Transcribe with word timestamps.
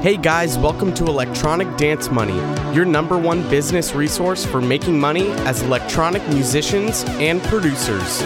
Hey 0.00 0.16
guys, 0.16 0.56
welcome 0.56 0.94
to 0.94 1.06
Electronic 1.06 1.76
Dance 1.76 2.08
Money, 2.08 2.36
your 2.72 2.84
number 2.84 3.18
one 3.18 3.42
business 3.50 3.96
resource 3.96 4.46
for 4.46 4.60
making 4.60 4.96
money 4.96 5.28
as 5.42 5.60
electronic 5.62 6.24
musicians 6.28 7.02
and 7.18 7.42
producers. 7.42 8.22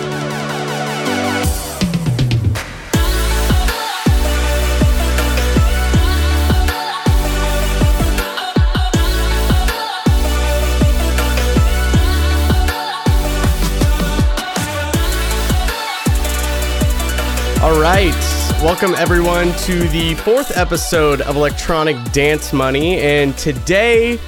All 17.62 17.80
right. 17.80 18.31
Welcome 18.62 18.94
everyone 18.94 19.52
to 19.64 19.88
the 19.88 20.14
fourth 20.14 20.56
episode 20.56 21.20
of 21.22 21.34
Electronic 21.34 21.96
Dance 22.12 22.52
Money. 22.52 23.00
And 23.00 23.36
today 23.36 24.20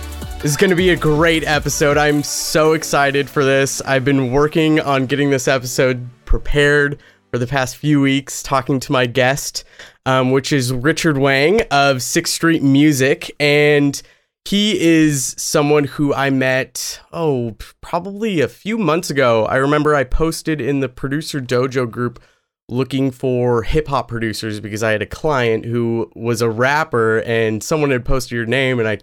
is 0.42 0.56
going 0.56 0.70
to 0.70 0.77
be 0.77 0.91
a 0.91 0.97
great 0.97 1.45
episode. 1.45 1.97
I'm 1.97 2.25
so 2.25 2.73
excited 2.73 3.30
for 3.30 3.45
this. 3.45 3.80
I've 3.83 4.05
been 4.05 4.33
working 4.33 4.80
on 4.80 5.06
getting 5.06 5.30
this 5.30 5.47
episode 5.47 6.09
prepared 6.25 6.98
for 7.30 7.39
the 7.39 7.47
past 7.47 7.77
few 7.77 8.01
weeks, 8.01 8.42
talking 8.42 8.80
to 8.80 8.91
my 8.91 9.06
guest, 9.06 9.62
um, 10.05 10.33
which 10.33 10.53
is 10.53 10.73
Richard 10.73 11.16
Wang 11.16 11.61
of 11.70 12.03
Sixth 12.03 12.34
Street 12.34 12.61
Music. 12.61 13.33
And 13.39 14.03
he 14.45 14.80
is 14.80 15.37
someone 15.39 15.84
who 15.84 16.12
I 16.12 16.30
met, 16.30 17.01
oh, 17.12 17.55
probably 17.80 18.41
a 18.41 18.48
few 18.48 18.78
months 18.78 19.11
ago. 19.11 19.47
I 19.47 19.55
remember 19.56 19.95
I 19.95 20.03
posted 20.03 20.61
in 20.61 20.80
the 20.80 20.89
producer 20.89 21.41
dojo 21.41 21.89
group 21.89 22.20
looking 22.68 23.10
for 23.10 23.62
hip 23.62 23.88
hop 23.88 24.09
producers 24.09 24.60
because 24.60 24.82
I 24.82 24.92
had 24.92 25.02
a 25.02 25.06
client 25.06 25.64
who 25.64 26.10
was 26.14 26.41
a 26.41 26.50
rapper 26.50 27.18
and 27.20 27.62
someone 27.62 27.91
had 27.91 28.05
posted 28.05 28.32
your 28.32 28.46
name 28.46 28.78
and 28.78 28.88
I 28.88 28.98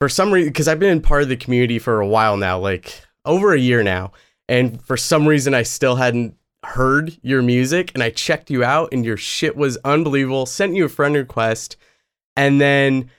for 0.00 0.08
some 0.08 0.32
reason 0.32 0.50
because 0.50 0.68
I've 0.68 0.78
been 0.78 1.00
part 1.00 1.22
of 1.22 1.28
the 1.28 1.36
community 1.36 1.78
for 1.78 2.00
a 2.00 2.06
while 2.06 2.36
now, 2.36 2.58
like 2.58 3.02
over 3.24 3.52
a 3.52 3.58
year 3.58 3.82
now, 3.82 4.12
and 4.48 4.82
for 4.82 4.96
some 4.96 5.26
reason 5.26 5.54
I 5.54 5.62
still 5.62 5.96
hadn't 5.96 6.36
heard 6.64 7.18
your 7.22 7.42
music 7.42 7.92
and 7.94 8.02
I 8.02 8.10
checked 8.10 8.50
you 8.50 8.64
out 8.64 8.88
and 8.92 9.04
your 9.04 9.18
shit 9.18 9.56
was 9.56 9.76
unbelievable, 9.84 10.46
sent 10.46 10.74
you 10.74 10.86
a 10.86 10.88
friend 10.88 11.14
request 11.14 11.76
and 12.36 12.60
then 12.60 13.10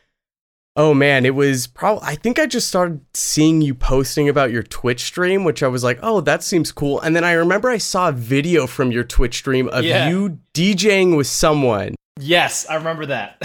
Oh 0.78 0.94
man, 0.94 1.26
it 1.26 1.36
was 1.36 1.68
probably. 1.68 2.06
I 2.06 2.16
think 2.16 2.38
I 2.38 2.46
just 2.48 2.68
started 2.68 3.00
seeing 3.14 3.62
you 3.62 3.74
posting 3.74 4.28
about 4.28 4.52
your 4.52 4.64
Twitch 4.64 5.04
stream, 5.04 5.44
which 5.46 5.64
I 5.64 5.68
was 5.70 5.84
like, 5.86 6.00
oh, 6.04 6.20
that 6.22 6.44
seems 6.44 6.72
cool. 6.74 7.00
And 7.00 7.16
then 7.16 7.24
I 7.24 7.32
remember 7.32 7.70
I 7.70 7.78
saw 7.78 8.10
a 8.10 8.12
video 8.12 8.68
from 8.68 8.92
your 8.92 9.06
Twitch 9.06 9.36
stream 9.38 9.70
of 9.70 9.86
Yeah. 9.86 10.10
you 10.10 10.40
DJing 10.54 11.16
with 11.16 11.28
someone. 11.28 11.96
Yes, 12.20 12.66
I 12.70 12.76
remember 12.76 13.06
that. 13.08 13.44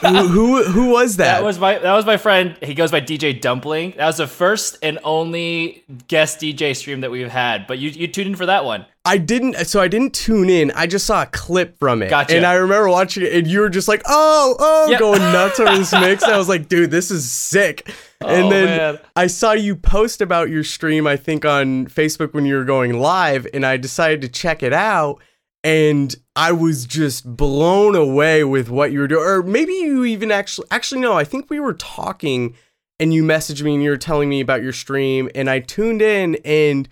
who, 0.00 0.08
who 0.28 0.64
who 0.64 0.88
was 0.90 1.16
that? 1.16 1.38
that 1.38 1.44
was 1.44 1.58
my 1.58 1.78
that 1.78 1.92
was 1.94 2.06
my 2.06 2.16
friend. 2.16 2.56
He 2.62 2.72
goes 2.74 2.90
by 2.90 3.00
DJ 3.00 3.38
Dumpling. 3.40 3.94
That 3.96 4.06
was 4.06 4.16
the 4.18 4.26
first 4.26 4.78
and 4.82 4.98
only 5.04 5.84
guest 6.08 6.40
DJ 6.40 6.74
stream 6.74 7.00
that 7.02 7.10
we've 7.10 7.28
had. 7.30 7.66
But 7.66 7.78
you 7.78 7.90
you 7.90 8.06
tuned 8.08 8.28
in 8.30 8.36
for 8.36 8.46
that 8.46 8.64
one. 8.64 8.86
I 9.06 9.18
didn't. 9.18 9.54
So 9.66 9.80
I 9.80 9.88
didn't 9.88 10.12
tune 10.14 10.50
in. 10.50 10.70
I 10.72 10.86
just 10.86 11.06
saw 11.06 11.22
a 11.22 11.26
clip 11.26 11.78
from 11.78 12.02
it. 12.02 12.10
Gotcha. 12.10 12.36
And 12.36 12.44
I 12.44 12.54
remember 12.54 12.88
watching 12.88 13.22
it, 13.24 13.32
and 13.34 13.46
you 13.46 13.60
were 13.60 13.70
just 13.70 13.88
like, 13.88 14.02
oh, 14.06 14.56
oh, 14.58 14.90
Yep. 14.90 14.98
going 15.00 15.20
nuts 15.20 15.60
over 15.60 15.76
this 15.76 15.92
mix. 15.92 16.22
And 16.24 16.32
I 16.32 16.38
was 16.38 16.48
like, 16.48 16.68
dude, 16.68 16.90
this 16.90 17.10
is 17.10 17.30
sick. 17.30 17.88
and 18.20 18.46
Oh, 18.46 18.50
then 18.50 18.64
man. 18.66 18.98
I 19.14 19.28
saw 19.28 19.52
you 19.52 19.76
post 19.76 20.20
about 20.20 20.50
your 20.50 20.64
stream, 20.64 21.06
I 21.06 21.16
think 21.16 21.44
on 21.44 21.86
Facebook 21.86 22.34
when 22.34 22.44
you 22.44 22.56
were 22.56 22.64
going 22.64 22.98
live, 22.98 23.46
and 23.54 23.64
I 23.64 23.76
decided 23.76 24.20
to 24.22 24.28
check 24.28 24.62
it 24.62 24.72
out. 24.72 25.22
And 25.64 26.14
I 26.36 26.52
was 26.52 26.86
just 26.86 27.36
blown 27.36 27.96
away 27.96 28.44
with 28.44 28.70
what 28.70 28.92
you 28.92 29.00
were 29.00 29.08
doing. 29.08 29.24
Or 29.24 29.42
maybe 29.42 29.72
you 29.72 30.04
even 30.04 30.30
actually, 30.30 30.68
actually, 30.70 31.00
no, 31.00 31.14
I 31.14 31.24
think 31.24 31.50
we 31.50 31.58
were 31.58 31.74
talking 31.74 32.54
and 33.00 33.12
you 33.12 33.22
messaged 33.24 33.62
me 33.62 33.74
and 33.74 33.82
you 33.82 33.90
were 33.90 33.96
telling 33.96 34.28
me 34.28 34.40
about 34.40 34.62
your 34.62 34.72
stream. 34.72 35.28
And 35.34 35.50
I 35.50 35.58
tuned 35.60 36.02
in 36.02 36.36
and 36.44 36.88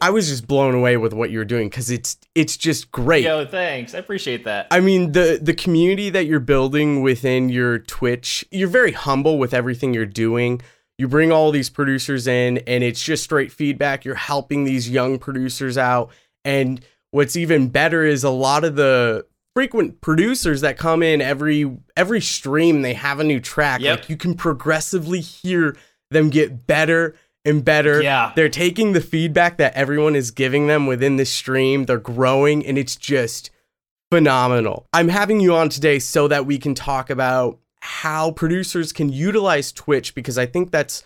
I 0.00 0.10
was 0.10 0.28
just 0.28 0.46
blown 0.46 0.74
away 0.74 0.96
with 0.96 1.12
what 1.12 1.30
you 1.30 1.38
were 1.38 1.44
doing 1.44 1.68
because 1.68 1.90
it's 1.90 2.16
it's 2.34 2.56
just 2.56 2.90
great. 2.90 3.24
Yo, 3.24 3.46
thanks. 3.46 3.94
I 3.94 3.98
appreciate 3.98 4.44
that. 4.44 4.66
I 4.70 4.80
mean 4.80 5.12
the 5.12 5.38
the 5.40 5.54
community 5.54 6.10
that 6.10 6.26
you're 6.26 6.40
building 6.40 7.02
within 7.02 7.48
your 7.48 7.78
Twitch, 7.78 8.44
you're 8.50 8.68
very 8.68 8.92
humble 8.92 9.38
with 9.38 9.54
everything 9.54 9.94
you're 9.94 10.06
doing. 10.06 10.60
You 10.98 11.08
bring 11.08 11.32
all 11.32 11.50
these 11.50 11.70
producers 11.70 12.26
in 12.26 12.58
and 12.58 12.84
it's 12.84 13.02
just 13.02 13.24
straight 13.24 13.52
feedback. 13.52 14.04
You're 14.04 14.14
helping 14.14 14.64
these 14.64 14.88
young 14.88 15.18
producers 15.18 15.78
out 15.78 16.10
and 16.44 16.80
what's 17.10 17.36
even 17.36 17.68
better 17.68 18.04
is 18.04 18.24
a 18.24 18.30
lot 18.30 18.64
of 18.64 18.76
the 18.76 19.26
frequent 19.54 20.00
producers 20.00 20.60
that 20.60 20.78
come 20.78 21.02
in 21.02 21.20
every 21.20 21.70
every 21.96 22.20
stream 22.20 22.82
they 22.82 22.94
have 22.94 23.20
a 23.20 23.24
new 23.24 23.40
track. 23.40 23.80
Yep. 23.80 24.00
Like 24.00 24.10
you 24.10 24.16
can 24.16 24.34
progressively 24.34 25.20
hear 25.20 25.76
them 26.10 26.30
get 26.30 26.66
better 26.66 27.14
and 27.50 27.64
better. 27.64 28.00
Yeah. 28.02 28.32
They're 28.34 28.48
taking 28.48 28.92
the 28.92 29.00
feedback 29.02 29.58
that 29.58 29.74
everyone 29.74 30.16
is 30.16 30.30
giving 30.30 30.66
them 30.68 30.86
within 30.86 31.16
the 31.16 31.26
stream. 31.26 31.84
They're 31.84 31.98
growing 31.98 32.64
and 32.64 32.78
it's 32.78 32.96
just 32.96 33.50
phenomenal. 34.10 34.86
I'm 34.92 35.08
having 35.08 35.40
you 35.40 35.54
on 35.54 35.68
today 35.68 35.98
so 35.98 36.26
that 36.28 36.46
we 36.46 36.58
can 36.58 36.74
talk 36.74 37.10
about 37.10 37.58
how 37.82 38.30
producers 38.32 38.92
can 38.92 39.10
utilize 39.10 39.72
Twitch 39.72 40.14
because 40.14 40.36
I 40.38 40.46
think 40.46 40.70
that's 40.70 41.02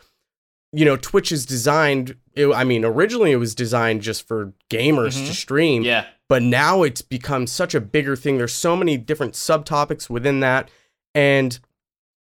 you 0.72 0.84
know 0.84 0.96
Twitch 0.96 1.30
is 1.30 1.46
designed 1.46 2.16
it, 2.34 2.48
I 2.52 2.64
mean 2.64 2.84
originally 2.84 3.30
it 3.30 3.36
was 3.36 3.54
designed 3.54 4.02
just 4.02 4.26
for 4.26 4.52
gamers 4.70 5.16
Mhm. 5.16 5.26
to 5.28 5.34
stream 5.34 5.82
Yeah. 5.84 6.06
but 6.28 6.42
now 6.42 6.82
it's 6.82 7.00
become 7.00 7.46
such 7.46 7.76
a 7.76 7.80
bigger 7.80 8.16
thing 8.16 8.38
there's 8.38 8.52
so 8.52 8.74
many 8.74 8.96
different 8.96 9.34
subtopics 9.34 10.10
within 10.10 10.40
that 10.40 10.68
and 11.14 11.56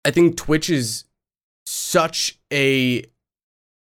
I 0.04 0.10
think 0.10 0.36
Twitch 0.36 0.68
is 0.68 1.04
such 1.64 2.40
a 2.52 3.04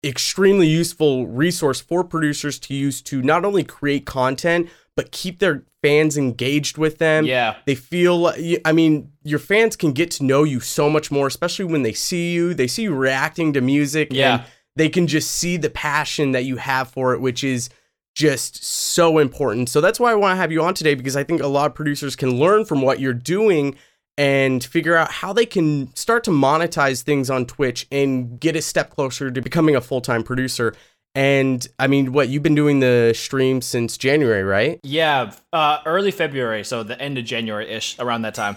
extremely 0.05 0.67
useful 0.67 1.27
resource 1.27 1.81
for 1.81 2.05
producers 2.05 2.59
to 2.59 2.75
use 2.75 3.01
to 3.03 3.23
not 3.23 3.45
only 3.45 3.65
create 3.65 4.05
content 4.07 4.69
but 4.97 5.11
keep 5.11 5.39
their 5.41 5.65
fans 5.83 6.17
engaged 6.17 6.79
with 6.79 6.99
them 6.99 7.25
Yeah. 7.25 7.57
they 7.67 7.75
feel 7.75 8.33
i 8.65 8.73
mean 8.73 9.11
your 9.23 9.39
fans 9.39 9.77
can 9.77 9.93
get 9.93 10.11
to 10.13 10.25
know 10.25 10.45
you 10.45 10.61
so 10.61 10.89
much 10.91 11.11
more 11.11 11.27
especially 11.27 11.65
when 11.65 11.83
they 11.83 11.93
see 11.93 12.33
you 12.33 12.55
they 12.55 12.67
see 12.67 12.83
you 12.85 12.95
reacting 12.95 13.53
to 13.55 13.61
music 13.61 14.09
Yeah. 14.11 14.35
and 14.35 14.45
they 14.77 14.89
can 14.89 15.07
just 15.07 15.31
see 15.31 15.57
the 15.57 15.71
passion 15.71 16.33
that 16.33 16.45
you 16.45 16.57
have 16.57 16.91
for 16.91 17.15
it 17.15 17.21
which 17.21 17.43
is 17.43 17.71
just 18.15 18.63
so 18.65 19.19
important 19.19 19.69
so 19.69 19.81
that's 19.81 19.99
why 19.99 20.13
i 20.13 20.15
want 20.15 20.33
to 20.33 20.37
have 20.37 20.53
you 20.53 20.63
on 20.63 20.75
today 20.75 20.95
because 20.95 21.17
i 21.17 21.25
think 21.25 21.41
a 21.43 21.47
lot 21.49 21.67
of 21.67 21.75
producers 21.75 22.15
can 22.15 22.39
learn 22.39 22.65
from 22.65 22.81
what 22.83 23.01
you're 23.01 23.13
doing 23.13 23.75
and 24.17 24.63
figure 24.63 24.97
out 24.97 25.11
how 25.11 25.33
they 25.33 25.47
can 25.47 25.95
start 25.97 26.25
to 26.25 26.31
monetize 26.31 27.03
things 27.03 27.31
on 27.31 27.47
twitch 27.47 27.87
and 27.91 28.39
get 28.41 28.55
a 28.57 28.63
step 28.63 28.91
closer 28.91 29.31
to 29.31 29.41
becoming 29.43 29.75
a 29.77 29.81
full-time 29.81 30.23
producer 30.23 30.75
and 31.17 31.69
i 31.79 31.87
mean 31.87 32.13
what 32.13 32.29
you've 32.29 32.43
been 32.43 32.55
doing 32.55 32.81
the 32.81 33.13
stream 33.15 33.61
since 33.61 33.97
january 33.99 34.43
right 34.45 34.81
Yeah. 34.83 35.33
Uh, 35.53 35.79
early 35.87 36.11
February, 36.11 36.65
so 36.65 36.83
the 36.83 37.01
end 37.01 37.19
of 37.19 37.25
January 37.25 37.69
ish, 37.71 37.97
around 37.99 38.23
that 38.23 38.35
time. 38.35 38.57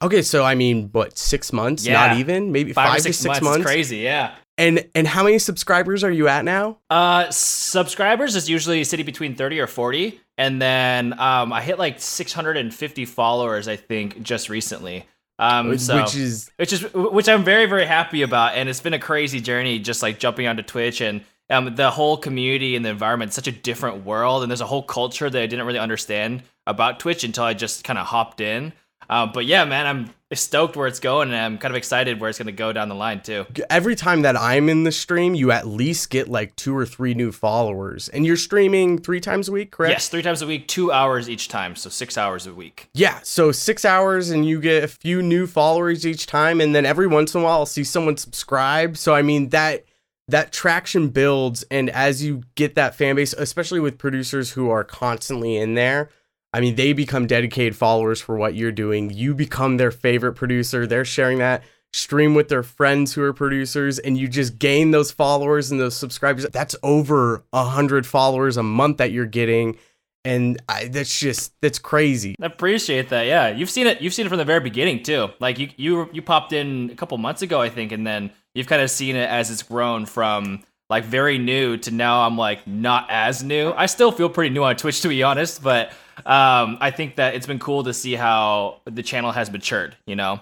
Okay, 0.00 0.22
so 0.22 0.42
I 0.44 0.54
mean, 0.54 0.88
what 0.92 1.16
six 1.16 1.52
months? 1.52 1.86
Yeah. 1.86 1.92
Not 2.08 2.16
even, 2.16 2.50
maybe 2.50 2.72
Five, 2.72 2.88
five, 2.88 2.98
or 2.98 3.02
six, 3.02 3.16
to 3.18 3.22
six 3.24 3.28
months. 3.40 3.44
months. 3.44 3.64
Crazy. 3.66 3.98
Yeah. 3.98 4.34
And 4.58 4.88
and 4.94 5.06
how 5.06 5.24
many 5.24 5.38
subscribers 5.38 6.04
are 6.04 6.10
you 6.10 6.28
at 6.28 6.44
now? 6.44 6.78
Uh, 6.90 7.30
subscribers 7.30 8.36
is 8.36 8.50
usually 8.50 8.84
sitting 8.84 9.06
between 9.06 9.34
30 9.34 9.60
or 9.60 9.66
40. 9.66 10.20
And 10.38 10.60
then 10.60 11.18
um, 11.18 11.52
I 11.52 11.62
hit 11.62 11.78
like 11.78 12.00
650 12.00 13.04
followers, 13.06 13.68
I 13.68 13.76
think, 13.76 14.22
just 14.22 14.48
recently. 14.48 15.06
Um, 15.38 15.76
so, 15.78 15.96
Which 15.96 16.14
is 16.14 16.50
which 16.56 16.72
is 16.72 16.92
which 16.92 17.28
I'm 17.28 17.42
very 17.42 17.66
very 17.66 17.86
happy 17.86 18.22
about, 18.22 18.54
and 18.54 18.68
it's 18.68 18.80
been 18.80 18.94
a 18.94 18.98
crazy 18.98 19.40
journey, 19.40 19.78
just 19.78 20.02
like 20.02 20.18
jumping 20.18 20.46
onto 20.46 20.62
Twitch 20.62 21.00
and 21.00 21.22
um, 21.50 21.74
the 21.74 21.90
whole 21.90 22.16
community 22.16 22.76
and 22.76 22.84
the 22.84 22.90
environment. 22.90 23.32
Such 23.32 23.48
a 23.48 23.52
different 23.52 24.04
world, 24.04 24.42
and 24.42 24.50
there's 24.50 24.60
a 24.60 24.66
whole 24.66 24.82
culture 24.82 25.28
that 25.28 25.42
I 25.42 25.46
didn't 25.46 25.66
really 25.66 25.78
understand 25.78 26.42
about 26.66 27.00
Twitch 27.00 27.24
until 27.24 27.44
I 27.44 27.54
just 27.54 27.82
kind 27.82 27.98
of 27.98 28.06
hopped 28.06 28.40
in. 28.40 28.72
Um, 29.10 29.32
but 29.34 29.44
yeah, 29.44 29.64
man, 29.64 29.86
I'm 29.86 30.10
stoked 30.38 30.76
where 30.76 30.86
it's 30.86 31.00
going, 31.00 31.28
and 31.28 31.36
I'm 31.36 31.58
kind 31.58 31.72
of 31.72 31.76
excited 31.76 32.20
where 32.20 32.30
it's 32.30 32.38
gonna 32.38 32.52
go 32.52 32.72
down 32.72 32.88
the 32.88 32.94
line 32.94 33.20
too. 33.20 33.46
every 33.70 33.94
time 33.94 34.22
that 34.22 34.36
I'm 34.36 34.68
in 34.68 34.84
the 34.84 34.92
stream, 34.92 35.34
you 35.34 35.52
at 35.52 35.66
least 35.66 36.10
get 36.10 36.28
like 36.28 36.54
two 36.56 36.76
or 36.76 36.86
three 36.86 37.14
new 37.14 37.32
followers, 37.32 38.08
and 38.08 38.26
you're 38.26 38.36
streaming 38.36 38.98
three 38.98 39.20
times 39.20 39.48
a 39.48 39.52
week, 39.52 39.70
correct? 39.70 39.92
Yes, 39.92 40.08
three 40.08 40.22
times 40.22 40.42
a 40.42 40.46
week, 40.46 40.68
two 40.68 40.92
hours 40.92 41.28
each 41.28 41.48
time, 41.48 41.76
so 41.76 41.90
six 41.90 42.16
hours 42.16 42.46
a 42.46 42.54
week. 42.54 42.88
Yeah, 42.94 43.20
so 43.22 43.52
six 43.52 43.84
hours 43.84 44.30
and 44.30 44.46
you 44.46 44.60
get 44.60 44.84
a 44.84 44.88
few 44.88 45.22
new 45.22 45.46
followers 45.46 46.06
each 46.06 46.26
time, 46.26 46.60
and 46.60 46.74
then 46.74 46.86
every 46.86 47.06
once 47.06 47.34
in 47.34 47.40
a 47.40 47.44
while 47.44 47.58
I'll 47.60 47.66
see 47.66 47.84
someone 47.84 48.16
subscribe. 48.16 48.96
So 48.96 49.14
I 49.14 49.22
mean 49.22 49.50
that 49.50 49.84
that 50.28 50.52
traction 50.52 51.08
builds, 51.08 51.62
and 51.70 51.90
as 51.90 52.22
you 52.22 52.42
get 52.54 52.74
that 52.74 52.94
fan 52.94 53.16
base, 53.16 53.32
especially 53.32 53.80
with 53.80 53.98
producers 53.98 54.52
who 54.52 54.70
are 54.70 54.84
constantly 54.84 55.56
in 55.56 55.74
there, 55.74 56.08
I 56.52 56.60
mean 56.60 56.74
they 56.74 56.92
become 56.92 57.26
dedicated 57.26 57.76
followers 57.76 58.20
for 58.20 58.36
what 58.36 58.54
you're 58.54 58.72
doing. 58.72 59.10
You 59.10 59.34
become 59.34 59.76
their 59.76 59.90
favorite 59.90 60.34
producer. 60.34 60.86
They're 60.86 61.04
sharing 61.04 61.38
that 61.38 61.62
stream 61.92 62.34
with 62.34 62.48
their 62.48 62.62
friends 62.62 63.12
who 63.12 63.22
are 63.22 63.32
producers, 63.32 63.98
and 63.98 64.16
you 64.16 64.28
just 64.28 64.58
gain 64.58 64.90
those 64.90 65.10
followers 65.10 65.70
and 65.70 65.80
those 65.80 65.96
subscribers. 65.96 66.46
That's 66.52 66.76
over 66.82 67.44
a 67.52 67.64
hundred 67.64 68.06
followers 68.06 68.56
a 68.56 68.62
month 68.62 68.98
that 68.98 69.12
you're 69.12 69.26
getting 69.26 69.76
and 70.24 70.60
I, 70.68 70.88
that's 70.88 71.18
just 71.18 71.52
that's 71.60 71.78
crazy. 71.78 72.36
I 72.40 72.46
appreciate 72.46 73.08
that. 73.08 73.26
Yeah, 73.26 73.48
you've 73.48 73.70
seen 73.70 73.86
it. 73.86 74.00
You've 74.00 74.14
seen 74.14 74.26
it 74.26 74.28
from 74.28 74.38
the 74.38 74.44
very 74.44 74.60
beginning 74.60 75.02
too. 75.02 75.28
Like 75.40 75.58
you, 75.58 75.70
you, 75.76 76.08
you 76.12 76.22
popped 76.22 76.52
in 76.52 76.90
a 76.90 76.94
couple 76.94 77.18
months 77.18 77.42
ago, 77.42 77.60
I 77.60 77.68
think, 77.68 77.92
and 77.92 78.06
then 78.06 78.30
you've 78.54 78.66
kind 78.66 78.82
of 78.82 78.90
seen 78.90 79.16
it 79.16 79.28
as 79.28 79.50
it's 79.50 79.62
grown 79.62 80.06
from 80.06 80.62
like 80.88 81.04
very 81.04 81.38
new 81.38 81.76
to 81.78 81.90
now. 81.90 82.22
I'm 82.22 82.38
like 82.38 82.66
not 82.66 83.06
as 83.10 83.42
new. 83.42 83.72
I 83.72 83.86
still 83.86 84.12
feel 84.12 84.28
pretty 84.28 84.50
new 84.50 84.62
on 84.62 84.76
Twitch, 84.76 85.00
to 85.02 85.08
be 85.08 85.22
honest, 85.22 85.62
but 85.62 85.92
um, 86.26 86.78
I 86.80 86.90
think 86.90 87.16
that 87.16 87.34
it's 87.34 87.46
been 87.46 87.58
cool 87.58 87.84
to 87.84 87.92
see 87.94 88.14
how 88.14 88.80
the 88.84 89.02
channel 89.02 89.32
has 89.32 89.50
matured. 89.50 89.96
You 90.06 90.16
know, 90.16 90.40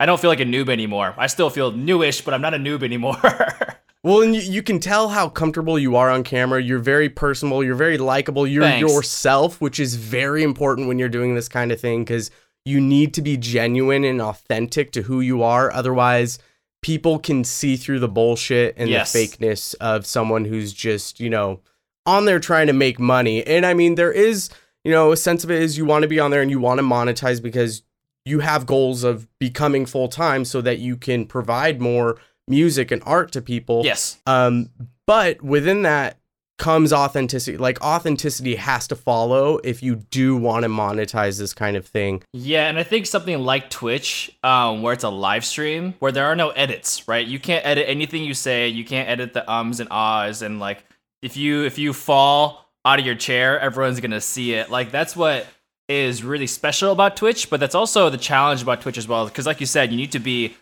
I 0.00 0.06
don't 0.06 0.20
feel 0.20 0.30
like 0.30 0.40
a 0.40 0.44
noob 0.44 0.68
anymore. 0.68 1.14
I 1.16 1.26
still 1.26 1.50
feel 1.50 1.72
newish, 1.72 2.22
but 2.22 2.34
I'm 2.34 2.40
not 2.40 2.54
a 2.54 2.58
noob 2.58 2.82
anymore. 2.82 3.16
Well, 4.04 4.22
and 4.22 4.32
you, 4.32 4.40
you 4.40 4.62
can 4.62 4.78
tell 4.78 5.08
how 5.08 5.28
comfortable 5.28 5.76
you 5.76 5.96
are 5.96 6.08
on 6.08 6.22
camera. 6.22 6.62
You're 6.62 6.78
very 6.78 7.08
personable. 7.08 7.64
You're 7.64 7.74
very 7.74 7.98
likable. 7.98 8.46
You're 8.46 8.62
Thanks. 8.62 8.88
yourself, 8.90 9.60
which 9.60 9.80
is 9.80 9.96
very 9.96 10.44
important 10.44 10.86
when 10.86 11.00
you're 11.00 11.08
doing 11.08 11.34
this 11.34 11.48
kind 11.48 11.72
of 11.72 11.80
thing 11.80 12.04
because 12.04 12.30
you 12.64 12.80
need 12.80 13.12
to 13.14 13.22
be 13.22 13.36
genuine 13.36 14.04
and 14.04 14.22
authentic 14.22 14.92
to 14.92 15.02
who 15.02 15.20
you 15.20 15.42
are. 15.42 15.72
Otherwise, 15.72 16.38
people 16.80 17.18
can 17.18 17.42
see 17.42 17.76
through 17.76 17.98
the 17.98 18.08
bullshit 18.08 18.76
and 18.78 18.88
Yes. 18.88 19.12
the 19.12 19.18
fakeness 19.26 19.74
of 19.80 20.06
someone 20.06 20.44
who's 20.44 20.72
just, 20.72 21.18
you 21.18 21.28
know, 21.28 21.60
on 22.06 22.24
there 22.24 22.38
trying 22.38 22.68
to 22.68 22.72
make 22.72 23.00
money. 23.00 23.44
And 23.44 23.66
I 23.66 23.74
mean, 23.74 23.96
there 23.96 24.12
is, 24.12 24.48
you 24.84 24.92
know, 24.92 25.12
a 25.12 25.16
sense 25.16 25.44
of 25.44 25.50
it 25.50 25.62
is 25.62 25.76
you 25.76 25.84
want 25.84 26.02
to 26.02 26.08
be 26.08 26.20
on 26.20 26.30
there 26.30 26.42
and 26.42 26.50
you 26.50 26.60
want 26.60 26.78
to 26.78 26.84
monetize 26.84 27.42
because 27.42 27.82
you 28.24 28.40
have 28.40 28.66
goals 28.66 29.04
of 29.04 29.26
becoming 29.38 29.86
full 29.86 30.08
time 30.08 30.44
so 30.44 30.60
that 30.60 30.78
you 30.78 30.96
can 30.96 31.26
provide 31.26 31.80
more 31.80 32.18
music 32.46 32.90
and 32.90 33.02
art 33.04 33.32
to 33.32 33.42
people. 33.42 33.82
yes. 33.84 34.18
Um, 34.26 34.70
but 35.06 35.42
within 35.42 35.82
that 35.82 36.18
comes 36.58 36.92
authenticity. 36.92 37.56
Like 37.56 37.80
authenticity 37.80 38.56
has 38.56 38.88
to 38.88 38.96
follow 38.96 39.58
if 39.58 39.82
you 39.82 39.96
do 39.96 40.36
want 40.36 40.64
to 40.64 40.68
monetize 40.68 41.38
this 41.38 41.54
kind 41.54 41.76
of 41.76 41.86
thing. 41.86 42.22
Yeah, 42.32 42.68
and 42.68 42.78
I 42.78 42.82
think 42.82 43.06
something 43.06 43.38
like 43.38 43.70
Twitch, 43.70 44.36
um, 44.42 44.82
where 44.82 44.92
it's 44.92 45.04
a 45.04 45.08
live 45.08 45.44
stream, 45.44 45.94
where 46.00 46.12
there 46.12 46.26
are 46.26 46.36
no 46.36 46.50
edits, 46.50 47.06
right? 47.08 47.26
You 47.26 47.38
can't 47.38 47.64
edit 47.64 47.88
anything 47.88 48.24
you 48.24 48.34
say. 48.34 48.68
You 48.68 48.84
can't 48.84 49.08
edit 49.08 49.32
the 49.32 49.50
ums 49.50 49.80
and 49.80 49.88
ahs, 49.90 50.42
and 50.42 50.58
like 50.60 50.84
if 51.22 51.36
you 51.36 51.64
if 51.64 51.78
you 51.78 51.92
fall 51.92 52.67
out 52.84 52.98
of 52.98 53.06
your 53.06 53.14
chair, 53.14 53.58
everyone's 53.60 54.00
gonna 54.00 54.20
see 54.20 54.54
it. 54.54 54.70
Like 54.70 54.90
that's 54.90 55.16
what 55.16 55.46
is 55.88 56.22
really 56.22 56.46
special 56.46 56.92
about 56.92 57.16
Twitch, 57.16 57.50
but 57.50 57.60
that's 57.60 57.74
also 57.74 58.10
the 58.10 58.18
challenge 58.18 58.62
about 58.62 58.82
Twitch 58.82 58.98
as 58.98 59.08
well. 59.08 59.26
Because 59.26 59.46
like 59.46 59.60
you 59.60 59.66
said, 59.66 59.90
you 59.90 59.96
need 59.96 60.12
to 60.12 60.18
be 60.18 60.54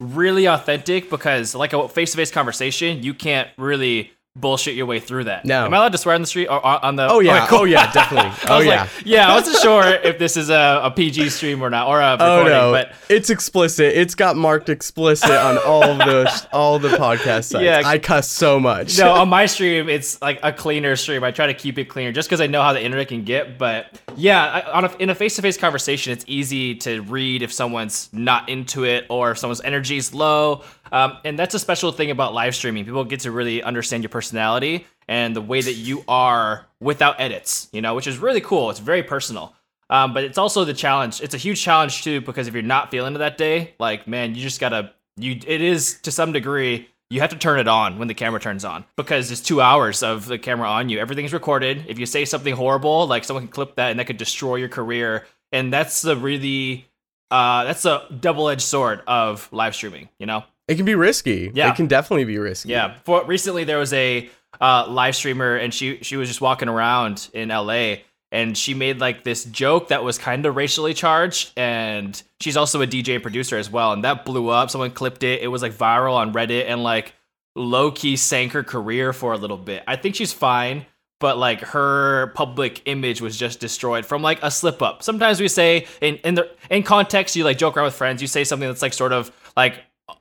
really 0.00 0.46
authentic 0.46 1.10
because 1.10 1.54
like 1.54 1.72
a 1.72 1.88
face 1.88 2.12
to 2.12 2.16
face 2.16 2.30
conversation, 2.30 3.02
you 3.02 3.14
can't 3.14 3.48
really 3.56 4.12
bullshit 4.40 4.74
your 4.74 4.86
way 4.86 5.00
through 5.00 5.24
that. 5.24 5.44
No. 5.44 5.64
Am 5.66 5.74
I 5.74 5.76
allowed 5.78 5.92
to 5.92 5.98
swear 5.98 6.14
on 6.14 6.20
the 6.20 6.26
street 6.26 6.46
or 6.46 6.64
on 6.64 6.96
the? 6.96 7.08
Oh 7.08 7.20
yeah, 7.20 7.38
Okay, 7.38 7.46
cool. 7.48 7.58
oh 7.60 7.64
yeah, 7.64 7.90
definitely. 7.92 8.30
Oh 8.48 8.60
yeah. 8.60 8.82
like, 8.82 8.90
yeah, 9.04 9.28
I 9.30 9.34
wasn't 9.34 9.58
sure 9.58 9.84
if 9.86 10.18
this 10.18 10.36
is 10.36 10.50
a, 10.50 10.80
a 10.84 10.90
PG 10.90 11.30
stream 11.30 11.62
or 11.62 11.70
not, 11.70 11.88
or 11.88 12.00
a 12.00 12.16
Oh 12.20 12.44
no, 12.44 12.72
but 12.72 12.92
it's 13.08 13.30
explicit. 13.30 13.96
It's 13.96 14.14
got 14.14 14.36
marked 14.36 14.68
explicit 14.68 15.30
on 15.30 15.58
all 15.58 15.82
of 15.84 15.98
the 15.98 16.46
all 16.52 16.78
the 16.78 16.90
podcast 16.90 17.44
sites. 17.44 17.64
Yeah. 17.64 17.82
I 17.84 17.98
cuss 17.98 18.28
so 18.28 18.58
much. 18.60 18.98
no, 18.98 19.12
on 19.12 19.28
my 19.38 19.46
stream, 19.46 19.88
it's 19.88 20.20
like 20.22 20.40
a 20.42 20.52
cleaner 20.52 20.96
stream. 20.96 21.24
I 21.24 21.30
try 21.30 21.46
to 21.46 21.54
keep 21.54 21.78
it 21.78 21.86
cleaner 21.86 22.12
just 22.12 22.28
because 22.28 22.40
I 22.40 22.46
know 22.46 22.62
how 22.62 22.72
the 22.72 22.82
internet 22.82 23.08
can 23.08 23.24
get. 23.24 23.58
But 23.58 24.00
yeah, 24.16 24.44
I, 24.44 24.72
on 24.72 24.84
a, 24.84 24.96
in 24.98 25.10
a 25.10 25.14
face 25.14 25.36
to 25.36 25.42
face 25.42 25.56
conversation, 25.56 26.12
it's 26.12 26.24
easy 26.28 26.74
to 26.76 27.02
read 27.02 27.42
if 27.42 27.52
someone's 27.52 28.08
not 28.12 28.48
into 28.48 28.84
it 28.84 29.06
or 29.08 29.32
if 29.32 29.38
someone's 29.38 29.60
energy 29.62 29.96
is 29.96 30.14
low. 30.14 30.62
Um, 30.92 31.18
and 31.24 31.38
that's 31.38 31.54
a 31.54 31.58
special 31.58 31.92
thing 31.92 32.10
about 32.10 32.34
live 32.34 32.54
streaming. 32.54 32.84
People 32.84 33.04
get 33.04 33.20
to 33.20 33.30
really 33.30 33.62
understand 33.62 34.02
your 34.02 34.10
personality 34.10 34.86
and 35.08 35.34
the 35.34 35.40
way 35.40 35.60
that 35.60 35.74
you 35.74 36.04
are 36.08 36.66
without 36.80 37.20
edits, 37.20 37.68
you 37.72 37.80
know, 37.80 37.94
which 37.94 38.06
is 38.06 38.18
really 38.18 38.40
cool. 38.40 38.70
It's 38.70 38.80
very 38.80 39.02
personal. 39.02 39.54
Um, 39.90 40.12
but 40.12 40.24
it's 40.24 40.38
also 40.38 40.64
the 40.64 40.74
challenge. 40.74 41.20
It's 41.22 41.34
a 41.34 41.38
huge 41.38 41.62
challenge 41.62 42.04
too 42.04 42.20
because 42.20 42.46
if 42.46 42.54
you're 42.54 42.62
not 42.62 42.90
feeling 42.90 43.14
it 43.14 43.18
that 43.18 43.38
day, 43.38 43.74
like 43.78 44.06
man, 44.06 44.34
you 44.34 44.42
just 44.42 44.60
gotta 44.60 44.92
you. 45.16 45.40
It 45.46 45.62
is 45.62 45.98
to 46.02 46.12
some 46.12 46.32
degree 46.32 46.88
you 47.10 47.20
have 47.20 47.30
to 47.30 47.38
turn 47.38 47.58
it 47.58 47.68
on 47.68 47.98
when 47.98 48.08
the 48.08 48.14
camera 48.14 48.38
turns 48.38 48.64
on 48.64 48.84
because 48.96 49.30
it's 49.30 49.40
two 49.40 49.60
hours 49.60 50.02
of 50.02 50.26
the 50.26 50.38
camera 50.38 50.68
on 50.68 50.88
you. 50.88 50.98
Everything's 50.98 51.32
recorded. 51.32 51.84
If 51.88 51.98
you 51.98 52.04
say 52.04 52.24
something 52.24 52.54
horrible, 52.54 53.06
like 53.06 53.24
someone 53.24 53.44
can 53.44 53.52
clip 53.52 53.76
that 53.76 53.90
and 53.90 53.98
that 53.98 54.06
could 54.06 54.18
destroy 54.18 54.56
your 54.56 54.68
career. 54.68 55.26
And 55.50 55.72
that's 55.72 56.02
the 56.02 56.16
really 56.16 56.86
uh, 57.30 57.64
that's 57.64 57.84
a 57.84 58.06
double 58.20 58.48
edged 58.48 58.62
sword 58.62 59.02
of 59.06 59.48
live 59.52 59.74
streaming. 59.74 60.08
You 60.18 60.26
know. 60.26 60.44
It 60.68 60.76
can 60.76 60.84
be 60.84 60.94
risky. 60.94 61.50
Yeah. 61.54 61.70
it 61.70 61.76
can 61.76 61.86
definitely 61.86 62.24
be 62.24 62.38
risky. 62.38 62.68
Yeah. 62.68 62.94
For 63.04 63.24
recently, 63.24 63.64
there 63.64 63.78
was 63.78 63.92
a 63.92 64.28
uh, 64.60 64.86
live 64.88 65.16
streamer, 65.16 65.56
and 65.56 65.72
she 65.72 65.98
she 66.02 66.16
was 66.16 66.28
just 66.28 66.40
walking 66.40 66.68
around 66.68 67.28
in 67.32 67.50
L.A. 67.50 68.04
and 68.30 68.56
she 68.56 68.74
made 68.74 69.00
like 69.00 69.24
this 69.24 69.44
joke 69.44 69.88
that 69.88 70.04
was 70.04 70.18
kind 70.18 70.44
of 70.46 70.56
racially 70.56 70.94
charged, 70.94 71.52
and 71.56 72.22
she's 72.40 72.56
also 72.56 72.82
a 72.82 72.86
DJ 72.86 73.14
and 73.14 73.22
producer 73.22 73.56
as 73.56 73.70
well, 73.70 73.92
and 73.92 74.04
that 74.04 74.24
blew 74.24 74.48
up. 74.48 74.70
Someone 74.70 74.90
clipped 74.90 75.22
it. 75.22 75.42
It 75.42 75.48
was 75.48 75.62
like 75.62 75.72
viral 75.72 76.14
on 76.14 76.32
Reddit, 76.32 76.66
and 76.68 76.82
like 76.82 77.14
low 77.56 77.90
key 77.90 78.16
sank 78.16 78.52
her 78.52 78.62
career 78.62 79.12
for 79.12 79.32
a 79.32 79.36
little 79.36 79.56
bit. 79.56 79.82
I 79.86 79.96
think 79.96 80.14
she's 80.14 80.32
fine. 80.32 80.86
But 81.20 81.36
like 81.36 81.60
her 81.62 82.28
public 82.36 82.82
image 82.86 83.20
was 83.20 83.36
just 83.36 83.58
destroyed 83.58 84.06
from 84.06 84.22
like 84.22 84.38
a 84.40 84.52
slip 84.52 84.80
up. 84.82 85.02
Sometimes 85.02 85.40
we 85.40 85.48
say 85.48 85.88
in 86.00 86.14
in 86.18 86.36
the 86.36 86.48
in 86.70 86.84
context, 86.84 87.34
you 87.34 87.42
like 87.42 87.58
joke 87.58 87.76
around 87.76 87.86
with 87.86 87.96
friends. 87.96 88.22
You 88.22 88.28
say 88.28 88.44
something 88.44 88.68
that's 88.68 88.82
like 88.82 88.92
sort 88.92 89.12
of 89.12 89.32
like 89.56 89.80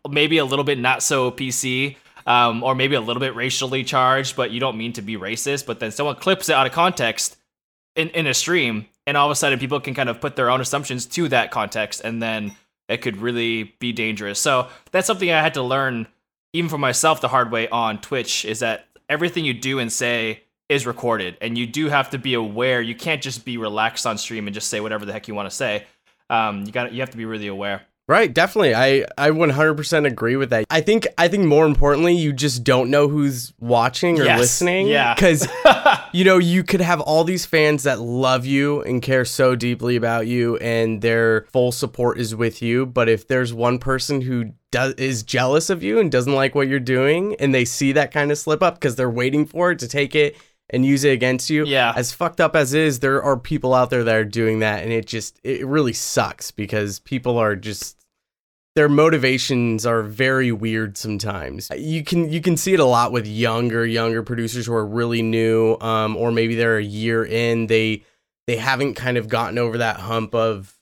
maybe 0.10 0.38
a 0.38 0.46
little 0.46 0.66
bit 0.66 0.80
not 0.80 1.04
so 1.04 1.32
PC, 1.32 1.98
um, 2.26 2.64
or 2.64 2.76
maybe 2.76 2.96
a 2.96 3.02
little 3.02 3.22
bit 3.22 3.36
racially 3.36 3.84
charged, 3.84 4.36
but 4.36 4.52
you 4.52 4.60
don't 4.60 4.78
mean 4.78 4.94
to 4.94 5.02
be 5.02 5.16
racist. 5.16 5.66
But 5.66 5.80
then 5.80 5.92
someone 5.92 6.16
clips 6.16 6.50
it 6.50 6.54
out 6.54 6.68
of 6.68 6.74
context 6.74 7.38
in, 7.96 8.10
in 8.10 8.28
a 8.28 8.34
stream, 8.34 8.86
and 9.06 9.16
all 9.18 9.28
of 9.28 9.32
a 9.32 9.36
sudden 9.36 9.60
people 9.60 9.80
can 9.80 9.94
kind 9.94 10.10
of 10.10 10.22
put 10.22 10.36
their 10.36 10.50
own 10.50 10.62
assumptions 10.62 11.06
to 11.08 11.30
that 11.30 11.52
context, 11.52 12.02
and 12.04 12.22
then 12.22 12.56
it 12.90 13.02
could 13.02 13.18
really 13.18 13.76
be 13.80 13.92
dangerous. 13.92 14.40
So 14.40 14.68
that's 14.92 15.08
something 15.08 15.32
I 15.32 15.42
had 15.42 15.56
to 15.56 15.64
learn, 15.64 16.08
even 16.54 16.70
for 16.70 16.78
myself, 16.78 17.22
the 17.22 17.28
hard 17.30 17.52
way 17.52 17.68
on 17.70 18.00
Twitch, 18.00 18.46
is 18.46 18.60
that 18.60 18.88
everything 19.10 19.46
you 19.46 19.54
do 19.54 19.80
and 19.80 19.92
say 19.92 20.44
is 20.70 20.86
recorded, 20.86 21.38
and 21.40 21.58
you 21.58 21.66
do 21.66 21.88
have 21.88 22.10
to 22.10 22.18
be 22.18 22.34
aware. 22.34 22.82
You 22.82 22.96
can't 22.96 23.22
just 23.22 23.46
be 23.46 23.58
relaxed 23.58 24.06
on 24.06 24.18
stream 24.18 24.48
and 24.48 24.54
just 24.54 24.70
say 24.70 24.82
whatever 24.82 25.06
the 25.06 25.14
heck 25.14 25.28
you 25.30 25.36
want 25.36 25.50
to 25.50 25.56
say. 25.56 25.86
Um, 26.30 26.66
you 26.66 26.74
got 26.74 26.92
you 26.92 27.00
have 27.00 27.12
to 27.12 27.18
be 27.18 27.26
really 27.26 27.48
aware. 27.48 27.84
Right, 28.10 28.34
definitely. 28.34 28.74
I 28.74 29.06
I 29.18 29.32
100% 29.32 30.06
agree 30.08 30.38
with 30.38 30.52
that. 30.52 30.66
I 30.70 30.80
think 30.80 31.08
I 31.18 31.28
think 31.28 31.44
more 31.46 31.66
importantly, 31.66 32.16
you 32.16 32.32
just 32.32 32.64
don't 32.64 32.90
know 32.90 33.10
who's 33.10 33.52
watching 33.60 34.18
or 34.22 34.24
Yes, 34.24 34.40
listening. 34.40 34.88
yeah. 34.88 35.14
Cuz 35.16 35.46
you 36.14 36.24
know, 36.24 36.38
you 36.38 36.64
could 36.64 36.80
have 36.80 37.02
all 37.02 37.26
these 37.26 37.46
fans 37.46 37.84
that 37.84 38.00
love 38.00 38.46
you 38.46 38.82
and 38.82 39.02
care 39.02 39.26
so 39.26 39.56
deeply 39.58 39.98
about 39.98 40.26
you 40.26 40.56
and 40.58 41.02
their 41.02 41.46
full 41.52 41.74
support 41.74 42.18
is 42.18 42.34
with 42.34 42.62
you, 42.62 42.86
but 42.86 43.10
if 43.10 43.28
there's 43.28 43.54
one 43.54 43.78
person 43.78 44.22
who 44.22 44.52
does 44.72 44.94
is 44.94 45.22
jealous 45.24 45.70
of 45.70 45.84
you 45.84 46.00
and 46.00 46.10
doesn't 46.10 46.34
like 46.34 46.56
what 46.56 46.70
you're 46.70 46.80
doing 46.80 47.36
and 47.40 47.54
they 47.54 47.66
see 47.66 47.92
that 47.92 48.12
kind 48.14 48.32
of 48.32 48.38
slip 48.38 48.64
up 48.64 48.80
cuz 48.80 48.96
they're 48.96 49.10
waiting 49.10 49.46
for 49.46 49.72
it 49.72 49.80
to 49.80 49.88
take 49.88 50.16
it 50.16 50.38
and 50.70 50.86
use 50.86 51.04
it 51.06 51.12
against 51.12 51.50
you. 51.50 51.66
Yeah. 51.66 51.94
As 51.96 52.12
fucked 52.12 52.42
up 52.42 52.54
as 52.56 52.74
it 52.74 52.82
is, 52.82 53.00
there 53.00 53.24
are 53.24 53.38
people 53.38 53.74
out 53.74 53.90
there 53.90 54.04
that 54.04 54.16
are 54.16 54.26
doing 54.26 54.60
that 54.60 54.84
and 54.84 54.92
it 54.94 55.06
just 55.06 55.40
it 55.44 55.66
really 55.68 55.94
sucks 55.94 56.52
because 56.52 57.00
people 57.00 57.38
are 57.38 57.56
just 57.56 57.97
their 58.78 58.88
motivations 58.88 59.88
are 59.88 60.04
very 60.04 60.52
weird 60.52 60.98
sometimes. 60.98 61.72
You 61.76 62.04
can 62.04 62.32
you 62.32 62.42
can 62.42 62.56
see 62.56 62.76
it 62.76 62.80
a 62.80 62.86
lot 62.86 63.12
with 63.12 63.26
younger 63.26 63.84
younger 63.84 64.22
producers 64.22 64.68
who 64.68 64.74
are 64.74 64.86
really 64.86 65.24
new 65.24 65.78
um 65.82 66.16
or 66.16 66.32
maybe 66.32 66.54
they're 66.54 66.78
a 66.78 66.84
year 66.84 67.26
in 67.26 67.66
they 67.66 68.04
they 68.46 68.56
haven't 68.56 68.94
kind 68.94 69.18
of 69.18 69.30
gotten 69.30 69.58
over 69.58 69.80
that 69.80 70.02
hump 70.02 70.36
of 70.36 70.78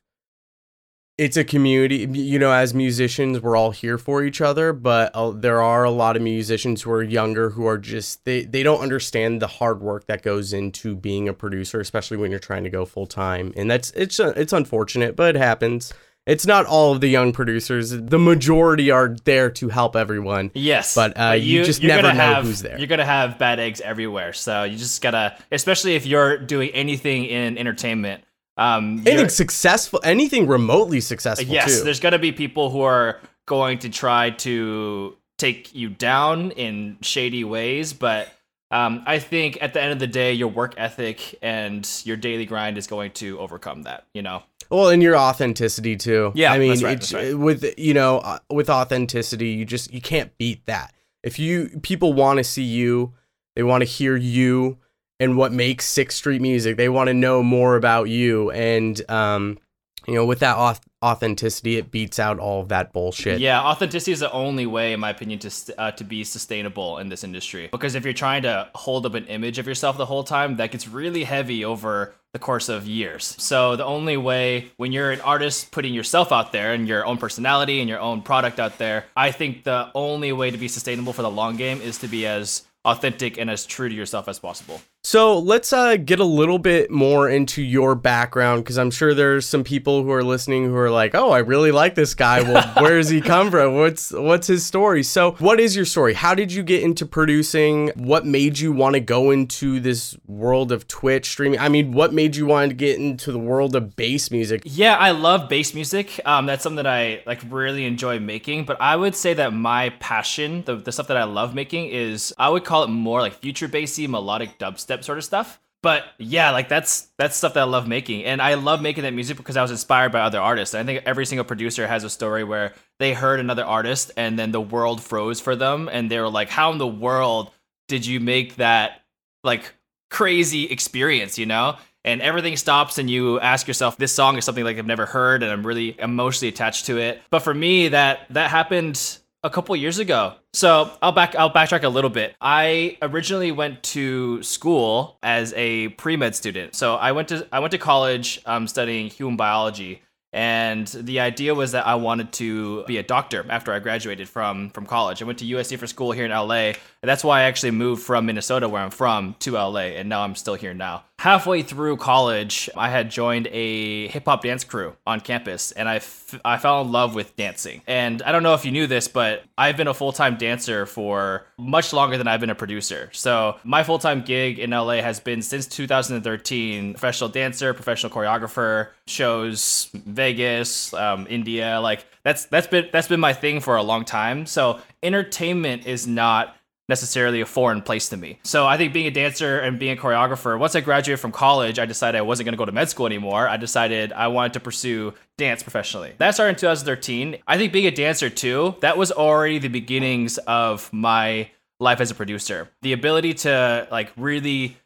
it's 1.17 1.37
a 1.37 1.45
community 1.45 2.05
you 2.11 2.37
know 2.37 2.51
as 2.51 2.73
musicians 2.73 3.39
we're 3.39 3.55
all 3.55 3.71
here 3.71 3.97
for 3.97 4.25
each 4.25 4.41
other 4.41 4.73
but 4.73 5.09
uh, 5.15 5.31
there 5.31 5.61
are 5.61 5.85
a 5.85 5.89
lot 5.89 6.17
of 6.17 6.21
musicians 6.21 6.81
who 6.81 6.91
are 6.91 7.01
younger 7.01 7.51
who 7.51 7.65
are 7.65 7.77
just 7.77 8.25
they 8.25 8.43
they 8.43 8.61
don't 8.61 8.81
understand 8.81 9.41
the 9.41 9.47
hard 9.47 9.79
work 9.79 10.05
that 10.07 10.21
goes 10.21 10.51
into 10.51 10.97
being 10.97 11.29
a 11.29 11.33
producer 11.33 11.79
especially 11.79 12.17
when 12.17 12.29
you're 12.29 12.41
trying 12.41 12.65
to 12.65 12.69
go 12.69 12.83
full 12.83 13.07
time 13.07 13.53
and 13.55 13.71
that's 13.71 13.91
it's 13.91 14.19
uh, 14.19 14.33
it's 14.35 14.51
unfortunate 14.51 15.15
but 15.15 15.33
it 15.33 15.39
happens 15.39 15.93
it's 16.25 16.45
not 16.45 16.65
all 16.65 16.91
of 16.91 17.01
the 17.01 17.07
young 17.07 17.31
producers 17.31 17.91
the 17.91 18.19
majority 18.19 18.91
are 18.91 19.15
there 19.25 19.49
to 19.49 19.69
help 19.69 19.95
everyone 19.95 20.51
Yes, 20.53 20.95
But, 20.95 21.19
uh, 21.19 21.31
you, 21.33 21.59
you, 21.59 21.65
just 21.65 21.83
never 21.83 22.03
know 22.03 22.09
have, 22.09 22.45
who's 22.45 22.61
there. 22.61 22.77
You're 22.77 22.87
gonna 22.87 23.05
have 23.05 23.37
bad 23.37 23.59
eggs 23.59 23.81
everywhere, 23.81 24.33
so 24.33 24.63
you 24.63 24.77
just 24.77 25.01
gotta, 25.01 25.37
especially 25.51 25.95
if 25.95 26.05
you're 26.05 26.37
doing 26.37 26.69
anything 26.69 27.25
in 27.25 27.57
entertainment. 27.57 28.23
Um, 28.57 29.03
anything 29.05 29.27
successful 29.29 29.99
anything 30.03 30.47
remotely 30.47 31.01
successful 31.01 31.53
yes, 31.53 31.79
too. 31.79 31.83
there's 31.83 31.99
gonna 31.99 32.19
be 32.19 32.31
people 32.31 32.69
who 32.69 32.81
are 32.81 33.19
going 33.45 33.79
to 33.79 33.89
try 33.89 34.29
to 34.29 35.17
take 35.37 35.75
you 35.75 35.89
down 35.89 36.51
in 36.51 36.97
shady 37.01 37.43
ways, 37.43 37.91
but 37.93 38.29
um, 38.71 39.03
I 39.05 39.19
think 39.19 39.57
at 39.61 39.73
the 39.73 39.81
end 39.81 39.91
of 39.93 39.99
the 39.99 40.07
day, 40.07 40.33
your 40.33 40.47
work 40.47 40.73
ethic 40.77 41.37
and 41.41 41.87
your 42.03 42.17
daily 42.17 42.45
grind 42.45 42.77
is 42.77 42.87
going 42.87 43.11
to 43.13 43.39
overcome 43.39 43.83
that. 43.83 44.05
You 44.13 44.21
know. 44.21 44.43
Well, 44.69 44.89
and 44.89 45.01
your 45.01 45.17
authenticity 45.17 45.95
too. 45.95 46.31
Yeah, 46.35 46.51
I 46.51 46.59
mean, 46.59 46.81
right, 46.81 47.11
right. 47.11 47.37
with 47.37 47.77
you 47.77 47.93
know, 47.93 48.19
uh, 48.19 48.39
with 48.49 48.69
authenticity, 48.69 49.49
you 49.49 49.65
just 49.65 49.93
you 49.93 50.01
can't 50.01 50.35
beat 50.37 50.65
that. 50.65 50.93
If 51.23 51.39
you 51.39 51.79
people 51.81 52.13
want 52.13 52.37
to 52.37 52.43
see 52.43 52.63
you, 52.63 53.13
they 53.55 53.63
want 53.63 53.81
to 53.81 53.85
hear 53.85 54.15
you, 54.15 54.77
and 55.19 55.37
what 55.37 55.51
makes 55.51 55.85
Sixth 55.85 56.17
Street 56.17 56.41
music. 56.41 56.77
They 56.77 56.89
want 56.89 57.07
to 57.07 57.13
know 57.13 57.43
more 57.43 57.75
about 57.75 58.09
you, 58.09 58.51
and 58.51 58.99
um, 59.09 59.59
you 60.07 60.15
know, 60.15 60.25
with 60.25 60.39
that 60.39 60.57
auth- 60.57 60.81
authenticity, 61.05 61.77
it 61.77 61.91
beats 61.91 62.17
out 62.19 62.39
all 62.39 62.61
of 62.61 62.69
that 62.69 62.91
bullshit. 62.91 63.39
Yeah, 63.39 63.61
authenticity 63.61 64.11
is 64.11 64.19
the 64.21 64.31
only 64.31 64.65
way, 64.65 64.93
in 64.93 64.99
my 64.99 65.11
opinion, 65.11 65.39
to 65.39 65.51
uh, 65.77 65.91
to 65.91 66.03
be 66.03 66.23
sustainable 66.23 66.97
in 66.97 67.09
this 67.09 67.23
industry. 67.23 67.69
Because 67.71 67.93
if 67.93 68.03
you're 68.03 68.13
trying 68.13 68.41
to 68.43 68.67
hold 68.73 69.05
up 69.05 69.13
an 69.13 69.27
image 69.27 69.59
of 69.59 69.67
yourself 69.67 69.97
the 69.97 70.07
whole 70.07 70.23
time, 70.23 70.55
that 70.57 70.71
gets 70.71 70.87
really 70.87 71.23
heavy 71.23 71.63
over 71.63 72.15
the 72.33 72.39
course 72.39 72.67
of 72.67 72.85
years. 72.85 73.35
So 73.39 73.75
the 73.75 73.85
only 73.85 74.17
way, 74.17 74.71
when 74.77 74.91
you're 74.91 75.11
an 75.11 75.21
artist 75.21 75.71
putting 75.71 75.93
yourself 75.93 76.31
out 76.31 76.51
there 76.51 76.73
and 76.73 76.87
your 76.87 77.05
own 77.05 77.17
personality 77.17 77.79
and 77.79 77.87
your 77.87 77.99
own 77.99 78.23
product 78.23 78.59
out 78.59 78.77
there, 78.77 79.05
I 79.15 79.31
think 79.31 79.63
the 79.63 79.89
only 79.95 80.33
way 80.33 80.51
to 80.51 80.57
be 80.57 80.67
sustainable 80.67 81.13
for 81.13 81.21
the 81.21 81.31
long 81.31 81.55
game 81.55 81.79
is 81.79 81.99
to 81.99 82.07
be 82.07 82.25
as 82.25 82.63
authentic 82.83 83.37
and 83.37 83.49
as 83.49 83.65
true 83.65 83.89
to 83.89 83.95
yourself 83.95 84.27
as 84.27 84.39
possible. 84.39 84.81
So 85.05 85.37
let's 85.37 85.71
uh, 85.71 85.97
get 85.97 86.19
a 86.19 86.25
little 86.25 86.57
bit 86.57 86.89
more 86.89 87.29
into 87.29 87.61
your 87.61 87.93
background 87.93 88.63
because 88.63 88.79
I'm 88.79 88.89
sure 88.89 89.13
there's 89.13 89.45
some 89.45 89.63
people 89.63 90.01
who 90.01 90.11
are 90.11 90.23
listening 90.23 90.65
who 90.65 90.75
are 90.77 90.89
like, 90.89 91.13
"Oh, 91.13 91.29
I 91.29 91.39
really 91.39 91.71
like 91.71 91.93
this 91.93 92.15
guy. 92.15 92.41
Well, 92.41 92.67
where 92.83 92.97
does 92.97 93.09
he 93.09 93.21
come 93.21 93.51
from? 93.51 93.75
What's 93.75 94.11
what's 94.11 94.47
his 94.47 94.65
story?" 94.65 95.03
So, 95.03 95.33
what 95.33 95.59
is 95.59 95.75
your 95.75 95.85
story? 95.85 96.15
How 96.15 96.33
did 96.33 96.51
you 96.51 96.63
get 96.63 96.81
into 96.81 97.05
producing? 97.05 97.89
What 97.89 98.25
made 98.25 98.57
you 98.57 98.71
want 98.71 98.95
to 98.95 98.99
go 98.99 99.29
into 99.29 99.79
this 99.79 100.17
world 100.25 100.71
of 100.71 100.87
Twitch 100.87 101.29
streaming? 101.29 101.59
I 101.59 101.69
mean, 101.69 101.91
what 101.91 102.11
made 102.11 102.35
you 102.35 102.47
want 102.47 102.71
to 102.71 102.75
get 102.75 102.97
into 102.97 103.31
the 103.31 103.37
world 103.37 103.75
of 103.75 103.95
bass 103.95 104.31
music? 104.31 104.63
Yeah, 104.65 104.95
I 104.95 105.11
love 105.11 105.47
bass 105.49 105.75
music. 105.75 106.19
Um, 106.25 106.47
that's 106.47 106.63
something 106.63 106.83
that 106.83 106.87
I 106.87 107.21
like 107.27 107.43
really 107.47 107.85
enjoy 107.85 108.19
making. 108.19 108.65
But 108.65 108.81
I 108.81 108.95
would 108.95 109.15
say 109.15 109.35
that 109.35 109.53
my 109.53 109.91
passion, 109.99 110.63
the, 110.65 110.77
the 110.77 110.91
stuff 110.91 111.09
that 111.09 111.17
I 111.17 111.25
love 111.25 111.53
making, 111.53 111.89
is 111.89 112.33
I 112.39 112.49
would 112.49 112.65
call 112.65 112.83
it 112.83 112.87
more 112.87 113.21
like 113.21 113.35
future 113.35 113.67
bassy, 113.67 114.07
melodic 114.07 114.57
dubstep 114.57 114.94
sort 115.03 115.17
of 115.17 115.23
stuff. 115.23 115.59
But 115.85 116.03
yeah, 116.17 116.49
like 116.49 116.67
that's 116.67 117.09
that's 117.19 117.35
stuff 117.35 117.53
that 117.53 117.59
I 117.59 117.65
love 117.65 117.87
making, 117.87 118.25
and 118.25 118.41
I 118.41 118.55
love 118.55 118.81
making 118.81 119.03
that 119.03 119.13
music 119.13 119.37
because 119.37 119.55
I 119.55 119.61
was 119.61 119.69
inspired 119.69 120.11
by 120.11 120.21
other 120.21 120.41
artists. 120.41 120.73
I 120.73 120.83
think 120.83 121.03
every 121.05 121.27
single 121.27 121.45
producer 121.45 121.85
has 121.85 122.03
a 122.03 122.09
story 122.09 122.43
where 122.43 122.73
they 122.97 123.13
heard 123.13 123.39
another 123.39 123.63
artist, 123.63 124.11
and 124.17 124.39
then 124.39 124.51
the 124.51 124.59
world 124.59 125.03
froze 125.03 125.39
for 125.39 125.55
them, 125.55 125.87
and 125.91 126.09
they 126.09 126.19
were 126.19 126.29
like, 126.29 126.49
"How 126.49 126.71
in 126.71 126.79
the 126.79 126.87
world 126.87 127.51
did 127.87 128.03
you 128.03 128.19
make 128.19 128.55
that 128.55 129.01
like 129.43 129.75
crazy 130.09 130.63
experience?" 130.65 131.37
You 131.37 131.45
know? 131.45 131.77
And 132.03 132.21
everything 132.21 132.55
stops, 132.57 132.97
and 132.97 133.07
you 133.09 133.39
ask 133.39 133.67
yourself, 133.67 133.97
"This 133.97 134.11
song 134.11 134.37
is 134.37 134.45
something 134.45 134.63
like 134.63 134.79
I've 134.79 134.87
never 134.87 135.05
heard, 135.05 135.43
and 135.43 135.51
I'm 135.51 135.65
really 135.65 135.99
emotionally 135.99 136.49
attached 136.49 136.87
to 136.87 136.97
it." 136.97 137.21
But 137.29 137.39
for 137.39 137.53
me, 137.53 137.89
that 137.89 138.21
that 138.31 138.49
happened 138.49 139.19
a 139.45 139.49
couple 139.49 139.75
years 139.75 139.99
ago. 139.99 140.33
So 140.53 140.91
I'll 141.01 141.11
back 141.11 141.35
I'll 141.35 141.51
backtrack 141.51 141.83
a 141.83 141.89
little 141.89 142.09
bit. 142.09 142.35
I 142.41 142.97
originally 143.01 143.51
went 143.51 143.83
to 143.83 144.41
school 144.41 145.19
as 145.21 145.53
a 145.55 145.89
pre 145.89 146.17
med 146.17 146.35
student. 146.35 146.75
So 146.75 146.95
I 146.95 147.11
went 147.11 147.29
to 147.29 147.47
I 147.51 147.59
went 147.59 147.71
to 147.71 147.77
college 147.77 148.41
um, 148.45 148.67
studying 148.67 149.07
human 149.07 149.37
biology, 149.37 150.01
and 150.33 150.87
the 150.87 151.19
idea 151.19 151.53
was 151.53 151.73
that 151.73 151.85
I 151.85 151.95
wanted 151.95 152.33
to 152.33 152.83
be 152.85 152.97
a 152.97 153.03
doctor 153.03 153.45
after 153.47 153.71
I 153.71 153.79
graduated 153.79 154.27
from 154.27 154.71
from 154.71 154.87
college. 154.87 155.21
I 155.21 155.25
went 155.25 155.37
to 155.39 155.45
USC 155.45 155.77
for 155.77 155.87
school 155.87 156.11
here 156.11 156.25
in 156.25 156.31
LA, 156.31 156.73
and 156.73 156.75
that's 157.03 157.23
why 157.23 157.41
I 157.41 157.43
actually 157.43 157.71
moved 157.71 158.01
from 158.01 158.25
Minnesota, 158.25 158.67
where 158.67 158.81
I'm 158.81 158.91
from, 158.91 159.35
to 159.41 159.51
LA, 159.51 159.93
and 159.95 160.09
now 160.09 160.23
I'm 160.23 160.35
still 160.35 160.55
here 160.55 160.73
now. 160.73 161.05
Halfway 161.17 161.63
through 161.63 161.97
college, 161.97 162.69
I 162.75 162.89
had 162.89 163.09
joined 163.09 163.47
a 163.47 164.07
hip 164.09 164.25
hop 164.25 164.43
dance 164.43 164.63
crew 164.63 164.95
on 165.07 165.21
campus, 165.21 165.71
and 165.71 165.89
I, 165.89 165.95
f- 165.95 166.39
I 166.45 166.57
fell 166.57 166.81
in 166.81 166.91
love 166.91 167.15
with 167.15 167.35
dancing. 167.35 167.81
And 167.87 168.21
I 168.21 168.31
don't 168.31 168.43
know 168.43 168.53
if 168.53 168.63
you 168.63 168.71
knew 168.71 168.85
this, 168.85 169.07
but 169.07 169.43
I've 169.57 169.75
been 169.75 169.87
a 169.87 169.93
full 169.93 170.11
time 170.11 170.35
dancer 170.35 170.85
for 170.85 171.47
much 171.57 171.93
longer 171.93 172.17
than 172.17 172.27
I've 172.27 172.41
been 172.41 172.49
a 172.49 172.55
producer. 172.55 173.09
So 173.13 173.57
my 173.63 173.81
full 173.83 173.97
time 173.97 174.21
gig 174.21 174.59
in 174.59 174.69
LA 174.71 174.95
has 174.95 175.19
been 175.19 175.41
since 175.41 175.65
2013 175.67 176.93
professional 176.93 177.29
dancer, 177.29 177.73
professional 177.73 178.11
choreographer, 178.11 178.89
shows 179.07 179.89
Vegas, 179.93 180.93
um, 180.93 181.25
India. 181.29 181.79
Like 181.79 182.05
that's 182.23 182.45
that's 182.45 182.67
been 182.67 182.89
that's 182.91 183.07
been 183.07 183.19
my 183.21 183.33
thing 183.33 183.61
for 183.61 183.77
a 183.77 183.83
long 183.83 184.05
time. 184.05 184.45
So 184.45 184.79
entertainment 185.01 185.87
is 185.87 186.05
not 186.05 186.55
necessarily 186.87 187.41
a 187.41 187.45
foreign 187.45 187.81
place 187.81 188.09
to 188.09 188.17
me. 188.17 188.39
So 188.43 188.67
I 188.67 188.77
think 188.77 188.93
being 188.93 189.07
a 189.07 189.11
dancer 189.11 189.59
and 189.59 189.79
being 189.79 189.97
a 189.97 190.01
choreographer, 190.01 190.57
once 190.59 190.75
I 190.75 190.81
graduated 190.81 191.19
from 191.19 191.31
college, 191.31 191.79
I 191.79 191.85
decided 191.85 192.17
I 192.17 192.21
wasn't 192.21 192.45
going 192.45 192.53
to 192.53 192.57
go 192.57 192.65
to 192.65 192.71
med 192.71 192.89
school 192.89 193.05
anymore. 193.05 193.47
I 193.47 193.57
decided 193.57 194.13
I 194.13 194.27
wanted 194.27 194.53
to 194.53 194.59
pursue 194.59 195.13
dance 195.37 195.63
professionally. 195.63 196.13
That 196.19 196.35
started 196.35 196.51
in 196.51 196.55
2013. 196.57 197.37
I 197.47 197.57
think 197.57 197.73
being 197.73 197.87
a 197.87 197.91
dancer 197.91 198.29
too, 198.29 198.75
that 198.81 198.97
was 198.97 199.11
already 199.11 199.57
the 199.57 199.67
beginnings 199.67 200.37
of 200.39 200.91
my 200.93 201.49
life 201.79 201.99
as 201.99 202.11
a 202.11 202.15
producer. 202.15 202.69
The 202.83 202.93
ability 202.93 203.33
to 203.33 203.87
like 203.91 204.11
really 204.15 204.77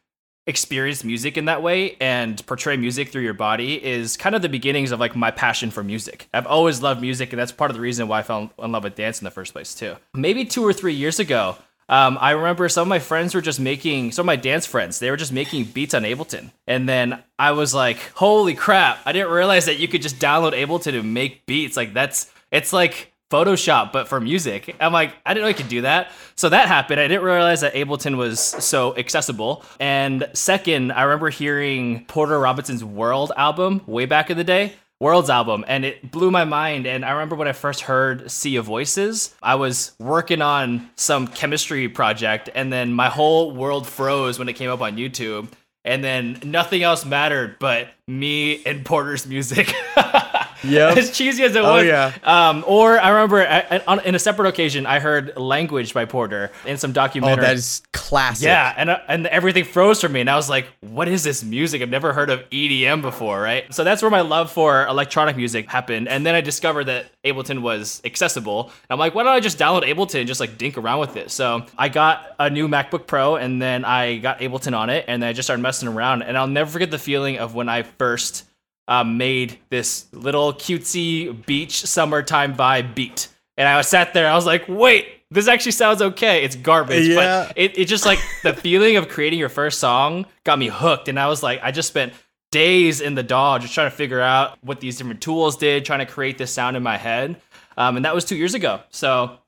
experience 0.46 1.04
music 1.04 1.36
in 1.36 1.44
that 1.44 1.62
way 1.62 1.96
and 2.00 2.44
portray 2.46 2.76
music 2.76 3.10
through 3.10 3.22
your 3.22 3.34
body 3.34 3.74
is 3.84 4.16
kind 4.16 4.34
of 4.34 4.42
the 4.42 4.48
beginnings 4.48 4.90
of 4.90 4.98
like 4.98 5.14
my 5.14 5.30
passion 5.30 5.70
for 5.70 5.84
music. 5.84 6.28
I've 6.34 6.46
always 6.46 6.82
loved 6.82 7.00
music 7.00 7.32
and 7.32 7.38
that's 7.38 7.52
part 7.52 7.70
of 7.70 7.76
the 7.76 7.80
reason 7.80 8.08
why 8.08 8.20
I 8.20 8.22
fell 8.22 8.50
in 8.58 8.72
love 8.72 8.82
with 8.82 8.96
dance 8.96 9.20
in 9.20 9.24
the 9.24 9.30
first 9.30 9.52
place 9.52 9.74
too. 9.74 9.96
Maybe 10.14 10.44
2 10.44 10.64
or 10.64 10.72
3 10.72 10.94
years 10.94 11.20
ago, 11.20 11.56
um, 11.90 12.16
I 12.20 12.30
remember 12.30 12.68
some 12.68 12.82
of 12.82 12.88
my 12.88 13.00
friends 13.00 13.34
were 13.34 13.40
just 13.40 13.60
making, 13.60 14.12
some 14.12 14.22
of 14.22 14.26
my 14.26 14.36
dance 14.36 14.64
friends, 14.64 15.00
they 15.00 15.10
were 15.10 15.16
just 15.16 15.32
making 15.32 15.64
beats 15.64 15.92
on 15.92 16.04
Ableton. 16.04 16.52
And 16.66 16.88
then 16.88 17.22
I 17.38 17.50
was 17.50 17.74
like, 17.74 17.98
holy 18.14 18.54
crap, 18.54 19.00
I 19.04 19.12
didn't 19.12 19.32
realize 19.32 19.66
that 19.66 19.78
you 19.80 19.88
could 19.88 20.00
just 20.00 20.20
download 20.20 20.52
Ableton 20.52 20.98
and 20.98 21.12
make 21.12 21.44
beats. 21.46 21.76
Like, 21.76 21.92
that's, 21.92 22.32
it's 22.52 22.72
like 22.72 23.12
Photoshop, 23.30 23.92
but 23.92 24.08
for 24.08 24.20
music. 24.20 24.74
I'm 24.80 24.92
like, 24.92 25.14
I 25.26 25.34
didn't 25.34 25.44
know 25.44 25.48
you 25.48 25.54
could 25.54 25.68
do 25.68 25.82
that. 25.82 26.12
So 26.36 26.48
that 26.48 26.68
happened. 26.68 27.00
I 27.00 27.08
didn't 27.08 27.24
realize 27.24 27.60
that 27.60 27.74
Ableton 27.74 28.16
was 28.16 28.40
so 28.40 28.96
accessible. 28.96 29.64
And 29.78 30.28
second, 30.32 30.92
I 30.92 31.02
remember 31.02 31.30
hearing 31.30 32.04
Porter 32.06 32.38
Robinson's 32.38 32.84
World 32.84 33.32
album 33.36 33.82
way 33.86 34.06
back 34.06 34.30
in 34.30 34.36
the 34.36 34.44
day. 34.44 34.74
Worlds 35.00 35.30
album, 35.30 35.64
and 35.66 35.86
it 35.86 36.10
blew 36.10 36.30
my 36.30 36.44
mind. 36.44 36.86
And 36.86 37.06
I 37.06 37.12
remember 37.12 37.34
when 37.34 37.48
I 37.48 37.52
first 37.52 37.80
heard 37.80 38.30
Sea 38.30 38.56
of 38.56 38.66
Voices, 38.66 39.34
I 39.42 39.54
was 39.54 39.92
working 39.98 40.42
on 40.42 40.90
some 40.94 41.26
chemistry 41.26 41.88
project, 41.88 42.50
and 42.54 42.70
then 42.70 42.92
my 42.92 43.08
whole 43.08 43.52
world 43.52 43.86
froze 43.86 44.38
when 44.38 44.48
it 44.50 44.54
came 44.54 44.68
up 44.70 44.82
on 44.82 44.96
YouTube. 44.96 45.48
And 45.86 46.04
then 46.04 46.38
nothing 46.44 46.82
else 46.82 47.06
mattered 47.06 47.56
but 47.58 47.88
me 48.06 48.62
and 48.66 48.84
Porter's 48.84 49.26
music. 49.26 49.72
Yep. 50.64 50.96
as 50.98 51.10
cheesy 51.16 51.42
as 51.44 51.54
it 51.56 51.64
Oh, 51.64 51.74
was. 51.74 51.86
yeah. 51.86 52.12
Um, 52.22 52.64
or 52.66 52.98
I 53.00 53.08
remember 53.10 53.40
I, 53.40 53.60
I- 53.70 53.82
on, 53.86 54.00
in 54.00 54.14
a 54.14 54.18
separate 54.18 54.48
occasion, 54.48 54.86
I 54.86 54.98
heard 55.00 55.36
"Language" 55.36 55.94
by 55.94 56.04
Porter 56.04 56.50
in 56.66 56.76
some 56.76 56.92
documentary. 56.92 57.44
Oh, 57.44 57.46
that 57.48 57.56
is 57.56 57.82
classic. 57.92 58.46
Yeah, 58.46 58.74
and 58.76 58.90
uh, 58.90 58.98
and 59.08 59.26
everything 59.28 59.64
froze 59.64 60.00
for 60.00 60.08
me, 60.08 60.20
and 60.20 60.28
I 60.30 60.36
was 60.36 60.48
like, 60.50 60.66
"What 60.80 61.08
is 61.08 61.22
this 61.24 61.42
music? 61.42 61.82
I've 61.82 61.88
never 61.88 62.12
heard 62.12 62.30
of 62.30 62.40
EDM 62.50 63.02
before." 63.02 63.40
Right. 63.40 63.72
So 63.74 63.84
that's 63.84 64.02
where 64.02 64.10
my 64.10 64.20
love 64.20 64.50
for 64.52 64.86
electronic 64.86 65.36
music 65.36 65.70
happened, 65.70 66.08
and 66.08 66.26
then 66.26 66.34
I 66.34 66.40
discovered 66.40 66.84
that 66.84 67.06
Ableton 67.24 67.60
was 67.62 68.00
accessible. 68.04 68.64
And 68.64 68.72
I'm 68.90 68.98
like, 68.98 69.14
"Why 69.14 69.22
don't 69.22 69.32
I 69.32 69.40
just 69.40 69.58
download 69.58 69.82
Ableton 69.84 70.20
and 70.20 70.28
just 70.28 70.40
like 70.40 70.58
dink 70.58 70.76
around 70.76 71.00
with 71.00 71.16
it?" 71.16 71.30
So 71.30 71.64
I 71.78 71.88
got 71.88 72.26
a 72.38 72.50
new 72.50 72.68
MacBook 72.68 73.06
Pro, 73.06 73.36
and 73.36 73.60
then 73.62 73.84
I 73.84 74.18
got 74.18 74.40
Ableton 74.40 74.76
on 74.76 74.90
it, 74.90 75.04
and 75.08 75.22
then 75.22 75.28
I 75.30 75.32
just 75.32 75.46
started 75.46 75.62
messing 75.62 75.88
around. 75.88 76.22
And 76.22 76.36
I'll 76.36 76.46
never 76.46 76.70
forget 76.70 76.90
the 76.90 76.98
feeling 76.98 77.38
of 77.38 77.54
when 77.54 77.68
I 77.68 77.82
first 77.82 78.44
um, 78.90 79.16
made 79.16 79.58
this 79.70 80.06
little 80.12 80.52
cutesy 80.52 81.46
beach 81.46 81.86
summertime 81.86 82.54
vibe 82.54 82.94
beat. 82.94 83.28
And 83.56 83.68
I 83.68 83.76
was 83.76 83.86
sat 83.86 84.12
there, 84.12 84.28
I 84.28 84.34
was 84.34 84.46
like, 84.46 84.64
wait, 84.68 85.06
this 85.30 85.46
actually 85.46 85.72
sounds 85.72 86.02
okay. 86.02 86.42
It's 86.44 86.56
garbage. 86.56 87.06
Yeah. 87.06 87.46
But 87.46 87.52
it, 87.56 87.78
it 87.78 87.84
just 87.86 88.04
like 88.04 88.18
the 88.42 88.52
feeling 88.52 88.96
of 88.96 89.08
creating 89.08 89.38
your 89.38 89.48
first 89.48 89.78
song 89.78 90.26
got 90.44 90.58
me 90.58 90.68
hooked. 90.68 91.08
And 91.08 91.20
I 91.20 91.28
was 91.28 91.42
like, 91.42 91.60
I 91.62 91.70
just 91.70 91.88
spent 91.88 92.12
days 92.50 93.00
in 93.00 93.14
the 93.14 93.22
DAW 93.22 93.58
just 93.58 93.74
trying 93.74 93.88
to 93.88 93.96
figure 93.96 94.20
out 94.20 94.58
what 94.62 94.80
these 94.80 94.98
different 94.98 95.20
tools 95.20 95.56
did, 95.56 95.84
trying 95.84 96.00
to 96.00 96.06
create 96.06 96.36
this 96.36 96.52
sound 96.52 96.76
in 96.76 96.82
my 96.82 96.96
head. 96.96 97.40
Um, 97.76 97.96
and 97.96 98.04
that 98.04 98.14
was 98.14 98.24
two 98.24 98.36
years 98.36 98.54
ago. 98.54 98.80
So 98.90 99.38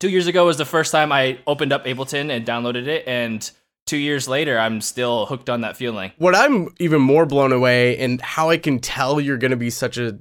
two 0.00 0.08
years 0.08 0.26
ago 0.26 0.46
was 0.46 0.58
the 0.58 0.64
first 0.64 0.90
time 0.90 1.12
I 1.12 1.38
opened 1.46 1.72
up 1.72 1.84
Ableton 1.84 2.30
and 2.30 2.44
downloaded 2.44 2.88
it. 2.88 3.06
And 3.06 3.48
two 3.90 3.98
years 3.98 4.28
later, 4.28 4.56
I'm 4.58 4.80
still 4.80 5.26
hooked 5.26 5.50
on 5.50 5.62
that 5.62 5.76
feeling. 5.76 6.12
What 6.16 6.36
I'm 6.36 6.68
even 6.78 7.02
more 7.02 7.26
blown 7.26 7.52
away 7.52 7.98
and 7.98 8.20
how 8.20 8.48
I 8.48 8.56
can 8.56 8.78
tell 8.78 9.20
you're 9.20 9.36
going 9.36 9.50
to 9.50 9.56
be 9.56 9.70
such 9.70 9.98
a 9.98 10.18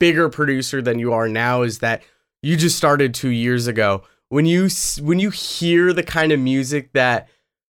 bigger 0.00 0.30
producer 0.30 0.80
than 0.80 0.98
you 0.98 1.12
are 1.12 1.28
now 1.28 1.60
is 1.60 1.80
that 1.80 2.02
you 2.42 2.56
just 2.56 2.76
started 2.76 3.12
2 3.12 3.28
years 3.28 3.66
ago. 3.66 4.02
When 4.30 4.46
you 4.46 4.68
when 5.00 5.20
you 5.20 5.30
hear 5.30 5.92
the 5.92 6.02
kind 6.02 6.32
of 6.32 6.40
music 6.40 6.92
that 6.94 7.28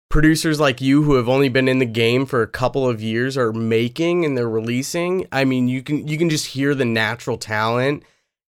producers 0.09 0.59
like 0.59 0.81
you 0.81 1.03
who 1.03 1.13
have 1.13 1.29
only 1.29 1.49
been 1.49 1.69
in 1.69 1.79
the 1.79 1.85
game 1.85 2.25
for 2.25 2.41
a 2.41 2.47
couple 2.47 2.89
of 2.89 3.01
years 3.01 3.37
are 3.37 3.53
making 3.53 4.25
and 4.25 4.35
they're 4.35 4.49
releasing, 4.49 5.27
I 5.31 5.45
mean, 5.45 5.67
you 5.67 5.83
can 5.83 6.07
you 6.07 6.17
can 6.17 6.29
just 6.29 6.47
hear 6.47 6.73
the 6.73 6.83
natural 6.83 7.37
talent 7.37 8.03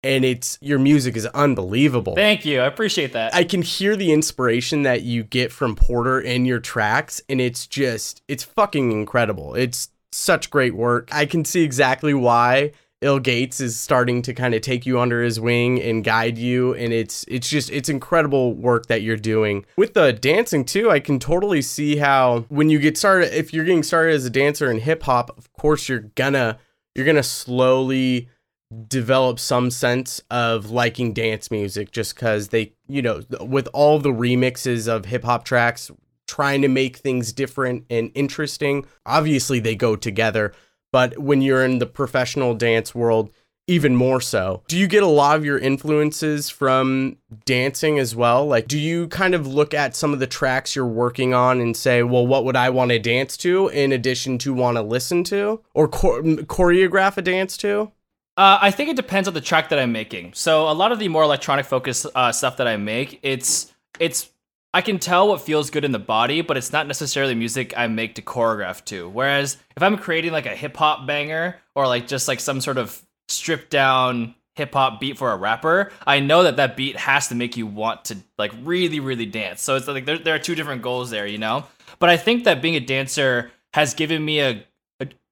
and 0.02 0.24
it's 0.24 0.58
your 0.60 0.78
music 0.78 1.16
is 1.16 1.26
unbelievable. 1.26 2.14
Thank 2.14 2.44
you. 2.44 2.60
I 2.60 2.66
appreciate 2.66 3.12
that. 3.12 3.34
I 3.34 3.44
can 3.44 3.62
hear 3.62 3.96
the 3.96 4.12
inspiration 4.12 4.82
that 4.82 5.02
you 5.02 5.24
get 5.24 5.52
from 5.52 5.76
Porter 5.76 6.20
in 6.20 6.44
your 6.44 6.60
tracks, 6.60 7.20
and 7.28 7.40
it's 7.40 7.66
just, 7.66 8.22
it's 8.28 8.44
fucking 8.44 8.92
incredible. 8.92 9.54
It's 9.54 9.90
such 10.12 10.50
great 10.50 10.74
work. 10.74 11.08
I 11.12 11.26
can 11.26 11.44
see 11.44 11.62
exactly 11.62 12.14
why 12.14 12.72
Ill 13.00 13.20
Gates 13.20 13.60
is 13.60 13.78
starting 13.78 14.22
to 14.22 14.34
kind 14.34 14.54
of 14.54 14.60
take 14.60 14.84
you 14.84 14.98
under 14.98 15.22
his 15.22 15.38
wing 15.38 15.80
and 15.80 16.02
guide 16.02 16.36
you 16.36 16.74
and 16.74 16.92
it's 16.92 17.24
it's 17.28 17.48
just 17.48 17.70
it's 17.70 17.88
incredible 17.88 18.54
work 18.54 18.86
that 18.86 19.02
you're 19.02 19.16
doing. 19.16 19.64
With 19.76 19.94
the 19.94 20.12
dancing 20.12 20.64
too, 20.64 20.90
I 20.90 20.98
can 20.98 21.20
totally 21.20 21.62
see 21.62 21.96
how 21.96 22.46
when 22.48 22.70
you 22.70 22.80
get 22.80 22.98
started 22.98 23.32
if 23.32 23.52
you're 23.52 23.64
getting 23.64 23.84
started 23.84 24.14
as 24.14 24.24
a 24.24 24.30
dancer 24.30 24.68
in 24.68 24.80
hip 24.80 25.04
hop, 25.04 25.36
of 25.38 25.52
course 25.52 25.88
you're 25.88 26.10
gonna 26.16 26.58
you're 26.96 27.12
to 27.12 27.22
slowly 27.22 28.28
develop 28.88 29.38
some 29.38 29.70
sense 29.70 30.20
of 30.30 30.70
liking 30.70 31.12
dance 31.12 31.50
music 31.50 31.90
just 31.90 32.16
cuz 32.16 32.48
they, 32.48 32.72
you 32.86 33.00
know, 33.00 33.22
with 33.40 33.68
all 33.72 33.98
the 33.98 34.12
remixes 34.12 34.86
of 34.86 35.06
hip 35.06 35.24
hop 35.24 35.44
tracks 35.44 35.90
trying 36.26 36.60
to 36.60 36.68
make 36.68 36.98
things 36.98 37.32
different 37.32 37.84
and 37.88 38.10
interesting, 38.14 38.84
obviously 39.06 39.58
they 39.58 39.74
go 39.74 39.96
together 39.96 40.52
but 40.92 41.18
when 41.18 41.42
you're 41.42 41.64
in 41.64 41.78
the 41.78 41.86
professional 41.86 42.54
dance 42.54 42.94
world, 42.94 43.30
even 43.66 43.94
more 43.94 44.20
so. 44.20 44.62
Do 44.66 44.78
you 44.78 44.86
get 44.86 45.02
a 45.02 45.06
lot 45.06 45.36
of 45.36 45.44
your 45.44 45.58
influences 45.58 46.48
from 46.48 47.18
dancing 47.44 47.98
as 47.98 48.16
well? 48.16 48.46
Like, 48.46 48.66
do 48.66 48.78
you 48.78 49.08
kind 49.08 49.34
of 49.34 49.46
look 49.46 49.74
at 49.74 49.94
some 49.94 50.14
of 50.14 50.20
the 50.20 50.26
tracks 50.26 50.74
you're 50.74 50.86
working 50.86 51.34
on 51.34 51.60
and 51.60 51.76
say, 51.76 52.02
well, 52.02 52.26
what 52.26 52.46
would 52.46 52.56
I 52.56 52.70
want 52.70 52.92
to 52.92 52.98
dance 52.98 53.36
to 53.38 53.68
in 53.68 53.92
addition 53.92 54.38
to 54.38 54.54
want 54.54 54.78
to 54.78 54.82
listen 54.82 55.22
to 55.24 55.60
or 55.74 55.86
mm, 55.86 56.46
choreograph 56.46 57.18
a 57.18 57.22
dance 57.22 57.58
to? 57.58 57.92
Uh, 58.38 58.56
I 58.62 58.70
think 58.70 58.88
it 58.88 58.94
depends 58.94 59.26
on 59.26 59.34
the 59.34 59.40
track 59.40 59.70
that 59.70 59.80
I'm 59.80 59.90
making. 59.90 60.32
So 60.34 60.68
a 60.68 60.72
lot 60.72 60.92
of 60.92 61.00
the 61.00 61.08
more 61.08 61.24
electronic 61.24 61.66
focused 61.66 62.06
uh, 62.14 62.30
stuff 62.30 62.58
that 62.58 62.68
I 62.68 62.76
make, 62.76 63.18
it's 63.24 63.74
it's 63.98 64.30
I 64.72 64.80
can 64.80 65.00
tell 65.00 65.26
what 65.26 65.40
feels 65.40 65.70
good 65.70 65.84
in 65.84 65.90
the 65.90 65.98
body, 65.98 66.40
but 66.42 66.56
it's 66.56 66.72
not 66.72 66.86
necessarily 66.86 67.34
music 67.34 67.74
I 67.76 67.88
make 67.88 68.14
to 68.14 68.22
choreograph 68.22 68.84
to. 68.86 69.08
Whereas 69.08 69.56
if 69.76 69.82
I'm 69.82 69.98
creating 69.98 70.30
like 70.30 70.46
a 70.46 70.54
hip 70.54 70.76
hop 70.76 71.04
banger 71.04 71.56
or 71.74 71.88
like 71.88 72.06
just 72.06 72.28
like 72.28 72.38
some 72.38 72.60
sort 72.60 72.78
of 72.78 73.02
stripped 73.26 73.70
down 73.70 74.36
hip 74.54 74.72
hop 74.72 75.00
beat 75.00 75.18
for 75.18 75.32
a 75.32 75.36
rapper, 75.36 75.90
I 76.06 76.20
know 76.20 76.44
that 76.44 76.58
that 76.58 76.76
beat 76.76 76.96
has 76.96 77.26
to 77.28 77.34
make 77.34 77.56
you 77.56 77.66
want 77.66 78.04
to 78.04 78.18
like 78.38 78.52
really, 78.62 79.00
really 79.00 79.26
dance. 79.26 79.62
So 79.62 79.74
it's 79.74 79.88
like 79.88 80.04
there, 80.06 80.18
there 80.18 80.36
are 80.36 80.38
two 80.38 80.54
different 80.54 80.82
goals 80.82 81.10
there, 81.10 81.26
you 81.26 81.38
know? 81.38 81.64
But 81.98 82.08
I 82.08 82.16
think 82.16 82.44
that 82.44 82.62
being 82.62 82.76
a 82.76 82.80
dancer 82.80 83.50
has 83.74 83.94
given 83.94 84.24
me 84.24 84.38
a, 84.38 84.50
a 84.50 84.64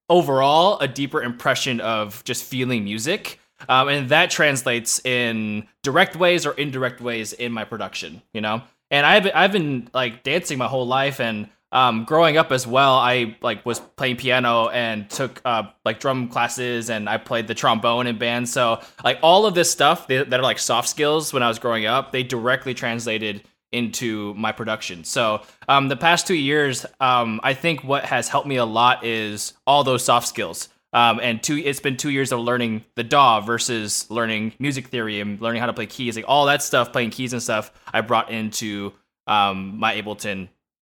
overall 0.09 0.79
a 0.81 0.89
deeper 0.89 1.23
impression 1.23 1.81
of 1.81 2.23
just 2.25 2.45
feeling 2.45 2.85
music. 2.85 3.41
Um, 3.69 3.89
and 3.89 4.09
that 4.11 4.31
translates 4.31 5.05
in 5.05 5.67
direct 5.83 6.15
ways 6.15 6.45
or 6.45 6.53
indirect 6.53 7.01
ways 7.01 7.33
in 7.33 7.53
my 7.53 7.65
production, 7.65 8.23
you 8.35 8.41
know? 8.41 8.63
and 8.91 9.05
I've 9.05 9.31
I've 9.35 9.53
been 9.53 9.89
like 9.93 10.23
dancing 10.23 10.59
my 10.59 10.67
whole 10.67 10.87
life 10.87 11.21
and 11.21 11.49
um, 11.73 12.05
growing 12.05 12.37
up 12.37 12.53
as 12.53 12.67
well. 12.67 12.95
I 12.95 13.37
like 13.43 13.67
was 13.67 13.81
playing 13.81 14.17
piano 14.17 14.69
and 14.69 15.11
took 15.11 15.41
uh, 15.45 15.65
like 15.85 16.01
drum 16.01 16.29
classes 16.29 16.89
and 16.89 17.09
I 17.09 17.19
played 17.19 17.49
the 17.49 17.55
trombone 17.55 18.07
in 18.07 18.19
bands. 18.19 18.53
So 18.53 18.81
like 19.05 19.19
all 19.23 19.47
of 19.47 19.55
this 19.55 19.71
stuff 19.71 20.07
that 20.07 20.33
are 20.33 20.43
like 20.43 20.59
soft 20.59 20.89
skills 20.89 21.33
when 21.33 21.43
I 21.43 21.49
was 21.49 21.59
growing 21.59 21.87
up, 21.87 22.13
they 22.13 22.23
directly 22.23 22.73
translated 22.73 23.43
into 23.77 24.35
my 24.35 24.53
production. 24.53 25.05
So 25.05 25.43
um, 25.69 25.89
the 25.89 25.97
past 25.97 26.27
two 26.27 26.35
years, 26.35 26.87
um, 27.01 27.41
I 27.43 27.55
think 27.55 27.85
what 27.85 28.05
has 28.05 28.29
helped 28.29 28.49
me 28.49 28.57
a 28.57 28.65
lot 28.65 29.05
is 29.05 29.53
all 29.67 29.85
those 29.85 30.05
soft 30.05 30.27
skills. 30.29 30.69
Um, 30.93 31.21
and 31.23 31.43
two, 31.43 31.59
it's 31.59 31.81
been 31.81 31.97
two 31.99 32.11
years 32.11 32.33
of 32.33 32.41
learning 32.41 32.85
the 32.95 33.05
DAW 33.05 33.41
versus 33.41 34.11
learning 34.11 34.55
music 34.59 34.87
theory 34.87 35.21
and 35.21 35.39
learning 35.41 35.61
how 35.61 35.67
to 35.67 35.75
play 35.75 35.87
keys, 35.87 36.17
like 36.17 36.25
all 36.27 36.47
that 36.47 36.63
stuff, 36.63 36.91
playing 36.91 37.11
keys 37.11 37.33
and 37.35 37.43
stuff. 37.43 37.71
I 37.93 38.01
brought 38.01 38.31
into 38.31 38.95
um, 39.27 39.79
my 39.79 39.95
Ableton 39.95 40.49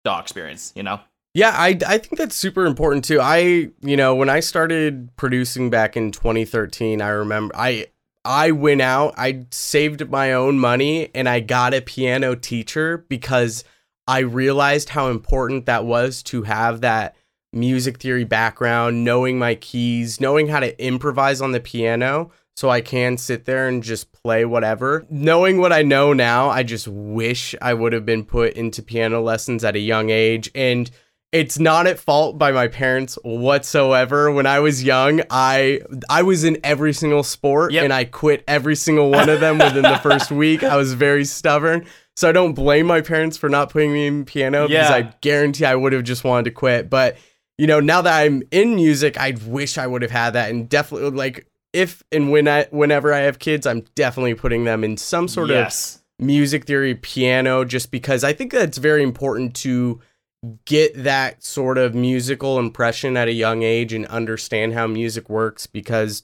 DAW 0.04 0.20
experience. 0.20 0.72
You 0.76 0.84
know. 0.84 1.00
Yeah, 1.34 1.52
I, 1.54 1.78
I 1.88 1.98
think 1.98 2.18
that's 2.18 2.36
super 2.36 2.66
important 2.66 3.06
too. 3.06 3.20
I 3.22 3.70
you 3.82 3.98
know 3.98 4.14
when 4.14 4.30
I 4.30 4.40
started 4.40 5.16
producing 5.16 5.70
back 5.70 5.98
in 5.98 6.12
2013, 6.12 7.02
I 7.02 7.10
remember 7.10 7.56
I 7.56 7.88
I 8.28 8.52
went 8.52 8.82
out, 8.82 9.14
I 9.18 9.46
saved 9.52 10.10
my 10.10 10.34
own 10.34 10.60
money, 10.60 11.10
and 11.16 11.30
I 11.30 11.40
got 11.40 11.74
a 11.74 11.82
piano 11.82 12.36
teacher 12.36 13.06
because 13.08 13.64
I 14.06 14.20
realized 14.20 14.90
how 14.90 15.08
important 15.08 15.66
that 15.66 15.86
was 15.86 16.22
to 16.24 16.44
have 16.44 16.82
that 16.82 17.16
music 17.54 18.00
theory 18.00 18.26
background, 18.26 19.06
knowing 19.06 19.40
my 19.40 19.56
keys, 19.56 20.20
knowing 20.20 20.50
how 20.50 20.60
to 20.60 20.84
improvise 20.84 21.40
on 21.42 21.54
the 21.54 21.62
piano 21.62 22.32
so 22.58 22.70
I 22.70 22.82
can 22.82 23.18
sit 23.18 23.46
there 23.46 23.70
and 23.70 23.82
just 23.82 24.12
play 24.12 24.44
whatever. 24.44 25.06
Knowing 25.10 25.60
what 25.60 25.72
I 25.72 25.84
know 25.84 26.12
now, 26.12 26.50
I 26.50 26.64
just 26.64 26.88
wish 26.90 27.56
I 27.62 27.74
would 27.74 27.94
have 27.94 28.06
been 28.06 28.26
put 28.26 28.56
into 28.56 28.84
piano 28.84 29.22
lessons 29.22 29.64
at 29.64 29.78
a 29.78 29.80
young 29.80 30.10
age 30.10 30.52
and 30.54 30.92
it's 31.32 31.60
not 31.60 31.88
at 31.88 32.00
fault 32.00 32.38
by 32.38 32.52
my 32.52 32.68
parents 32.68 33.18
whatsoever. 33.24 34.32
When 34.32 34.46
I 34.46 34.60
was 34.60 34.84
young, 34.84 35.22
I 35.30 35.82
I 36.10 36.24
was 36.24 36.44
in 36.44 36.58
every 36.64 36.94
single 36.94 37.24
sport 37.24 37.74
yep. 37.74 37.84
and 37.84 37.94
I 37.94 38.06
quit 38.06 38.44
every 38.48 38.76
single 38.76 39.12
one 39.12 39.30
of 39.30 39.40
them 39.40 39.58
within 39.58 39.84
the 39.84 39.98
first 39.98 40.32
week. 40.32 40.64
I 40.64 40.78
was 40.78 40.94
very 40.94 41.26
stubborn. 41.26 41.86
So 42.16 42.28
I 42.28 42.32
don't 42.32 42.54
blame 42.54 42.88
my 42.88 43.02
parents 43.02 43.38
for 43.38 43.50
not 43.50 43.70
putting 43.70 43.94
me 43.94 44.08
in 44.08 44.26
piano 44.26 44.68
yeah. 44.68 44.82
because 44.82 44.92
I 44.92 45.16
guarantee 45.22 45.66
I 45.66 45.76
would 45.76 45.94
have 45.94 46.04
just 46.04 46.24
wanted 46.24 46.46
to 46.46 46.52
quit. 46.52 46.90
But 46.90 47.18
you 47.58 47.68
know, 47.68 47.80
now 47.80 48.02
that 48.02 48.20
I'm 48.20 48.44
in 48.52 48.76
music, 48.76 49.18
I 49.18 49.36
wish 49.46 49.78
I 49.78 49.86
would 49.86 50.02
have 50.02 50.12
had 50.12 50.32
that 50.32 50.50
and 50.50 50.70
definitely 50.70 51.12
like 51.12 51.48
if 51.74 52.04
and 52.12 52.32
when 52.32 52.48
I 52.48 52.68
whenever 52.72 53.14
I 53.14 53.20
have 53.20 53.40
kids, 53.40 53.68
I'm 53.68 53.82
definitely 53.96 54.34
putting 54.34 54.64
them 54.64 54.84
in 54.84 54.96
some 54.96 55.28
sort 55.28 55.50
yes. 55.50 55.98
of 56.20 56.26
music 56.26 56.66
theory 56.66 56.96
piano 56.96 57.66
just 57.66 57.92
because 57.92 58.24
I 58.24 58.32
think 58.32 58.52
that's 58.52 58.78
very 58.78 59.04
important 59.04 59.56
to 59.58 60.00
get 60.66 61.04
that 61.04 61.44
sort 61.44 61.78
of 61.78 61.96
musical 61.96 62.60
impression 62.60 63.18
at 63.18 63.28
a 63.28 63.34
young 63.34 63.64
age 63.64 63.94
and 63.94 64.06
understand 64.08 64.74
how 64.74 64.88
music 64.88 65.30
works 65.30 65.68
because 65.68 66.24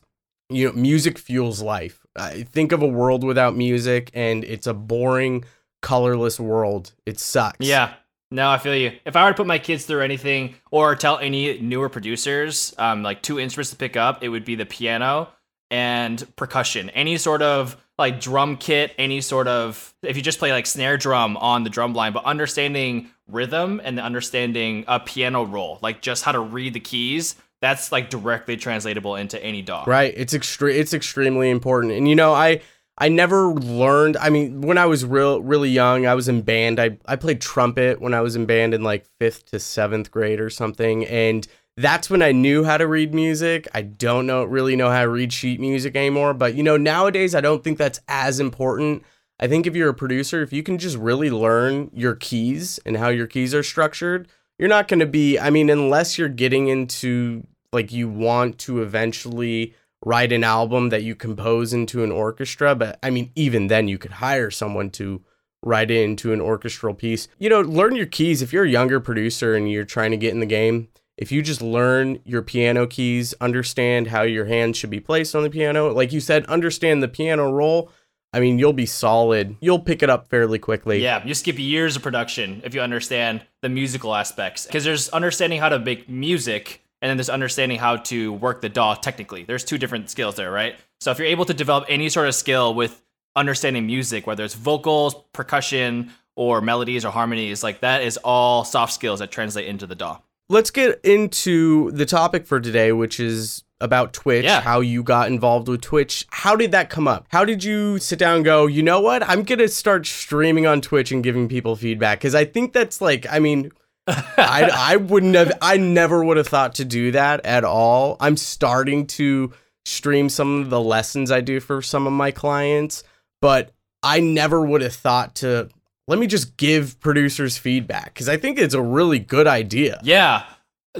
you 0.50 0.68
know 0.68 0.74
music 0.74 1.18
fuels 1.18 1.62
life. 1.62 2.06
I 2.16 2.44
think 2.44 2.72
of 2.72 2.82
a 2.82 2.88
world 2.88 3.24
without 3.24 3.56
music 3.56 4.12
and 4.14 4.44
it's 4.44 4.68
a 4.68 4.74
boring 4.74 5.46
colorless 5.82 6.40
world. 6.40 6.94
It 7.06 7.20
sucks. 7.20 7.66
Yeah. 7.66 7.94
No, 8.30 8.50
I 8.50 8.58
feel 8.58 8.76
you. 8.76 8.94
If 9.06 9.16
I 9.16 9.26
were 9.26 9.32
to 9.32 9.38
put 9.38 9.46
my 9.46 9.60
kids 9.60 9.86
through 9.86 10.02
anything 10.02 10.56
or 10.72 10.96
tell 10.96 11.20
any 11.20 11.60
newer 11.60 11.88
producers, 11.88 12.74
um, 12.80 13.04
like 13.04 13.22
two 13.22 13.40
instruments 13.40 13.70
to 13.70 13.76
pick 13.76 13.96
up, 13.96 14.24
it 14.24 14.30
would 14.30 14.44
be 14.44 14.56
the 14.56 14.66
piano 14.66 15.30
and 15.72 16.36
percussion. 16.36 16.90
Any 16.92 17.18
sort 17.18 17.42
of 17.42 17.78
like 17.98 18.20
drum 18.20 18.58
kit, 18.58 18.94
any 18.98 19.22
sort 19.22 19.48
of 19.48 19.94
if 20.02 20.18
you 20.18 20.24
just 20.24 20.40
play 20.40 20.52
like 20.52 20.66
snare 20.66 20.98
drum 20.98 21.38
on 21.38 21.64
the 21.64 21.70
drum 21.70 21.94
line, 21.94 22.14
but 22.14 22.26
understanding 22.26 23.10
rhythm 23.28 23.82
and 23.84 24.00
understanding 24.00 24.86
a 24.88 25.00
piano 25.00 25.44
roll, 25.44 25.80
like 25.82 26.02
just 26.02 26.24
how 26.24 26.32
to 26.32 26.40
read 26.40 26.74
the 26.74 26.80
keys, 26.80 27.36
that's 27.62 27.92
like 27.92 28.10
directly 28.10 28.58
translatable 28.58 29.16
into 29.16 29.42
any 29.44 29.62
DAW. 29.62 29.86
Right. 29.88 30.14
It's 30.18 30.34
extreme. 30.34 30.76
It's 30.76 30.94
extremely 30.94 31.50
important. 31.50 31.94
And 31.94 32.08
you 32.08 32.16
know, 32.16 32.34
I 32.34 32.62
I 32.98 33.10
never 33.10 33.48
learned. 33.48 34.18
I 34.18 34.30
mean, 34.30 34.62
when 34.62 34.78
I 34.78 34.86
was 34.86 35.06
real 35.06 35.42
really 35.42 35.70
young, 35.70 36.06
I 36.06 36.14
was 36.14 36.28
in 36.28 36.42
band. 36.42 36.80
I 36.80 36.98
I 37.06 37.16
played 37.16 37.42
trumpet 37.42 38.02
when 38.02 38.14
I 38.14 38.22
was 38.22 38.36
in 38.36 38.46
band 38.46 38.74
in 38.74 38.84
like 38.84 39.06
5th 39.20 39.46
to 39.46 39.58
7th 39.58 40.12
grade 40.12 40.40
or 40.40 40.50
something 40.50 41.06
and 41.06 41.48
that's 41.78 42.10
when 42.10 42.22
I 42.22 42.32
knew 42.32 42.64
how 42.64 42.78
to 42.78 42.88
read 42.88 43.14
music. 43.14 43.68
I 43.74 43.82
don't 43.82 44.28
know 44.28 44.44
really 44.44 44.76
know 44.76 44.90
how 44.90 45.02
to 45.02 45.10
read 45.10 45.34
sheet 45.34 45.60
music 45.60 45.96
anymore, 45.96 46.34
but 46.34 46.56
you 46.56 46.64
know, 46.64 46.78
nowadays 46.78 47.34
I 47.34 47.42
don't 47.42 47.64
think 47.64 47.78
that's 47.78 48.00
as 48.08 48.40
important. 48.40 49.04
I 49.40 49.48
think 49.48 49.66
if 49.66 49.76
you're 49.76 49.90
a 49.90 49.94
producer, 49.94 50.42
if 50.42 50.54
you 50.54 50.64
can 50.64 50.78
just 50.78 50.98
really 50.98 51.32
learn 51.32 51.90
your 51.94 52.16
keys 52.16 52.80
and 52.86 52.98
how 52.98 53.10
your 53.10 53.28
keys 53.28 53.56
are 53.56 53.64
structured, 53.64 54.28
you're 54.60 54.70
not 54.70 54.88
going 54.88 55.00
to 55.00 55.06
be 55.06 55.40
I 55.40 55.50
mean, 55.50 55.70
unless 55.70 56.18
you're 56.18 56.30
getting 56.30 56.68
into 56.68 57.48
like 57.72 57.92
you 57.92 58.08
want 58.08 58.60
to 58.60 58.82
eventually 58.82 59.74
write 60.06 60.32
an 60.32 60.44
album 60.44 60.90
that 60.90 61.04
you 61.04 61.16
compose 61.16 61.74
into 61.74 62.04
an 62.04 62.12
orchestra. 62.12 62.76
But 62.76 63.00
I 63.02 63.10
mean, 63.10 63.32
even 63.36 63.68
then, 63.68 63.88
you 63.88 63.98
could 63.98 64.12
hire 64.12 64.52
someone 64.52 64.90
to 64.92 65.24
write 65.64 65.92
it 65.92 66.04
into 66.04 66.34
an 66.34 66.42
orchestral 66.42 66.94
piece. 66.94 67.28
You 67.40 67.50
know, 67.50 67.62
learn 67.62 67.96
your 67.96 68.06
keys. 68.06 68.42
If 68.42 68.54
you're 68.54 68.66
a 68.66 68.70
younger 68.70 69.00
producer 69.00 69.56
and 69.56 69.72
you're 69.72 69.86
trying 69.86 70.12
to 70.12 70.18
get 70.18 70.34
in 70.34 70.40
the 70.40 70.46
game, 70.46 70.90
if 71.18 71.32
you 71.32 71.42
just 71.42 71.62
learn 71.62 72.20
your 72.26 72.42
piano 72.42 72.88
keys, 72.88 73.34
understand 73.40 74.08
how 74.08 74.24
your 74.24 74.46
hands 74.46 74.78
should 74.78 74.90
be 74.90 75.00
placed 75.00 75.36
on 75.36 75.44
the 75.44 75.50
piano, 75.50 75.92
like 75.92 76.12
you 76.12 76.20
said, 76.20 76.46
understand 76.48 77.04
the 77.04 77.08
piano 77.08 77.52
roll. 77.52 77.92
I 78.36 78.40
mean, 78.40 78.58
you'll 78.58 78.74
be 78.74 78.88
solid. 78.88 79.56
You'll 79.60 79.80
pick 79.80 80.02
it 80.02 80.10
up 80.10 80.28
fairly 80.28 80.58
quickly. 80.58 81.04
Yeah, 81.04 81.24
you 81.24 81.36
skip 81.36 81.60
years 81.60 81.96
of 81.96 82.02
production 82.02 82.62
if 82.66 82.74
you 82.74 82.82
understand 82.82 83.46
the 83.62 83.70
musical 83.70 84.16
aspects. 84.16 84.66
Because 84.66 84.84
there's 84.84 85.10
understanding 85.10 85.60
how 85.60 85.70
to 85.70 85.78
make 85.78 86.10
music 86.10 86.84
and 87.04 87.10
then 87.10 87.18
there's 87.18 87.30
understanding 87.30 87.78
how 87.78 87.98
to 87.98 88.34
work 88.34 88.62
the 88.62 88.70
DAW 88.70 88.96
technically. 88.96 89.44
There's 89.44 89.64
two 89.64 89.78
different 89.78 90.10
skills 90.10 90.36
there, 90.36 90.50
right? 90.50 90.78
So 91.02 91.12
if 91.12 91.20
you're 91.20 91.28
able 91.28 91.46
to 91.46 91.54
develop 91.54 91.86
any 91.90 92.10
sort 92.10 92.28
of 92.28 92.34
skill 92.34 92.74
with 92.74 93.04
understanding 93.36 93.86
music, 93.86 94.26
whether 94.26 94.44
it's 94.44 94.56
vocals, 94.56 95.14
percussion, 95.34 96.12
or 96.36 96.62
melodies 96.62 97.06
or 97.06 97.12
harmonies, 97.12 97.62
like 97.62 97.82
that 97.82 98.02
is 98.04 98.18
all 98.24 98.64
soft 98.64 98.94
skills 98.94 99.20
that 99.20 99.32
translate 99.32 99.68
into 99.68 99.86
the 99.86 99.96
DAW. 99.96 100.18
Let's 100.50 100.72
get 100.72 101.00
into 101.04 101.92
the 101.92 102.06
topic 102.06 102.46
for 102.46 102.60
today, 102.60 102.92
which 102.92 103.20
is 103.20 103.64
about 103.80 104.14
Twitch, 104.14 104.46
yeah. 104.46 104.62
how 104.62 104.80
you 104.80 105.04
got 105.04 105.28
involved 105.28 105.68
with 105.68 105.82
Twitch. 105.82 106.26
How 106.32 106.56
did 106.56 106.72
that 106.72 106.90
come 106.90 107.08
up? 107.08 107.26
How 107.30 107.44
did 107.44 107.64
you 107.64 108.00
sit 108.00 108.18
down 108.18 108.38
and 108.38 108.46
go, 108.46 108.66
you 108.66 108.82
know 108.82 109.02
what? 109.02 109.28
I'm 109.28 109.44
going 109.44 109.60
to 109.60 109.68
start 109.68 110.06
streaming 110.06 110.66
on 110.66 110.80
Twitch 110.80 111.12
and 111.12 111.24
giving 111.24 111.50
people 111.50 111.76
feedback? 111.76 112.20
Because 112.20 112.36
I 112.36 112.46
think 112.46 112.72
that's 112.72 113.02
like, 113.02 113.26
I 113.30 113.40
mean, 113.40 113.72
I, 114.08 114.70
I 114.74 114.96
wouldn't 114.98 115.36
have, 115.36 115.52
I 115.62 115.78
never 115.78 116.24
would 116.24 116.38
have 116.38 116.48
thought 116.48 116.76
to 116.76 116.86
do 116.86 117.12
that 117.12 117.46
at 117.46 117.64
all. 117.64 118.18
I'm 118.20 118.38
starting 118.38 119.08
to 119.08 119.54
stream 119.86 120.30
some 120.30 120.62
of 120.62 120.70
the 120.70 120.82
lessons 120.82 121.32
I 121.32 121.42
do 121.42 121.60
for 121.60 121.82
some 121.82 122.08
of 122.08 122.14
my 122.14 122.32
clients, 122.32 123.04
but 123.42 123.72
I 124.02 124.20
never 124.20 124.62
would 124.62 124.82
have 124.82 124.94
thought 124.94 125.36
to 125.36 125.70
let 126.08 126.20
me 126.20 126.28
just 126.28 126.58
give 126.58 127.00
producers 127.00 127.58
feedback 127.58 128.14
because 128.14 128.28
I 128.30 128.38
think 128.38 128.60
it's 128.60 128.74
a 128.74 128.82
really 128.82 129.20
good 129.20 129.48
idea. 129.48 130.00
Yeah. 130.04 130.44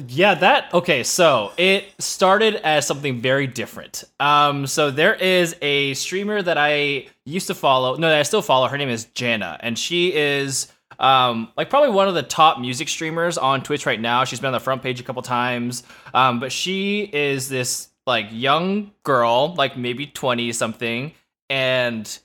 Yeah, 0.08 0.34
that 0.36 0.74
okay, 0.74 1.04
so 1.04 1.52
it 1.56 1.86
started 2.00 2.56
as 2.56 2.88
something 2.88 3.22
very 3.22 3.46
different. 3.46 4.04
Um 4.20 4.66
so 4.66 4.90
there 4.90 5.14
is 5.14 5.56
a 5.62 5.94
streamer 5.94 6.42
that 6.42 6.58
I 6.58 7.08
used 7.28 7.46
to 7.48 7.54
follow. 7.54 7.96
No, 7.96 8.10
that 8.10 8.18
I 8.18 8.24
still 8.24 8.42
follow. 8.42 8.68
Her 8.68 8.78
name 8.78 8.90
is 8.90 9.06
Jana 9.06 9.58
and 9.60 9.78
she 9.78 10.12
is 10.16 10.72
um 10.98 11.52
like 11.56 11.70
probably 11.70 11.92
one 11.92 12.08
of 12.08 12.16
the 12.16 12.24
top 12.24 12.60
music 12.60 12.90
streamers 12.90 13.38
on 13.38 13.62
Twitch 13.62 13.86
right 13.86 14.02
now. 14.02 14.24
She's 14.24 14.40
been 14.40 14.48
on 14.48 14.54
the 14.54 14.60
front 14.60 14.82
page 14.82 15.00
a 15.00 15.04
couple 15.04 15.22
times. 15.22 15.84
Um 16.16 16.40
but 16.40 16.52
she 16.52 17.02
is 17.14 17.48
this 17.48 17.90
like 18.08 18.26
young 18.32 18.92
girl, 19.04 19.54
like 19.56 19.78
maybe 19.78 20.08
20 20.08 20.52
something 20.54 21.14
and 21.52 22.18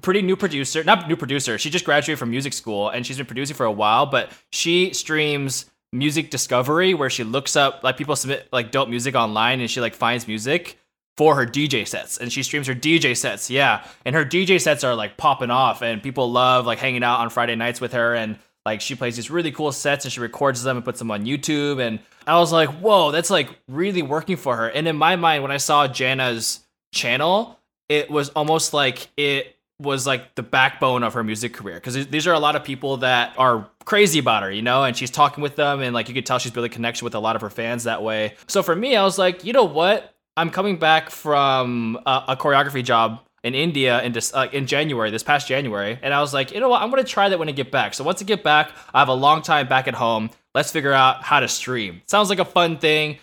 pretty 0.00 0.22
new 0.22 0.36
producer, 0.36 0.82
not 0.84 1.08
new 1.08 1.16
producer. 1.16 1.58
She 1.58 1.70
just 1.70 1.84
graduated 1.84 2.18
from 2.18 2.30
music 2.30 2.52
school 2.52 2.88
and 2.88 3.06
she's 3.06 3.16
been 3.16 3.26
producing 3.26 3.56
for 3.56 3.66
a 3.66 3.72
while, 3.72 4.06
but 4.06 4.30
she 4.50 4.92
streams 4.92 5.66
music 5.92 6.30
discovery 6.30 6.94
where 6.94 7.10
she 7.10 7.22
looks 7.24 7.54
up 7.54 7.84
like 7.84 7.96
people 7.98 8.16
submit 8.16 8.48
like 8.50 8.70
dope 8.70 8.88
music 8.88 9.14
online 9.14 9.60
and 9.60 9.70
she 9.70 9.80
like 9.80 9.94
finds 9.94 10.26
music 10.26 10.78
for 11.18 11.36
her 11.36 11.44
DJ 11.44 11.86
sets 11.86 12.16
and 12.16 12.32
she 12.32 12.42
streams 12.42 12.66
her 12.66 12.74
DJ 12.74 13.16
sets. 13.16 13.50
Yeah. 13.50 13.84
And 14.04 14.14
her 14.14 14.24
DJ 14.24 14.60
sets 14.60 14.82
are 14.84 14.94
like 14.94 15.16
popping 15.16 15.50
off 15.50 15.82
and 15.82 16.02
people 16.02 16.30
love 16.30 16.66
like 16.66 16.78
hanging 16.78 17.04
out 17.04 17.20
on 17.20 17.28
Friday 17.28 17.54
nights 17.54 17.80
with 17.80 17.92
her 17.92 18.14
and 18.14 18.38
like 18.64 18.80
she 18.80 18.94
plays 18.94 19.16
these 19.16 19.30
really 19.30 19.52
cool 19.52 19.72
sets 19.72 20.04
and 20.04 20.12
she 20.12 20.20
records 20.20 20.62
them 20.62 20.76
and 20.78 20.84
puts 20.84 20.98
them 20.98 21.10
on 21.10 21.24
YouTube 21.24 21.80
and 21.80 21.98
I 22.26 22.38
was 22.38 22.52
like, 22.52 22.68
"Whoa, 22.68 23.10
that's 23.10 23.30
like 23.30 23.50
really 23.66 24.02
working 24.02 24.36
for 24.36 24.56
her." 24.56 24.68
And 24.68 24.86
in 24.86 24.96
my 24.96 25.16
mind 25.16 25.42
when 25.42 25.50
I 25.50 25.56
saw 25.56 25.88
Jana's 25.88 26.60
channel, 26.94 27.58
it 27.88 28.08
was 28.08 28.28
almost 28.30 28.72
like 28.72 29.08
it 29.16 29.56
was 29.82 30.06
like 30.06 30.34
the 30.34 30.42
backbone 30.42 31.02
of 31.02 31.14
her 31.14 31.24
music 31.24 31.52
career 31.52 31.74
because 31.74 32.06
these 32.08 32.26
are 32.26 32.32
a 32.32 32.38
lot 32.38 32.56
of 32.56 32.64
people 32.64 32.98
that 32.98 33.34
are 33.38 33.68
crazy 33.84 34.18
about 34.18 34.42
her, 34.42 34.50
you 34.50 34.62
know, 34.62 34.84
and 34.84 34.96
she's 34.96 35.10
talking 35.10 35.42
with 35.42 35.56
them 35.56 35.80
and 35.80 35.94
like 35.94 36.08
you 36.08 36.14
could 36.14 36.26
tell 36.26 36.38
she's 36.38 36.52
building 36.52 36.70
connection 36.70 37.04
with 37.04 37.14
a 37.14 37.18
lot 37.18 37.36
of 37.36 37.42
her 37.42 37.50
fans 37.50 37.84
that 37.84 38.02
way. 38.02 38.34
So 38.46 38.62
for 38.62 38.74
me, 38.74 38.96
I 38.96 39.02
was 39.02 39.18
like, 39.18 39.44
you 39.44 39.52
know 39.52 39.64
what? 39.64 40.14
I'm 40.36 40.50
coming 40.50 40.78
back 40.78 41.10
from 41.10 41.98
a, 42.06 42.24
a 42.28 42.36
choreography 42.36 42.82
job 42.82 43.20
in 43.44 43.54
India 43.54 44.02
in 44.02 44.12
this, 44.12 44.32
uh, 44.32 44.48
in 44.52 44.66
January, 44.66 45.10
this 45.10 45.22
past 45.22 45.48
January, 45.48 45.98
and 46.00 46.14
I 46.14 46.20
was 46.20 46.32
like, 46.32 46.52
you 46.52 46.60
know 46.60 46.68
what? 46.68 46.80
I'm 46.80 46.90
gonna 46.90 47.04
try 47.04 47.28
that 47.28 47.38
when 47.38 47.48
I 47.48 47.52
get 47.52 47.70
back. 47.70 47.92
So 47.94 48.04
once 48.04 48.22
I 48.22 48.24
get 48.24 48.42
back, 48.42 48.70
I 48.94 49.00
have 49.00 49.08
a 49.08 49.14
long 49.14 49.42
time 49.42 49.68
back 49.68 49.88
at 49.88 49.94
home. 49.94 50.30
Let's 50.54 50.70
figure 50.70 50.92
out 50.92 51.22
how 51.22 51.40
to 51.40 51.48
stream. 51.48 52.02
Sounds 52.06 52.30
like 52.30 52.38
a 52.38 52.44
fun 52.44 52.78
thing. 52.78 53.18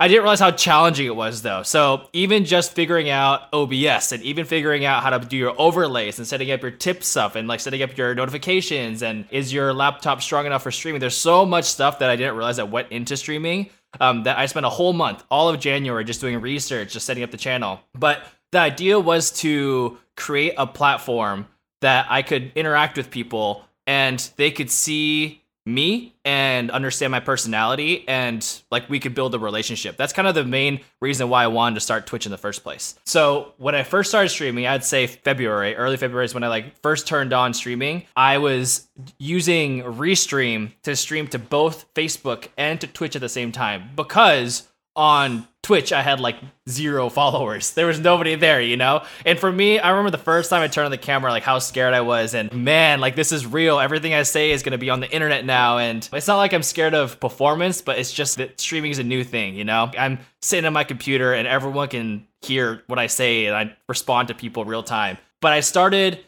I 0.00 0.06
didn't 0.06 0.22
realize 0.22 0.38
how 0.38 0.52
challenging 0.52 1.06
it 1.06 1.16
was 1.16 1.42
though. 1.42 1.64
So 1.64 2.08
even 2.12 2.44
just 2.44 2.72
figuring 2.72 3.10
out 3.10 3.52
OBS 3.52 4.12
and 4.12 4.22
even 4.22 4.44
figuring 4.44 4.84
out 4.84 5.02
how 5.02 5.10
to 5.10 5.18
do 5.18 5.36
your 5.36 5.60
overlays 5.60 6.18
and 6.18 6.26
setting 6.26 6.50
up 6.52 6.62
your 6.62 6.70
tip 6.70 7.02
stuff 7.02 7.34
and 7.34 7.48
like 7.48 7.58
setting 7.58 7.82
up 7.82 7.96
your 7.96 8.14
notifications 8.14 9.02
and 9.02 9.26
is 9.30 9.52
your 9.52 9.74
laptop 9.74 10.22
strong 10.22 10.46
enough 10.46 10.62
for 10.62 10.70
streaming? 10.70 11.00
There's 11.00 11.16
so 11.16 11.44
much 11.44 11.64
stuff 11.64 11.98
that 11.98 12.10
I 12.10 12.16
didn't 12.16 12.36
realize 12.36 12.56
that 12.58 12.70
went 12.70 12.92
into 12.92 13.16
streaming. 13.16 13.70
Um, 14.00 14.24
that 14.24 14.36
I 14.36 14.44
spent 14.44 14.66
a 14.66 14.68
whole 14.68 14.92
month, 14.92 15.24
all 15.30 15.48
of 15.48 15.58
January, 15.60 16.04
just 16.04 16.20
doing 16.20 16.38
research, 16.42 16.92
just 16.92 17.06
setting 17.06 17.22
up 17.22 17.30
the 17.30 17.38
channel. 17.38 17.80
But 17.94 18.22
the 18.52 18.58
idea 18.58 19.00
was 19.00 19.30
to 19.40 19.96
create 20.14 20.52
a 20.58 20.66
platform 20.66 21.46
that 21.80 22.06
I 22.10 22.20
could 22.20 22.52
interact 22.54 22.98
with 22.98 23.10
people 23.10 23.64
and 23.86 24.18
they 24.36 24.50
could 24.50 24.70
see 24.70 25.42
me 25.68 26.14
and 26.24 26.70
understand 26.70 27.10
my 27.10 27.20
personality 27.20 28.06
and 28.08 28.62
like 28.70 28.88
we 28.88 28.98
could 28.98 29.14
build 29.14 29.34
a 29.34 29.38
relationship. 29.38 29.96
That's 29.96 30.12
kind 30.12 30.26
of 30.26 30.34
the 30.34 30.44
main 30.44 30.80
reason 31.00 31.28
why 31.28 31.44
I 31.44 31.46
wanted 31.48 31.74
to 31.74 31.80
start 31.80 32.06
Twitch 32.06 32.26
in 32.26 32.32
the 32.32 32.38
first 32.38 32.62
place. 32.62 32.98
So 33.04 33.52
when 33.58 33.74
I 33.74 33.82
first 33.82 34.10
started 34.10 34.30
streaming, 34.30 34.66
I'd 34.66 34.84
say 34.84 35.06
February, 35.06 35.76
early 35.76 35.96
February 35.96 36.24
is 36.24 36.34
when 36.34 36.42
I 36.42 36.48
like 36.48 36.80
first 36.80 37.06
turned 37.06 37.32
on 37.32 37.54
streaming. 37.54 38.04
I 38.16 38.38
was 38.38 38.88
using 39.18 39.82
Restream 39.82 40.72
to 40.82 40.96
stream 40.96 41.28
to 41.28 41.38
both 41.38 41.92
Facebook 41.94 42.48
and 42.56 42.80
to 42.80 42.86
Twitch 42.86 43.14
at 43.14 43.20
the 43.20 43.28
same 43.28 43.52
time 43.52 43.90
because 43.94 44.68
on 44.96 45.46
Twitch, 45.68 45.92
I 45.92 46.00
had 46.00 46.18
like 46.18 46.36
zero 46.66 47.10
followers. 47.10 47.72
There 47.72 47.84
was 47.84 48.00
nobody 48.00 48.36
there, 48.36 48.58
you 48.58 48.78
know? 48.78 49.04
And 49.26 49.38
for 49.38 49.52
me, 49.52 49.78
I 49.78 49.90
remember 49.90 50.10
the 50.10 50.16
first 50.16 50.48
time 50.48 50.62
I 50.62 50.68
turned 50.68 50.86
on 50.86 50.90
the 50.90 50.96
camera, 50.96 51.30
like 51.30 51.42
how 51.42 51.58
scared 51.58 51.92
I 51.92 52.00
was. 52.00 52.32
And 52.32 52.50
man, 52.54 53.00
like 53.00 53.16
this 53.16 53.32
is 53.32 53.44
real. 53.44 53.78
Everything 53.78 54.14
I 54.14 54.22
say 54.22 54.50
is 54.50 54.62
gonna 54.62 54.78
be 54.78 54.88
on 54.88 55.00
the 55.00 55.10
internet 55.10 55.44
now. 55.44 55.76
And 55.76 56.08
it's 56.10 56.26
not 56.26 56.38
like 56.38 56.54
I'm 56.54 56.62
scared 56.62 56.94
of 56.94 57.20
performance, 57.20 57.82
but 57.82 57.98
it's 57.98 58.10
just 58.10 58.38
that 58.38 58.58
streaming 58.58 58.92
is 58.92 58.98
a 58.98 59.04
new 59.04 59.22
thing, 59.22 59.56
you 59.56 59.64
know? 59.66 59.90
I'm 59.98 60.20
sitting 60.40 60.64
on 60.64 60.72
my 60.72 60.84
computer 60.84 61.34
and 61.34 61.46
everyone 61.46 61.88
can 61.88 62.26
hear 62.40 62.82
what 62.86 62.98
I 62.98 63.06
say 63.06 63.44
and 63.44 63.54
I 63.54 63.76
respond 63.90 64.28
to 64.28 64.34
people 64.34 64.64
real 64.64 64.82
time. 64.82 65.18
But 65.42 65.52
I 65.52 65.60
started 65.60 66.24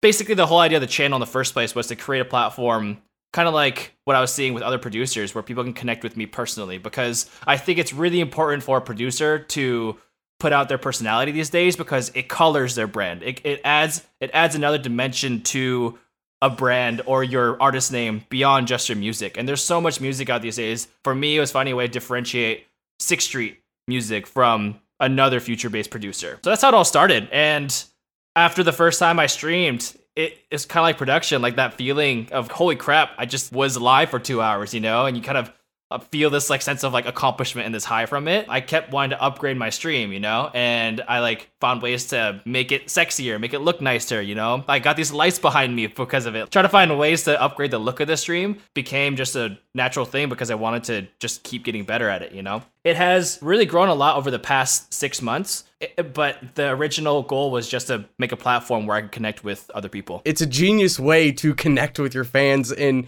basically 0.00 0.34
the 0.34 0.46
whole 0.46 0.58
idea 0.58 0.78
of 0.78 0.82
the 0.82 0.88
channel 0.88 1.14
in 1.14 1.20
the 1.20 1.26
first 1.26 1.52
place 1.52 1.72
was 1.72 1.86
to 1.86 1.94
create 1.94 2.18
a 2.18 2.24
platform 2.24 3.00
kind 3.32 3.48
of 3.48 3.54
like 3.54 3.94
what 4.04 4.16
I 4.16 4.20
was 4.20 4.32
seeing 4.32 4.54
with 4.54 4.62
other 4.62 4.78
producers 4.78 5.34
where 5.34 5.42
people 5.42 5.64
can 5.64 5.72
connect 5.72 6.02
with 6.02 6.16
me 6.16 6.26
personally 6.26 6.78
because 6.78 7.30
I 7.46 7.56
think 7.56 7.78
it's 7.78 7.92
really 7.92 8.20
important 8.20 8.62
for 8.62 8.78
a 8.78 8.80
producer 8.80 9.38
to 9.38 9.98
put 10.38 10.52
out 10.52 10.68
their 10.68 10.78
personality 10.78 11.32
these 11.32 11.50
days 11.50 11.76
because 11.76 12.10
it 12.14 12.28
colors 12.28 12.74
their 12.74 12.86
brand. 12.86 13.22
It, 13.22 13.40
it 13.44 13.60
adds 13.64 14.04
it 14.20 14.30
adds 14.34 14.54
another 14.54 14.78
dimension 14.78 15.42
to 15.42 15.98
a 16.42 16.50
brand 16.50 17.00
or 17.06 17.22
your 17.22 17.60
artist 17.62 17.92
name 17.92 18.24
beyond 18.28 18.66
just 18.66 18.88
your 18.88 18.98
music. 18.98 19.38
And 19.38 19.48
there's 19.48 19.62
so 19.62 19.80
much 19.80 20.00
music 20.00 20.28
out 20.28 20.42
these 20.42 20.56
days. 20.56 20.88
For 21.04 21.14
me, 21.14 21.36
it 21.36 21.40
was 21.40 21.52
finding 21.52 21.72
a 21.72 21.76
way 21.76 21.86
to 21.86 21.92
differentiate 21.92 22.66
Sixth 22.98 23.28
Street 23.28 23.60
music 23.86 24.26
from 24.26 24.80
another 24.98 25.38
future-bass 25.38 25.86
producer. 25.86 26.40
So 26.42 26.50
that's 26.50 26.62
how 26.62 26.68
it 26.68 26.74
all 26.74 26.84
started. 26.84 27.28
And 27.30 27.72
after 28.34 28.64
the 28.64 28.72
first 28.72 28.98
time 28.98 29.20
I 29.20 29.26
streamed, 29.26 29.96
it, 30.16 30.38
it's 30.50 30.64
kind 30.64 30.82
of 30.82 30.88
like 30.88 30.98
production, 30.98 31.42
like 31.42 31.56
that 31.56 31.74
feeling 31.74 32.28
of 32.32 32.50
holy 32.50 32.76
crap, 32.76 33.10
I 33.18 33.26
just 33.26 33.52
was 33.52 33.78
live 33.78 34.10
for 34.10 34.18
two 34.18 34.40
hours, 34.40 34.74
you 34.74 34.80
know, 34.80 35.06
and 35.06 35.16
you 35.16 35.22
kind 35.22 35.38
of 35.38 35.52
Uh, 35.92 35.98
feel 35.98 36.30
this 36.30 36.48
like 36.48 36.62
sense 36.62 36.84
of 36.84 36.94
like 36.94 37.06
accomplishment 37.06 37.66
and 37.66 37.74
this 37.74 37.84
high 37.84 38.06
from 38.06 38.26
it. 38.26 38.46
I 38.48 38.62
kept 38.62 38.92
wanting 38.92 39.10
to 39.10 39.22
upgrade 39.22 39.58
my 39.58 39.68
stream, 39.68 40.10
you 40.10 40.20
know, 40.20 40.50
and 40.54 41.02
I 41.06 41.18
like 41.18 41.50
found 41.60 41.82
ways 41.82 42.06
to 42.08 42.40
make 42.46 42.72
it 42.72 42.86
sexier, 42.86 43.38
make 43.38 43.52
it 43.52 43.58
look 43.58 43.82
nicer, 43.82 44.22
you 44.22 44.34
know. 44.34 44.64
I 44.68 44.78
got 44.78 44.96
these 44.96 45.12
lights 45.12 45.38
behind 45.38 45.76
me 45.76 45.88
because 45.88 46.24
of 46.24 46.34
it. 46.34 46.50
Trying 46.50 46.64
to 46.64 46.70
find 46.70 46.98
ways 46.98 47.24
to 47.24 47.40
upgrade 47.40 47.72
the 47.72 47.78
look 47.78 48.00
of 48.00 48.08
the 48.08 48.16
stream 48.16 48.58
became 48.72 49.16
just 49.16 49.36
a 49.36 49.58
natural 49.74 50.06
thing 50.06 50.30
because 50.30 50.50
I 50.50 50.54
wanted 50.54 50.84
to 50.84 51.06
just 51.20 51.42
keep 51.42 51.62
getting 51.62 51.84
better 51.84 52.08
at 52.08 52.22
it, 52.22 52.32
you 52.32 52.42
know. 52.42 52.62
It 52.84 52.96
has 52.96 53.38
really 53.42 53.66
grown 53.66 53.88
a 53.88 53.94
lot 53.94 54.16
over 54.16 54.30
the 54.30 54.38
past 54.38 54.94
6 54.94 55.20
months, 55.20 55.64
eh, 55.82 55.88
eh, 55.98 56.02
but 56.02 56.54
the 56.54 56.70
original 56.70 57.22
goal 57.22 57.50
was 57.50 57.68
just 57.68 57.88
to 57.88 58.06
make 58.18 58.32
a 58.32 58.36
platform 58.36 58.86
where 58.86 58.96
I 58.96 59.02
could 59.02 59.12
connect 59.12 59.44
with 59.44 59.70
other 59.74 59.90
people. 59.90 60.22
It's 60.24 60.40
a 60.40 60.46
genius 60.46 60.98
way 60.98 61.32
to 61.32 61.54
connect 61.54 61.98
with 61.98 62.14
your 62.14 62.24
fans 62.24 62.72
and 62.72 63.06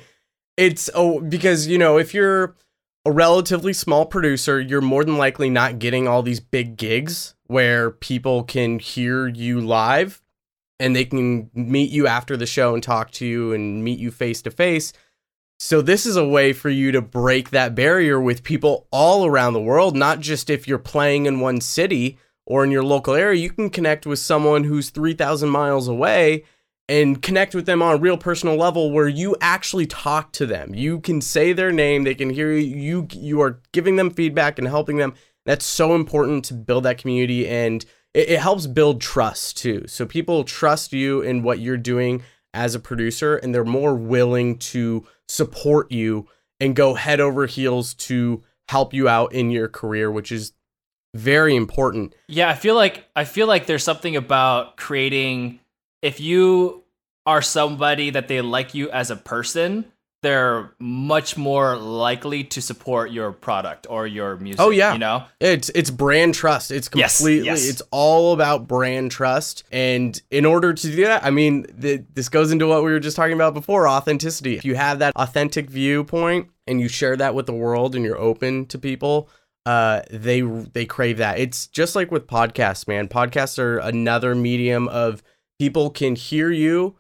it's 0.56 0.88
oh 0.94 1.20
because 1.20 1.66
you 1.66 1.78
know, 1.78 1.98
if 1.98 2.14
you're 2.14 2.54
a 3.04 3.12
relatively 3.12 3.72
small 3.72 4.06
producer, 4.06 4.60
you're 4.60 4.80
more 4.80 5.04
than 5.04 5.18
likely 5.18 5.50
not 5.50 5.78
getting 5.78 6.08
all 6.08 6.22
these 6.22 6.40
big 6.40 6.76
gigs 6.76 7.34
where 7.46 7.90
people 7.90 8.44
can 8.44 8.78
hear 8.78 9.28
you 9.28 9.60
live 9.60 10.22
and 10.80 10.96
they 10.96 11.04
can 11.04 11.50
meet 11.54 11.90
you 11.90 12.06
after 12.06 12.36
the 12.36 12.46
show 12.46 12.74
and 12.74 12.82
talk 12.82 13.10
to 13.12 13.26
you 13.26 13.52
and 13.52 13.84
meet 13.84 13.98
you 13.98 14.10
face 14.10 14.40
to 14.42 14.50
face. 14.50 14.92
So, 15.60 15.80
this 15.80 16.04
is 16.04 16.16
a 16.16 16.26
way 16.26 16.52
for 16.52 16.68
you 16.68 16.90
to 16.92 17.00
break 17.00 17.50
that 17.50 17.74
barrier 17.74 18.20
with 18.20 18.42
people 18.42 18.88
all 18.90 19.24
around 19.24 19.52
the 19.52 19.60
world, 19.60 19.96
not 19.96 20.18
just 20.18 20.50
if 20.50 20.66
you're 20.66 20.78
playing 20.78 21.26
in 21.26 21.40
one 21.40 21.60
city 21.60 22.18
or 22.44 22.64
in 22.64 22.70
your 22.70 22.82
local 22.82 23.14
area. 23.14 23.40
You 23.40 23.50
can 23.50 23.70
connect 23.70 24.04
with 24.04 24.18
someone 24.18 24.64
who's 24.64 24.90
3,000 24.90 25.48
miles 25.48 25.86
away 25.86 26.44
and 26.88 27.22
connect 27.22 27.54
with 27.54 27.66
them 27.66 27.82
on 27.82 27.94
a 27.94 27.98
real 27.98 28.18
personal 28.18 28.56
level 28.56 28.90
where 28.90 29.08
you 29.08 29.36
actually 29.40 29.86
talk 29.86 30.32
to 30.32 30.46
them. 30.46 30.74
You 30.74 31.00
can 31.00 31.20
say 31.20 31.52
their 31.52 31.72
name, 31.72 32.04
they 32.04 32.14
can 32.14 32.30
hear 32.30 32.52
you, 32.52 32.76
you 32.76 33.08
you 33.12 33.40
are 33.40 33.60
giving 33.72 33.96
them 33.96 34.10
feedback 34.10 34.58
and 34.58 34.68
helping 34.68 34.98
them. 34.98 35.14
That's 35.46 35.64
so 35.64 35.94
important 35.94 36.44
to 36.46 36.54
build 36.54 36.84
that 36.84 36.98
community 36.98 37.48
and 37.48 37.84
it, 38.12 38.30
it 38.30 38.40
helps 38.40 38.66
build 38.66 39.00
trust 39.00 39.58
too. 39.58 39.84
So 39.86 40.06
people 40.06 40.44
trust 40.44 40.92
you 40.92 41.20
in 41.22 41.42
what 41.42 41.58
you're 41.58 41.76
doing 41.76 42.22
as 42.52 42.74
a 42.74 42.80
producer 42.80 43.36
and 43.36 43.54
they're 43.54 43.64
more 43.64 43.94
willing 43.94 44.58
to 44.58 45.06
support 45.28 45.90
you 45.90 46.28
and 46.60 46.76
go 46.76 46.94
head 46.94 47.20
over 47.20 47.46
heels 47.46 47.94
to 47.94 48.42
help 48.68 48.94
you 48.94 49.08
out 49.08 49.32
in 49.32 49.50
your 49.50 49.68
career, 49.68 50.10
which 50.10 50.30
is 50.30 50.52
very 51.14 51.54
important. 51.54 52.14
Yeah, 52.28 52.48
I 52.48 52.54
feel 52.54 52.74
like 52.74 53.08
I 53.14 53.24
feel 53.24 53.46
like 53.46 53.66
there's 53.66 53.84
something 53.84 54.16
about 54.16 54.76
creating 54.76 55.60
if 56.04 56.20
you 56.20 56.84
are 57.26 57.40
somebody 57.40 58.10
that 58.10 58.28
they 58.28 58.42
like 58.42 58.74
you 58.74 58.90
as 58.90 59.10
a 59.10 59.16
person, 59.16 59.86
they're 60.20 60.70
much 60.78 61.36
more 61.36 61.76
likely 61.76 62.44
to 62.44 62.60
support 62.60 63.10
your 63.10 63.32
product 63.32 63.86
or 63.88 64.06
your 64.06 64.36
music. 64.36 64.60
Oh 64.60 64.70
yeah, 64.70 64.92
you 64.92 64.98
know 64.98 65.24
it's 65.40 65.70
it's 65.70 65.90
brand 65.90 66.34
trust. 66.34 66.70
It's 66.70 66.88
completely 66.88 67.38
yes, 67.38 67.64
yes. 67.64 67.68
it's 67.68 67.82
all 67.90 68.34
about 68.34 68.68
brand 68.68 69.10
trust. 69.10 69.64
And 69.72 70.20
in 70.30 70.44
order 70.44 70.74
to 70.74 70.86
do 70.86 71.04
that, 71.04 71.24
I 71.24 71.30
mean, 71.30 71.66
the, 71.70 72.04
this 72.12 72.28
goes 72.28 72.52
into 72.52 72.66
what 72.66 72.84
we 72.84 72.92
were 72.92 73.00
just 73.00 73.16
talking 73.16 73.34
about 73.34 73.54
before: 73.54 73.88
authenticity. 73.88 74.56
If 74.56 74.64
you 74.64 74.74
have 74.74 74.98
that 74.98 75.16
authentic 75.16 75.70
viewpoint 75.70 76.50
and 76.66 76.80
you 76.80 76.88
share 76.88 77.16
that 77.16 77.34
with 77.34 77.46
the 77.46 77.54
world 77.54 77.94
and 77.94 78.04
you're 78.04 78.20
open 78.20 78.66
to 78.66 78.78
people, 78.78 79.30
uh, 79.64 80.02
they 80.10 80.42
they 80.42 80.84
crave 80.84 81.16
that. 81.18 81.38
It's 81.38 81.66
just 81.66 81.96
like 81.96 82.10
with 82.10 82.26
podcasts, 82.26 82.86
man. 82.86 83.08
Podcasts 83.08 83.58
are 83.58 83.78
another 83.78 84.34
medium 84.34 84.88
of 84.88 85.22
people 85.58 85.90
can 85.90 86.16
hear 86.16 86.50
you, 86.50 86.96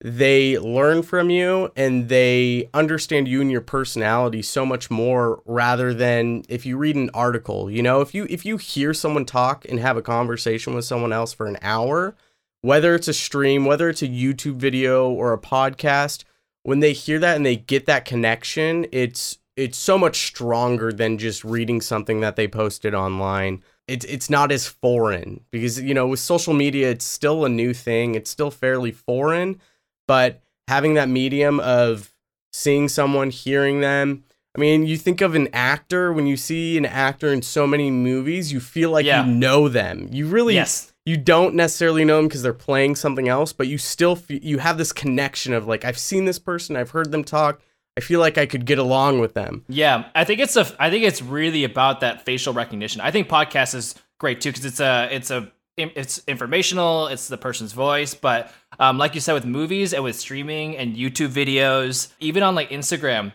they 0.00 0.58
learn 0.58 1.02
from 1.02 1.30
you, 1.30 1.70
and 1.76 2.08
they 2.08 2.68
understand 2.74 3.28
you 3.28 3.40
and 3.40 3.50
your 3.50 3.60
personality 3.60 4.42
so 4.42 4.66
much 4.66 4.90
more 4.90 5.40
rather 5.46 5.94
than 5.94 6.42
if 6.48 6.66
you 6.66 6.76
read 6.76 6.96
an 6.96 7.10
article. 7.14 7.70
You 7.70 7.82
know, 7.82 8.00
if 8.00 8.14
you 8.14 8.26
if 8.28 8.44
you 8.44 8.56
hear 8.56 8.92
someone 8.94 9.24
talk 9.24 9.64
and 9.68 9.78
have 9.78 9.96
a 9.96 10.02
conversation 10.02 10.74
with 10.74 10.84
someone 10.84 11.12
else 11.12 11.32
for 11.32 11.46
an 11.46 11.58
hour, 11.62 12.16
whether 12.62 12.94
it's 12.94 13.08
a 13.08 13.14
stream, 13.14 13.64
whether 13.64 13.88
it's 13.88 14.02
a 14.02 14.08
YouTube 14.08 14.56
video 14.56 15.08
or 15.08 15.32
a 15.32 15.38
podcast, 15.38 16.24
when 16.64 16.80
they 16.80 16.92
hear 16.92 17.18
that 17.18 17.36
and 17.36 17.46
they 17.46 17.56
get 17.56 17.86
that 17.86 18.04
connection, 18.04 18.86
it's 18.90 19.38
it's 19.56 19.78
so 19.78 19.98
much 19.98 20.26
stronger 20.26 20.92
than 20.92 21.18
just 21.18 21.44
reading 21.44 21.80
something 21.80 22.20
that 22.20 22.36
they 22.36 22.48
posted 22.48 22.94
online. 22.94 23.62
It's 23.88 24.04
it's 24.06 24.30
not 24.30 24.52
as 24.52 24.66
foreign 24.66 25.44
because 25.50 25.80
you 25.80 25.92
know 25.94 26.06
with 26.06 26.20
social 26.20 26.54
media 26.54 26.90
it's 26.90 27.04
still 27.04 27.44
a 27.44 27.48
new 27.48 27.74
thing. 27.74 28.14
It's 28.14 28.30
still 28.30 28.50
fairly 28.50 28.92
foreign, 28.92 29.60
but 30.06 30.40
having 30.68 30.94
that 30.94 31.08
medium 31.08 31.58
of 31.60 32.12
seeing 32.52 32.88
someone, 32.88 33.30
hearing 33.30 33.80
them. 33.80 34.24
I 34.56 34.60
mean, 34.60 34.86
you 34.86 34.98
think 34.98 35.22
of 35.22 35.34
an 35.34 35.48
actor 35.54 36.12
when 36.12 36.26
you 36.26 36.36
see 36.36 36.76
an 36.76 36.84
actor 36.84 37.32
in 37.32 37.40
so 37.40 37.66
many 37.66 37.90
movies, 37.90 38.52
you 38.52 38.60
feel 38.60 38.90
like 38.90 39.06
Yeah. 39.06 39.24
you 39.24 39.32
know 39.32 39.68
them. 39.68 40.08
You 40.12 40.26
really 40.28 40.54
Yes. 40.54 40.92
you 41.06 41.16
don't 41.16 41.54
necessarily 41.54 42.04
know 42.04 42.18
them 42.18 42.28
because 42.28 42.42
they're 42.42 42.52
playing 42.52 42.94
something 42.96 43.28
else, 43.28 43.52
but 43.52 43.66
you 43.66 43.78
still 43.78 44.14
fe 44.14 44.38
you 44.42 44.58
have 44.58 44.78
this 44.78 44.92
connection 44.92 45.52
of 45.54 45.66
like 45.66 45.84
I've 45.84 45.98
seen 45.98 46.26
this 46.26 46.38
person, 46.38 46.76
I've 46.76 46.90
heard 46.90 47.10
them 47.10 47.24
talk. 47.24 47.60
I 47.96 48.00
feel 48.00 48.20
like 48.20 48.38
I 48.38 48.46
could 48.46 48.64
get 48.64 48.78
along 48.78 49.20
with 49.20 49.34
them. 49.34 49.64
Yeah, 49.68 50.08
I 50.14 50.24
think 50.24 50.40
it's 50.40 50.56
a. 50.56 50.66
I 50.78 50.90
think 50.90 51.04
it's 51.04 51.20
really 51.20 51.64
about 51.64 52.00
that 52.00 52.24
facial 52.24 52.54
recognition. 52.54 53.00
I 53.00 53.10
think 53.10 53.28
podcast 53.28 53.74
is 53.74 53.94
great 54.18 54.40
too 54.40 54.50
because 54.50 54.64
it's 54.64 54.80
a. 54.80 55.08
It's 55.10 55.30
a. 55.30 55.52
It's 55.76 56.22
informational. 56.28 57.06
It's 57.06 57.28
the 57.28 57.38
person's 57.38 57.72
voice, 57.72 58.12
but 58.12 58.52
um, 58.78 58.98
like 58.98 59.14
you 59.14 59.22
said 59.22 59.32
with 59.32 59.46
movies 59.46 59.94
and 59.94 60.04
with 60.04 60.16
streaming 60.16 60.76
and 60.76 60.94
YouTube 60.94 61.30
videos, 61.30 62.12
even 62.20 62.42
on 62.42 62.54
like 62.54 62.68
Instagram, 62.68 63.32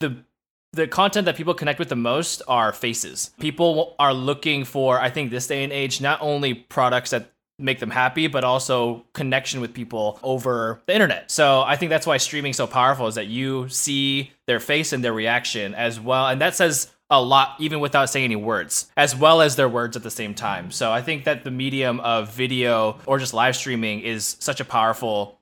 the 0.00 0.24
the 0.72 0.86
content 0.86 1.24
that 1.24 1.36
people 1.36 1.54
connect 1.54 1.78
with 1.78 1.88
the 1.88 1.96
most 1.96 2.42
are 2.46 2.72
faces. 2.72 3.30
People 3.40 3.96
are 3.98 4.14
looking 4.14 4.64
for, 4.64 5.00
I 5.00 5.10
think, 5.10 5.30
this 5.30 5.46
day 5.46 5.64
and 5.64 5.72
age, 5.72 6.00
not 6.00 6.20
only 6.20 6.54
products 6.54 7.10
that 7.10 7.32
make 7.60 7.78
them 7.78 7.90
happy, 7.90 8.26
but 8.26 8.44
also 8.44 9.04
connection 9.12 9.60
with 9.60 9.74
people 9.74 10.18
over 10.22 10.80
the 10.86 10.94
internet. 10.94 11.30
So 11.30 11.62
I 11.62 11.76
think 11.76 11.90
that's 11.90 12.06
why 12.06 12.16
streaming 12.16 12.52
so 12.52 12.66
powerful 12.66 13.06
is 13.06 13.14
that 13.14 13.26
you 13.26 13.68
see 13.68 14.32
their 14.46 14.60
face 14.60 14.92
and 14.92 15.04
their 15.04 15.12
reaction 15.12 15.74
as 15.74 16.00
well. 16.00 16.26
And 16.28 16.40
that 16.40 16.54
says 16.56 16.90
a 17.10 17.20
lot, 17.20 17.56
even 17.58 17.80
without 17.80 18.08
saying 18.08 18.24
any 18.24 18.36
words, 18.36 18.90
as 18.96 19.16
well 19.16 19.40
as 19.40 19.56
their 19.56 19.68
words 19.68 19.96
at 19.96 20.02
the 20.02 20.10
same 20.10 20.34
time. 20.34 20.70
So 20.70 20.92
I 20.92 21.02
think 21.02 21.24
that 21.24 21.44
the 21.44 21.50
medium 21.50 22.00
of 22.00 22.32
video 22.32 22.98
or 23.06 23.18
just 23.18 23.34
live 23.34 23.56
streaming 23.56 24.00
is 24.00 24.36
such 24.38 24.60
a 24.60 24.64
powerful 24.64 25.40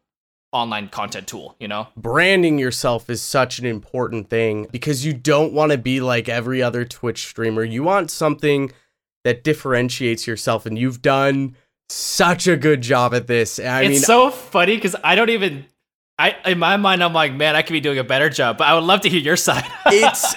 online 0.51 0.89
content 0.89 1.27
tool, 1.27 1.55
you 1.61 1.69
know? 1.69 1.89
Branding 1.95 2.59
yourself 2.59 3.11
is 3.11 3.21
such 3.21 3.59
an 3.59 3.67
important 3.67 4.31
thing 4.31 4.67
because 4.73 5.05
you 5.05 5.13
don't 5.13 5.53
want 5.53 5.73
to 5.73 5.79
be 5.79 6.01
like 6.01 6.27
every 6.27 6.63
other 6.63 6.87
Twitch 6.87 7.27
streamer. 7.27 7.63
You 7.63 7.83
want 7.83 8.11
something 8.11 8.73
that 9.25 9.45
differentiates 9.45 10.27
yourself, 10.27 10.65
and 10.65 10.79
you've 10.79 11.03
done 11.03 11.55
such 11.91 12.47
a 12.47 12.57
good 12.57 12.81
job 12.81 13.15
at 13.15 13.27
this. 13.27 13.59
I 13.59 13.83
it's 13.83 13.91
mean, 13.91 14.01
so 14.01 14.31
funny 14.31 14.77
because 14.77 14.97
I 15.03 15.15
don't 15.15 15.31
even. 15.31 15.65
I 16.19 16.37
in 16.47 16.59
my 16.59 16.77
mind 16.77 17.03
I'm 17.03 17.13
like, 17.13 17.33
man, 17.33 17.55
I 17.55 17.63
could 17.63 17.73
be 17.73 17.81
doing 17.81 17.99
a 17.99 18.05
better 18.05 18.29
job, 18.29 18.59
but 18.59 18.67
I 18.67 18.75
would 18.75 18.85
love 18.85 19.03
to 19.03 19.09
hear 19.09 19.21
your 19.21 19.37
side. 19.37 19.65
it's 19.87 20.35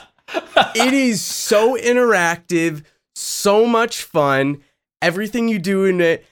it 0.76 0.94
is 0.94 1.22
so 1.22 1.76
interactive, 1.76 2.84
so 3.16 3.66
much 3.66 4.04
fun. 4.04 4.62
Everything 5.02 5.48
you 5.48 5.60
do 5.60 5.86
in 5.86 6.00
it. 6.02 6.26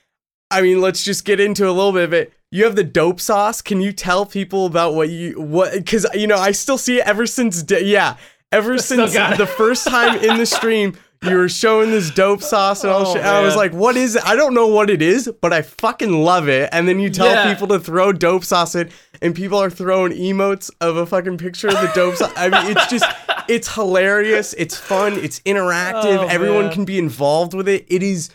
I 0.51 0.62
mean, 0.62 0.82
let's 0.82 1.03
just 1.03 1.25
get 1.25 1.39
into 1.39 1.67
a 1.67 1.71
little 1.71 1.91
bit 1.91 2.03
of 2.03 2.13
it. 2.13 2.34
You 2.51 2.63
have 2.65 2.75
the 2.75 2.84
dope 2.84 3.19
sauce. 3.19 3.62
Can 3.62 3.82
you 3.82 3.91
tell 3.91 4.25
people 4.25 4.65
about 4.65 4.93
what 4.93 5.10
you 5.10 5.39
what? 5.39 5.73
Because 5.73 6.05
you 6.13 6.27
know, 6.27 6.38
I 6.38 6.51
still 6.51 6.77
see 6.77 6.99
it 6.99 7.08
ever 7.08 7.25
since. 7.25 7.62
day 7.63 7.84
yeah, 7.84 8.17
ever 8.51 8.77
since 8.77 9.13
the 9.13 9.47
first 9.47 9.88
time 9.88 10.17
in 10.19 10.38
the 10.38 10.45
stream. 10.58 10.95
You 11.21 11.36
were 11.36 11.49
showing 11.49 11.91
this 11.91 12.10
dope 12.12 12.41
sauce, 12.41 12.84
and, 12.86 12.93
all 12.93 13.08
Oh, 13.08 13.13
shit, 13.13 13.17
and 13.23 13.27
I 13.29 13.41
was 13.41 13.55
like, 13.58 13.73
"What 13.73 13.97
is 13.97 14.15
it? 14.15 14.23
I 14.25 14.38
don't 14.38 14.53
know 14.53 14.67
what 14.67 14.89
it 14.89 15.01
is, 15.01 15.29
but 15.41 15.51
I 15.51 15.62
fucking 15.63 16.13
love 16.13 16.47
it." 16.47 16.69
And 16.71 16.88
then 16.88 16.99
you 16.99 17.10
tell 17.10 17.27
Yeah. 17.27 17.51
people 17.51 17.67
to 17.67 17.79
throw 17.79 18.13
dope 18.13 18.45
sauce 18.45 18.73
in, 18.73 18.89
and 19.21 19.36
people 19.36 19.62
are 19.62 19.69
throwing 19.69 20.13
emotes 20.13 20.71
of 20.79 20.95
a 20.95 21.05
fucking 21.05 21.38
picture 21.38 21.67
of 21.67 21.73
the 21.73 21.91
dope 21.93 22.15
sauce. 22.15 22.32
I 22.38 22.47
mean, 22.47 22.71
it's 22.77 22.88
just, 22.88 23.05
it's 23.49 23.73
hilarious. 23.75 24.53
It's 24.58 24.77
fun. 24.77 25.13
It's 25.19 25.41
interactive. 25.41 26.19
Oh, 26.19 26.27
Everyone 26.27 26.65
man. 26.65 26.73
can 26.73 26.86
be 26.86 26.97
involved 26.97 27.53
with 27.53 27.67
it. 27.67 27.86
It 27.89 28.01
is 28.01 28.29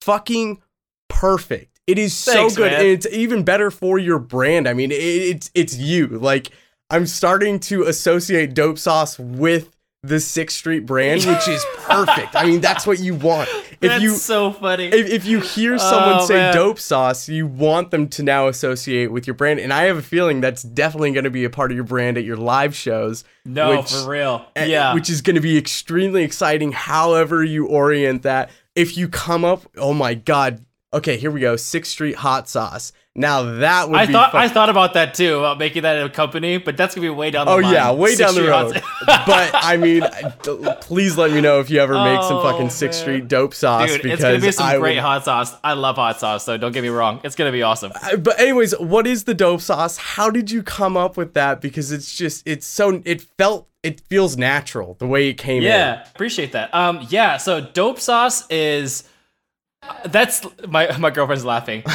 fucking 0.00 0.62
perfect. 1.10 1.80
It 1.86 1.98
is 1.98 2.14
so 2.14 2.32
Thanks, 2.32 2.56
good, 2.56 2.70
man. 2.70 2.80
and 2.80 2.88
it's 2.88 3.06
even 3.10 3.42
better 3.42 3.70
for 3.70 3.98
your 3.98 4.18
brand. 4.18 4.68
I 4.68 4.72
mean, 4.72 4.90
it, 4.90 4.94
it's 4.94 5.50
it's 5.54 5.76
you. 5.76 6.06
Like 6.06 6.48
I'm 6.90 7.06
starting 7.06 7.58
to 7.60 7.82
associate 7.82 8.54
dope 8.54 8.78
sauce 8.78 9.18
with 9.18 9.71
the 10.04 10.18
Sixth 10.18 10.56
Street 10.56 10.84
brand, 10.84 11.22
which 11.26 11.46
is 11.46 11.64
perfect. 11.78 12.34
I 12.34 12.44
mean, 12.46 12.60
that's 12.60 12.86
what 12.86 12.98
you 12.98 13.14
want. 13.14 13.48
If 13.80 13.88
That's 13.90 14.02
you 14.02 14.10
so 14.10 14.52
funny. 14.52 14.86
if, 14.86 15.08
if 15.08 15.24
you 15.24 15.40
hear 15.40 15.78
someone 15.78 16.18
Oh, 16.20 16.26
say 16.26 16.34
man. 16.34 16.54
dope 16.54 16.78
sauce, 16.78 17.28
you 17.28 17.46
want 17.46 17.90
them 17.90 18.08
to 18.10 18.22
now 18.22 18.48
associate 18.48 19.12
with 19.12 19.26
your 19.26 19.34
brand. 19.34 19.58
And 19.60 19.72
I 19.72 19.84
have 19.84 19.96
a 19.96 20.02
feeling 20.02 20.40
that's 20.40 20.62
definitely 20.62 21.12
going 21.12 21.24
to 21.24 21.30
be 21.30 21.44
a 21.44 21.50
part 21.50 21.70
of 21.72 21.76
your 21.76 21.84
brand 21.84 22.16
at 22.18 22.24
your 22.24 22.36
live 22.36 22.74
shows. 22.74 23.24
no, 23.44 23.76
which- 23.78 23.92
for 23.92 24.08
real. 24.10 24.46
eh, 24.56 24.66
Yeah. 24.66 24.94
Which 24.94 25.08
is 25.10 25.20
going 25.20 25.34
to 25.36 25.40
be 25.42 25.56
extremely 25.58 26.22
exciting, 26.24 26.72
however 26.72 27.42
you 27.44 27.66
orient 27.66 28.22
that. 28.22 28.50
If 28.74 28.96
you 28.96 29.08
come 29.08 29.44
up, 29.44 29.62
oh 29.76 29.94
my 29.94 30.14
God. 30.14 30.64
Okay, 30.94 31.16
here 31.16 31.30
we 31.30 31.40
go. 31.40 31.56
Sixth 31.56 31.90
Street 31.92 32.16
hot 32.16 32.48
sauce. 32.48 32.92
Now 33.14 33.42
that 33.58 33.90
would 33.90 33.98
I 34.00 34.06
be 34.06 34.12
thought 34.14 34.32
fun. 34.32 34.40
I 34.42 34.48
thought 34.48 34.70
about 34.70 34.94
that 34.94 35.12
too 35.12 35.38
about 35.40 35.58
making 35.58 35.82
that 35.82 36.02
a 36.02 36.08
company, 36.08 36.56
but 36.56 36.78
that's 36.78 36.94
gonna 36.94 37.04
be 37.04 37.10
way 37.10 37.30
down 37.30 37.44
the 37.44 37.52
road. 37.52 37.58
Oh 37.58 37.62
line. 37.62 37.74
yeah, 37.74 37.92
way 37.92 38.16
down 38.16 38.34
the 38.34 38.48
road. 38.48 38.82
But 39.06 39.50
I 39.52 39.76
mean, 39.76 40.02
please 40.80 41.18
let 41.18 41.30
me 41.32 41.42
know 41.42 41.60
if 41.60 41.68
you 41.68 41.78
ever 41.80 41.92
make 41.92 42.22
some 42.22 42.36
Oh, 42.38 42.42
fucking 42.42 42.70
Sixth. 42.70 43.00
Street 43.00 43.28
dope 43.28 43.52
sauce 43.52 43.90
Dude, 43.90 44.02
because 44.02 44.20
it's 44.20 44.22
gonna 44.24 44.38
be 44.40 44.52
some 44.52 44.66
I 44.66 44.78
great 44.78 44.94
would- 44.94 45.02
hot 45.02 45.24
sauce. 45.26 45.54
I 45.62 45.74
love 45.74 45.96
hot 45.96 46.20
sauce, 46.20 46.44
so 46.46 46.56
don't 46.56 46.72
get 46.72 46.82
me 46.82 46.88
wrong. 46.88 47.20
It's 47.22 47.34
gonna 47.36 47.52
be 47.52 47.62
awesome. 47.62 47.92
Uh, 48.02 48.16
But 48.16 48.40
anyways, 48.40 48.78
what 48.78 49.06
is 49.06 49.24
the 49.24 49.34
dope 49.34 49.60
sauce? 49.60 49.98
How 49.98 50.30
did 50.30 50.50
you 50.50 50.62
come 50.62 50.96
up 50.96 51.18
with 51.18 51.34
that? 51.34 51.60
Because 51.60 51.92
it's 51.92 52.16
just 52.16 52.46
it's 52.48 52.66
so 52.66 53.02
it 53.04 53.20
felt 53.20 53.68
it 53.82 54.00
feels 54.08 54.38
natural 54.38 54.94
the 55.00 55.06
way 55.06 55.28
it 55.28 55.34
came 55.34 55.58
in. 55.58 55.64
Yeah, 55.64 56.06
appreciate 56.14 56.52
that. 56.52 56.74
Um, 56.74 57.06
yeah. 57.10 57.36
So 57.36 57.60
dope 57.60 58.00
sauce 58.00 58.46
is 58.48 59.04
that's 60.06 60.46
my 60.66 60.96
my 60.96 61.10
girlfriend's 61.10 61.44
laughing. 61.44 61.82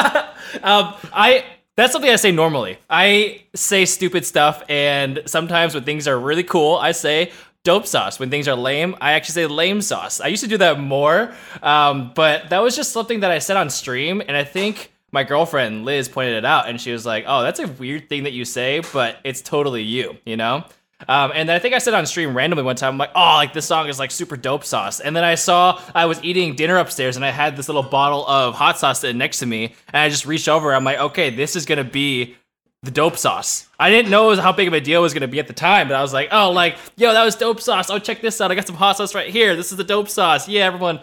um, 0.62 0.94
I 1.12 1.44
that's 1.76 1.92
something 1.92 2.10
I 2.10 2.16
say 2.16 2.32
normally. 2.32 2.78
I 2.88 3.44
say 3.54 3.86
stupid 3.86 4.26
stuff, 4.26 4.62
and 4.68 5.22
sometimes 5.26 5.74
when 5.74 5.84
things 5.84 6.06
are 6.06 6.18
really 6.18 6.42
cool, 6.42 6.76
I 6.76 6.92
say 6.92 7.32
dope 7.64 7.86
sauce. 7.86 8.18
When 8.18 8.30
things 8.30 8.48
are 8.48 8.56
lame, 8.56 8.96
I 9.00 9.12
actually 9.12 9.32
say 9.34 9.46
lame 9.46 9.80
sauce. 9.80 10.20
I 10.20 10.26
used 10.26 10.42
to 10.42 10.48
do 10.48 10.58
that 10.58 10.78
more, 10.78 11.34
um, 11.62 12.12
but 12.14 12.50
that 12.50 12.58
was 12.60 12.76
just 12.76 12.92
something 12.92 13.20
that 13.20 13.30
I 13.30 13.38
said 13.38 13.56
on 13.56 13.70
stream, 13.70 14.20
and 14.20 14.36
I 14.36 14.44
think 14.44 14.92
my 15.12 15.24
girlfriend 15.24 15.84
Liz 15.84 16.08
pointed 16.08 16.36
it 16.36 16.44
out, 16.44 16.68
and 16.68 16.80
she 16.80 16.92
was 16.92 17.06
like, 17.06 17.24
"Oh, 17.26 17.42
that's 17.42 17.60
a 17.60 17.66
weird 17.66 18.08
thing 18.08 18.24
that 18.24 18.32
you 18.32 18.44
say, 18.44 18.82
but 18.92 19.18
it's 19.24 19.40
totally 19.40 19.82
you," 19.82 20.16
you 20.24 20.36
know. 20.36 20.64
Um, 21.08 21.32
and 21.34 21.48
then 21.48 21.56
I 21.56 21.58
think 21.58 21.74
I 21.74 21.78
said 21.78 21.94
on 21.94 22.04
stream 22.06 22.36
randomly 22.36 22.64
one 22.64 22.76
time, 22.76 22.94
I'm 22.94 22.98
like, 22.98 23.12
oh, 23.14 23.34
like 23.36 23.52
this 23.52 23.66
song 23.66 23.88
is 23.88 23.98
like 23.98 24.10
super 24.10 24.36
dope 24.36 24.64
sauce. 24.64 25.00
And 25.00 25.16
then 25.16 25.24
I 25.24 25.34
saw 25.34 25.80
I 25.94 26.06
was 26.06 26.22
eating 26.22 26.54
dinner 26.54 26.76
upstairs 26.76 27.16
and 27.16 27.24
I 27.24 27.30
had 27.30 27.56
this 27.56 27.68
little 27.68 27.82
bottle 27.82 28.26
of 28.26 28.54
hot 28.54 28.78
sauce 28.78 29.00
sitting 29.00 29.18
next 29.18 29.38
to 29.38 29.46
me. 29.46 29.74
And 29.92 30.02
I 30.02 30.08
just 30.08 30.26
reached 30.26 30.48
over. 30.48 30.74
I'm 30.74 30.84
like, 30.84 30.98
okay, 30.98 31.30
this 31.30 31.56
is 31.56 31.66
going 31.66 31.84
to 31.84 31.90
be 31.90 32.36
the 32.82 32.90
dope 32.90 33.16
sauce. 33.16 33.68
I 33.78 33.90
didn't 33.90 34.10
know 34.10 34.34
how 34.36 34.52
big 34.52 34.68
of 34.68 34.74
a 34.74 34.80
deal 34.80 35.00
it 35.00 35.02
was 35.02 35.12
going 35.12 35.22
to 35.22 35.28
be 35.28 35.38
at 35.38 35.46
the 35.46 35.52
time, 35.52 35.88
but 35.88 35.94
I 35.94 36.02
was 36.02 36.14
like, 36.14 36.28
oh, 36.32 36.50
like, 36.50 36.76
yo, 36.96 37.12
that 37.12 37.24
was 37.24 37.36
dope 37.36 37.60
sauce. 37.60 37.90
Oh, 37.90 37.98
check 37.98 38.22
this 38.22 38.40
out. 38.40 38.50
I 38.50 38.54
got 38.54 38.66
some 38.66 38.76
hot 38.76 38.96
sauce 38.96 39.14
right 39.14 39.28
here. 39.28 39.54
This 39.54 39.70
is 39.70 39.76
the 39.76 39.84
dope 39.84 40.08
sauce. 40.08 40.48
Yeah, 40.48 40.64
everyone 40.64 41.00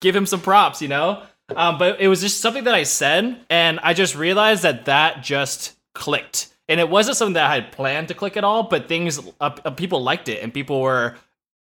give 0.00 0.16
him 0.16 0.26
some 0.26 0.40
props, 0.40 0.82
you 0.82 0.88
know? 0.88 1.22
Um, 1.54 1.78
but 1.78 2.00
it 2.00 2.08
was 2.08 2.20
just 2.20 2.40
something 2.40 2.64
that 2.64 2.74
I 2.74 2.84
said, 2.84 3.38
and 3.50 3.78
I 3.80 3.94
just 3.94 4.16
realized 4.16 4.62
that 4.62 4.86
that 4.86 5.22
just 5.22 5.76
clicked. 5.94 6.53
And 6.68 6.80
it 6.80 6.88
wasn't 6.88 7.16
something 7.16 7.34
that 7.34 7.50
I 7.50 7.54
had 7.56 7.72
planned 7.72 8.08
to 8.08 8.14
click 8.14 8.36
at 8.36 8.44
all, 8.44 8.62
but 8.64 8.88
things, 8.88 9.18
uh, 9.40 9.50
uh, 9.64 9.70
people 9.70 10.02
liked 10.02 10.28
it, 10.28 10.42
and 10.42 10.52
people 10.52 10.80
were 10.80 11.14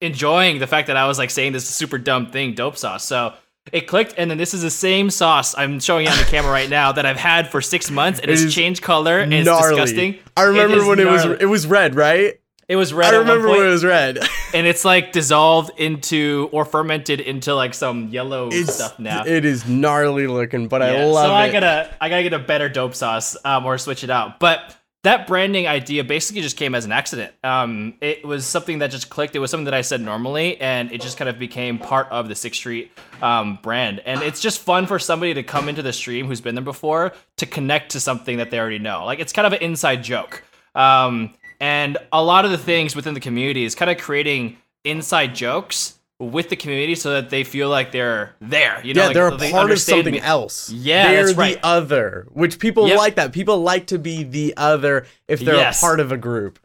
enjoying 0.01 0.59
the 0.59 0.67
fact 0.67 0.88
that 0.88 0.97
I 0.97 1.07
was 1.07 1.17
like 1.17 1.29
saying 1.29 1.53
this 1.53 1.67
super 1.67 1.97
dumb 1.97 2.27
thing, 2.31 2.53
dope 2.53 2.77
sauce. 2.77 3.05
So 3.05 3.33
it 3.71 3.81
clicked, 3.88 4.15
and 4.17 4.29
then 4.29 4.38
this 4.38 4.53
is 4.53 4.62
the 4.62 4.69
same 4.69 5.09
sauce 5.09 5.55
I'm 5.57 5.79
showing 5.79 6.05
you 6.05 6.12
on 6.12 6.17
the 6.17 6.23
camera 6.25 6.51
right 6.51 6.69
now 6.69 6.91
that 6.91 7.05
I've 7.05 7.17
had 7.17 7.49
for 7.49 7.62
six 7.62 7.89
months, 7.91 8.19
and 8.19 8.29
It 8.29 8.39
it's 8.41 8.53
changed 8.53 8.81
color, 8.81 9.19
and 9.19 9.33
it's 9.33 9.47
disgusting. 9.49 10.17
I 10.35 10.43
remember 10.43 10.77
is 10.77 10.85
when 10.85 10.99
it 10.99 11.05
was 11.05 11.25
it 11.41 11.45
was 11.45 11.65
red, 11.67 11.95
right? 11.95 12.39
It 12.67 12.75
was 12.75 12.93
red. 12.93 13.13
I 13.13 13.17
remember 13.17 13.47
when 13.49 13.65
it 13.65 13.69
was 13.69 13.83
red. 13.83 14.19
and 14.53 14.67
it's 14.67 14.85
like 14.85 15.12
dissolved 15.12 15.71
into 15.79 16.49
or 16.51 16.65
fermented 16.65 17.19
into 17.19 17.55
like 17.55 17.73
some 17.73 18.09
yellow 18.09 18.49
It's 18.51 18.75
stuff 18.75 18.99
now. 18.99 19.23
it 19.25 19.43
is 19.43 19.67
gnarly 19.67 20.27
looking, 20.27 20.67
but 20.67 20.83
I 20.83 20.93
Yeah, 20.93 21.05
love 21.05 21.25
so 21.25 21.33
I 21.33 21.47
it. 21.47 21.51
gotta 21.51 21.95
I 21.99 22.09
gotta 22.09 22.21
get 22.23 22.33
a 22.33 22.39
better 22.39 22.69
dope 22.69 22.93
sauce 22.93 23.35
um, 23.43 23.65
or 23.65 23.77
switch 23.79 24.03
it 24.03 24.09
out. 24.12 24.39
But 24.39 24.75
that 25.03 25.27
branding 25.27 25.65
idea 25.65 26.03
basically 26.03 26.41
just 26.41 26.57
came 26.57 26.75
as 26.75 26.83
an 26.83 26.91
accident. 26.91 27.33
Um, 27.43 27.93
it 28.01 28.25
was 28.25 28.45
something 28.45 28.79
that 28.79 28.91
just 28.91 29.09
clicked. 29.09 29.35
It 29.35 29.39
was 29.39 29.49
something 29.49 29.65
that 29.65 29.73
I 29.73 29.81
said 29.81 30.01
normally, 30.01 30.59
and 30.59 30.91
it 30.91 31.01
just 31.01 31.17
kind 31.17 31.29
of 31.29 31.39
became 31.39 31.77
part 31.77 32.07
of 32.09 32.27
the 32.27 32.35
Sixth 32.35 32.59
Street 32.59 32.91
um, 33.21 33.59
brand. 33.62 34.01
And 34.05 34.21
it's 34.21 34.41
just 34.41 34.59
fun 34.59 34.88
for 34.88 34.99
somebody 34.99 35.33
to 35.35 35.43
come 35.43 35.69
into 35.69 35.81
the 35.81 35.93
stream 35.93 36.25
who's 36.27 36.41
been 36.41 36.55
there 36.55 36.63
before 36.63 37.13
to 37.38 37.45
connect 37.45 37.91
to 37.91 37.99
something 37.99 38.38
that 38.38 38.51
they 38.51 38.59
already 38.59 38.79
know. 38.79 39.05
Like 39.05 39.19
it's 39.19 39.31
kind 39.31 39.47
of 39.47 39.53
an 39.53 39.62
inside 39.62 40.03
joke. 40.03 40.43
Um, 40.75 41.33
and 41.62 41.97
a 42.12 42.21
lot 42.21 42.43
of 42.45 42.51
the 42.51 42.57
things 42.57 42.95
within 42.95 43.13
the 43.13 43.19
community 43.19 43.63
is 43.63 43.75
kind 43.75 43.91
of 43.91 43.97
creating 43.97 44.57
inside 44.83 45.35
jokes 45.35 45.98
with 46.19 46.49
the 46.49 46.55
community 46.55 46.95
so 46.95 47.12
that 47.13 47.29
they 47.29 47.43
feel 47.45 47.69
like 47.69 47.91
they're 47.91 48.36
there. 48.41 48.82
You 48.84 48.93
know, 48.93 49.01
yeah, 49.01 49.08
like, 49.08 49.13
they're 49.13 49.27
a 49.29 49.38
they 49.38 49.51
part 49.51 49.71
of 49.71 49.79
something 49.79 50.13
me. 50.15 50.19
else. 50.21 50.69
Yeah, 50.69 51.12
they're 51.12 51.25
that's 51.27 51.38
right. 51.38 51.62
the 51.62 51.65
other, 51.65 52.27
which 52.32 52.60
people 52.60 52.88
Yep. 52.89 52.97
like 52.97 53.15
that. 53.15 53.32
People 53.32 53.62
like 53.62 53.88
to 53.88 53.97
be 53.99 54.23
the 54.23 54.53
other 54.58 55.05
if 55.27 55.39
they're 55.39 55.55
Yes. 55.55 55.79
a 55.79 55.82
part 55.86 55.99
of 56.01 56.12
a 56.12 56.17
group. 56.17 56.60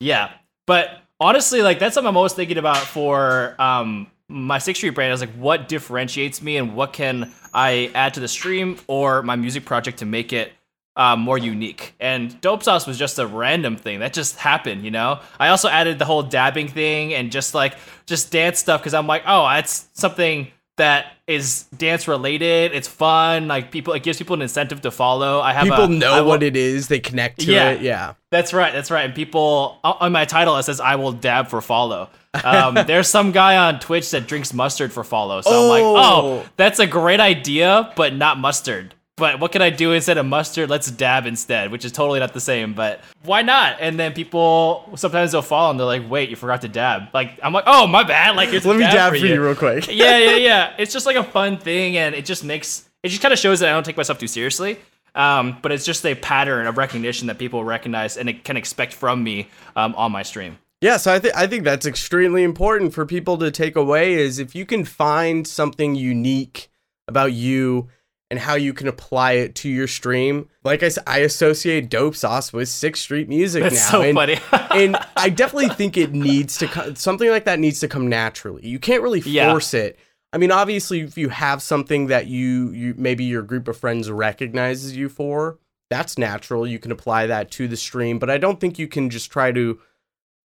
Yeah, 0.00 0.30
but 0.66 0.90
honestly, 1.20 1.62
like 1.62 1.78
that's 1.78 1.94
something 1.94 2.08
I'm 2.08 2.16
always 2.16 2.32
thinking 2.32 2.58
about 2.58 2.78
for 2.78 3.54
um 3.60 4.08
my 4.28 4.58
Sixth 4.58 4.80
Street 4.80 4.90
brand. 4.90 5.12
Is 5.12 5.20
like 5.20 5.32
what 5.34 5.68
differentiates 5.68 6.42
me 6.42 6.56
and 6.56 6.74
what 6.74 6.92
can 6.92 7.32
I 7.54 7.92
add 7.94 8.14
to 8.14 8.20
the 8.20 8.28
stream 8.28 8.76
or 8.88 9.22
my 9.22 9.36
music 9.36 9.64
project 9.64 9.98
to 10.00 10.04
make 10.04 10.32
it 10.32 10.52
uh, 10.96 11.16
more 11.16 11.38
unique. 11.38 11.94
And 12.00 12.40
Dope 12.40 12.62
Sauce 12.62 12.86
was 12.86 12.98
just 12.98 13.18
a 13.18 13.26
random 13.26 13.76
thing 13.76 14.00
that 14.00 14.12
just 14.12 14.36
happened, 14.36 14.84
you 14.84 14.90
know. 14.90 15.20
I 15.38 15.48
also 15.48 15.68
added 15.68 15.98
the 15.98 16.04
whole 16.06 16.22
dabbing 16.22 16.68
thing 16.68 17.12
and 17.14 17.30
just 17.30 17.54
like 17.54 17.74
just 18.06 18.32
dance 18.32 18.58
stuff 18.58 18.80
because 18.80 18.94
I'm 18.94 19.06
like, 19.06 19.22
oh, 19.26 19.46
it's 19.56 19.88
something 19.92 20.48
that 20.78 21.06
is 21.26 21.64
dance 21.76 22.06
related. 22.06 22.72
It's 22.74 22.86
fun. 22.88 23.48
Like 23.48 23.70
people, 23.70 23.94
it 23.94 24.02
gives 24.02 24.18
people 24.18 24.34
an 24.34 24.42
incentive 24.42 24.82
to 24.82 24.90
follow. 24.90 25.40
I 25.40 25.52
have 25.54 25.64
People 25.64 25.84
a, 25.84 25.88
know 25.88 26.12
I 26.12 26.20
will- 26.20 26.28
what 26.28 26.42
it 26.42 26.54
is. 26.56 26.88
They 26.88 26.98
connect 27.00 27.40
to 27.40 27.52
Yeah. 27.52 27.70
it. 27.70 27.80
Yeah. 27.82 28.14
that's 28.30 28.52
right. 28.52 28.72
That's 28.74 28.90
right. 28.90 29.04
And 29.06 29.14
people 29.14 29.78
on 29.82 30.12
my 30.12 30.24
title 30.26 30.56
it 30.58 30.62
says 30.64 30.78
I 30.80 30.96
will 30.96 31.12
dab 31.12 31.48
for 31.48 31.60
follow. 31.62 32.10
Um, 32.44 32.74
there's 32.86 33.08
some 33.08 33.32
guy 33.32 33.56
on 33.56 33.80
Twitch 33.80 34.10
that 34.10 34.26
drinks 34.28 34.52
mustard 34.52 34.92
for 34.92 35.02
follow. 35.04 35.40
So 35.40 35.50
I'm 35.50 35.68
like, 35.68 35.82
Oh. 35.82 35.96
oh, 36.42 36.46
that's 36.56 36.78
a 36.78 36.86
great 36.86 37.20
idea, 37.20 37.92
but 37.96 38.14
not 38.14 38.38
mustard. 38.38 38.94
But 39.16 39.40
what 39.40 39.50
can 39.50 39.62
I 39.62 39.70
do 39.70 39.92
instead 39.92 40.18
of 40.18 40.26
mustard? 40.26 40.68
Let's 40.68 40.90
dab 40.90 41.24
instead, 41.24 41.70
which 41.70 41.86
is 41.86 41.92
totally 41.92 42.20
not 42.20 42.34
the 42.34 42.40
same. 42.40 42.74
But 42.74 43.00
why 43.24 43.40
not? 43.40 43.78
And 43.80 43.98
then 43.98 44.12
people 44.12 44.90
sometimes 44.94 45.32
they'll 45.32 45.40
fall 45.40 45.70
and 45.70 45.80
they're 45.80 45.86
like, 45.86 46.02
wait, 46.08 46.28
you 46.28 46.36
forgot 46.36 46.60
to 46.62 46.68
dab. 46.68 47.08
Like 47.14 47.40
I'm 47.42 47.54
like, 47.54 47.64
oh 47.66 47.86
my 47.86 48.02
bad. 48.02 48.36
Like 48.36 48.52
Let 48.52 48.76
me 48.76 48.80
dab 48.80 49.14
for 49.14 49.18
for 49.18 49.26
you 49.26 49.42
real 49.42 49.54
quick. 49.54 49.88
yeah, 49.88 50.18
yeah, 50.18 50.36
yeah. 50.36 50.74
It's 50.78 50.92
just 50.92 51.06
like 51.06 51.16
a 51.16 51.24
fun 51.24 51.56
thing, 51.56 51.96
and 51.96 52.14
it 52.14 52.26
just 52.26 52.44
makes 52.44 52.88
it 53.02 53.08
just 53.08 53.22
kind 53.22 53.32
of 53.32 53.38
shows 53.38 53.60
that 53.60 53.70
I 53.70 53.72
don't 53.72 53.84
take 53.84 53.96
myself 53.96 54.18
too 54.18 54.28
seriously. 54.28 54.78
Um, 55.14 55.58
but 55.62 55.72
it's 55.72 55.86
just 55.86 56.04
a 56.04 56.14
pattern 56.14 56.66
of 56.66 56.76
recognition 56.76 57.28
that 57.28 57.38
people 57.38 57.64
recognize 57.64 58.18
and 58.18 58.28
it 58.28 58.44
can 58.44 58.58
expect 58.58 58.92
from 58.92 59.24
me 59.24 59.48
um, 59.74 59.94
on 59.94 60.12
my 60.12 60.22
stream. 60.22 60.58
Yeah, 60.82 60.98
so 60.98 61.10
I 61.10 61.18
think 61.18 61.34
I 61.34 61.46
think 61.46 61.64
that's 61.64 61.86
extremely 61.86 62.42
important 62.42 62.92
for 62.92 63.06
people 63.06 63.38
to 63.38 63.50
take 63.50 63.76
away 63.76 64.12
is 64.12 64.38
if 64.38 64.54
you 64.54 64.66
can 64.66 64.84
find 64.84 65.48
something 65.48 65.94
unique 65.94 66.68
about 67.08 67.32
you 67.32 67.88
and 68.30 68.40
how 68.40 68.54
you 68.54 68.72
can 68.72 68.88
apply 68.88 69.32
it 69.32 69.54
to 69.54 69.68
your 69.68 69.86
stream. 69.86 70.48
Like 70.64 70.82
I 70.82 70.88
said, 70.88 71.04
I 71.06 71.18
associate 71.18 71.88
dope 71.88 72.16
sauce 72.16 72.52
with 72.52 72.68
Sixth 72.68 73.02
Street 73.02 73.28
music 73.28 73.62
That's 73.62 73.76
now. 73.76 73.90
so 73.90 74.02
and, 74.02 74.14
funny. 74.16 74.38
and 74.72 74.96
I 75.16 75.28
definitely 75.28 75.68
think 75.70 75.96
it 75.96 76.12
needs 76.12 76.58
to 76.58 76.66
come, 76.66 76.96
something 76.96 77.28
like 77.30 77.44
that 77.44 77.58
needs 77.60 77.80
to 77.80 77.88
come 77.88 78.08
naturally. 78.08 78.66
You 78.66 78.78
can't 78.78 79.02
really 79.02 79.20
Yeah. 79.20 79.50
force 79.52 79.74
it. 79.74 79.98
I 80.32 80.38
mean, 80.38 80.50
obviously, 80.50 81.00
if 81.00 81.16
you 81.16 81.28
have 81.28 81.62
something 81.62 82.08
that 82.08 82.26
you 82.26 82.70
you 82.72 82.94
maybe 82.98 83.24
your 83.24 83.42
group 83.42 83.68
of 83.68 83.76
friends 83.76 84.10
recognizes 84.10 84.96
you 84.96 85.08
for, 85.08 85.58
that's 85.88 86.18
natural. 86.18 86.66
You 86.66 86.80
can 86.80 86.90
apply 86.90 87.26
that 87.28 87.50
to 87.52 87.68
the 87.68 87.76
stream, 87.76 88.18
but 88.18 88.28
I 88.28 88.38
don't 88.38 88.58
think 88.60 88.78
you 88.78 88.88
can 88.88 89.08
just 89.08 89.30
try 89.30 89.52
to 89.52 89.78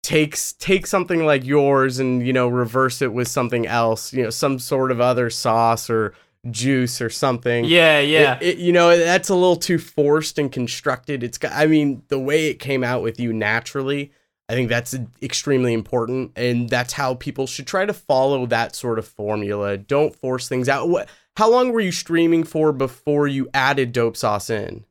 take 0.02 0.36
take 0.58 0.86
something 0.86 1.24
like 1.26 1.44
yours 1.44 1.98
and 1.98 2.26
you 2.26 2.32
know 2.32 2.48
reverse 2.48 3.02
it 3.02 3.12
with 3.12 3.28
something 3.28 3.66
else. 3.66 4.12
You 4.14 4.24
know, 4.24 4.30
some 4.30 4.58
sort 4.58 4.90
of 4.90 5.00
other 5.00 5.28
sauce 5.30 5.90
or 5.90 6.14
juice 6.50 7.00
or 7.00 7.10
something. 7.10 7.64
yeah, 7.64 8.00
yeah. 8.00 8.38
It, 8.40 8.42
it- 8.42 8.58
you 8.58 8.72
know, 8.72 8.96
that's 8.96 9.28
a 9.28 9.34
little 9.34 9.56
too 9.56 9.78
forced 9.78 10.38
and 10.38 10.50
constructed. 10.50 11.22
It's 11.22 11.38
got, 11.38 11.52
I 11.52 11.66
mean, 11.66 12.02
the 12.08 12.18
way 12.18 12.46
it 12.48 12.54
came 12.60 12.82
out 12.84 13.02
with 13.02 13.18
you 13.20 13.32
naturally, 13.32 14.12
I 14.48 14.54
think 14.54 14.68
that's 14.68 14.94
extremely 15.22 15.72
important. 15.72 16.32
And 16.36 16.68
that's 16.68 16.92
how 16.92 17.14
people 17.14 17.46
should 17.46 17.66
try 17.66 17.84
to 17.86 17.92
follow 17.92 18.46
that 18.46 18.76
sort 18.76 18.98
of 18.98 19.06
formula. 19.06 19.76
Don't 19.76 20.14
force 20.14 20.48
things 20.48 20.68
out. 20.68 20.88
What, 20.88 21.08
how 21.36 21.50
long 21.50 21.72
were 21.72 21.80
you 21.80 21.92
streaming 21.92 22.44
for 22.44 22.72
before 22.72 23.26
you 23.26 23.48
added 23.52 23.92
dope 23.92 24.16
sauce 24.16 24.48
in? 24.50 24.84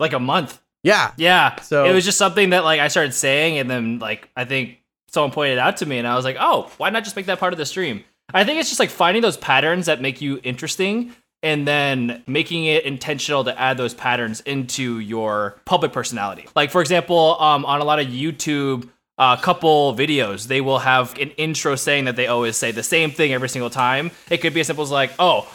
like 0.00 0.12
a 0.12 0.18
month. 0.20 0.60
Yeah. 0.84 1.12
Yeah. 1.16 1.56
So- 1.60 1.84
it 1.84 1.92
was 1.92 2.04
just 2.04 2.18
something 2.18 2.50
that 2.50 2.62
like 2.64 2.80
I 2.80 2.86
started 2.88 3.12
saying, 3.12 3.58
and 3.58 3.68
then 3.68 3.98
like 3.98 4.28
I 4.36 4.44
think 4.44 4.78
someone 5.10 5.32
pointed 5.32 5.54
it 5.54 5.58
out 5.58 5.78
to 5.78 5.86
me, 5.86 5.98
and 5.98 6.06
I 6.06 6.14
was 6.14 6.24
like, 6.24 6.36
oh, 6.38 6.70
why 6.76 6.90
not 6.90 7.02
just 7.02 7.16
make 7.16 7.26
that 7.26 7.40
part 7.40 7.52
of 7.52 7.58
the 7.58 7.66
stream? 7.66 8.04
I 8.34 8.44
think 8.44 8.60
it's 8.60 8.68
just 8.68 8.78
like 8.78 8.90
finding 8.90 9.22
those 9.22 9.38
patterns 9.38 9.86
that 9.86 10.02
make 10.02 10.20
you 10.20 10.38
interesting, 10.42 11.14
and 11.42 11.66
then 11.66 12.22
making 12.26 12.64
it 12.64 12.84
intentional 12.84 13.44
to 13.44 13.58
add 13.58 13.76
those 13.78 13.94
patterns 13.94 14.40
into 14.40 14.98
your 14.98 15.60
public 15.64 15.92
personality. 15.92 16.46
Like 16.54 16.70
for 16.70 16.80
example, 16.80 17.40
um, 17.40 17.64
on 17.64 17.80
a 17.80 17.84
lot 17.84 18.00
of 18.00 18.06
YouTube. 18.06 18.88
Uh, 19.20 19.36
couple 19.36 19.96
videos, 19.96 20.46
they 20.46 20.60
will 20.60 20.78
have 20.78 21.18
an 21.18 21.30
intro 21.30 21.74
saying 21.74 22.04
that 22.04 22.14
they 22.14 22.28
always 22.28 22.56
say 22.56 22.70
the 22.70 22.84
same 22.84 23.10
thing 23.10 23.32
every 23.32 23.48
single 23.48 23.68
time. 23.68 24.12
It 24.30 24.36
could 24.36 24.54
be 24.54 24.60
as 24.60 24.68
simple 24.68 24.84
as 24.84 24.92
like, 24.92 25.10
"Oh, 25.18 25.48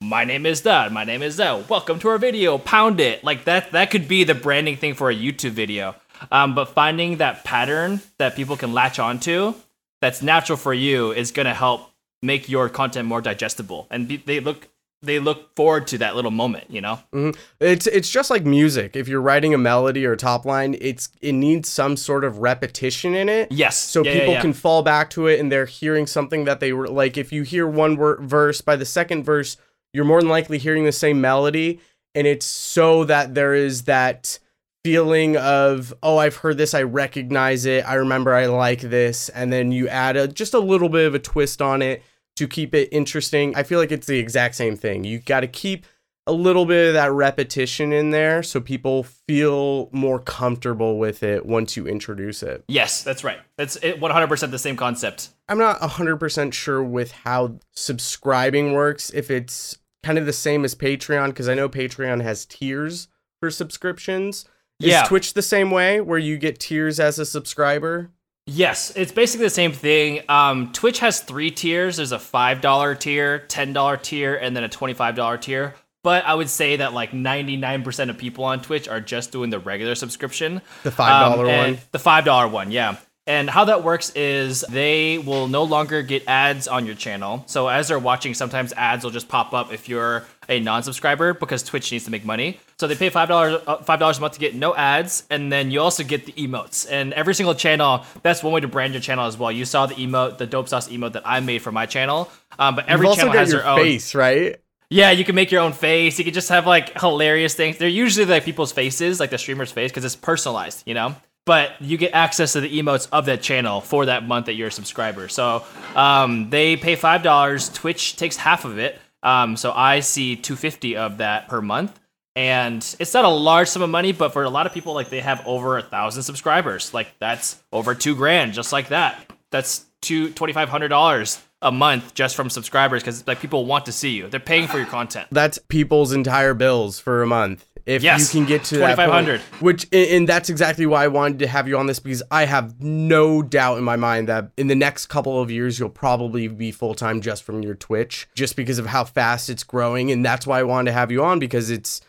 my 0.00 0.24
name 0.24 0.44
is 0.44 0.62
that. 0.62 0.90
My 0.90 1.04
name 1.04 1.22
is 1.22 1.36
that. 1.36 1.70
Welcome 1.70 2.00
to 2.00 2.08
our 2.08 2.18
video. 2.18 2.58
Pound 2.58 2.98
it. 2.98 3.22
Like 3.22 3.44
that. 3.44 3.70
That 3.70 3.92
could 3.92 4.08
be 4.08 4.24
the 4.24 4.34
branding 4.34 4.76
thing 4.76 4.94
for 4.94 5.08
a 5.08 5.14
YouTube 5.14 5.52
video. 5.52 5.94
Um, 6.32 6.56
but 6.56 6.70
finding 6.70 7.18
that 7.18 7.44
pattern 7.44 8.00
that 8.18 8.34
people 8.34 8.56
can 8.56 8.72
latch 8.72 8.98
onto, 8.98 9.54
that's 10.00 10.20
natural 10.20 10.56
for 10.56 10.74
you, 10.74 11.12
is 11.12 11.30
gonna 11.30 11.54
help 11.54 11.92
make 12.22 12.48
your 12.48 12.68
content 12.68 13.08
more 13.08 13.20
digestible. 13.20 13.86
And 13.90 14.08
be, 14.08 14.16
they 14.18 14.40
look 14.40 14.68
they 15.02 15.18
look 15.18 15.54
forward 15.54 15.86
to 15.88 15.98
that 15.98 16.16
little 16.16 16.30
moment. 16.30 16.70
You 16.70 16.80
know. 16.80 16.98
Mm-hmm. 17.12 17.38
It's 17.60 17.86
it's 17.86 18.10
just 18.10 18.30
like 18.30 18.44
music. 18.44 18.96
If 18.96 19.08
you're 19.08 19.20
writing 19.20 19.54
a 19.54 19.58
melody 19.58 20.06
or 20.06 20.12
a 20.12 20.16
top 20.16 20.44
line, 20.44 20.76
it's 20.80 21.08
it 21.20 21.32
needs 21.32 21.68
some 21.68 21.96
sort 21.96 22.24
of 22.24 22.38
repetition 22.38 23.14
in 23.14 23.28
it. 23.28 23.52
Yes. 23.52 23.76
so 23.76 24.02
Yeah, 24.02 24.12
yeah, 24.12 24.18
people 24.20 24.34
yeah. 24.34 24.40
can 24.40 24.52
fall 24.52 24.82
back 24.82 25.10
to 25.10 25.26
it 25.26 25.38
and 25.38 25.52
they're 25.52 25.66
hearing 25.66 26.06
something 26.06 26.44
that 26.44 26.60
they 26.60 26.72
were 26.72 26.88
like 26.88 27.16
if 27.16 27.32
you 27.32 27.42
hear 27.42 27.66
one 27.66 27.96
wor- 27.96 28.20
verse 28.20 28.60
by 28.60 28.76
the 28.76 28.84
second 28.86 29.24
verse 29.24 29.56
you're 29.92 30.04
more 30.04 30.20
than 30.20 30.28
likely 30.28 30.58
hearing 30.58 30.84
the 30.84 30.92
same 30.92 31.20
melody 31.20 31.80
and 32.14 32.26
it's 32.26 32.46
so 32.46 33.04
that 33.04 33.34
there 33.34 33.54
is 33.54 33.84
that 33.84 34.38
feeling 34.86 35.36
of 35.36 35.92
oh 36.04 36.16
i've 36.16 36.36
heard 36.36 36.56
this 36.56 36.72
i 36.72 36.80
recognize 36.82 37.66
it 37.66 37.84
i 37.88 37.94
remember 37.94 38.32
i 38.32 38.46
like 38.46 38.80
this 38.82 39.28
and 39.30 39.52
then 39.52 39.72
you 39.72 39.88
add 39.88 40.16
a, 40.16 40.28
just 40.28 40.54
a 40.54 40.60
little 40.60 40.88
bit 40.88 41.08
of 41.08 41.14
a 41.14 41.18
twist 41.18 41.60
on 41.60 41.82
it 41.82 42.04
to 42.36 42.46
keep 42.46 42.72
it 42.72 42.88
interesting 42.92 43.52
i 43.56 43.64
feel 43.64 43.80
like 43.80 43.90
it's 43.90 44.06
the 44.06 44.20
exact 44.20 44.54
same 44.54 44.76
thing 44.76 45.02
you 45.02 45.18
got 45.18 45.40
to 45.40 45.48
keep 45.48 45.86
a 46.28 46.32
little 46.32 46.66
bit 46.66 46.86
of 46.86 46.94
that 46.94 47.10
repetition 47.10 47.92
in 47.92 48.10
there 48.10 48.44
so 48.44 48.60
people 48.60 49.02
feel 49.02 49.88
more 49.90 50.20
comfortable 50.20 50.98
with 50.98 51.24
it 51.24 51.44
once 51.44 51.76
you 51.76 51.84
introduce 51.88 52.44
it 52.44 52.62
Yes, 52.68 53.02
that's 53.02 53.24
right. 53.24 53.38
That's 53.56 53.76
100% 53.78 54.50
the 54.50 54.58
same 54.58 54.76
concept. 54.76 55.30
I'm 55.48 55.58
not 55.58 55.80
100% 55.80 56.52
sure 56.52 56.82
with 56.82 57.10
how 57.10 57.58
subscribing 57.72 58.72
works, 58.72 59.10
if 59.10 59.30
it's 59.30 59.78
kind 60.02 60.18
of 60.18 60.26
the 60.26 60.32
same 60.32 60.64
as 60.64 60.74
Patreon, 60.74 61.28
because 61.28 61.48
I 61.48 61.54
know 61.54 61.68
Patreon 61.68 62.22
has 62.22 62.44
tiers 62.44 63.08
for 63.40 63.50
subscriptions. 63.50 64.44
Is 64.80 64.88
Yeah. 64.90 65.04
Twitch 65.04 65.34
the 65.34 65.42
same 65.42 65.70
way, 65.70 66.00
where 66.00 66.18
you 66.18 66.36
get 66.36 66.60
tiers 66.60 67.00
as 67.00 67.18
a 67.18 67.24
subscriber? 67.26 68.10
Yes, 68.46 68.92
it's 68.94 69.10
basically 69.10 69.46
the 69.46 69.50
same 69.50 69.72
thing. 69.72 70.20
Um, 70.28 70.70
Twitch 70.72 71.00
has 71.00 71.20
three 71.20 71.50
tiers. 71.50 71.96
There's 71.96 72.12
a 72.12 72.18
five 72.18 72.60
dollar 72.60 72.94
tier, 72.94 73.40
ten 73.40 73.72
dollar 73.72 73.96
tier, 73.96 74.36
and 74.36 74.56
then 74.56 74.62
a 74.64 74.68
twenty 74.68 74.94
five 74.94 75.16
dollar 75.16 75.36
tier. 75.38 75.74
But 76.04 76.24
I 76.24 76.34
would 76.34 76.48
say 76.48 76.76
that 76.76 76.92
like 76.92 77.12
ninety 77.12 77.56
nine 77.56 77.82
percent 77.82 78.10
of 78.10 78.18
people 78.18 78.44
on 78.44 78.60
Twitch 78.62 78.86
are 78.86 79.00
just 79.00 79.32
doing 79.32 79.50
the 79.50 79.58
regular 79.58 79.96
subscription. 79.96 80.60
The 80.84 80.90
$5 80.90 81.32
Um, 81.40 81.46
one? 81.46 81.78
The 81.90 81.98
five 81.98 82.24
dollar 82.24 82.46
one, 82.46 82.70
yeah. 82.70 82.96
And 83.28 83.50
how 83.50 83.64
that 83.64 83.82
works 83.82 84.10
is 84.14 84.60
they 84.68 85.18
will 85.18 85.48
no 85.48 85.64
longer 85.64 86.02
get 86.02 86.22
ads 86.28 86.68
on 86.68 86.86
your 86.86 86.94
channel. 86.94 87.42
So 87.48 87.66
as 87.66 87.88
they're 87.88 87.98
watching, 87.98 88.34
sometimes 88.34 88.72
ads 88.74 89.02
will 89.02 89.10
just 89.10 89.26
pop 89.28 89.52
up 89.52 89.72
if 89.72 89.88
you're 89.88 90.24
a 90.48 90.60
non-subscriber 90.60 91.34
because 91.34 91.62
Twitch 91.62 91.90
needs 91.92 92.04
to 92.04 92.10
make 92.10 92.24
money. 92.24 92.60
So 92.78 92.86
they 92.86 92.94
pay 92.94 93.08
five 93.10 93.28
dollars 93.28 93.62
uh, 93.66 93.78
five 93.78 93.98
dollars 93.98 94.18
a 94.18 94.20
month 94.20 94.34
to 94.34 94.40
get 94.40 94.54
no 94.54 94.74
ads, 94.74 95.24
and 95.30 95.50
then 95.50 95.70
you 95.70 95.80
also 95.80 96.04
get 96.04 96.26
the 96.26 96.32
emotes. 96.32 96.86
And 96.90 97.12
every 97.14 97.34
single 97.34 97.54
channel, 97.54 98.04
that's 98.22 98.42
one 98.42 98.52
way 98.52 98.60
to 98.60 98.68
brand 98.68 98.92
your 98.92 99.00
channel 99.00 99.26
as 99.26 99.36
well. 99.38 99.50
You 99.50 99.64
saw 99.64 99.86
the 99.86 99.94
emote, 99.94 100.38
the 100.38 100.46
dope 100.46 100.68
sauce 100.68 100.88
emote 100.88 101.12
that 101.12 101.22
I 101.24 101.40
made 101.40 101.62
for 101.62 101.72
my 101.72 101.86
channel. 101.86 102.30
Um, 102.58 102.76
but 102.76 102.88
every 102.88 103.06
channel 103.14 103.32
has 103.32 103.50
your 103.50 103.62
their 103.62 103.70
own. 103.70 103.78
face, 103.78 104.14
right? 104.14 104.56
Yeah, 104.88 105.10
you 105.10 105.24
can 105.24 105.34
make 105.34 105.50
your 105.50 105.62
own 105.62 105.72
face. 105.72 106.18
You 106.18 106.24
can 106.24 106.34
just 106.34 106.48
have 106.48 106.66
like 106.66 107.00
hilarious 107.00 107.54
things. 107.54 107.76
They're 107.78 107.88
usually 107.88 108.26
like 108.26 108.44
people's 108.44 108.72
faces, 108.72 109.18
like 109.18 109.30
the 109.30 109.38
streamer's 109.38 109.72
face, 109.72 109.90
because 109.90 110.04
it's 110.04 110.14
personalized, 110.16 110.84
you 110.86 110.94
know. 110.94 111.16
But 111.44 111.80
you 111.80 111.96
get 111.96 112.12
access 112.12 112.54
to 112.54 112.60
the 112.60 112.78
emotes 112.78 113.08
of 113.12 113.26
that 113.26 113.40
channel 113.40 113.80
for 113.80 114.06
that 114.06 114.26
month 114.26 114.46
that 114.46 114.54
you're 114.54 114.68
a 114.68 114.72
subscriber. 114.72 115.28
So 115.28 115.64
um, 115.94 116.50
they 116.50 116.76
pay 116.76 116.96
five 116.96 117.22
dollars. 117.22 117.68
Twitch 117.68 118.16
takes 118.16 118.36
half 118.36 118.64
of 118.64 118.78
it. 118.78 118.98
Um, 119.22 119.56
so 119.56 119.72
I 119.72 120.00
see 120.00 120.36
two 120.36 120.56
fifty 120.56 120.96
of 120.96 121.18
that 121.18 121.48
per 121.48 121.60
month, 121.60 121.98
and 122.34 122.82
it's 123.00 123.14
not 123.14 123.24
a 123.24 123.28
large 123.28 123.68
sum 123.68 123.82
of 123.82 123.90
money, 123.90 124.12
but 124.12 124.32
for 124.32 124.44
a 124.44 124.50
lot 124.50 124.66
of 124.66 124.72
people, 124.72 124.94
like 124.94 125.10
they 125.10 125.20
have 125.20 125.44
over 125.46 125.78
a 125.78 125.82
thousand 125.82 126.22
subscribers. 126.22 126.94
Like 126.94 127.08
that's 127.18 127.62
over 127.72 127.94
two 127.94 128.14
grand, 128.14 128.52
just 128.52 128.72
like 128.72 128.88
that. 128.88 129.32
That's 129.50 129.86
two 130.02 130.30
twenty 130.30 130.52
five 130.52 130.68
hundred 130.68 130.88
dollars 130.88 131.42
a 131.62 131.72
month 131.72 132.14
just 132.14 132.36
from 132.36 132.50
subscribers 132.50 133.02
because 133.02 133.26
like 133.26 133.40
people 133.40 133.64
want 133.64 133.86
to 133.86 133.92
see 133.92 134.10
you. 134.10 134.28
They're 134.28 134.40
paying 134.40 134.68
for 134.68 134.76
your 134.76 134.86
content. 134.86 135.28
That's 135.32 135.58
people's 135.68 136.12
entire 136.12 136.54
bills 136.54 137.00
for 137.00 137.22
a 137.22 137.26
month. 137.26 137.66
If 137.86 138.02
Yes. 138.02 138.34
you 138.34 138.40
can 138.40 138.48
get 138.48 138.64
to 138.64 138.78
that 138.78 138.96
point, 138.96 139.08
2,500. 139.08 139.40
which 139.60 139.86
and 139.92 140.28
that's 140.28 140.50
exactly 140.50 140.86
why 140.86 141.04
I 141.04 141.08
wanted 141.08 141.38
to 141.38 141.46
have 141.46 141.68
you 141.68 141.78
on 141.78 141.86
this 141.86 142.00
because 142.00 142.22
I 142.32 142.44
have 142.44 142.80
no 142.82 143.42
doubt 143.42 143.78
in 143.78 143.84
my 143.84 143.94
mind 143.96 144.28
that 144.28 144.50
in 144.56 144.66
the 144.66 144.74
next 144.74 145.06
couple 145.06 145.40
of 145.40 145.50
years 145.52 145.78
you'll 145.78 145.88
probably 145.88 146.48
be 146.48 146.72
full 146.72 146.94
time 146.96 147.20
just 147.20 147.44
from 147.44 147.62
your 147.62 147.76
Twitch, 147.76 148.26
just 148.34 148.56
because 148.56 148.78
of 148.80 148.86
how 148.86 149.04
fast 149.04 149.48
it's 149.48 149.62
growing, 149.62 150.10
and 150.10 150.24
that's 150.24 150.46
why 150.48 150.58
I 150.58 150.64
wanted 150.64 150.90
to 150.90 150.94
have 150.94 151.12
you 151.12 151.22
on 151.24 151.38
because 151.38 151.70
it's 151.70 152.00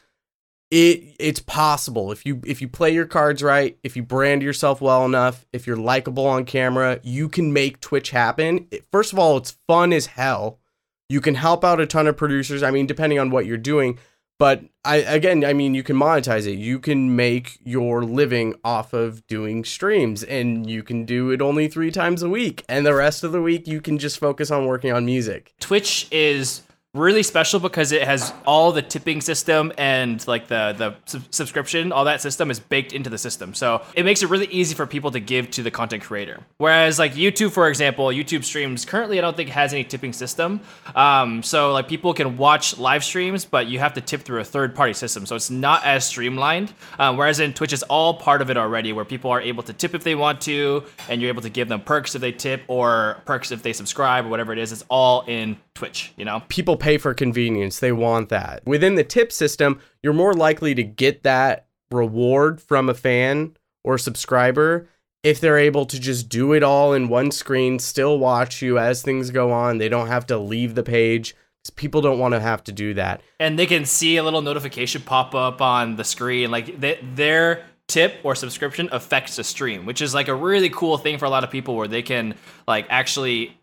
it 0.71 1.15
it's 1.19 1.39
possible. 1.39 2.11
If 2.11 2.25
you 2.25 2.41
if 2.45 2.61
you 2.61 2.67
play 2.67 2.91
your 2.91 3.05
cards 3.05 3.41
right 3.41 3.77
if 3.83 3.95
you 3.95 4.03
brand 4.03 4.41
yourself 4.41 4.81
well 4.81 5.05
enough 5.05 5.45
if 5.53 5.65
you're 5.65 5.77
likable 5.77 6.25
on 6.25 6.43
camera 6.43 6.99
you 7.03 7.29
can 7.29 7.53
make 7.53 7.79
twitch 7.79 8.09
happen. 8.09 8.67
It- 8.71 8.83
first 8.91 9.13
of 9.13 9.19
all 9.19 9.37
it's 9.37 9.55
fun 9.67 9.93
as 9.93 10.07
hell. 10.07 10.59
You 11.07 11.21
can 11.21 11.35
help 11.35 11.63
out 11.63 11.79
a 11.79 11.85
ton 11.85 12.05
of 12.07 12.17
producers. 12.17 12.63
I 12.63 12.71
mean 12.71 12.85
depending 12.85 13.17
on 13.19 13.29
what 13.29 13.45
you're 13.45 13.55
doing 13.57 13.97
but 14.39 14.63
i 14.85 14.97
again 14.97 15.43
i 15.43 15.53
mean 15.53 15.73
you 15.73 15.83
can 15.83 15.95
monetize 15.95 16.47
it. 16.47 16.57
You 16.57 16.79
can 16.79 17.15
make 17.15 17.59
your 17.63 18.03
living 18.03 18.55
off 18.63 18.93
of 18.93 19.25
doing 19.27 19.63
streams 19.63 20.23
and 20.23 20.69
you 20.69 20.83
can 20.83 21.05
do 21.05 21.31
it 21.31 21.41
only 21.41 21.67
three 21.67 21.91
times 21.91 22.23
a 22.23 22.29
week. 22.29 22.63
And 22.69 22.85
the 22.85 22.93
rest 22.93 23.23
of 23.23 23.31
the 23.31 23.41
week 23.41 23.67
you 23.67 23.81
can 23.81 23.97
just 23.97 24.19
focus 24.19 24.51
on 24.51 24.65
working 24.65 24.91
on 24.91 25.05
music. 25.05 25.53
Twitch 25.59 26.07
is 26.11 26.61
really 26.97 27.23
special 27.23 27.59
because 27.59 27.91
it 27.91 28.03
has 28.03 28.33
all 28.45 28.71
the 28.71 28.81
tipping 28.81 29.21
system 29.21 29.71
and 29.77 30.25
like 30.27 30.47
the 30.47 30.73
the 30.77 30.95
sub- 31.05 31.23
subscription 31.31 31.91
all 31.91 32.05
that 32.05 32.21
system 32.21 32.51
is 32.51 32.59
baked 32.59 32.93
into 32.93 33.09
the 33.09 33.17
system. 33.17 33.53
So 33.53 33.81
it 33.93 34.03
makes 34.03 34.23
it 34.23 34.29
really 34.29 34.47
easy 34.47 34.75
for 34.75 34.85
people 34.85 35.11
to 35.11 35.19
give 35.19 35.51
to 35.51 35.63
the 35.63 35.71
content 35.71 36.03
creator. 36.03 36.41
Whereas 36.57 36.99
like 36.99 37.13
youtube 37.13 37.51
for 37.51 37.67
example 37.69 38.07
youtube 38.07 38.43
streams 38.43 38.85
currently 38.85 39.17
i 39.17 39.21
don't 39.21 39.37
think 39.37 39.49
has 39.49 39.73
any 39.73 39.83
tipping 39.83 40.13
system. 40.13 40.59
Um, 40.95 41.43
so 41.43 41.73
like 41.73 41.87
people 41.87 42.13
can 42.13 42.37
watch 42.37 42.77
live 42.77 43.03
streams 43.03 43.45
but 43.45 43.67
you 43.67 43.79
have 43.79 43.93
to 43.93 44.01
tip 44.01 44.21
through 44.21 44.39
a 44.39 44.45
third 44.45 44.75
party 44.75 44.93
system. 44.93 45.25
So 45.25 45.35
it's 45.35 45.49
not 45.49 45.85
as 45.85 46.05
streamlined. 46.05 46.73
Um, 46.99 47.17
whereas 47.17 47.39
in 47.39 47.53
twitch 47.53 47.73
is 47.73 47.83
all 47.83 48.15
part 48.15 48.41
of 48.41 48.49
it 48.49 48.57
already 48.57 48.93
where 48.93 49.05
people 49.05 49.31
are 49.31 49.41
able 49.41 49.63
to 49.63 49.73
tip 49.73 49.93
if 49.93 50.03
they 50.03 50.15
want 50.15 50.41
to 50.41 50.83
and 51.09 51.21
you're 51.21 51.29
able 51.29 51.41
to 51.43 51.49
give 51.49 51.69
them 51.69 51.81
perks 51.81 52.15
if 52.15 52.21
they 52.21 52.31
tip 52.31 52.63
or 52.67 53.21
perks 53.25 53.51
if 53.51 53.61
they 53.61 53.73
subscribe 53.73 54.25
or 54.25 54.29
whatever 54.29 54.53
it 54.53 54.59
is. 54.59 54.71
It's 54.71 54.83
all 54.89 55.23
in 55.27 55.57
twitch 55.77 56.11
you 56.17 56.25
know 56.25 56.41
people 56.49 56.75
pay 56.77 56.97
for 56.97 57.13
convenience. 57.13 57.79
They 57.79 57.91
want 57.91 58.29
that. 58.29 58.65
Within 58.65 58.95
the 58.95 59.03
tip 59.03 59.31
system, 59.31 59.79
you're 60.01 60.13
more 60.13 60.33
likely 60.33 60.73
to 60.75 60.83
get 60.83 61.23
that 61.23 61.67
reward 61.91 62.61
from 62.61 62.89
a 62.89 62.93
fan 62.93 63.55
or 63.83 63.97
subscriber 63.97 64.87
if 65.23 65.39
they're 65.39 65.57
able 65.57 65.85
to 65.85 65.99
just 65.99 66.29
do 66.29 66.53
it 66.53 66.63
all 66.63 66.93
in 66.93 67.09
one 67.09 67.31
screen, 67.31 67.79
still 67.79 68.17
watch 68.19 68.61
you 68.61 68.77
as 68.77 69.01
things 69.01 69.31
go 69.31 69.51
on. 69.51 69.77
They 69.77 69.89
don't 69.89 70.07
have 70.07 70.25
to 70.27 70.37
leave 70.37 70.75
the 70.75 70.83
page 70.83 71.35
People 71.75 72.01
don't 72.01 72.19
want 72.19 72.33
to 72.33 72.39
have 72.39 72.63
to 72.65 72.71
do 72.71 72.93
that. 72.93 73.21
and 73.39 73.59
they 73.59 73.65
can 73.65 73.85
see 73.85 74.15
a 74.15 74.23
little 74.23 74.41
notification 74.41 75.01
pop 75.01 75.35
up 75.35 75.61
on 75.61 75.97
the 75.97 76.03
screen 76.03 76.49
like 76.49 76.79
th- 76.79 76.99
their 77.15 77.65
tip 77.87 78.15
or 78.23 78.35
subscription 78.35 78.87
affects 78.91 79.35
the 79.35 79.43
stream 79.43 79.85
which 79.85 80.01
is 80.01 80.13
like 80.13 80.29
a 80.29 80.33
really 80.35 80.69
cool 80.69 80.97
thing 80.97 81.17
for 81.17 81.25
a 81.25 81.29
lot 81.29 81.43
of 81.43 81.51
people 81.51 81.75
where 81.75 81.87
they 81.87 82.01
can 82.01 82.35
like 82.67 82.85
actually 82.89 83.57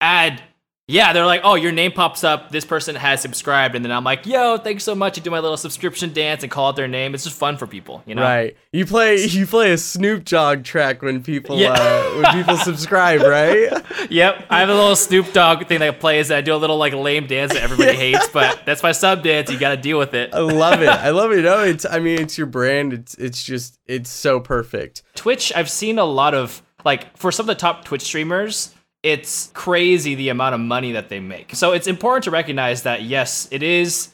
add 0.00 0.42
yeah 0.90 1.12
they're 1.12 1.24
like 1.26 1.40
oh 1.44 1.54
your 1.54 1.72
name 1.72 1.92
pops 1.92 2.24
up 2.24 2.50
this 2.50 2.64
person 2.64 2.94
has 2.96 3.20
subscribed 3.22 3.74
and 3.74 3.84
then 3.84 3.92
i'm 3.92 4.04
like 4.04 4.26
yo 4.26 4.56
thanks 4.58 4.82
so 4.84 4.94
much 4.94 5.16
you 5.16 5.22
do 5.22 5.30
my 5.30 5.38
little 5.38 5.56
subscription 5.56 6.12
dance 6.12 6.42
and 6.42 6.50
call 6.50 6.68
out 6.68 6.76
their 6.76 6.88
name 6.88 7.14
it's 7.14 7.24
just 7.24 7.36
fun 7.38 7.56
for 7.56 7.66
people 7.66 8.02
you 8.06 8.14
know 8.14 8.22
Right. 8.22 8.56
You 8.72 8.84
play 8.86 9.16
you 9.24 9.46
play 9.46 9.72
a 9.72 9.78
Snoop 9.78 10.24
Dogg 10.24 10.64
track 10.64 11.02
when 11.02 11.22
people 11.22 11.58
Yeah. 11.58 11.72
uh, 11.72 12.20
when 12.20 12.32
people 12.34 12.56
subscribe, 12.70 13.20
right? 13.22 13.70
yep 14.10 14.44
i 14.50 14.60
have 14.60 14.68
a 14.68 14.74
little 14.74 14.96
snoop 14.96 15.32
dogg 15.32 15.66
thing 15.66 15.80
that 15.80 16.00
plays 16.00 16.28
that 16.28 16.38
i 16.38 16.40
do 16.40 16.54
a 16.54 16.56
little 16.56 16.76
like 16.78 16.92
lame 16.92 17.26
dance 17.26 17.52
that 17.52 17.62
everybody 17.62 17.96
hates 18.04 18.28
but 18.28 18.62
that's 18.66 18.82
my 18.82 18.92
sub 18.92 19.22
dance 19.22 19.50
you 19.50 19.58
gotta 19.58 19.76
deal 19.76 19.98
with 19.98 20.14
it 20.14 20.32
I 20.34 20.38
love 20.38 20.82
it. 20.82 20.88
I 20.88 21.10
love 21.10 21.32
it. 21.32 21.42
No, 21.42 21.62
it's 21.62 21.84
I 21.84 21.98
mean 21.98 22.20
it's 22.20 22.36
your 22.38 22.46
brand. 22.46 22.92
It's 22.92 23.14
it's 23.14 23.42
just 23.44 23.78
it's 23.86 24.08
so 24.10 24.40
perfect. 24.40 25.02
Twitch, 25.14 25.52
I've 25.54 25.70
seen 25.70 25.98
a 25.98 26.04
lot 26.04 26.34
of 26.34 26.62
like 26.84 27.16
for 27.16 27.30
some 27.32 27.44
of 27.44 27.48
the 27.48 27.54
top 27.60 27.84
Twitch 27.84 28.02
streamers, 28.02 28.74
it's 29.02 29.50
crazy 29.54 30.14
the 30.14 30.28
amount 30.28 30.54
of 30.54 30.60
money 30.60 30.92
that 30.92 31.08
they 31.08 31.20
make. 31.20 31.54
So 31.54 31.72
it's 31.72 31.86
important 31.86 32.24
to 32.24 32.30
recognize 32.30 32.82
that 32.82 33.02
yes, 33.02 33.48
it 33.50 33.62
is 33.62 34.12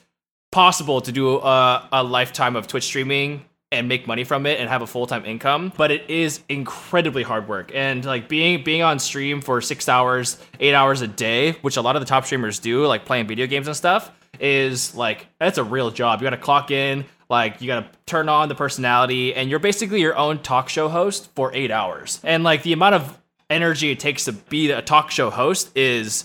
possible 0.53 1.01
to 1.01 1.13
do 1.13 1.39
a, 1.39 1.89
a 1.93 2.05
lifetime 2.05 2.57
of 2.57 2.67
Twitch 2.67 2.85
streaming 2.85 3.45
and 3.73 3.89
make 3.89 4.07
money 4.07 4.23
from 4.23 4.47
it 4.47 4.61
and 4.61 4.69
have 4.69 4.81
a 4.81 4.87
full-time 4.87 5.25
income 5.25 5.73
but 5.77 5.91
it 5.91 6.09
is 6.09 6.41
incredibly 6.49 7.25
hard 7.25 7.49
work. 7.49 7.73
And 7.75 8.05
like 8.05 8.29
being 8.29 8.63
being 8.63 8.83
on 8.83 9.01
stream 9.01 9.41
for 9.41 9.61
six 9.61 9.89
hours 9.89 10.39
eight 10.61 10.73
hours 10.73 11.03
a 11.03 11.09
day 11.09 11.53
which 11.63 11.77
a 11.77 11.83
lot 11.83 11.97
of 11.97 12.01
the 12.01 12.07
top 12.07 12.25
streamers 12.25 12.61
do 12.61 12.87
like 12.87 13.05
playing 13.05 13.27
video 13.27 13.47
games 13.49 13.67
and 13.67 13.77
stuff 13.77 14.13
is 14.39 14.95
like 14.95 15.27
that's 15.41 15.59
a 15.59 15.65
real 15.65 15.91
job. 15.91 16.21
You 16.21 16.27
gotta 16.27 16.37
clock 16.37 16.71
in 16.71 17.05
like 17.29 17.61
you 17.61 17.67
gotta 17.67 17.89
turn 18.07 18.29
on 18.29 18.49
the 18.49 18.55
personality 18.55 19.35
and 19.35 19.51
you're 19.51 19.59
basically 19.59 20.01
your 20.01 20.17
own 20.17 20.39
talk 20.39 20.69
show 20.69 20.89
host 20.89 21.29
for 21.35 21.53
eight 21.53 21.73
hours. 21.73 22.21
And 22.23 22.45
like 22.45 22.63
the 22.63 22.73
amount 22.73 22.95
of 22.95 23.19
energy 23.51 23.91
it 23.91 24.01
takes 24.01 24.25
to 24.25 24.33
be 24.33 24.71
a 24.71 24.83
talk 24.83 25.11
show 25.11 25.31
host 25.31 25.71
is 25.77 26.25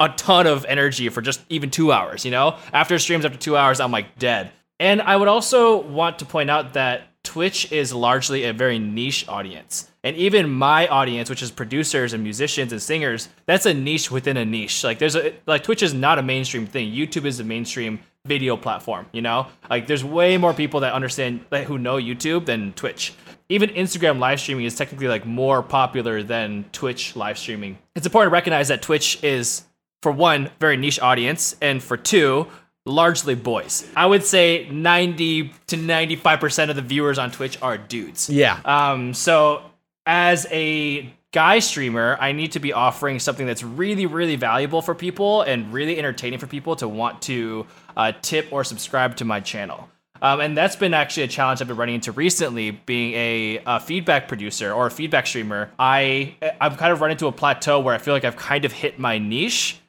a 0.00 0.08
ton 0.10 0.46
of 0.46 0.64
energy 0.64 1.08
for 1.08 1.22
just 1.22 1.40
even 1.48 1.70
two 1.70 1.92
hours, 1.92 2.24
you 2.24 2.30
know? 2.30 2.56
After 2.72 2.98
streams 2.98 3.24
after 3.24 3.38
two 3.38 3.56
hours, 3.56 3.80
I'm 3.80 3.92
like 3.92 4.18
dead. 4.18 4.50
And 4.80 5.00
I 5.00 5.16
would 5.16 5.28
also 5.28 5.80
want 5.80 6.18
to 6.18 6.24
point 6.24 6.50
out 6.50 6.72
that 6.72 7.02
Twitch 7.22 7.70
is 7.70 7.92
largely 7.92 8.44
a 8.44 8.52
very 8.52 8.80
niche 8.80 9.28
audience. 9.28 9.88
And 10.02 10.16
even 10.16 10.50
my 10.50 10.88
audience, 10.88 11.30
which 11.30 11.42
is 11.42 11.52
producers 11.52 12.12
and 12.12 12.24
musicians 12.24 12.72
and 12.72 12.82
singers, 12.82 13.28
that's 13.46 13.64
a 13.64 13.72
niche 13.72 14.10
within 14.10 14.36
a 14.36 14.44
niche. 14.44 14.82
Like 14.82 14.98
there's 14.98 15.14
a 15.14 15.32
like 15.46 15.62
Twitch 15.62 15.84
is 15.84 15.94
not 15.94 16.18
a 16.18 16.22
mainstream 16.22 16.66
thing. 16.66 16.92
YouTube 16.92 17.24
is 17.24 17.38
a 17.38 17.44
mainstream 17.44 18.00
video 18.26 18.56
platform, 18.56 19.06
you 19.12 19.22
know? 19.22 19.46
Like 19.70 19.86
there's 19.86 20.04
way 20.04 20.36
more 20.36 20.52
people 20.52 20.80
that 20.80 20.92
understand 20.92 21.44
like, 21.52 21.66
who 21.68 21.78
know 21.78 21.96
YouTube 21.96 22.46
than 22.46 22.72
Twitch 22.72 23.14
even 23.52 23.68
Instagram 23.70 24.18
live 24.18 24.40
streaming 24.40 24.64
is 24.64 24.74
technically 24.74 25.08
like 25.08 25.26
more 25.26 25.62
popular 25.62 26.22
than 26.22 26.64
Twitch 26.72 27.14
live 27.14 27.38
streaming. 27.38 27.78
It's 27.94 28.06
important 28.06 28.30
to 28.30 28.32
recognize 28.32 28.68
that 28.68 28.80
Twitch 28.80 29.22
is, 29.22 29.64
for 30.00 30.10
one, 30.10 30.50
very 30.58 30.76
niche 30.76 31.00
audience, 31.00 31.54
and 31.60 31.82
for 31.82 31.96
two, 31.96 32.46
largely 32.86 33.34
boys. 33.34 33.86
I 33.94 34.06
would 34.06 34.24
say 34.24 34.68
90 34.70 35.52
to 35.68 35.76
95% 35.76 36.70
of 36.70 36.76
the 36.76 36.82
viewers 36.82 37.18
on 37.18 37.30
Twitch 37.30 37.60
are 37.60 37.76
dudes. 37.76 38.30
Yeah. 38.30 38.58
Um, 38.64 39.12
so 39.12 39.62
as 40.06 40.46
a 40.50 41.12
guy 41.32 41.58
streamer, 41.58 42.16
I 42.20 42.32
need 42.32 42.52
to 42.52 42.58
be 42.58 42.72
offering 42.72 43.18
something 43.18 43.46
that's 43.46 43.62
really, 43.62 44.06
really 44.06 44.36
valuable 44.36 44.82
for 44.82 44.94
people 44.94 45.42
and 45.42 45.72
really 45.72 45.98
entertaining 45.98 46.38
for 46.38 46.46
people 46.46 46.74
to 46.76 46.88
want 46.88 47.22
to 47.22 47.66
uh, 47.96 48.12
tip 48.22 48.50
or 48.50 48.64
subscribe 48.64 49.16
to 49.16 49.24
my 49.24 49.40
channel. 49.40 49.88
Um, 50.22 50.40
and 50.40 50.56
that's 50.56 50.76
been 50.76 50.94
actually 50.94 51.24
a 51.24 51.28
challenge 51.28 51.60
I've 51.60 51.66
been 51.66 51.76
running 51.76 51.96
into 51.96 52.12
recently, 52.12 52.70
being 52.70 53.12
a, 53.14 53.62
a 53.66 53.80
feedback 53.80 54.28
producer 54.28 54.72
or 54.72 54.86
a 54.86 54.90
feedback 54.90 55.26
streamer. 55.26 55.72
I 55.80 56.36
I've 56.60 56.78
kind 56.78 56.92
of 56.92 57.00
run 57.00 57.10
into 57.10 57.26
a 57.26 57.32
plateau 57.32 57.80
where 57.80 57.92
I 57.92 57.98
feel 57.98 58.14
like 58.14 58.24
I've 58.24 58.36
kind 58.36 58.64
of 58.64 58.72
hit 58.72 59.00
my 59.00 59.18
niche 59.18 59.80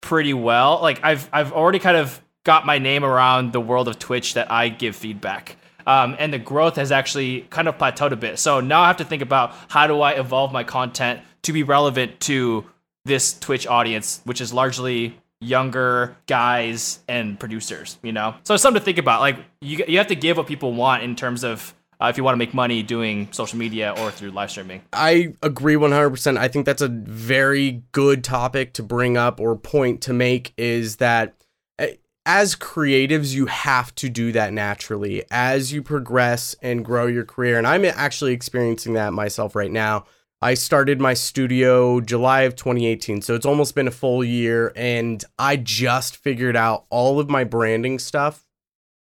pretty 0.00 0.32
well. 0.32 0.80
Like 0.80 1.04
I've 1.04 1.28
I've 1.30 1.52
already 1.52 1.78
kind 1.78 1.98
of 1.98 2.22
got 2.44 2.64
my 2.64 2.78
name 2.78 3.04
around 3.04 3.52
the 3.52 3.60
world 3.60 3.86
of 3.86 3.98
Twitch 3.98 4.32
that 4.34 4.50
I 4.50 4.70
give 4.70 4.96
feedback. 4.96 5.56
Um, 5.86 6.16
and 6.18 6.32
the 6.32 6.38
growth 6.38 6.76
has 6.76 6.90
actually 6.90 7.42
kind 7.50 7.68
of 7.68 7.76
plateaued 7.76 8.12
a 8.12 8.16
bit. 8.16 8.38
So 8.38 8.60
now 8.60 8.80
I 8.80 8.86
have 8.86 8.96
to 8.98 9.04
think 9.04 9.20
about 9.20 9.54
how 9.68 9.86
do 9.86 10.00
I 10.00 10.12
evolve 10.12 10.52
my 10.52 10.64
content 10.64 11.20
to 11.42 11.52
be 11.52 11.64
relevant 11.64 12.18
to 12.20 12.64
this 13.04 13.38
Twitch 13.38 13.66
audience, 13.66 14.22
which 14.24 14.40
is 14.40 14.54
largely 14.54 15.18
younger 15.42 16.16
guys 16.26 17.00
and 17.08 17.38
producers, 17.38 17.98
you 18.02 18.12
know? 18.12 18.34
So 18.44 18.54
it's 18.54 18.62
something 18.62 18.80
to 18.80 18.84
think 18.84 18.98
about. 18.98 19.20
Like 19.20 19.36
you, 19.60 19.84
you 19.88 19.98
have 19.98 20.06
to 20.08 20.14
give 20.14 20.36
what 20.36 20.46
people 20.46 20.72
want 20.72 21.02
in 21.02 21.16
terms 21.16 21.44
of 21.44 21.74
uh, 22.00 22.08
if 22.08 22.16
you 22.16 22.24
want 22.24 22.34
to 22.34 22.38
make 22.38 22.52
money 22.52 22.82
doing 22.82 23.28
social 23.30 23.58
media 23.58 23.94
or 23.98 24.10
through 24.10 24.30
live 24.30 24.50
streaming. 24.50 24.82
I 24.92 25.34
agree 25.42 25.76
100%. 25.76 26.36
I 26.36 26.48
think 26.48 26.66
that's 26.66 26.82
a 26.82 26.88
very 26.88 27.82
good 27.92 28.24
topic 28.24 28.72
to 28.74 28.82
bring 28.82 29.16
up 29.16 29.38
or 29.38 29.56
point 29.56 30.00
to 30.02 30.12
make 30.12 30.52
is 30.56 30.96
that 30.96 31.34
eh, 31.78 31.94
as 32.26 32.56
creatives, 32.56 33.34
you 33.34 33.46
have 33.46 33.94
to 33.96 34.08
do 34.08 34.32
that 34.32 34.52
naturally 34.52 35.22
as 35.30 35.72
you 35.72 35.82
progress 35.82 36.56
and 36.60 36.84
grow 36.84 37.06
your 37.06 37.24
career. 37.24 37.56
And 37.56 37.66
I'm 37.66 37.84
actually 37.84 38.32
experiencing 38.32 38.94
that 38.94 39.12
myself 39.12 39.54
right 39.54 39.70
now. 39.70 40.04
I 40.42 40.54
started 40.54 41.00
my 41.00 41.14
studio 41.14 42.00
July 42.00 42.42
of 42.42 42.56
2018, 42.56 43.22
so 43.22 43.34
it's 43.34 43.46
almost 43.46 43.74
been 43.74 43.88
a 43.88 43.92
full 43.92 44.24
year, 44.24 44.72
and 44.76 45.24
I 45.38 45.56
just 45.56 46.16
figured 46.16 46.56
out 46.56 46.84
all 46.90 47.20
of 47.20 47.30
my 47.30 47.44
branding 47.44 47.98
stuff 47.98 48.44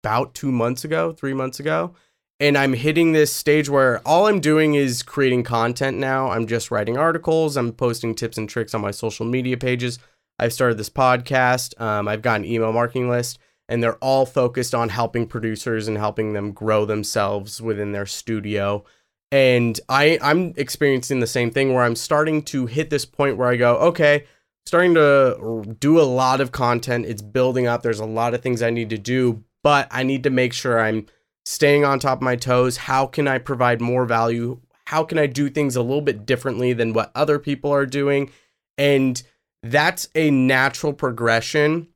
about 0.02 0.34
two 0.34 0.50
months 0.50 0.84
ago, 0.84 1.12
three 1.12 1.34
months 1.34 1.60
ago 1.60 1.94
and 2.40 2.56
I'm 2.56 2.72
hitting 2.72 3.12
this 3.12 3.30
stage 3.30 3.68
where 3.68 4.00
all 4.06 4.26
I'm 4.26 4.40
doing 4.40 4.74
is 4.74 5.02
creating 5.02 5.44
content 5.44 5.98
now. 5.98 6.30
I'm 6.30 6.46
just 6.46 6.70
writing 6.70 6.96
articles, 6.96 7.56
I'm 7.56 7.72
posting 7.72 8.14
tips 8.14 8.38
and 8.38 8.48
tricks 8.48 8.74
on 8.74 8.80
my 8.80 8.90
social 8.90 9.26
media 9.26 9.58
pages. 9.58 9.98
I've 10.38 10.54
started 10.54 10.78
this 10.78 10.88
podcast, 10.88 11.78
um, 11.78 12.08
I've 12.08 12.22
got 12.22 12.40
an 12.40 12.46
email 12.46 12.72
marketing 12.72 13.10
list. 13.10 13.38
and 13.68 13.80
they're 13.80 13.98
all 13.98 14.26
focused 14.26 14.74
on 14.74 14.88
helping 14.88 15.28
producers 15.28 15.86
and 15.86 15.96
helping 15.96 16.32
them 16.32 16.50
grow 16.50 16.84
themselves 16.84 17.62
within 17.62 17.92
their 17.92 18.06
studio. 18.06 18.84
And 19.32 19.78
I 19.88 20.18
I'm 20.22 20.54
experiencing 20.56 21.20
the 21.20 21.26
same 21.26 21.50
thing 21.50 21.72
where 21.72 21.84
I'm 21.84 21.96
starting 21.96 22.42
to 22.44 22.66
hit 22.66 22.90
this 22.90 23.04
point 23.04 23.36
where 23.36 23.48
I 23.48 23.56
go, 23.56 23.76
okay, 23.76 24.24
starting 24.66 24.94
to 24.94 25.76
do 25.78 26.00
a 26.00 26.02
lot 26.02 26.40
of 26.40 26.52
content. 26.52 27.06
It's 27.06 27.22
building 27.22 27.66
up. 27.66 27.82
There's 27.82 28.00
a 28.00 28.06
lot 28.06 28.34
of 28.34 28.42
things 28.42 28.62
I 28.62 28.70
need 28.70 28.90
to 28.90 28.98
do, 28.98 29.44
but 29.62 29.88
I 29.90 30.02
need 30.02 30.24
to 30.24 30.30
make 30.30 30.52
sure 30.52 30.80
I'm 30.80 31.06
staying 31.44 31.84
on 31.84 31.98
top 31.98 32.18
of 32.18 32.22
my 32.22 32.36
toes. 32.36 32.76
How 32.76 33.06
can 33.06 33.28
I 33.28 33.38
provide 33.38 33.80
more 33.80 34.04
value? 34.04 34.60
How 34.86 35.04
can 35.04 35.18
I 35.18 35.26
do 35.26 35.48
things 35.48 35.76
a 35.76 35.82
little 35.82 36.02
bit 36.02 36.26
differently 36.26 36.72
than 36.72 36.92
what 36.92 37.12
other 37.14 37.38
people 37.38 37.72
are 37.72 37.86
doing? 37.86 38.30
And 38.76 39.22
that's 39.62 40.08
a 40.14 40.30
natural 40.30 40.92
progression. 40.92 41.88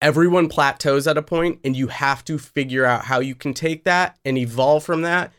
Everyone 0.00 0.48
plateaus 0.48 1.06
at 1.06 1.18
a 1.18 1.22
point, 1.22 1.60
and 1.64 1.76
you 1.76 1.88
have 1.88 2.24
to 2.26 2.38
figure 2.38 2.84
out 2.84 3.06
how 3.06 3.20
you 3.20 3.34
can 3.34 3.54
take 3.54 3.84
that 3.84 4.18
and 4.24 4.38
evolve 4.38 4.84
from 4.84 5.02
that. 5.02 5.32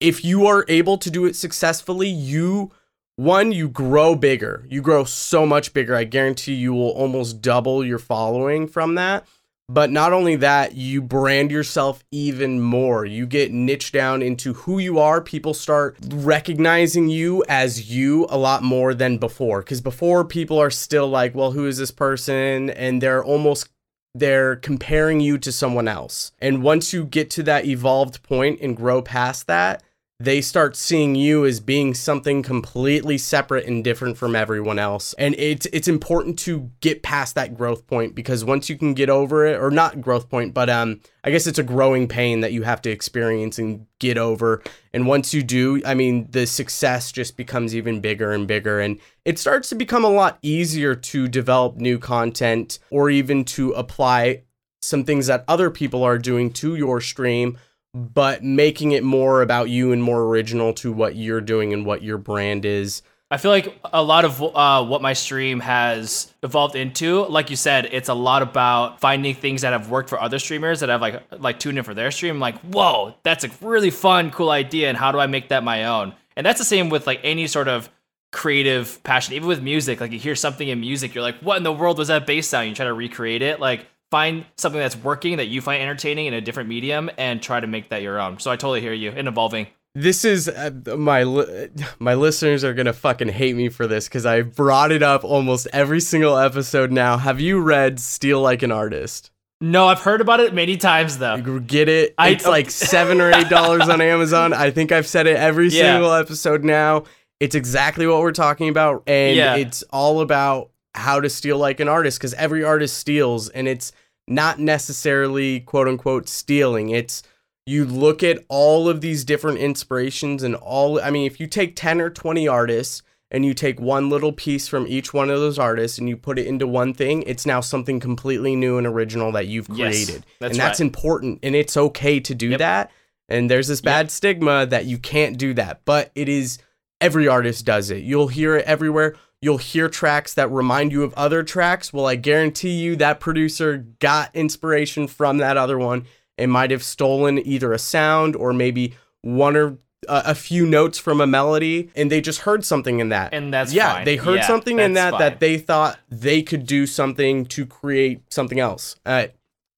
If 0.00 0.24
you 0.24 0.46
are 0.46 0.64
able 0.68 0.98
to 0.98 1.10
do 1.10 1.24
it 1.24 1.36
successfully, 1.36 2.08
you 2.08 2.72
one, 3.16 3.50
you 3.50 3.68
grow 3.68 4.14
bigger. 4.14 4.64
You 4.70 4.80
grow 4.80 5.02
so 5.02 5.44
much 5.44 5.74
bigger. 5.74 5.96
I 5.96 6.04
guarantee 6.04 6.54
you 6.54 6.72
will 6.72 6.90
almost 6.90 7.42
double 7.42 7.84
your 7.84 7.98
following 7.98 8.68
from 8.68 8.94
that. 8.94 9.26
But 9.68 9.90
not 9.90 10.12
only 10.12 10.36
that, 10.36 10.76
you 10.76 11.02
brand 11.02 11.50
yourself 11.50 12.04
even 12.12 12.60
more. 12.60 13.04
You 13.04 13.26
get 13.26 13.52
niched 13.52 13.92
down 13.92 14.22
into 14.22 14.54
who 14.54 14.78
you 14.78 15.00
are. 15.00 15.20
People 15.20 15.52
start 15.52 15.98
recognizing 16.06 17.08
you 17.08 17.44
as 17.48 17.90
you 17.90 18.26
a 18.30 18.38
lot 18.38 18.62
more 18.62 18.94
than 18.94 19.18
before. 19.18 19.62
Because 19.62 19.80
before, 19.80 20.24
people 20.24 20.58
are 20.58 20.70
still 20.70 21.08
like, 21.08 21.34
well, 21.34 21.50
who 21.50 21.66
is 21.66 21.78
this 21.78 21.90
person? 21.90 22.70
And 22.70 23.02
they're 23.02 23.24
almost 23.24 23.68
they're 24.14 24.56
comparing 24.56 25.20
you 25.20 25.38
to 25.38 25.52
someone 25.52 25.86
else. 25.86 26.32
And 26.38 26.62
once 26.62 26.92
you 26.92 27.04
get 27.04 27.30
to 27.30 27.42
that 27.44 27.66
evolved 27.66 28.22
point 28.22 28.60
and 28.60 28.76
grow 28.76 29.02
past 29.02 29.46
that, 29.48 29.82
they 30.20 30.40
start 30.40 30.74
seeing 30.74 31.14
you 31.14 31.46
as 31.46 31.60
being 31.60 31.94
something 31.94 32.42
completely 32.42 33.16
separate 33.16 33.66
and 33.66 33.84
different 33.84 34.18
from 34.18 34.34
everyone 34.34 34.76
else. 34.76 35.14
And 35.14 35.36
it's 35.38 35.66
it's 35.66 35.86
important 35.86 36.36
to 36.40 36.72
get 36.80 37.04
past 37.04 37.36
that 37.36 37.56
growth 37.56 37.86
point 37.86 38.16
because 38.16 38.44
once 38.44 38.68
you 38.68 38.76
can 38.76 38.94
get 38.94 39.10
over 39.10 39.46
it 39.46 39.60
or 39.60 39.70
not 39.70 40.00
growth 40.00 40.28
point, 40.28 40.54
but 40.54 40.68
um 40.68 41.00
I 41.22 41.30
guess 41.30 41.46
it's 41.46 41.60
a 41.60 41.62
growing 41.62 42.08
pain 42.08 42.40
that 42.40 42.52
you 42.52 42.62
have 42.64 42.82
to 42.82 42.90
experience 42.90 43.60
and 43.60 43.86
get 44.00 44.18
over. 44.18 44.60
And 44.92 45.06
once 45.06 45.32
you 45.32 45.44
do, 45.44 45.80
I 45.84 45.94
mean, 45.94 46.26
the 46.30 46.46
success 46.46 47.12
just 47.12 47.36
becomes 47.36 47.76
even 47.76 48.00
bigger 48.00 48.32
and 48.32 48.48
bigger 48.48 48.80
and 48.80 48.98
it 49.24 49.38
starts 49.38 49.68
to 49.68 49.76
become 49.76 50.04
a 50.04 50.10
lot 50.10 50.38
easier 50.42 50.96
to 50.96 51.28
develop 51.28 51.76
new 51.76 51.98
content 51.98 52.80
or 52.90 53.08
even 53.08 53.44
to 53.44 53.70
apply 53.72 54.42
some 54.80 55.04
things 55.04 55.26
that 55.26 55.44
other 55.46 55.70
people 55.70 56.02
are 56.02 56.18
doing 56.18 56.52
to 56.52 56.74
your 56.74 57.00
stream 57.00 57.56
but 57.94 58.42
making 58.42 58.92
it 58.92 59.02
more 59.02 59.42
about 59.42 59.68
you 59.68 59.92
and 59.92 60.02
more 60.02 60.22
original 60.24 60.72
to 60.74 60.92
what 60.92 61.16
you're 61.16 61.40
doing 61.40 61.72
and 61.72 61.86
what 61.86 62.02
your 62.02 62.18
brand 62.18 62.64
is. 62.64 63.02
I 63.30 63.36
feel 63.36 63.50
like 63.50 63.78
a 63.84 64.02
lot 64.02 64.24
of 64.24 64.42
uh, 64.42 64.82
what 64.84 65.02
my 65.02 65.12
stream 65.12 65.60
has 65.60 66.32
evolved 66.42 66.76
into, 66.76 67.24
like 67.26 67.50
you 67.50 67.56
said, 67.56 67.86
it's 67.92 68.08
a 68.08 68.14
lot 68.14 68.40
about 68.40 69.00
finding 69.00 69.34
things 69.34 69.62
that 69.62 69.74
have 69.74 69.90
worked 69.90 70.08
for 70.08 70.18
other 70.18 70.38
streamers 70.38 70.80
that 70.80 70.88
have 70.88 71.02
like 71.02 71.22
like 71.38 71.58
tuned 71.58 71.76
in 71.76 71.84
for 71.84 71.92
their 71.92 72.10
stream. 72.10 72.40
like, 72.40 72.58
whoa, 72.60 73.14
that's 73.24 73.44
a 73.44 73.50
really 73.60 73.90
fun, 73.90 74.30
cool 74.30 74.48
idea, 74.48 74.88
and 74.88 74.96
how 74.96 75.12
do 75.12 75.18
I 75.18 75.26
make 75.26 75.50
that 75.50 75.62
my 75.62 75.84
own? 75.84 76.14
And 76.36 76.46
that's 76.46 76.58
the 76.58 76.64
same 76.64 76.88
with 76.88 77.06
like 77.06 77.20
any 77.22 77.46
sort 77.48 77.68
of 77.68 77.90
creative 78.32 79.02
passion, 79.02 79.34
even 79.34 79.48
with 79.48 79.60
music. 79.60 80.00
Like 80.00 80.12
you 80.12 80.18
hear 80.18 80.34
something 80.34 80.66
in 80.66 80.80
music, 80.80 81.14
you're 81.14 81.22
like, 81.22 81.38
what 81.40 81.58
in 81.58 81.64
the 81.64 81.72
world 81.72 81.98
was 81.98 82.08
that 82.08 82.26
bass 82.26 82.48
sound? 82.48 82.68
You 82.68 82.74
try 82.74 82.86
to 82.86 82.94
recreate 82.94 83.42
it. 83.42 83.60
Like 83.60 83.86
find 84.10 84.44
something 84.56 84.80
that's 84.80 84.96
working 84.96 85.36
that 85.36 85.46
you 85.46 85.60
find 85.60 85.82
entertaining 85.82 86.26
in 86.26 86.34
a 86.34 86.40
different 86.40 86.68
medium 86.68 87.10
and 87.18 87.42
try 87.42 87.60
to 87.60 87.66
make 87.66 87.90
that 87.90 88.02
your 88.02 88.20
own. 88.20 88.38
So 88.38 88.50
I 88.50 88.56
totally 88.56 88.80
hear 88.80 88.92
you 88.92 89.10
in 89.10 89.26
evolving. 89.26 89.66
This 89.94 90.24
is 90.24 90.48
uh, 90.48 90.70
my 90.96 91.24
li- 91.24 91.70
my 91.98 92.14
listeners 92.14 92.62
are 92.62 92.74
gonna 92.74 92.92
fucking 92.92 93.28
hate 93.28 93.56
me 93.56 93.68
for 93.68 93.86
this 93.86 94.06
because 94.06 94.26
I 94.26 94.42
brought 94.42 94.92
it 94.92 95.02
up 95.02 95.24
almost 95.24 95.66
every 95.72 96.00
single 96.00 96.36
episode 96.36 96.92
now. 96.92 97.16
Have 97.16 97.40
you 97.40 97.60
read 97.60 97.98
"Steal 97.98 98.40
Like 98.40 98.62
an 98.62 98.70
Artist"? 98.70 99.30
No, 99.60 99.88
I've 99.88 100.00
heard 100.00 100.20
about 100.20 100.38
it 100.38 100.54
many 100.54 100.76
times 100.76 101.18
though. 101.18 101.34
You 101.36 101.60
get 101.60 101.88
it? 101.88 102.14
I, 102.16 102.28
it's 102.28 102.46
like 102.46 102.70
seven 102.70 103.20
or 103.20 103.32
eight 103.32 103.48
dollars 103.48 103.88
on 103.88 104.00
Amazon. 104.00 104.52
I 104.52 104.70
think 104.70 104.92
I've 104.92 105.06
said 105.06 105.26
it 105.26 105.36
every 105.36 105.68
yeah. 105.68 105.94
single 105.94 106.12
episode 106.12 106.62
now. 106.64 107.04
It's 107.40 107.54
exactly 107.54 108.06
what 108.06 108.20
we're 108.20 108.32
talking 108.32 108.68
about, 108.68 109.02
and 109.06 109.36
yeah. 109.36 109.56
it's 109.56 109.82
all 109.84 110.20
about 110.20 110.70
how 110.98 111.20
to 111.20 111.30
steal 111.30 111.58
like 111.58 111.80
an 111.80 111.88
artist 111.88 112.18
because 112.18 112.34
every 112.34 112.62
artist 112.62 112.98
steals 112.98 113.48
and 113.48 113.66
it's 113.66 113.92
not 114.26 114.58
necessarily 114.58 115.60
quote 115.60 115.88
unquote 115.88 116.28
stealing. 116.28 116.90
It's 116.90 117.22
you 117.66 117.84
look 117.84 118.22
at 118.22 118.44
all 118.48 118.88
of 118.88 119.00
these 119.00 119.24
different 119.24 119.58
inspirations 119.58 120.42
and 120.42 120.54
all 120.56 121.00
I 121.00 121.10
mean 121.10 121.26
if 121.26 121.40
you 121.40 121.46
take 121.46 121.76
10 121.76 122.00
or 122.00 122.10
20 122.10 122.46
artists 122.46 123.02
and 123.30 123.44
you 123.44 123.52
take 123.52 123.78
one 123.78 124.08
little 124.08 124.32
piece 124.32 124.68
from 124.68 124.86
each 124.86 125.12
one 125.12 125.28
of 125.28 125.38
those 125.38 125.58
artists 125.58 125.98
and 125.98 126.08
you 126.08 126.16
put 126.16 126.38
it 126.38 126.46
into 126.46 126.66
one 126.66 126.94
thing, 126.94 127.22
it's 127.22 127.44
now 127.44 127.60
something 127.60 128.00
completely 128.00 128.56
new 128.56 128.78
and 128.78 128.86
original 128.86 129.32
that 129.32 129.46
you've 129.46 129.68
created. 129.68 130.24
Yes, 130.26 130.36
that's 130.40 130.52
and 130.52 130.60
that's 130.60 130.80
right. 130.80 130.86
important 130.86 131.40
and 131.42 131.54
it's 131.54 131.76
okay 131.76 132.20
to 132.20 132.34
do 132.34 132.50
yep. 132.50 132.58
that. 132.58 132.90
And 133.28 133.50
there's 133.50 133.68
this 133.68 133.82
bad 133.82 134.06
yep. 134.06 134.10
stigma 134.10 134.66
that 134.66 134.86
you 134.86 134.96
can't 134.96 135.36
do 135.36 135.52
that, 135.54 135.82
but 135.84 136.10
it 136.14 136.28
is 136.28 136.58
every 137.00 137.28
artist 137.28 137.64
does 137.64 137.90
it. 137.90 138.02
You'll 138.02 138.28
hear 138.28 138.56
it 138.56 138.64
everywhere. 138.64 139.16
You'll 139.40 139.58
hear 139.58 139.88
tracks 139.88 140.34
that 140.34 140.50
remind 140.50 140.90
you 140.90 141.04
of 141.04 141.14
other 141.14 141.42
tracks. 141.42 141.92
Well, 141.92 142.06
I 142.06 142.16
guarantee 142.16 142.80
you 142.80 142.96
that 142.96 143.20
producer 143.20 143.86
got 144.00 144.34
inspiration 144.34 145.06
from 145.06 145.38
that 145.38 145.56
other 145.56 145.78
one 145.78 146.06
and 146.36 146.50
might 146.50 146.70
have 146.70 146.82
stolen 146.82 147.38
either 147.46 147.72
a 147.72 147.78
sound 147.78 148.34
or 148.34 148.52
maybe 148.52 148.94
one 149.22 149.56
or 149.56 149.78
a 150.08 150.34
few 150.34 150.64
notes 150.64 150.98
from 150.98 151.20
a 151.20 151.26
melody 151.26 151.90
and 151.96 152.10
they 152.10 152.20
just 152.20 152.40
heard 152.40 152.64
something 152.64 153.00
in 153.00 153.08
that. 153.08 153.34
And 153.34 153.52
that's 153.52 153.72
yeah, 153.72 153.94
fine. 153.94 154.04
they 154.04 154.16
heard 154.16 154.36
yeah, 154.36 154.46
something 154.46 154.78
in 154.78 154.92
that 154.94 155.12
fine. 155.12 155.20
that 155.20 155.40
they 155.40 155.58
thought 155.58 155.98
they 156.08 156.42
could 156.42 156.66
do 156.66 156.86
something 156.86 157.44
to 157.46 157.66
create 157.66 158.32
something 158.32 158.60
else. 158.60 158.96
Uh, 159.04 159.26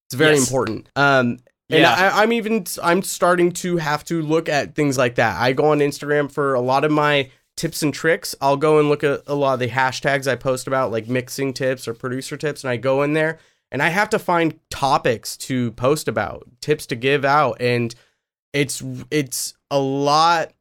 it's 0.06 0.14
very 0.14 0.36
yes. 0.36 0.46
important. 0.46 0.88
Um, 0.94 1.38
and 1.70 1.82
yeah. 1.82 1.94
I, 1.94 2.22
I'm 2.22 2.32
even 2.32 2.64
I'm 2.82 3.02
starting 3.02 3.52
to 3.52 3.78
have 3.78 4.04
to 4.04 4.22
look 4.22 4.48
at 4.48 4.74
things 4.74 4.98
like 4.98 5.14
that. 5.16 5.40
I 5.40 5.52
go 5.52 5.66
on 5.66 5.78
Instagram 5.78 6.30
for 6.30 6.54
a 6.54 6.60
lot 6.60 6.84
of 6.84 6.90
my 6.90 7.30
tips 7.60 7.82
and 7.82 7.92
tricks, 7.92 8.34
I'll 8.40 8.56
go 8.56 8.78
and 8.78 8.88
look 8.88 9.04
at 9.04 9.20
a 9.26 9.34
lot 9.34 9.52
of 9.52 9.60
the 9.60 9.68
hashtags 9.68 10.26
I 10.26 10.34
post 10.34 10.66
about, 10.66 10.90
like 10.90 11.08
mixing 11.08 11.52
tips 11.52 11.86
or 11.86 11.92
producer 11.92 12.38
tips, 12.38 12.64
and 12.64 12.70
I 12.70 12.78
go 12.78 13.02
in 13.02 13.12
there 13.12 13.38
and 13.70 13.82
I 13.82 13.90
have 13.90 14.08
to 14.10 14.18
find 14.18 14.58
topics 14.70 15.36
to 15.36 15.70
post 15.72 16.08
about, 16.08 16.48
tips 16.62 16.86
to 16.86 16.96
give 16.96 17.22
out, 17.22 17.60
and 17.60 17.94
it's 18.54 18.82
it's 19.10 19.52
a 19.70 19.78
lot. 19.78 20.52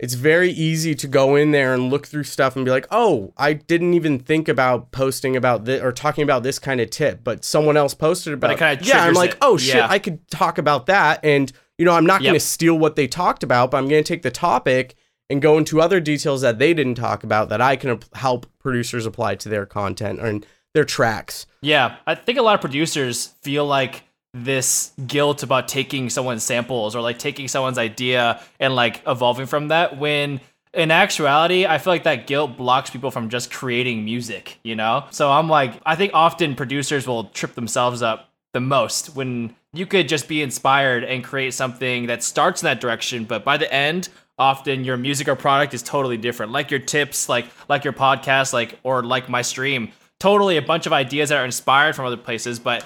It's 0.00 0.14
very 0.14 0.50
easy 0.50 0.96
to 0.96 1.06
go 1.06 1.36
in 1.36 1.52
there 1.52 1.72
and 1.72 1.90
look 1.90 2.08
through 2.08 2.24
stuff 2.24 2.56
and 2.56 2.64
be 2.64 2.72
like, 2.72 2.88
"Oh, 2.90 3.32
I 3.36 3.52
didn't 3.52 3.94
even 3.94 4.18
think 4.18 4.48
about 4.48 4.90
posting 4.90 5.36
about 5.36 5.64
this 5.64 5.80
or 5.80 5.92
talking 5.92 6.24
about 6.24 6.42
this 6.42 6.58
kind 6.58 6.80
of 6.80 6.90
tip, 6.90 7.22
but 7.22 7.44
someone 7.44 7.76
else 7.76 7.94
posted 7.94 8.32
about." 8.32 8.48
But 8.48 8.56
it 8.56 8.58
kind 8.58 8.80
of 8.80 8.86
yeah, 8.86 9.04
I'm 9.04 9.14
like, 9.14 9.34
it. 9.34 9.38
"Oh 9.42 9.56
shit, 9.56 9.76
yeah. 9.76 9.86
I 9.88 10.00
could 10.00 10.28
talk 10.28 10.58
about 10.58 10.86
that." 10.86 11.20
And 11.22 11.52
you 11.78 11.84
know, 11.84 11.92
I'm 11.92 12.04
not 12.04 12.20
yep. 12.20 12.30
going 12.30 12.40
to 12.40 12.44
steal 12.44 12.76
what 12.76 12.96
they 12.96 13.06
talked 13.06 13.44
about, 13.44 13.70
but 13.70 13.76
I'm 13.78 13.86
going 13.88 14.02
to 14.02 14.08
take 14.08 14.22
the 14.22 14.30
topic 14.32 14.96
and 15.28 15.42
go 15.42 15.58
into 15.58 15.80
other 15.80 16.00
details 16.00 16.40
that 16.42 16.58
they 16.58 16.72
didn't 16.74 16.94
talk 16.94 17.24
about 17.24 17.48
that 17.48 17.60
I 17.60 17.76
can 17.76 18.00
help 18.14 18.46
producers 18.58 19.06
apply 19.06 19.36
to 19.36 19.48
their 19.48 19.66
content 19.66 20.20
or 20.20 20.40
their 20.74 20.84
tracks. 20.84 21.46
Yeah, 21.62 21.96
I 22.06 22.14
think 22.14 22.38
a 22.38 22.42
lot 22.42 22.54
of 22.54 22.60
producers 22.60 23.28
feel 23.42 23.66
like 23.66 24.04
this 24.34 24.92
guilt 25.06 25.42
about 25.42 25.66
taking 25.66 26.10
someone's 26.10 26.42
samples 26.42 26.94
or 26.94 27.00
like 27.00 27.18
taking 27.18 27.48
someone's 27.48 27.78
idea 27.78 28.40
and 28.60 28.74
like 28.74 29.02
evolving 29.06 29.46
from 29.46 29.68
that 29.68 29.98
when 29.98 30.40
in 30.74 30.90
actuality, 30.90 31.64
I 31.66 31.78
feel 31.78 31.92
like 31.92 32.02
that 32.02 32.26
guilt 32.26 32.58
blocks 32.58 32.90
people 32.90 33.10
from 33.10 33.30
just 33.30 33.50
creating 33.50 34.04
music, 34.04 34.58
you 34.62 34.76
know? 34.76 35.06
So 35.10 35.32
I'm 35.32 35.48
like, 35.48 35.80
I 35.86 35.96
think 35.96 36.12
often 36.12 36.54
producers 36.54 37.06
will 37.06 37.24
trip 37.24 37.54
themselves 37.54 38.02
up 38.02 38.30
the 38.52 38.60
most 38.60 39.16
when 39.16 39.56
you 39.72 39.86
could 39.86 40.08
just 40.08 40.28
be 40.28 40.42
inspired 40.42 41.02
and 41.02 41.24
create 41.24 41.54
something 41.54 42.06
that 42.06 42.22
starts 42.22 42.62
in 42.62 42.66
that 42.66 42.80
direction, 42.80 43.24
but 43.24 43.44
by 43.44 43.56
the 43.56 43.72
end, 43.72 44.08
often 44.38 44.84
your 44.84 44.96
music 44.96 45.28
or 45.28 45.36
product 45.36 45.74
is 45.74 45.82
totally 45.82 46.16
different. 46.16 46.52
Like 46.52 46.70
your 46.70 46.80
tips, 46.80 47.28
like 47.28 47.46
like 47.68 47.84
your 47.84 47.92
podcast, 47.92 48.52
like 48.52 48.78
or 48.82 49.02
like 49.02 49.28
my 49.28 49.42
stream. 49.42 49.92
Totally 50.18 50.56
a 50.56 50.62
bunch 50.62 50.86
of 50.86 50.92
ideas 50.92 51.28
that 51.28 51.38
are 51.38 51.44
inspired 51.44 51.94
from 51.94 52.06
other 52.06 52.16
places, 52.16 52.58
but 52.58 52.84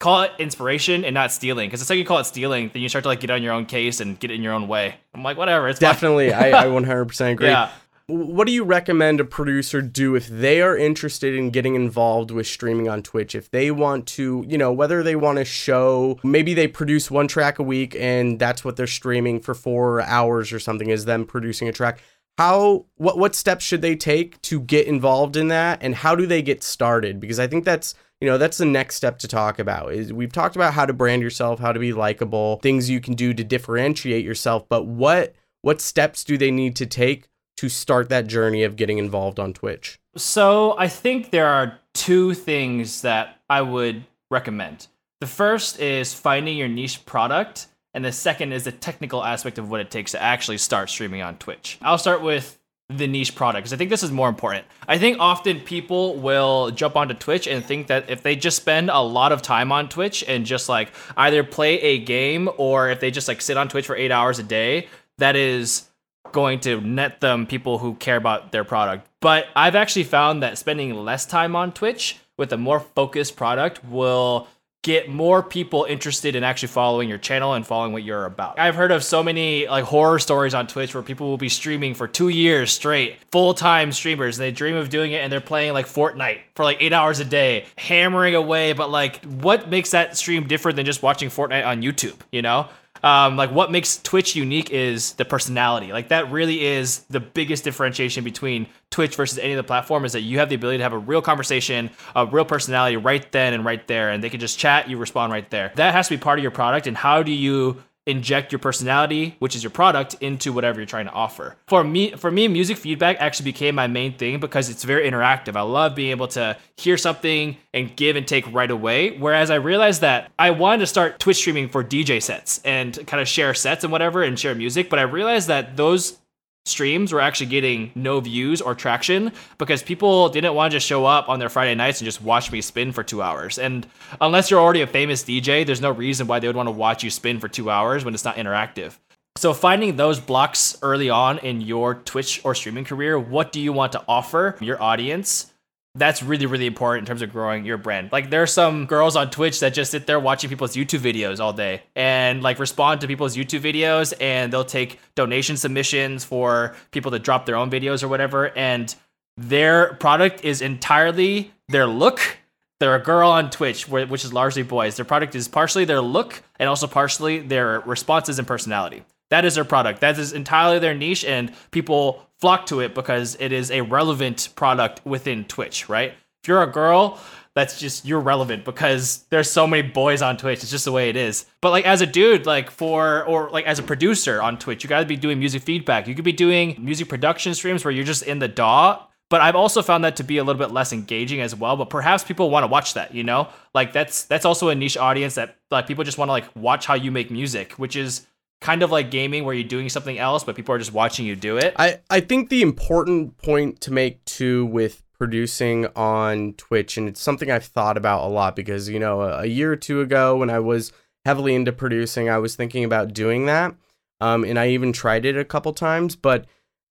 call 0.00 0.22
it 0.22 0.32
inspiration 0.38 1.04
and 1.04 1.14
not 1.14 1.30
stealing. 1.30 1.68
Because 1.68 1.80
the 1.80 1.86
second 1.86 2.00
you 2.00 2.04
call 2.04 2.18
it 2.18 2.24
stealing, 2.24 2.70
then 2.72 2.82
you 2.82 2.88
start 2.88 3.04
to 3.04 3.08
like 3.08 3.20
get 3.20 3.30
on 3.30 3.42
your 3.42 3.52
own 3.52 3.66
case 3.66 4.00
and 4.00 4.18
get 4.18 4.32
it 4.32 4.34
in 4.34 4.42
your 4.42 4.52
own 4.52 4.66
way. 4.66 4.96
I'm 5.14 5.22
like, 5.22 5.36
whatever. 5.36 5.68
It's 5.68 5.78
definitely. 5.78 6.32
I, 6.32 6.62
I 6.62 6.66
100% 6.66 7.32
agree. 7.32 7.48
Yeah 7.48 7.70
what 8.06 8.46
do 8.46 8.52
you 8.52 8.64
recommend 8.64 9.20
a 9.20 9.24
producer 9.24 9.80
do 9.80 10.14
if 10.14 10.26
they 10.26 10.60
are 10.60 10.76
interested 10.76 11.34
in 11.34 11.50
getting 11.50 11.74
involved 11.74 12.30
with 12.30 12.46
streaming 12.46 12.88
on 12.88 13.02
Twitch? 13.02 13.34
If 13.34 13.50
they 13.50 13.70
want 13.70 14.06
to, 14.08 14.44
you 14.48 14.58
know, 14.58 14.72
whether 14.72 15.02
they 15.02 15.16
want 15.16 15.38
to 15.38 15.44
show, 15.44 16.18
maybe 16.22 16.54
they 16.54 16.66
produce 16.66 17.10
one 17.10 17.28
track 17.28 17.58
a 17.58 17.62
week 17.62 17.94
and 17.98 18.38
that's 18.38 18.64
what 18.64 18.76
they're 18.76 18.86
streaming 18.86 19.40
for 19.40 19.54
four 19.54 20.00
hours 20.02 20.52
or 20.52 20.58
something, 20.58 20.90
is 20.90 21.04
them 21.04 21.24
producing 21.24 21.68
a 21.68 21.72
track. 21.72 22.00
How, 22.38 22.86
what, 22.96 23.18
what 23.18 23.34
steps 23.34 23.64
should 23.64 23.82
they 23.82 23.94
take 23.94 24.40
to 24.42 24.60
get 24.60 24.86
involved 24.86 25.36
in 25.36 25.48
that? 25.48 25.78
And 25.82 25.94
how 25.94 26.16
do 26.16 26.26
they 26.26 26.42
get 26.42 26.62
started? 26.62 27.20
Because 27.20 27.38
I 27.38 27.46
think 27.46 27.64
that's, 27.64 27.94
you 28.20 28.26
know, 28.26 28.38
that's 28.38 28.58
the 28.58 28.64
next 28.64 28.96
step 28.96 29.18
to 29.18 29.28
talk 29.28 29.58
about. 29.58 29.92
Is 29.92 30.12
we've 30.12 30.32
talked 30.32 30.56
about 30.56 30.74
how 30.74 30.86
to 30.86 30.92
brand 30.92 31.22
yourself, 31.22 31.60
how 31.60 31.72
to 31.72 31.80
be 31.80 31.92
likable, 31.92 32.58
things 32.62 32.88
you 32.88 33.00
can 33.00 33.14
do 33.14 33.34
to 33.34 33.44
differentiate 33.44 34.24
yourself, 34.24 34.68
but 34.68 34.86
what 34.86 35.34
what 35.60 35.80
steps 35.80 36.24
do 36.24 36.36
they 36.36 36.50
need 36.50 36.74
to 36.76 36.86
take 36.86 37.28
to 37.56 37.68
start 37.68 38.08
that 38.08 38.26
journey 38.26 38.62
of 38.62 38.76
getting 38.76 38.98
involved 38.98 39.38
on 39.38 39.52
Twitch? 39.52 39.98
So, 40.16 40.76
I 40.78 40.88
think 40.88 41.30
there 41.30 41.46
are 41.46 41.78
two 41.94 42.34
things 42.34 43.02
that 43.02 43.38
I 43.48 43.62
would 43.62 44.04
recommend. 44.30 44.88
The 45.20 45.26
first 45.26 45.80
is 45.80 46.12
finding 46.12 46.56
your 46.56 46.68
niche 46.68 47.06
product, 47.06 47.68
and 47.94 48.04
the 48.04 48.12
second 48.12 48.52
is 48.52 48.64
the 48.64 48.72
technical 48.72 49.22
aspect 49.22 49.58
of 49.58 49.70
what 49.70 49.80
it 49.80 49.90
takes 49.90 50.12
to 50.12 50.22
actually 50.22 50.58
start 50.58 50.90
streaming 50.90 51.22
on 51.22 51.36
Twitch. 51.36 51.78
I'll 51.82 51.98
start 51.98 52.22
with 52.22 52.58
the 52.88 53.06
niche 53.06 53.34
product 53.34 53.62
because 53.62 53.72
I 53.72 53.76
think 53.76 53.90
this 53.90 54.02
is 54.02 54.10
more 54.10 54.28
important. 54.28 54.66
I 54.86 54.98
think 54.98 55.18
often 55.20 55.60
people 55.60 56.16
will 56.16 56.70
jump 56.70 56.96
onto 56.96 57.14
Twitch 57.14 57.46
and 57.46 57.64
think 57.64 57.86
that 57.86 58.10
if 58.10 58.22
they 58.22 58.36
just 58.36 58.56
spend 58.56 58.90
a 58.90 59.00
lot 59.00 59.32
of 59.32 59.42
time 59.42 59.72
on 59.72 59.88
Twitch 59.88 60.24
and 60.26 60.44
just 60.44 60.68
like 60.68 60.92
either 61.16 61.44
play 61.44 61.80
a 61.80 61.98
game 61.98 62.48
or 62.56 62.90
if 62.90 63.00
they 63.00 63.10
just 63.10 63.28
like 63.28 63.40
sit 63.40 63.56
on 63.56 63.68
Twitch 63.68 63.86
for 63.86 63.96
eight 63.96 64.10
hours 64.10 64.38
a 64.38 64.42
day, 64.42 64.88
that 65.18 65.36
is 65.36 65.88
going 66.32 66.60
to 66.60 66.80
net 66.80 67.20
them 67.20 67.46
people 67.46 67.78
who 67.78 67.94
care 67.94 68.16
about 68.16 68.52
their 68.52 68.64
product. 68.64 69.08
But 69.20 69.46
I've 69.54 69.74
actually 69.74 70.04
found 70.04 70.42
that 70.42 70.58
spending 70.58 70.94
less 70.94 71.26
time 71.26 71.54
on 71.54 71.72
Twitch 71.72 72.18
with 72.38 72.52
a 72.52 72.56
more 72.56 72.80
focused 72.80 73.36
product 73.36 73.84
will 73.84 74.48
get 74.82 75.08
more 75.08 75.44
people 75.44 75.84
interested 75.88 76.34
in 76.34 76.42
actually 76.42 76.66
following 76.66 77.08
your 77.08 77.18
channel 77.18 77.54
and 77.54 77.64
following 77.64 77.92
what 77.92 78.02
you're 78.02 78.24
about. 78.24 78.58
I've 78.58 78.74
heard 78.74 78.90
of 78.90 79.04
so 79.04 79.22
many 79.22 79.68
like 79.68 79.84
horror 79.84 80.18
stories 80.18 80.54
on 80.54 80.66
Twitch 80.66 80.92
where 80.92 81.04
people 81.04 81.28
will 81.28 81.36
be 81.36 81.48
streaming 81.48 81.94
for 81.94 82.08
2 82.08 82.30
years 82.30 82.72
straight, 82.72 83.18
full-time 83.30 83.92
streamers, 83.92 84.38
they 84.38 84.50
dream 84.50 84.74
of 84.74 84.88
doing 84.88 85.12
it 85.12 85.18
and 85.18 85.32
they're 85.32 85.40
playing 85.40 85.72
like 85.72 85.86
Fortnite 85.86 86.40
for 86.56 86.64
like 86.64 86.78
8 86.80 86.92
hours 86.92 87.20
a 87.20 87.24
day, 87.24 87.66
hammering 87.78 88.34
away, 88.34 88.72
but 88.72 88.90
like 88.90 89.24
what 89.24 89.70
makes 89.70 89.92
that 89.92 90.16
stream 90.16 90.48
different 90.48 90.74
than 90.74 90.84
just 90.84 91.00
watching 91.00 91.28
Fortnite 91.28 91.64
on 91.64 91.80
YouTube, 91.80 92.16
you 92.32 92.42
know? 92.42 92.66
Um, 93.02 93.36
like 93.36 93.50
what 93.50 93.70
makes 93.70 94.00
Twitch 94.02 94.36
unique 94.36 94.70
is 94.70 95.14
the 95.14 95.24
personality. 95.24 95.92
Like 95.92 96.08
that 96.08 96.30
really 96.30 96.64
is 96.64 97.00
the 97.10 97.20
biggest 97.20 97.64
differentiation 97.64 98.24
between 98.24 98.66
Twitch 98.90 99.16
versus 99.16 99.38
any 99.38 99.52
of 99.52 99.56
the 99.56 99.64
platform 99.64 100.04
is 100.04 100.12
that 100.12 100.20
you 100.20 100.38
have 100.38 100.48
the 100.48 100.54
ability 100.54 100.78
to 100.78 100.84
have 100.84 100.92
a 100.92 100.98
real 100.98 101.22
conversation, 101.22 101.90
a 102.14 102.26
real 102.26 102.44
personality 102.44 102.96
right 102.96 103.30
then 103.32 103.54
and 103.54 103.64
right 103.64 103.86
there, 103.88 104.10
and 104.10 104.22
they 104.22 104.30
can 104.30 104.40
just 104.40 104.58
chat, 104.58 104.88
you 104.88 104.96
respond 104.96 105.32
right 105.32 105.48
there. 105.50 105.72
That 105.76 105.94
has 105.94 106.08
to 106.08 106.16
be 106.16 106.22
part 106.22 106.38
of 106.38 106.42
your 106.42 106.52
product. 106.52 106.86
And 106.86 106.96
how 106.96 107.22
do 107.22 107.32
you 107.32 107.82
inject 108.06 108.52
your 108.52 108.58
personality, 108.58 109.36
which 109.38 109.54
is 109.54 109.62
your 109.62 109.70
product, 109.70 110.14
into 110.20 110.52
whatever 110.52 110.80
you're 110.80 110.86
trying 110.86 111.06
to 111.06 111.12
offer. 111.12 111.56
For 111.68 111.84
me, 111.84 112.12
for 112.12 112.30
me, 112.30 112.48
music 112.48 112.76
feedback 112.76 113.16
actually 113.20 113.44
became 113.44 113.74
my 113.74 113.86
main 113.86 114.16
thing 114.16 114.40
because 114.40 114.68
it's 114.68 114.84
very 114.84 115.08
interactive. 115.08 115.56
I 115.56 115.62
love 115.62 115.94
being 115.94 116.10
able 116.10 116.28
to 116.28 116.56
hear 116.76 116.96
something 116.96 117.56
and 117.72 117.94
give 117.96 118.16
and 118.16 118.26
take 118.26 118.52
right 118.52 118.70
away. 118.70 119.16
Whereas 119.18 119.50
I 119.50 119.56
realized 119.56 120.00
that 120.00 120.32
I 120.38 120.50
wanted 120.50 120.80
to 120.80 120.86
start 120.86 121.18
Twitch 121.18 121.36
streaming 121.36 121.68
for 121.68 121.84
DJ 121.84 122.20
sets 122.22 122.60
and 122.64 123.06
kind 123.06 123.20
of 123.20 123.28
share 123.28 123.54
sets 123.54 123.84
and 123.84 123.92
whatever 123.92 124.22
and 124.22 124.38
share 124.38 124.54
music, 124.54 124.90
but 124.90 124.98
I 124.98 125.02
realized 125.02 125.48
that 125.48 125.76
those 125.76 126.18
streams 126.64 127.12
were 127.12 127.20
actually 127.20 127.46
getting 127.46 127.90
no 127.94 128.20
views 128.20 128.60
or 128.60 128.74
traction 128.74 129.32
because 129.58 129.82
people 129.82 130.28
didn't 130.28 130.54
want 130.54 130.70
to 130.70 130.76
just 130.76 130.86
show 130.86 131.04
up 131.04 131.28
on 131.28 131.38
their 131.38 131.48
Friday 131.48 131.74
nights 131.74 132.00
and 132.00 132.06
just 132.06 132.22
watch 132.22 132.52
me 132.52 132.60
spin 132.60 132.92
for 132.92 133.02
two 133.02 133.22
hours. 133.22 133.58
And 133.58 133.86
unless 134.20 134.50
you're 134.50 134.60
already 134.60 134.82
a 134.82 134.86
famous 134.86 135.24
DJ, 135.24 135.66
there's 135.66 135.80
no 135.80 135.90
reason 135.90 136.26
why 136.26 136.38
they 136.38 136.46
would 136.46 136.56
want 136.56 136.68
to 136.68 136.72
watch 136.72 137.02
you 137.02 137.10
spin 137.10 137.40
for 137.40 137.48
two 137.48 137.70
hours 137.70 138.04
when 138.04 138.14
it's 138.14 138.24
not 138.24 138.36
interactive. 138.36 138.96
So 139.36 139.54
finding 139.54 139.96
those 139.96 140.20
blocks 140.20 140.78
early 140.82 141.10
on 141.10 141.38
in 141.38 141.60
your 141.60 141.94
Twitch 141.94 142.40
or 142.44 142.54
streaming 142.54 142.84
career, 142.84 143.18
what 143.18 143.50
do 143.50 143.60
you 143.60 143.72
want 143.72 143.92
to 143.92 144.04
offer 144.06 144.56
your 144.60 144.80
audience? 144.80 145.51
That's 145.94 146.22
really 146.22 146.46
really 146.46 146.66
important 146.66 147.02
in 147.02 147.06
terms 147.06 147.22
of 147.22 147.30
growing 147.30 147.64
your 147.64 147.76
brand. 147.76 148.10
Like 148.12 148.30
there 148.30 148.42
are 148.42 148.46
some 148.46 148.86
girls 148.86 149.14
on 149.14 149.30
twitch 149.30 149.60
that 149.60 149.74
just 149.74 149.90
sit 149.90 150.06
there 150.06 150.18
watching 150.18 150.48
people's 150.48 150.74
youtube 150.74 151.00
videos 151.00 151.38
all 151.38 151.52
day 151.52 151.82
and 151.94 152.42
like 152.42 152.58
respond 152.58 153.00
to 153.02 153.06
people's 153.06 153.36
youtube 153.36 153.60
videos 153.60 154.14
and 154.20 154.52
they'll 154.52 154.64
take 154.64 154.98
donation 155.14 155.56
submissions 155.56 156.24
for 156.24 156.74
people 156.92 157.10
to 157.10 157.18
drop 157.18 157.44
their 157.46 157.56
own 157.56 157.70
videos 157.70 158.02
or 158.02 158.08
whatever. 158.08 158.56
And 158.56 158.94
their 159.36 159.94
product 159.94 160.44
is 160.44 160.62
entirely 160.62 161.52
their 161.68 161.86
look. 161.86 162.38
They're 162.80 162.94
a 162.96 163.02
girl 163.02 163.30
on 163.30 163.50
twitch 163.50 163.86
which 163.88 164.24
is 164.24 164.32
largely 164.32 164.62
boys. 164.62 164.96
Their 164.96 165.04
product 165.04 165.34
is 165.34 165.46
partially 165.46 165.84
their 165.84 166.00
look 166.00 166.42
and 166.58 166.68
also 166.68 166.86
partially 166.86 167.40
their 167.40 167.80
responses 167.80 168.38
and 168.38 168.48
personality 168.48 169.02
that 169.32 169.44
is 169.44 169.54
their 169.56 169.64
product 169.64 170.00
that 170.00 170.18
is 170.18 170.32
entirely 170.32 170.78
their 170.78 170.94
niche 170.94 171.24
and 171.24 171.52
people 171.70 172.28
flock 172.42 172.66
to 172.66 172.80
it 172.80 172.94
because 172.94 173.36
it 173.38 173.52
is 173.52 173.70
a 173.70 173.80
relevant 173.80 174.48
product 174.56 175.00
within 175.06 175.44
Twitch, 175.44 175.88
right? 175.88 176.12
If 176.42 176.48
you're 176.48 176.62
a 176.62 176.66
girl, 176.66 177.20
that's 177.54 177.78
just 177.78 178.04
you're 178.04 178.20
relevant 178.20 178.64
because 178.64 179.24
there's 179.30 179.48
so 179.48 179.64
many 179.64 179.86
boys 179.86 180.22
on 180.22 180.36
Twitch. 180.36 180.62
It's 180.62 180.70
just 180.70 180.84
the 180.84 180.90
way 180.90 181.08
it 181.08 181.14
is. 181.14 181.46
But 181.60 181.70
like 181.70 181.86
as 181.86 182.00
a 182.00 182.06
dude, 182.06 182.44
like 182.46 182.68
for 182.70 183.24
or 183.26 183.48
like 183.50 183.64
as 183.64 183.78
a 183.78 183.82
producer 183.84 184.42
on 184.42 184.58
Twitch, 184.58 184.82
you 184.82 184.88
gotta 184.88 185.06
be 185.06 185.16
doing 185.16 185.38
music 185.38 185.62
feedback. 185.62 186.08
You 186.08 186.16
could 186.16 186.24
be 186.24 186.32
doing 186.32 186.76
music 186.80 187.08
production 187.08 187.54
streams 187.54 187.84
where 187.84 187.92
you're 187.92 188.04
just 188.04 188.24
in 188.24 188.40
the 188.40 188.48
DAW. 188.48 189.06
But 189.30 189.40
I've 189.40 189.56
also 189.56 189.80
found 189.80 190.04
that 190.04 190.16
to 190.16 190.24
be 190.24 190.36
a 190.36 190.44
little 190.44 190.60
bit 190.60 190.72
less 190.72 190.92
engaging 190.92 191.40
as 191.40 191.54
well. 191.54 191.76
But 191.76 191.88
perhaps 191.88 192.22
people 192.22 192.50
want 192.50 192.64
to 192.64 192.66
watch 192.66 192.94
that, 192.94 193.14
you 193.14 193.22
know? 193.22 193.48
Like 193.72 193.92
that's 193.92 194.24
that's 194.24 194.44
also 194.44 194.68
a 194.68 194.74
niche 194.74 194.96
audience 194.96 195.36
that 195.36 195.56
like 195.70 195.86
people 195.86 196.04
just 196.04 196.18
want 196.18 196.28
to 196.28 196.32
like 196.32 196.54
watch 196.56 196.86
how 196.86 196.94
you 196.94 197.10
make 197.10 197.30
music, 197.30 197.72
which 197.74 197.96
is 197.96 198.26
kind 198.62 198.82
of 198.82 198.90
like 198.90 199.10
gaming 199.10 199.44
where 199.44 199.54
you're 199.54 199.68
doing 199.68 199.88
something 199.88 200.18
else 200.18 200.44
but 200.44 200.56
people 200.56 200.74
are 200.74 200.78
just 200.78 200.92
watching 200.92 201.26
you 201.26 201.36
do 201.36 201.58
it? 201.58 201.74
I 201.76 202.00
i 202.08 202.20
think 202.20 202.48
the 202.48 202.62
important 202.62 203.36
point 203.38 203.80
to 203.82 203.90
make 203.90 204.24
too 204.24 204.64
with 204.66 205.02
producing 205.18 205.86
on 205.94 206.54
twitch 206.54 206.96
and 206.96 207.08
it's 207.08 207.20
something 207.20 207.50
i've 207.50 207.64
thought 207.64 207.96
about 207.96 208.24
a 208.24 208.28
lot 208.28 208.56
because 208.56 208.88
you 208.88 208.98
know 208.98 209.20
a, 209.20 209.42
a 209.42 209.46
year 209.46 209.70
or 209.72 209.76
two 209.76 210.00
ago 210.00 210.36
when 210.36 210.50
i 210.50 210.58
was 210.58 210.92
heavily 211.24 211.54
into 211.54 211.72
producing 211.72 212.28
i 212.28 212.38
was 212.38 212.56
thinking 212.56 212.82
about 212.82 213.12
doing 213.12 213.46
that 213.46 213.74
um, 214.20 214.44
and 214.44 214.58
i 214.58 214.68
even 214.68 214.92
tried 214.92 215.24
it 215.24 215.36
a 215.36 215.44
couple 215.44 215.72
times 215.72 216.16
but 216.16 216.46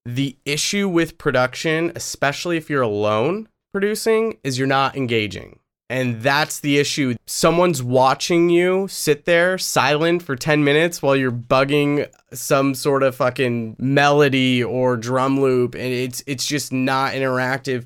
the 0.06 0.38
issue 0.46 0.88
with 0.88 1.18
production 1.18 1.92
especially 1.96 2.56
if 2.56 2.70
you're 2.70 2.82
alone 2.82 3.50
producing 3.74 4.38
is 4.46 4.58
you're 4.58 4.68
not 4.68 4.96
engaging 4.96 5.60
and 5.92 6.22
that's 6.22 6.62
the 6.62 6.80
issue. 6.80 7.16
Someone's 7.28 7.84
watching 7.84 8.50
you 8.50 8.88
sit 8.88 9.26
there 9.26 9.58
silent 9.58 10.24
for 10.24 10.38
10 10.38 10.64
minutes 10.64 11.02
while 11.02 11.18
you're 11.18 11.34
bugging 11.34 12.10
some 12.32 12.74
sort 12.74 13.04
of 13.04 13.14
fucking 13.14 13.76
melody 13.78 14.64
or 14.64 14.96
drum 14.96 15.42
loop 15.42 15.76
and 15.76 15.84
it's 15.84 16.24
it's 16.26 16.46
just 16.46 16.72
not 16.72 17.12
interactive. 17.12 17.86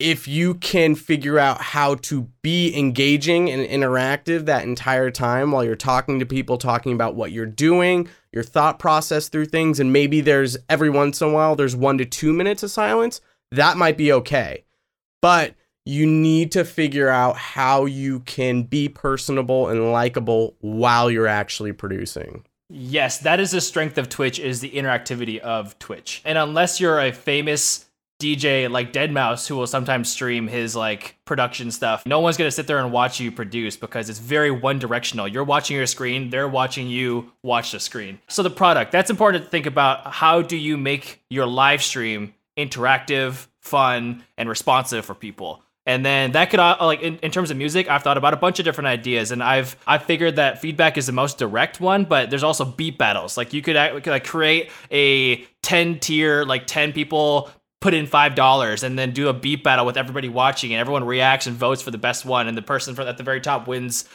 If 0.00 0.26
you 0.26 0.54
can 0.54 0.96
figure 0.96 1.38
out 1.38 1.60
how 1.60 1.94
to 1.96 2.28
be 2.42 2.76
engaging 2.76 3.50
and 3.50 3.64
interactive 3.64 4.46
that 4.46 4.64
entire 4.64 5.12
time 5.12 5.52
while 5.52 5.64
you're 5.64 5.76
talking 5.76 6.18
to 6.18 6.26
people, 6.26 6.58
talking 6.58 6.92
about 6.92 7.14
what 7.14 7.30
you're 7.30 7.46
doing, 7.46 8.08
your 8.32 8.44
thought 8.44 8.80
process 8.80 9.28
through 9.28 9.46
things, 9.46 9.78
and 9.78 9.92
maybe 9.92 10.20
there's 10.20 10.56
every 10.68 10.90
once 10.90 11.20
in 11.20 11.28
a 11.28 11.32
while 11.32 11.54
there's 11.54 11.76
one 11.76 11.98
to 11.98 12.04
two 12.04 12.32
minutes 12.32 12.64
of 12.64 12.70
silence, 12.72 13.20
that 13.52 13.76
might 13.76 13.96
be 13.96 14.12
okay. 14.12 14.64
But 15.20 15.54
you 15.88 16.06
need 16.06 16.52
to 16.52 16.66
figure 16.66 17.08
out 17.08 17.38
how 17.38 17.86
you 17.86 18.20
can 18.20 18.62
be 18.62 18.90
personable 18.90 19.68
and 19.68 19.90
likable 19.90 20.54
while 20.60 21.10
you're 21.10 21.26
actually 21.26 21.72
producing. 21.72 22.44
Yes, 22.68 23.20
that 23.20 23.40
is 23.40 23.52
the 23.52 23.62
strength 23.62 23.96
of 23.96 24.10
Twitch 24.10 24.38
is 24.38 24.60
the 24.60 24.70
interactivity 24.70 25.38
of 25.38 25.78
Twitch. 25.78 26.20
And 26.26 26.36
unless 26.36 26.78
you're 26.78 27.00
a 27.00 27.10
famous 27.10 27.86
DJ 28.20 28.70
like 28.70 28.92
deadmau5, 28.92 29.48
who 29.48 29.56
will 29.56 29.66
sometimes 29.66 30.10
stream 30.10 30.46
his 30.46 30.76
like 30.76 31.16
production 31.24 31.70
stuff. 31.70 32.04
No 32.04 32.20
one's 32.20 32.36
to 32.36 32.50
sit 32.50 32.66
there 32.66 32.80
and 32.80 32.92
watch 32.92 33.18
you 33.18 33.32
produce 33.32 33.78
because 33.78 34.10
it's 34.10 34.18
very 34.18 34.50
one 34.50 34.78
directional. 34.78 35.26
You're 35.26 35.44
watching 35.44 35.74
your 35.78 35.86
screen, 35.86 36.28
they're 36.28 36.48
watching 36.48 36.88
you 36.88 37.32
watch 37.42 37.72
the 37.72 37.80
screen. 37.80 38.18
So 38.28 38.42
the 38.42 38.50
product, 38.50 38.92
that's 38.92 39.08
important 39.08 39.44
to 39.44 39.50
think 39.50 39.64
about 39.64 40.12
how 40.12 40.42
do 40.42 40.56
you 40.58 40.76
make 40.76 41.22
your 41.30 41.46
live 41.46 41.82
stream 41.82 42.34
interactive, 42.58 43.46
fun, 43.62 44.24
and 44.36 44.48
responsive 44.48 45.06
for 45.06 45.14
people. 45.14 45.62
And 45.88 46.04
then 46.04 46.32
that 46.32 46.50
could 46.50 46.60
uh, 46.60 46.76
like 46.82 47.00
in, 47.00 47.16
in 47.20 47.30
terms 47.30 47.50
of 47.50 47.56
music, 47.56 47.88
I've 47.88 48.02
thought 48.02 48.18
about 48.18 48.34
a 48.34 48.36
bunch 48.36 48.58
of 48.58 48.66
different 48.66 48.88
ideas, 48.88 49.32
and 49.32 49.42
I've 49.42 49.74
I 49.86 49.96
figured 49.96 50.36
that 50.36 50.60
feedback 50.60 50.98
is 50.98 51.06
the 51.06 51.12
most 51.12 51.38
direct 51.38 51.80
one, 51.80 52.04
but 52.04 52.28
there's 52.28 52.42
also 52.42 52.66
beat 52.66 52.98
battles. 52.98 53.38
Like 53.38 53.54
you 53.54 53.62
could, 53.62 53.74
could 54.04 54.10
like 54.10 54.26
create 54.26 54.70
a 54.90 55.36
ten 55.62 55.98
tier, 55.98 56.44
like 56.44 56.66
ten 56.66 56.92
people 56.92 57.50
put 57.80 57.94
in 57.94 58.06
five 58.06 58.34
dollars 58.34 58.82
and 58.82 58.98
then 58.98 59.12
do 59.12 59.28
a 59.28 59.32
beat 59.32 59.64
battle 59.64 59.86
with 59.86 59.96
everybody 59.96 60.28
watching 60.28 60.74
and 60.74 60.80
everyone 60.80 61.04
reacts 61.04 61.46
and 61.46 61.56
votes 61.56 61.80
for 61.80 61.90
the 61.90 61.96
best 61.96 62.26
one 62.26 62.48
and 62.48 62.58
the 62.58 62.60
person 62.60 62.94
from 62.94 63.08
at 63.08 63.16
the 63.16 63.22
very 63.22 63.40
top 63.40 63.66
wins 63.66 64.06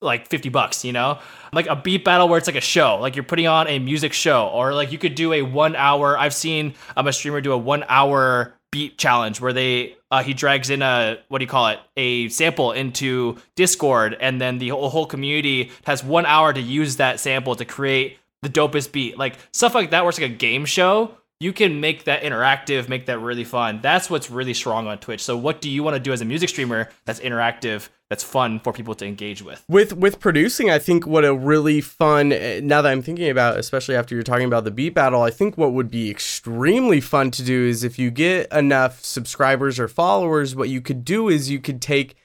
like 0.00 0.28
50 0.28 0.48
bucks 0.48 0.84
you 0.84 0.92
know 0.92 1.20
like 1.52 1.66
a 1.66 1.76
beat 1.76 2.04
battle 2.04 2.26
where 2.26 2.38
it's 2.38 2.48
like 2.48 2.56
a 2.56 2.60
show 2.60 2.98
like 2.98 3.14
you're 3.14 3.22
putting 3.22 3.46
on 3.46 3.68
a 3.68 3.78
music 3.78 4.14
show 4.14 4.48
or 4.48 4.72
like 4.74 4.90
you 4.90 4.98
could 4.98 5.14
do 5.14 5.32
a 5.34 5.42
one 5.42 5.76
hour 5.76 6.18
i've 6.18 6.34
seen 6.34 6.74
um, 6.96 7.06
a 7.06 7.12
streamer 7.12 7.42
do 7.42 7.52
a 7.52 7.58
one 7.58 7.84
hour 7.88 8.54
beat 8.72 8.98
challenge 8.98 9.40
where 9.40 9.52
they 9.52 9.94
uh, 10.10 10.22
he 10.24 10.34
drags 10.34 10.70
in 10.70 10.82
a 10.82 11.18
what 11.28 11.38
do 11.38 11.44
you 11.44 11.48
call 11.48 11.68
it? 11.68 11.78
A 11.96 12.28
sample 12.30 12.72
into 12.72 13.36
discord 13.54 14.16
and 14.20 14.40
then 14.40 14.58
the 14.58 14.70
whole, 14.70 14.88
whole 14.88 15.06
community 15.06 15.70
has 15.84 16.02
one 16.02 16.26
hour 16.26 16.52
to 16.52 16.60
use 16.60 16.96
that 16.96 17.20
sample 17.20 17.54
to 17.54 17.64
create 17.64 18.18
the 18.42 18.48
dopest 18.48 18.90
beat. 18.90 19.16
Like 19.16 19.36
stuff 19.52 19.74
like 19.74 19.90
that 19.90 20.02
where 20.02 20.08
it's 20.08 20.18
like 20.18 20.32
a 20.32 20.34
game 20.34 20.64
show. 20.64 21.16
You 21.38 21.52
can 21.52 21.80
make 21.80 22.04
that 22.04 22.22
interactive 22.22 22.88
make 22.88 23.06
that 23.06 23.18
really 23.18 23.44
fun. 23.44 23.80
That's 23.82 24.10
what's 24.10 24.30
really 24.30 24.54
strong 24.54 24.86
on 24.88 24.98
twitch. 24.98 25.22
So 25.22 25.36
what 25.36 25.60
do 25.60 25.68
you 25.68 25.82
want 25.82 25.94
to 25.94 26.00
do 26.00 26.12
as 26.12 26.20
a 26.20 26.24
music 26.24 26.48
streamer 26.48 26.88
that's 27.04 27.20
interactive 27.20 27.88
that's 28.12 28.22
fun 28.22 28.60
for 28.60 28.74
people 28.74 28.94
to 28.96 29.06
engage 29.06 29.40
with. 29.40 29.64
With 29.68 29.94
with 29.94 30.20
producing, 30.20 30.68
I 30.68 30.78
think 30.78 31.06
what 31.06 31.24
a 31.24 31.34
really 31.34 31.80
fun 31.80 32.30
eh, 32.30 32.60
now 32.62 32.82
that 32.82 32.92
I'm 32.92 33.00
thinking 33.00 33.30
about, 33.30 33.56
especially 33.56 33.96
after 33.96 34.14
you're 34.14 34.22
talking 34.22 34.44
about 34.44 34.64
the 34.64 34.70
beat 34.70 34.92
battle, 34.92 35.22
I 35.22 35.30
think 35.30 35.56
what 35.56 35.72
would 35.72 35.90
be 35.90 36.10
extremely 36.10 37.00
fun 37.00 37.30
to 37.30 37.42
do 37.42 37.64
is 37.64 37.84
if 37.84 37.98
you 37.98 38.10
get 38.10 38.52
enough 38.52 39.02
subscribers 39.02 39.80
or 39.80 39.88
followers, 39.88 40.54
what 40.54 40.68
you 40.68 40.82
could 40.82 41.06
do 41.06 41.30
is 41.30 41.48
you 41.48 41.58
could 41.58 41.80
take 41.80 42.16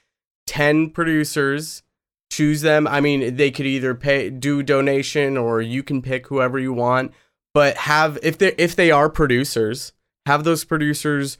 10 0.48 0.90
producers 0.90 1.84
choose 2.30 2.60
them. 2.60 2.86
I 2.86 3.00
mean, 3.00 3.38
they 3.38 3.52
could 3.52 3.66
either 3.66 3.96
pay 3.96 4.30
do 4.30 4.62
donation 4.62 5.38
or 5.38 5.62
you 5.62 5.84
can 5.84 6.02
pick 6.02 6.28
whoever 6.28 6.60
you 6.60 6.74
want, 6.74 7.14
but 7.54 7.78
have 7.78 8.20
if 8.22 8.38
they 8.38 8.54
if 8.58 8.76
they 8.76 8.92
are 8.92 9.10
producers, 9.10 9.94
have 10.26 10.44
those 10.44 10.66
producers 10.66 11.38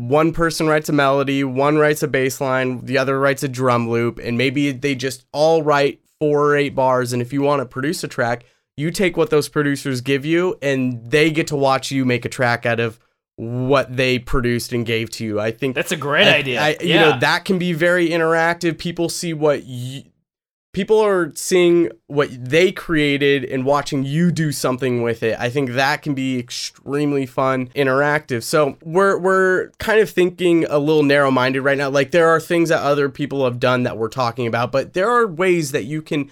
one 0.00 0.32
person 0.32 0.66
writes 0.66 0.88
a 0.88 0.92
melody, 0.92 1.44
one 1.44 1.76
writes 1.76 2.02
a 2.02 2.08
bass 2.08 2.40
line, 2.40 2.84
the 2.86 2.96
other 2.96 3.20
writes 3.20 3.42
a 3.42 3.48
drum 3.48 3.90
loop, 3.90 4.18
and 4.18 4.38
maybe 4.38 4.72
they 4.72 4.94
just 4.94 5.26
all 5.32 5.62
write 5.62 6.00
four 6.18 6.46
or 6.46 6.56
eight 6.56 6.74
bars 6.74 7.12
and 7.12 7.20
if 7.20 7.34
you 7.34 7.42
want 7.42 7.60
to 7.60 7.66
produce 7.66 8.02
a 8.02 8.08
track, 8.08 8.44
you 8.78 8.90
take 8.90 9.18
what 9.18 9.28
those 9.28 9.48
producers 9.48 10.00
give 10.00 10.24
you 10.24 10.56
and 10.62 11.10
they 11.10 11.30
get 11.30 11.46
to 11.48 11.56
watch 11.56 11.90
you 11.90 12.06
make 12.06 12.24
a 12.24 12.30
track 12.30 12.64
out 12.64 12.80
of 12.80 12.98
what 13.36 13.94
they 13.94 14.18
produced 14.18 14.72
and 14.72 14.86
gave 14.86 15.10
to 15.10 15.24
you. 15.24 15.38
I 15.38 15.50
think 15.50 15.74
that's 15.74 15.92
a 15.92 15.96
great 15.96 16.28
I, 16.28 16.36
idea. 16.36 16.60
I, 16.60 16.68
you 16.80 16.88
yeah. 16.88 17.10
know, 17.10 17.18
that 17.20 17.44
can 17.44 17.58
be 17.58 17.74
very 17.74 18.08
interactive. 18.08 18.78
People 18.78 19.10
see 19.10 19.34
what 19.34 19.64
you, 19.64 20.02
people 20.72 21.00
are 21.00 21.32
seeing 21.34 21.90
what 22.06 22.28
they 22.32 22.70
created 22.70 23.44
and 23.44 23.64
watching 23.64 24.04
you 24.04 24.30
do 24.30 24.52
something 24.52 25.02
with 25.02 25.22
it. 25.22 25.38
I 25.38 25.50
think 25.50 25.70
that 25.72 26.02
can 26.02 26.14
be 26.14 26.38
extremely 26.38 27.26
fun, 27.26 27.68
interactive. 27.68 28.42
So 28.42 28.76
we're 28.82 29.18
we're 29.18 29.70
kind 29.78 30.00
of 30.00 30.10
thinking 30.10 30.64
a 30.66 30.78
little 30.78 31.02
narrow 31.02 31.30
minded 31.30 31.62
right 31.62 31.78
now. 31.78 31.90
Like 31.90 32.10
there 32.10 32.28
are 32.28 32.40
things 32.40 32.68
that 32.68 32.82
other 32.82 33.08
people 33.08 33.44
have 33.44 33.58
done 33.58 33.82
that 33.82 33.96
we're 33.96 34.08
talking 34.08 34.46
about, 34.46 34.72
but 34.72 34.92
there 34.92 35.10
are 35.10 35.26
ways 35.26 35.72
that 35.72 35.84
you 35.84 36.02
can 36.02 36.30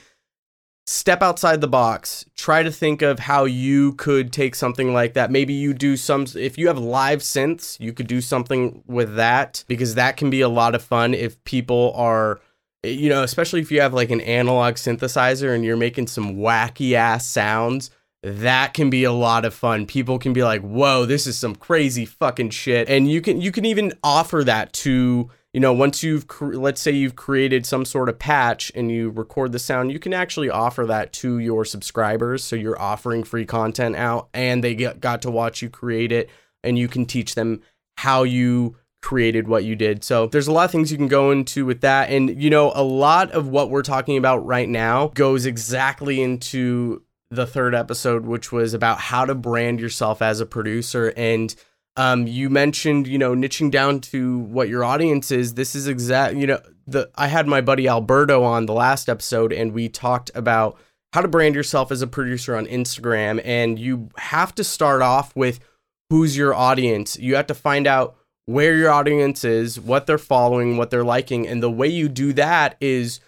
step 0.86 1.20
outside 1.20 1.60
the 1.60 1.68
box 1.68 2.24
try 2.34 2.62
to 2.62 2.72
think 2.72 3.02
of 3.02 3.18
how 3.18 3.44
you 3.44 3.92
could 3.92 4.32
take 4.32 4.54
something 4.54 4.94
like 4.94 5.12
that 5.12 5.30
maybe 5.30 5.52
you 5.52 5.74
do 5.74 5.98
some 5.98 6.24
if 6.34 6.56
you 6.56 6.66
have 6.66 6.78
live 6.78 7.18
synths 7.18 7.78
you 7.78 7.92
could 7.92 8.06
do 8.06 8.22
something 8.22 8.82
with 8.86 9.14
that 9.16 9.62
because 9.68 9.96
that 9.96 10.16
can 10.16 10.30
be 10.30 10.40
a 10.40 10.48
lot 10.48 10.74
of 10.74 10.82
fun 10.82 11.12
if 11.12 11.44
people 11.44 11.92
are 11.94 12.40
Eh, 12.84 12.90
you 12.90 13.08
know, 13.08 13.22
especially 13.22 13.60
if 13.60 13.72
you 13.72 13.80
have 13.80 13.94
like 13.94 14.10
an 14.10 14.20
analog 14.20 14.74
synthesizer 14.74 15.54
and 15.54 15.64
you're 15.64 15.76
making 15.76 16.06
some 16.06 16.36
wacky 16.36 16.92
ass 16.92 17.26
sounds, 17.26 17.90
that 18.22 18.74
can 18.74 18.90
be 18.90 19.04
a 19.04 19.12
lot 19.12 19.44
of 19.44 19.54
fun. 19.54 19.86
People 19.86 20.18
can 20.18 20.32
be 20.32 20.42
like, 20.42 20.60
"Whoa, 20.62 21.06
this 21.06 21.26
is 21.26 21.38
some 21.38 21.54
crazy 21.54 22.04
fucking 22.04 22.50
shit." 22.50 22.88
And 22.88 23.10
you 23.10 23.20
can 23.20 23.40
you 23.40 23.52
can 23.52 23.64
even 23.64 23.92
offer 24.02 24.42
that 24.44 24.72
to, 24.74 25.30
you 25.52 25.60
know, 25.60 25.72
once 25.72 26.02
you've 26.02 26.26
let's 26.40 26.80
say 26.80 26.90
you've 26.90 27.16
created 27.16 27.64
some 27.64 27.84
sort 27.84 28.08
of 28.08 28.18
patch 28.18 28.72
and 28.74 28.90
you 28.90 29.10
record 29.10 29.52
the 29.52 29.58
sound, 29.58 29.92
you 29.92 29.98
can 30.00 30.12
actually 30.12 30.50
offer 30.50 30.84
that 30.86 31.12
to 31.14 31.38
your 31.38 31.64
subscribers. 31.64 32.42
So 32.42 32.56
you're 32.56 32.80
offering 32.80 33.22
free 33.22 33.46
content 33.46 33.94
out 33.96 34.28
and 34.34 34.62
they 34.64 34.74
get 34.74 35.00
got 35.00 35.22
to 35.22 35.30
watch 35.30 35.62
you 35.62 35.70
create 35.70 36.12
it 36.12 36.28
and 36.64 36.76
you 36.78 36.88
can 36.88 37.06
teach 37.06 37.34
them 37.34 37.60
how 37.98 38.24
you 38.24 38.76
created 39.02 39.48
what 39.48 39.64
you 39.64 39.76
did. 39.76 40.02
So 40.02 40.26
there's 40.26 40.48
a 40.48 40.52
lot 40.52 40.64
of 40.64 40.70
things 40.70 40.90
you 40.90 40.98
can 40.98 41.08
go 41.08 41.30
into 41.30 41.64
with 41.64 41.80
that. 41.82 42.10
And, 42.10 42.42
you 42.42 42.50
know, 42.50 42.72
a 42.74 42.82
lot 42.82 43.30
of 43.32 43.48
what 43.48 43.70
we're 43.70 43.82
talking 43.82 44.16
about 44.16 44.44
right 44.44 44.68
now 44.68 45.08
goes 45.08 45.46
exactly 45.46 46.20
into 46.20 47.02
the 47.30 47.46
third 47.46 47.74
episode, 47.74 48.26
which 48.26 48.50
was 48.52 48.74
about 48.74 48.98
how 48.98 49.24
to 49.24 49.34
brand 49.34 49.80
yourself 49.80 50.22
as 50.22 50.40
a 50.40 50.46
producer. 50.46 51.12
And 51.16 51.54
um, 51.96 52.26
you 52.26 52.48
mentioned, 52.48 53.06
you 53.06 53.18
know, 53.18 53.34
niching 53.34 53.70
down 53.70 54.00
to 54.00 54.38
what 54.38 54.68
your 54.68 54.84
audience 54.84 55.30
is. 55.30 55.54
This 55.54 55.74
is 55.74 55.88
exact, 55.88 56.36
you 56.36 56.46
know, 56.46 56.60
the 56.86 57.10
I 57.16 57.26
had 57.26 57.46
my 57.46 57.60
buddy 57.60 57.88
Alberto 57.88 58.44
on 58.44 58.66
the 58.66 58.72
last 58.72 59.08
episode, 59.08 59.52
and 59.52 59.72
we 59.72 59.88
talked 59.88 60.30
about 60.34 60.78
how 61.12 61.20
to 61.20 61.28
brand 61.28 61.54
yourself 61.54 61.90
as 61.90 62.00
a 62.00 62.06
producer 62.06 62.56
on 62.56 62.66
Instagram. 62.66 63.40
And 63.44 63.78
you 63.78 64.10
have 64.16 64.54
to 64.54 64.64
start 64.64 65.02
off 65.02 65.34
with 65.36 65.60
who's 66.08 66.36
your 66.36 66.54
audience. 66.54 67.18
You 67.18 67.34
have 67.34 67.48
to 67.48 67.54
find 67.54 67.86
out 67.86 68.16
where 68.48 68.74
your 68.74 68.90
audience 68.90 69.44
is, 69.44 69.78
what 69.78 70.06
they're 70.06 70.16
following, 70.16 70.78
what 70.78 70.88
they're 70.88 71.04
liking. 71.04 71.46
And 71.46 71.62
the 71.62 71.70
way 71.70 71.86
you 71.86 72.08
do 72.08 72.32
that 72.32 72.78
is 72.80 73.20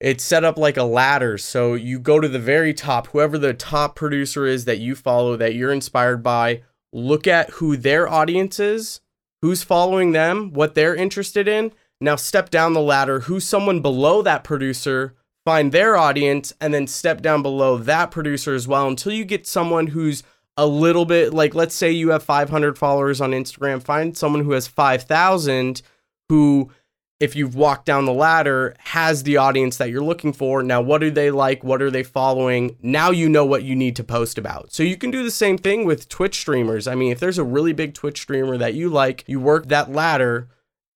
it's 0.00 0.24
set 0.24 0.44
up 0.44 0.56
like 0.56 0.78
a 0.78 0.82
ladder. 0.82 1.36
So 1.36 1.74
you 1.74 1.98
go 1.98 2.20
to 2.20 2.26
the 2.26 2.38
very 2.38 2.72
top, 2.72 3.08
whoever 3.08 3.36
the 3.36 3.52
top 3.52 3.94
producer 3.94 4.46
is 4.46 4.64
that 4.64 4.78
you 4.78 4.94
follow, 4.94 5.36
that 5.36 5.54
you're 5.54 5.70
inspired 5.70 6.22
by, 6.22 6.62
look 6.90 7.26
at 7.26 7.50
who 7.50 7.76
their 7.76 8.08
audience 8.08 8.58
is, 8.58 9.02
who's 9.42 9.62
following 9.62 10.12
them, 10.12 10.54
what 10.54 10.74
they're 10.74 10.96
interested 10.96 11.46
in. 11.46 11.70
Now 12.00 12.16
step 12.16 12.48
down 12.48 12.72
the 12.72 12.80
ladder, 12.80 13.20
who's 13.20 13.44
someone 13.44 13.80
below 13.80 14.22
that 14.22 14.42
producer, 14.42 15.16
find 15.44 15.70
their 15.70 15.98
audience, 15.98 16.54
and 16.62 16.72
then 16.72 16.86
step 16.86 17.20
down 17.20 17.42
below 17.42 17.76
that 17.76 18.10
producer 18.10 18.54
as 18.54 18.66
well 18.66 18.88
until 18.88 19.12
you 19.12 19.26
get 19.26 19.46
someone 19.46 19.88
who's 19.88 20.22
a 20.60 20.66
little 20.66 21.06
bit 21.06 21.32
like 21.32 21.54
let's 21.54 21.74
say 21.74 21.90
you 21.90 22.10
have 22.10 22.22
500 22.22 22.76
followers 22.76 23.22
on 23.22 23.30
Instagram, 23.30 23.82
find 23.82 24.14
someone 24.14 24.44
who 24.44 24.52
has 24.52 24.66
5,000 24.66 25.80
who 26.28 26.70
if 27.18 27.34
you've 27.34 27.54
walked 27.54 27.86
down 27.86 28.04
the 28.04 28.12
ladder 28.12 28.74
has 28.78 29.22
the 29.22 29.38
audience 29.38 29.78
that 29.78 29.88
you're 29.88 30.02
looking 30.02 30.34
for. 30.34 30.62
Now, 30.62 30.82
what 30.82 31.00
do 31.00 31.10
they 31.10 31.30
like? 31.30 31.64
What 31.64 31.80
are 31.80 31.90
they 31.90 32.02
following? 32.02 32.76
Now 32.82 33.10
you 33.10 33.28
know 33.30 33.46
what 33.46 33.62
you 33.62 33.74
need 33.74 33.96
to 33.96 34.04
post 34.04 34.36
about. 34.36 34.70
So 34.72 34.82
you 34.82 34.98
can 34.98 35.10
do 35.10 35.22
the 35.22 35.30
same 35.30 35.56
thing 35.56 35.86
with 35.86 36.10
Twitch 36.10 36.38
streamers. 36.38 36.86
I 36.86 36.94
mean, 36.94 37.10
if 37.10 37.20
there's 37.20 37.38
a 37.38 37.44
really 37.44 37.72
big 37.72 37.94
Twitch 37.94 38.20
streamer 38.20 38.58
that 38.58 38.74
you 38.74 38.90
like, 38.90 39.24
you 39.26 39.40
work 39.40 39.68
that 39.68 39.90
ladder, 39.90 40.48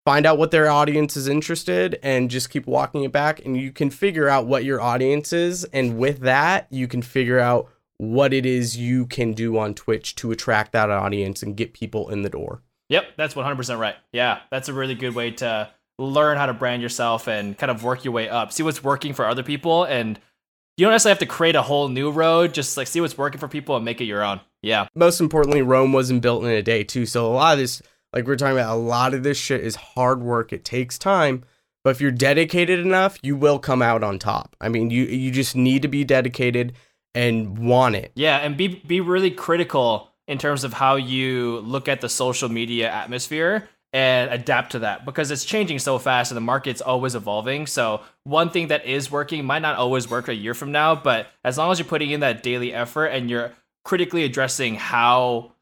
find 0.05 0.27
out 0.27 0.37
what 0.37 0.51
their 0.51 0.71
audience 0.71 1.17
is 1.17 1.27
interested 1.27 1.99
and 2.03 2.31
just 2.31 2.51
keep 2.51 2.67
walking 2.67 3.03
it 3.05 3.13
back 3.13 3.43
and 3.47 3.57
you 3.57 3.73
can 3.73 3.89
figure 3.89 4.29
out 4.29 4.47
what 4.47 4.65
your 4.65 4.81
audience 4.81 5.33
is 5.33 5.65
and 5.73 5.97
with 5.97 6.21
that, 6.21 6.67
you 6.71 6.87
can 6.87 7.01
figure 7.01 7.39
out 7.39 7.71
what 7.99 8.33
it 8.33 8.45
is 8.45 8.77
you 8.77 9.07
can 9.07 9.33
do 9.33 9.59
on 9.59 9.75
Twitch 9.75 10.15
to 10.17 10.31
attract 10.33 10.73
that 10.73 10.91
audience 10.91 11.43
and 11.43 11.57
get 11.57 11.73
people 11.73 12.11
in 12.11 12.23
the 12.23 12.29
door. 12.29 12.63
Yep, 12.89 13.13
that's 13.17 13.35
100% 13.35 13.79
right. 13.79 13.97
Yeah, 14.13 14.41
that's 14.51 14.69
a 14.69 14.73
really 14.73 14.95
good 14.95 15.15
way 15.15 15.31
to 15.33 15.71
learn 15.99 16.37
how 16.37 16.47
to 16.47 16.53
brand 16.53 16.83
yourself 16.83 17.29
and 17.29 17.57
kind 17.57 17.71
of 17.71 17.85
work 17.85 18.05
your 18.05 18.13
way 18.13 18.29
up. 18.29 18.53
See 18.53 18.63
what's 18.63 18.83
working 18.83 19.15
for 19.15 19.27
other 19.27 19.43
people 19.43 19.85
and 19.85 20.19
you 20.77 20.85
don't 20.85 20.93
necessarily 20.93 21.15
have 21.15 21.29
to 21.29 21.35
create 21.35 21.55
a 21.55 21.63
whole 21.63 21.89
new 21.89 22.11
road, 22.11 22.53
just 22.53 22.77
like 22.77 22.89
see 22.89 23.01
what's 23.01 23.17
working 23.17 23.39
for 23.39 23.47
people 23.47 23.77
and 23.77 23.85
make 23.85 24.01
it 24.01 24.07
your 24.07 24.25
own. 24.25 24.41
Yeah. 24.61 24.89
Most 24.95 25.21
importantly, 25.21 25.63
Rome 25.63 25.93
wasn't 25.93 26.23
built 26.23 26.43
in 26.43 26.51
a 26.51 26.63
day 26.63 26.83
too. 26.83 27.07
So 27.07 27.27
a 27.27 27.33
lot 27.33 27.53
of 27.53 27.59
this 27.61 27.81
like 28.13 28.27
we're 28.27 28.37
talking 28.37 28.57
about 28.57 28.75
a 28.75 28.79
lot 28.79 29.15
of 29.15 29.23
this 29.23 29.39
shit 29.39 29.61
is 29.61 29.77
hard 29.77 30.23
work. 30.23 30.53
It 30.53 30.65
takes 30.65 30.99
time. 30.99 31.45
But 31.83 31.91
if 31.91 32.01
you're 32.01 32.11
dedicated 32.11 32.81
enough, 32.81 33.19
you 33.23 33.37
will 33.37 33.59
come 33.59 33.83
out 33.83 34.03
on 34.03 34.19
top. 34.19 34.57
I 34.61 34.69
mean, 34.69 34.91
you 34.91 35.05
you 35.05 35.31
just 35.31 35.55
need 35.55 35.83
to 35.83 35.89
be 35.89 36.03
dedicated 36.03 36.73
and 37.15 37.59
want 37.59 37.97
it. 37.97 38.13
Yeah, 38.15 38.39
and 38.39 38.57
be 38.57 38.69
be 38.69 39.01
really 39.01 39.31
critical 39.31 40.11
in 40.27 40.39
terms 40.39 40.65
of 40.65 40.73
how 40.73 40.97
you 40.97 41.61
look 41.61 41.89
at 41.89 42.01
the 42.01 42.09
social 42.09 42.49
media 42.49 42.91
atmosphere 42.91 43.69
and 43.93 44.31
adapt 44.33 44.73
to 44.73 44.81
that 44.81 45.05
because 45.05 45.31
it's 45.31 45.45
changing 45.45 45.79
so 45.79 45.99
fast 45.99 46.33
and 46.33 46.37
the 46.37 46.41
market's 46.41 46.81
always 46.81 47.15
evolving. 47.15 47.67
So 47.67 48.01
one 48.25 48.51
thing 48.51 48.69
that 48.69 48.85
is 48.87 49.11
working 49.11 49.45
might 49.45 49.61
not 49.61 49.77
always 49.77 50.11
work 50.11 50.27
a 50.29 50.35
year 50.35 50.53
from 50.53 50.73
now, 50.73 50.97
but 50.97 51.29
as 51.45 51.57
long 51.57 51.71
as 51.71 51.79
you're 51.79 51.87
putting 51.87 52.11
in 52.11 52.21
that 52.21 52.43
daily 52.43 52.75
effort 52.75 53.07
and 53.07 53.31
you're 53.31 53.53
critically 53.85 54.25
addressing 54.25 54.75
how 54.75 55.53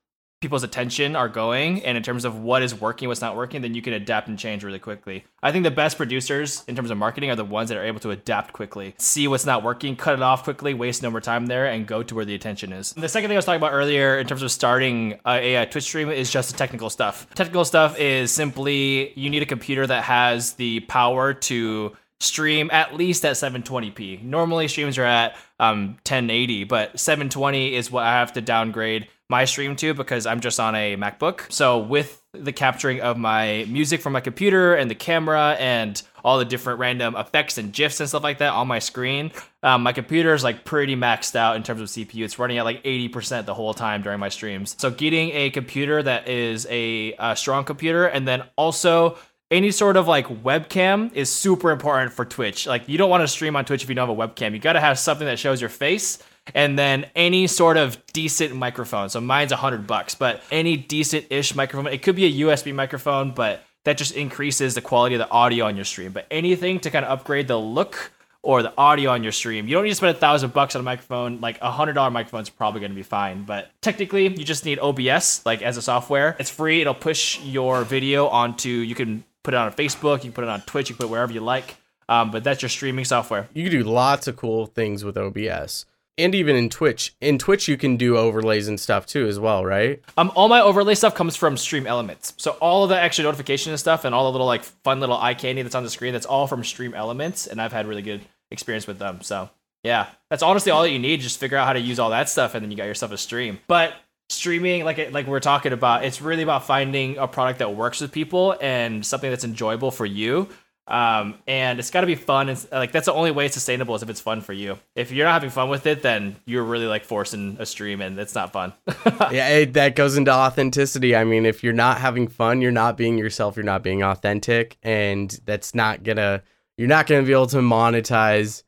people's 0.43 0.65
attention 0.65 1.17
are 1.17 1.29
going 1.29 1.85
and 1.85 1.97
in 1.97 2.03
terms 2.03 2.25
of 2.25 2.39
what 2.39 2.63
is 2.63 2.75
working 2.75 3.09
what's 3.09 3.21
not 3.21 3.37
working 3.37 3.63
then 3.63 3.75
you 3.75 3.81
can 3.81 3.93
adapt 3.93 4.29
and 4.29 4.39
change 4.39 4.65
really 4.65 4.79
quickly. 4.79 5.25
I 5.43 5.53
think 5.53 5.63
the 5.65 5.71
best 5.71 5.97
producers 5.97 6.65
in 6.67 6.77
terms 6.77 6.91
of 6.91 6.99
marketing 6.99 7.31
are 7.31 7.37
the 7.37 7.45
ones 7.45 7.69
that 7.71 7.79
are 7.79 7.85
able 7.85 8.01
to 8.01 8.11
adapt 8.11 8.53
quickly 8.53 8.95
see 8.99 9.29
what's 9.29 9.47
not 9.47 9.63
working 9.63 9.97
cut 9.97 10.15
it 10.15 10.23
off 10.23 10.45
quickly 10.45 10.75
waste 10.75 11.03
no 11.03 11.11
more 11.11 11.21
time 11.21 11.47
there 11.47 11.67
and 11.67 11.87
go 11.87 12.03
to 12.03 12.15
where 12.15 12.25
the 12.25 12.35
attention 12.35 12.73
is. 12.73 12.93
The 12.93 13.09
second 13.09 13.29
thing 13.29 13.37
i 13.37 13.39
was 13.39 13.45
talking 13.45 13.61
about 13.61 13.73
earlier 13.73 14.19
in 14.19 14.27
terms 14.27 14.43
of 14.43 14.51
starting 14.51 15.19
a, 15.27 15.55
a 15.55 15.67
twitch 15.67 15.85
stream 15.85 16.11
is 16.11 16.31
just 16.31 16.51
the 16.51 16.59
technical 16.59 16.91
stuff. 16.91 17.27
Technical 17.35 17.65
stuff 17.65 17.99
is 17.99 18.33
simply 18.33 19.13
you 19.19 19.31
need 19.31 19.43
a 19.43 19.47
computer 19.47 19.87
that 19.87 20.05
has 20.05 20.55
the 20.55 20.81
power 20.81 21.33
to 21.33 21.97
stream 22.23 22.71
at 22.73 22.95
least 22.95 23.25
at 23.25 23.35
720p 23.35 24.23
normally 24.23 24.69
streams 24.69 24.97
are 24.97 25.05
at 25.05 25.37
um, 25.59 25.89
1080 26.07 26.65
but 26.65 26.99
720 26.99 27.75
is 27.75 27.91
what 27.91 28.05
i 28.05 28.13
have 28.13 28.33
to 28.33 28.41
downgrade 28.41 29.09
my 29.33 29.47
stream 29.47 29.75
to 29.77 29.95
because 29.95 30.27
I'm 30.27 30.41
just 30.41 30.61
on 30.61 30.75
a 30.75 30.95
MacBook. 30.95 31.51
So 31.51 31.79
with 31.79 32.23
the 32.35 32.53
capturing 32.53 33.01
of 33.01 33.17
my 33.17 33.65
music 33.67 34.03
from 34.03 34.13
my 34.13 34.21
computer 34.21 34.75
and 34.75 34.91
the 34.91 34.95
camera 34.95 35.57
and 35.59 36.01
all 36.23 36.39
the 36.39 36.45
different 36.45 36.79
random 36.79 37.17
effects 37.17 37.57
and 37.57 37.73
gifs 37.73 37.99
and 37.99 38.09
stuff 38.09 38.23
like 38.23 38.39
that 38.39 38.53
on 38.53 38.69
my 38.69 38.79
screen. 38.79 39.33
Um, 39.63 39.83
my 39.83 39.93
computer 39.93 40.35
is 40.35 40.45
like 40.45 40.67
pretty 40.67 40.97
maxed 40.97 41.35
out 41.35 41.57
in 41.57 41.63
terms 41.63 41.81
of 41.81 41.89
CPU. 41.89 42.25
It's 42.25 42.39
running 42.39 42.59
at 42.59 42.65
like 42.67 42.85
80% 42.85 43.47
the 43.47 43.55
whole 43.55 43.73
time 43.73 44.03
during 44.03 44.21
my 44.21 44.29
streams. 44.29 44.77
So 44.79 44.91
getting 44.91 45.31
a 45.31 45.49
computer 45.49 46.03
that 46.03 46.29
is 46.29 46.67
a, 46.69 47.15
a 47.19 47.35
strong 47.35 47.65
computer 47.65 48.07
and 48.07 48.29
then 48.29 48.45
also 48.57 49.17
any 49.51 49.71
sort 49.71 49.97
of 49.97 50.07
like 50.07 50.27
webcam 50.43 51.11
is 51.15 51.31
super 51.31 51.71
important 51.71 52.13
for 52.13 52.27
Twitch. 52.27 52.67
Like 52.67 52.87
you 52.87 52.99
don't 52.99 53.11
want 53.11 53.23
to 53.23 53.29
stream 53.29 53.57
on 53.57 53.65
Twitch 53.65 53.83
if 53.83 53.89
you 53.89 53.95
don't 53.95 54.09
have 54.09 54.19
a 54.19 54.29
webcam. 54.29 54.53
You 54.53 54.59
got 54.59 54.75
to 54.75 54.81
have 54.81 54.99
something 54.99 55.27
that 55.27 55.39
shows 55.39 55.61
your 55.61 55.71
face 55.71 56.19
and 56.55 56.79
then 56.79 57.07
any 57.15 57.47
sort 57.47 57.77
of 57.77 58.05
decent 58.13 58.55
microphone. 58.55 59.09
So 59.09 59.21
mine's 59.21 59.53
a 59.53 59.57
hundred 59.57 59.87
bucks, 59.87 60.15
but 60.15 60.43
any 60.51 60.77
decent-ish 60.77 61.55
microphone. 61.55 61.93
It 61.93 62.03
could 62.03 62.17
be 62.17 62.27
a 62.27 62.47
USB 62.47 62.75
microphone, 62.75 63.33
but 63.33 63.65
that 63.85 63.97
just 63.97 64.15
increases 64.15 64.75
the 64.75 64.81
quality 64.81 65.15
of 65.15 65.21
the 65.21 65.31
audio 65.31 65.67
on 65.67 65.77
your 65.77 65.85
stream. 65.85 66.13
But 66.13 66.27
anything 66.31 66.81
to 66.81 66.91
kind 66.91 67.05
of 67.05 67.11
upgrade 67.11 67.49
the 67.49 67.59
look 67.59 68.13
or 68.43 68.63
the 68.63 68.73
audio 68.77 69.11
on 69.11 69.23
your 69.23 69.33
stream, 69.33 69.69
you 69.69 69.75
don't 69.75 69.85
need 69.85 69.91
to 69.91 69.97
spend 69.97 70.17
a 70.17 70.19
thousand 70.19 70.53
bucks 70.53 70.75
on 70.75 70.81
a 70.81 70.83
microphone. 70.83 71.41
Like 71.41 71.61
a 71.61 71.71
hundred 71.71 71.95
dollar 71.95 72.11
microphone 72.11 72.43
is 72.43 72.51
probably 72.51 72.81
going 72.81 72.93
to 72.93 72.97
be 72.97 73.03
fine. 73.03 73.45
But 73.45 73.71
technically, 73.81 74.29
you 74.29 74.45
just 74.45 74.65
need 74.65 74.79
OBS, 74.81 75.45
like 75.47 75.63
as 75.63 75.77
a 75.77 75.83
software. 75.83 76.37
It's 76.39 76.51
free. 76.51 76.81
It'll 76.81 76.95
push 76.95 77.41
your 77.41 77.85
video 77.85 78.27
onto. 78.29 78.69
You 78.69 78.95
can 78.95 79.25
put 79.43 79.55
it 79.55 79.59
on 79.59 79.73
Facebook. 79.73 80.19
You 80.19 80.31
can 80.31 80.33
put 80.33 80.45
it 80.45 80.51
on 80.51 80.61
Twitch. 80.63 80.89
You 80.89 80.97
can 80.97 81.07
put 81.07 81.11
it 81.11 81.13
wherever 81.13 81.33
you 81.33 81.41
like. 81.41 81.77
Um, 82.09 82.31
but 82.31 82.45
that's 82.45 82.63
your 82.63 82.69
streaming 82.69 83.05
software. 83.05 83.49
You 83.55 83.63
can 83.63 83.73
do 83.73 83.85
lots 83.85 84.27
of 84.27 84.37
cool 84.37 84.67
things 84.67 85.05
with 85.05 85.17
OBS. 85.17 85.87
And 86.19 86.35
even 86.35 86.57
in 86.57 86.69
Twitch. 86.69 87.15
In 87.21 87.39
Twitch 87.39 87.69
you 87.69 87.77
can 87.77 87.97
do 87.97 88.17
overlays 88.17 88.69
and 88.69 88.79
stuff 88.79 89.07
too 89.07 89.27
as 89.27 89.39
well, 89.39 89.65
right? 89.65 90.03
Um, 90.17 90.31
all 90.35 90.49
my 90.49 90.61
overlay 90.61 90.95
stuff 90.95 91.15
comes 91.15 91.37
from 91.37 91.57
Stream 91.57 91.87
Elements. 91.87 92.35
So 92.37 92.53
all 92.61 92.85
of 92.85 92.91
the 92.91 93.01
extra 93.01 93.25
notification 93.25 93.73
and 93.73 93.81
stuff 93.81 94.05
and 94.05 94.15
all 94.15 94.25
the 94.25 94.33
little 94.33 94.47
like 94.47 94.63
fun 94.63 95.01
little 95.01 95.17
eye 95.17 95.35
candy 95.35 95.63
that's 95.63 95.75
on 95.75 95.85
the 95.85 95.91
screen, 95.91 96.13
that's 96.13 96.27
all 96.27 96.47
from 96.47 96.65
Stream 96.65 96.95
Elements, 96.95 97.47
and 97.47 97.61
I've 97.61 97.73
had 97.73 97.87
really 97.87 98.03
good 98.03 98.21
experience 98.51 98.87
with 98.87 98.99
them. 98.99 99.23
So 99.23 99.49
yeah, 99.83 100.09
that's 100.31 100.43
honestly 100.43 100.71
all 100.71 100.83
that 100.83 100.91
you 100.91 100.99
need. 100.99 101.21
Just 101.21 101.41
figure 101.41 101.57
out 101.57 101.67
how 101.67 101.73
to 101.73 101.81
use 101.81 101.99
all 101.99 102.11
that 102.11 102.29
stuff, 102.29 102.55
and 102.55 102.63
then 102.63 102.71
you 102.71 102.77
got 102.77 102.85
yourself 102.85 103.13
a 103.13 103.19
stream. 103.19 103.59
But 103.67 103.95
streaming, 104.29 104.85
like 104.85 105.13
like 105.13 105.27
we're 105.27 105.41
talking 105.41 105.73
about, 105.73 106.05
it's 106.05 106.21
really 106.21 106.43
about 106.43 106.67
finding 106.67 107.17
a 107.19 107.27
product 107.27 107.59
that 107.61 107.75
works 107.75 108.01
with 108.01 108.13
people 108.13 108.57
and 108.61 109.05
something 109.05 109.31
that's 109.31 109.45
enjoyable 109.45 109.91
for 109.91 110.07
you 110.07 110.49
um, 110.89 111.37
and 111.47 111.79
it's 111.79 111.91
got 111.91 112.01
to 112.01 112.07
be 112.07 112.17
fun. 112.17 112.49
And 112.49 112.67
like 112.73 112.93
that's 112.93 113.07
the 113.07 113.13
only 113.13 113.31
way 113.31 113.47
it's 113.47 113.55
sustainable 113.55 113.95
is 113.95 114.03
if 114.03 114.11
it's 114.11 114.21
fun 114.21 114.41
for 114.41 114.53
you. 114.53 114.79
If 114.97 115.13
you're 115.13 115.27
not 115.27 115.35
having 115.35 115.51
fun 115.51 115.69
with 115.69 115.87
it 115.87 116.03
then 116.03 116.37
you're 116.45 116.65
really 116.65 116.87
like 116.87 117.05
forcing 117.05 117.57
a 117.61 117.67
stream 117.67 118.01
and 118.01 118.19
it's 118.19 118.35
not 118.35 118.53
fun. 118.53 118.73
Yeah 119.31 119.49
it, 119.49 119.75
that 119.75 119.95
goes 119.95 120.17
into 120.17 120.33
authenticity. 120.33 121.15
I 121.15 121.25
mean 121.25 121.47
if 121.47 121.63
you're 121.63 121.73
not 121.73 121.99
having 121.99 122.27
fun 122.29 122.61
you're 122.61 122.73
not 122.73 122.97
being 122.97 123.17
yourself 123.17 123.57
you're 123.57 123.65
not 123.65 123.83
being 123.83 124.03
authentic 124.03 124.77
and 124.83 125.31
that's 125.45 125.75
not 125.75 126.03
gonna 126.03 126.43
you're 126.77 126.89
not 126.89 127.07
gonna 127.07 127.23
be 127.23 127.33
able 127.33 127.47
to 127.49 127.59
monetize. 127.59 128.65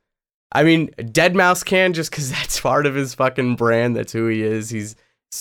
I 0.52 0.62
mean 0.62 0.90
deadmau5 0.98 1.64
can 1.64 1.92
just 1.94 2.10
because 2.10 2.30
that's 2.32 2.60
part 2.60 2.86
of 2.86 2.94
his 2.94 3.14
fucking 3.14 3.56
brand. 3.56 3.96
That's 3.96 4.12
who 4.12 4.28
he 4.28 4.42
is. 4.42 4.70
He's 4.70 4.94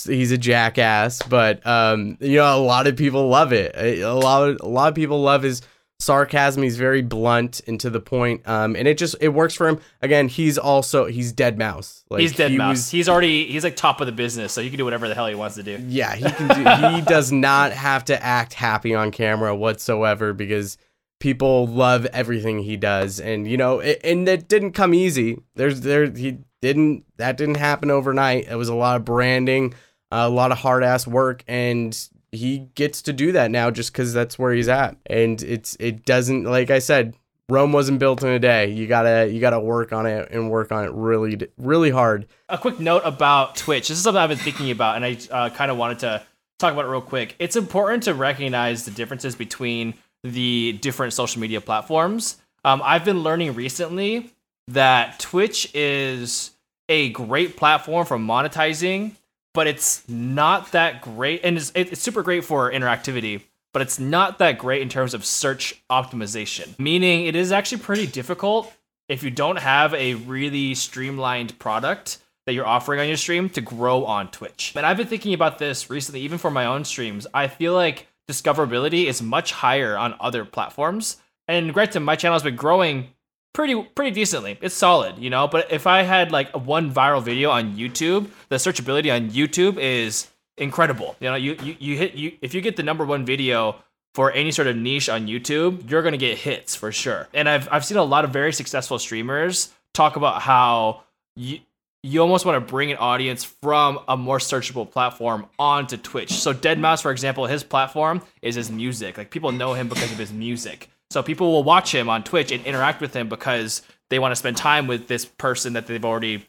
he's 0.06 0.32
a 0.32 0.38
jackass 0.38 1.22
but 1.22 1.64
um 1.64 2.18
you 2.18 2.38
know 2.38 2.58
a 2.58 2.58
lot 2.58 2.88
of 2.88 2.96
people 2.96 3.28
love 3.28 3.52
it. 3.52 3.76
A 3.76 4.12
lot 4.12 4.48
of, 4.48 4.60
a 4.60 4.68
lot 4.68 4.88
of 4.88 4.96
people 4.96 5.22
love 5.22 5.44
his 5.44 5.62
sarcasm. 6.04 6.62
He's 6.62 6.76
very 6.76 7.02
blunt 7.02 7.60
and 7.66 7.80
to 7.80 7.90
the 7.90 8.00
point. 8.00 8.46
Um, 8.46 8.76
and 8.76 8.86
it 8.86 8.98
just 8.98 9.16
it 9.20 9.30
works 9.30 9.54
for 9.54 9.68
him. 9.68 9.80
Again, 10.02 10.28
he's 10.28 10.58
also 10.58 11.06
he's 11.06 11.32
deadmau5. 11.32 12.04
Like 12.10 12.20
he's 12.20 12.34
dead 12.34 12.50
he 12.52 12.58
mouse. 12.58 12.76
Was, 12.76 12.90
he's 12.90 13.08
already 13.08 13.46
he's 13.46 13.64
like 13.64 13.76
top 13.76 14.00
of 14.00 14.06
the 14.06 14.12
business, 14.12 14.52
so 14.52 14.62
he 14.62 14.68
can 14.68 14.78
do 14.78 14.84
whatever 14.84 15.08
the 15.08 15.14
hell 15.14 15.26
he 15.26 15.34
wants 15.34 15.56
to 15.56 15.62
do. 15.62 15.82
Yeah, 15.88 16.14
he 16.14 16.30
can 16.30 16.48
do. 16.48 16.96
he 16.96 17.00
does 17.06 17.32
not 17.32 17.72
have 17.72 18.04
to 18.06 18.22
act 18.22 18.54
happy 18.54 18.94
on 18.94 19.10
camera 19.10 19.56
whatsoever 19.56 20.32
because 20.32 20.76
people 21.20 21.66
love 21.66 22.06
everything 22.06 22.58
he 22.58 22.76
does, 22.76 23.18
and 23.20 23.48
you 23.48 23.56
know, 23.56 23.80
it, 23.80 24.00
and 24.04 24.28
it 24.28 24.48
didn't 24.48 24.72
come 24.72 24.94
easy. 24.94 25.40
There's 25.54 25.80
there 25.80 26.10
he 26.10 26.38
didn't 26.60 27.04
that 27.16 27.36
didn't 27.36 27.56
happen 27.56 27.90
overnight. 27.90 28.48
It 28.48 28.56
was 28.56 28.68
a 28.68 28.74
lot 28.74 28.96
of 28.96 29.04
branding. 29.04 29.74
a 30.10 30.28
lot 30.28 30.52
of 30.52 30.58
hard 30.58 30.84
ass 30.84 31.06
work 31.06 31.42
and 31.48 32.08
he 32.34 32.70
gets 32.74 33.02
to 33.02 33.12
do 33.12 33.32
that 33.32 33.50
now 33.50 33.70
just 33.70 33.92
because 33.92 34.12
that's 34.12 34.38
where 34.38 34.52
he's 34.52 34.68
at. 34.68 34.96
And 35.06 35.42
it's 35.42 35.76
it 35.80 36.04
doesn't 36.04 36.44
like 36.44 36.70
I 36.70 36.78
said, 36.78 37.14
Rome 37.48 37.72
wasn't 37.72 37.98
built 37.98 38.22
in 38.22 38.28
a 38.30 38.38
day. 38.38 38.70
You 38.70 38.86
gotta 38.86 39.30
you 39.30 39.40
gotta 39.40 39.60
work 39.60 39.92
on 39.92 40.06
it 40.06 40.30
and 40.30 40.50
work 40.50 40.72
on 40.72 40.84
it 40.84 40.92
really 40.92 41.48
really 41.58 41.90
hard. 41.90 42.26
A 42.48 42.58
quick 42.58 42.80
note 42.80 43.02
about 43.04 43.56
Twitch. 43.56 43.88
This 43.88 43.98
is 43.98 44.04
something 44.04 44.20
I've 44.20 44.30
been 44.30 44.38
thinking 44.38 44.70
about, 44.70 44.96
and 44.96 45.04
I 45.04 45.18
uh, 45.30 45.50
kind 45.50 45.70
of 45.70 45.76
wanted 45.76 46.00
to 46.00 46.22
talk 46.58 46.72
about 46.72 46.84
it 46.86 46.88
real 46.88 47.00
quick. 47.00 47.36
It's 47.38 47.56
important 47.56 48.04
to 48.04 48.14
recognize 48.14 48.84
the 48.84 48.90
differences 48.90 49.34
between 49.34 49.94
the 50.22 50.72
different 50.80 51.12
social 51.12 51.40
media 51.40 51.60
platforms. 51.60 52.38
Um, 52.64 52.80
I've 52.82 53.04
been 53.04 53.22
learning 53.22 53.54
recently 53.54 54.30
that 54.68 55.18
Twitch 55.18 55.70
is 55.74 56.52
a 56.88 57.10
great 57.10 57.56
platform 57.56 58.06
for 58.06 58.16
monetizing 58.16 59.12
but 59.54 59.66
it's 59.66 60.06
not 60.08 60.72
that 60.72 61.00
great. 61.00 61.40
And 61.42 61.56
it's, 61.56 61.72
it's 61.74 62.02
super 62.02 62.22
great 62.22 62.44
for 62.44 62.70
interactivity, 62.70 63.42
but 63.72 63.80
it's 63.80 63.98
not 63.98 64.38
that 64.38 64.58
great 64.58 64.82
in 64.82 64.90
terms 64.90 65.14
of 65.14 65.24
search 65.24 65.82
optimization. 65.88 66.78
Meaning, 66.78 67.24
it 67.24 67.34
is 67.34 67.52
actually 67.52 67.80
pretty 67.80 68.06
difficult 68.06 68.70
if 69.08 69.22
you 69.22 69.30
don't 69.30 69.58
have 69.58 69.94
a 69.94 70.14
really 70.14 70.74
streamlined 70.74 71.58
product 71.58 72.18
that 72.46 72.52
you're 72.52 72.66
offering 72.66 73.00
on 73.00 73.08
your 73.08 73.16
stream 73.16 73.48
to 73.50 73.60
grow 73.60 74.04
on 74.04 74.30
Twitch. 74.30 74.72
And 74.76 74.84
I've 74.84 74.98
been 74.98 75.06
thinking 75.06 75.32
about 75.32 75.58
this 75.58 75.88
recently, 75.88 76.20
even 76.20 76.36
for 76.36 76.50
my 76.50 76.66
own 76.66 76.84
streams. 76.84 77.26
I 77.32 77.48
feel 77.48 77.72
like 77.72 78.06
discoverability 78.28 79.06
is 79.06 79.22
much 79.22 79.52
higher 79.52 79.96
on 79.96 80.14
other 80.20 80.44
platforms. 80.44 81.16
And 81.48 81.72
granted, 81.72 82.00
my 82.00 82.16
channel 82.16 82.34
has 82.34 82.42
been 82.42 82.56
growing 82.56 83.08
pretty 83.54 83.82
pretty 83.82 84.10
decently. 84.10 84.58
It's 84.60 84.74
solid, 84.74 85.18
you 85.18 85.30
know. 85.30 85.48
But 85.48 85.72
if 85.72 85.86
I 85.86 86.02
had 86.02 86.30
like 86.30 86.52
one 86.54 86.92
viral 86.92 87.22
video 87.22 87.50
on 87.50 87.74
YouTube, 87.76 88.28
the 88.50 88.56
searchability 88.56 89.14
on 89.14 89.30
YouTube 89.30 89.78
is 89.78 90.28
incredible. 90.58 91.16
You 91.20 91.30
know, 91.30 91.36
you 91.36 91.56
you, 91.62 91.76
you 91.78 91.96
hit 91.96 92.14
you 92.14 92.32
if 92.42 92.52
you 92.52 92.60
get 92.60 92.76
the 92.76 92.82
number 92.82 93.06
one 93.06 93.24
video 93.24 93.76
for 94.14 94.30
any 94.30 94.50
sort 94.50 94.68
of 94.68 94.76
niche 94.76 95.08
on 95.08 95.26
YouTube, 95.26 95.90
you're 95.90 96.02
gonna 96.02 96.18
get 96.18 96.36
hits 96.36 96.76
for 96.76 96.92
sure. 96.92 97.28
And 97.32 97.48
I've 97.48 97.68
I've 97.72 97.84
seen 97.84 97.96
a 97.96 98.04
lot 98.04 98.24
of 98.24 98.30
very 98.30 98.52
successful 98.52 98.98
streamers 98.98 99.72
talk 99.94 100.16
about 100.16 100.42
how 100.42 101.02
you 101.36 101.60
you 102.02 102.20
almost 102.20 102.44
want 102.44 102.54
to 102.54 102.70
bring 102.70 102.90
an 102.90 102.98
audience 102.98 103.44
from 103.44 103.98
a 104.06 104.14
more 104.14 104.36
searchable 104.36 104.90
platform 104.90 105.46
onto 105.58 105.96
Twitch. 105.96 106.30
So 106.34 106.52
Deadmau5, 106.52 107.00
for 107.00 107.10
example, 107.10 107.46
his 107.46 107.64
platform 107.64 108.20
is 108.42 108.56
his 108.56 108.70
music. 108.70 109.16
Like 109.16 109.30
people 109.30 109.52
know 109.52 109.72
him 109.72 109.88
because 109.88 110.12
of 110.12 110.18
his 110.18 110.30
music. 110.30 110.90
So 111.14 111.22
people 111.22 111.52
will 111.52 111.62
watch 111.62 111.94
him 111.94 112.08
on 112.08 112.24
Twitch 112.24 112.50
and 112.50 112.66
interact 112.66 113.00
with 113.00 113.14
him 113.14 113.28
because 113.28 113.82
they 114.10 114.18
want 114.18 114.32
to 114.32 114.36
spend 114.36 114.56
time 114.56 114.88
with 114.88 115.06
this 115.06 115.24
person 115.24 115.74
that 115.74 115.86
they've 115.86 116.04
already 116.04 116.44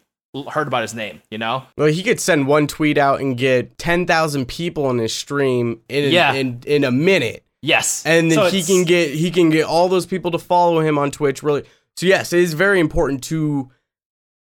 heard 0.49 0.65
about 0.65 0.81
his 0.81 0.95
name, 0.95 1.21
you 1.29 1.37
know? 1.37 1.67
Well, 1.77 1.85
he 1.85 2.01
could 2.01 2.19
send 2.19 2.47
one 2.47 2.65
tweet 2.65 2.97
out 2.97 3.21
and 3.21 3.37
get 3.37 3.77
10,000 3.77 4.47
people 4.47 4.87
on 4.87 4.97
his 4.97 5.13
stream 5.13 5.81
in, 5.87 6.11
yeah. 6.11 6.33
in 6.33 6.63
in 6.65 6.83
a 6.83 6.89
minute. 6.89 7.45
Yes. 7.61 8.07
And 8.07 8.31
then 8.31 8.37
so 8.39 8.49
he 8.49 8.63
can 8.63 8.85
get 8.85 9.11
he 9.11 9.29
can 9.29 9.51
get 9.51 9.65
all 9.65 9.87
those 9.87 10.07
people 10.07 10.31
to 10.31 10.39
follow 10.39 10.79
him 10.79 10.97
on 10.97 11.11
Twitch 11.11 11.43
really. 11.43 11.63
So 11.95 12.07
yes, 12.07 12.33
it 12.33 12.39
is 12.39 12.55
very 12.55 12.79
important 12.79 13.23
to 13.25 13.69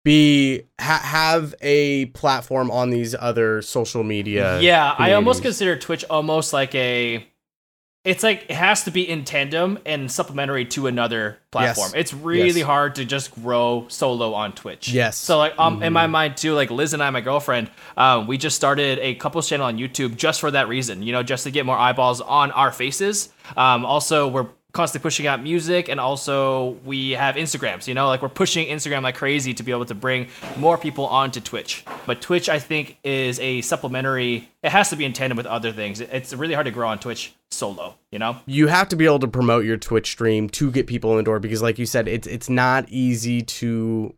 be 0.05 0.65
ha- 0.79 1.01
have 1.03 1.55
a 1.63 2.07
platform 2.07 2.71
on 2.71 2.91
these 2.91 3.15
other 3.19 3.63
social 3.63 4.05
media. 4.05 4.61
Yeah, 4.61 4.95
I 4.99 5.15
almost 5.15 5.41
consider 5.41 5.79
Twitch 5.79 6.05
almost 6.11 6.53
like 6.53 6.75
a 6.75 7.27
it's 8.03 8.23
like 8.23 8.45
it 8.49 8.57
has 8.57 8.85
to 8.85 8.91
be 8.91 9.07
in 9.07 9.25
tandem 9.25 9.79
and 9.85 10.11
supplementary 10.11 10.65
to 10.65 10.87
another 10.87 11.39
platform. 11.51 11.91
Yes. 11.93 12.01
It's 12.01 12.15
really 12.15 12.61
yes. 12.61 12.67
hard 12.67 12.95
to 12.95 13.05
just 13.05 13.35
grow 13.35 13.87
solo 13.89 14.33
on 14.33 14.53
Twitch. 14.53 14.89
Yes. 14.89 15.19
So 15.19 15.37
like 15.37 15.53
um 15.59 15.75
mm-hmm. 15.75 15.83
in 15.83 15.93
my 15.93 16.05
mm-hmm. 16.05 16.13
mind 16.13 16.37
too, 16.39 16.55
like 16.55 16.71
Liz 16.71 16.95
and 16.95 17.03
I, 17.03 17.11
my 17.11 17.21
girlfriend, 17.21 17.71
um, 17.99 18.27
we 18.27 18.39
just 18.39 18.57
started 18.57 18.99
a 19.01 19.17
couples 19.17 19.49
channel 19.49 19.67
on 19.67 19.77
YouTube 19.77 20.17
just 20.17 20.41
for 20.41 20.51
that 20.51 20.69
reason. 20.69 21.03
You 21.03 21.13
know, 21.13 21.23
just 21.23 21.45
to 21.45 21.51
get 21.51 21.67
more 21.67 21.77
eyeballs 21.77 22.23
on 22.23 22.51
our 22.53 22.73
faces. 22.73 23.29
Um, 23.57 23.85
also 23.85 24.29
we're 24.29 24.49
constantly 24.73 25.03
pushing 25.03 25.27
out 25.27 25.43
music 25.43 25.89
and 25.89 25.99
also 25.99 26.77
we 26.85 27.11
have 27.13 27.37
instagrams 27.37 27.87
you 27.87 27.95
know? 27.95 28.07
Like 28.09 28.23
we're 28.23 28.29
pushing 28.29 28.69
instagram 28.69 29.03
like 29.03 29.17
crazy 29.17 29.55
to 29.55 29.63
be 29.63 29.73
able 29.73 29.87
to 29.87 29.95
bring 29.95 30.29
more 30.57 30.79
people 30.79 31.07
onto 31.07 31.41
twitch. 31.41 31.85
But 32.07 32.21
twitch 32.21 32.49
i 32.49 32.59
think 32.59 32.99
is 33.05 33.39
a 33.41 33.61
supplementary 33.63 34.49
it 34.63 34.71
has 34.71 34.91
to 34.91 34.97
be 34.97 35.05
in 35.05 35.13
tandem 35.13 35.37
with 35.37 35.47
other 35.47 35.73
things. 35.73 36.01
It's 36.01 36.35
really 36.35 36.55
hard 36.55 36.67
to 36.67 36.71
grow 36.71 36.89
on 36.89 36.99
twitch 36.99 37.35
solo 37.51 37.95
you 38.11 38.19
know? 38.19 38.37
You 38.47 38.67
have 38.67 38.89
to 38.89 38.97
be 38.97 39.05
able 39.05 39.21
to 39.21 39.29
promote 39.29 39.65
your 39.65 39.77
twitch 39.77 40.11
stream 40.11 40.49
to 40.51 40.71
get 40.71 40.87
people 40.87 41.13
in 41.13 41.17
the 41.19 41.23
door 41.23 41.39
because 41.41 41.63
like 41.63 41.79
you 41.79 41.87
said 41.87 42.09
it's 42.09 42.27
it's 42.27 42.49
not 42.49 42.89
easy 42.89 43.43
to 43.43 44.15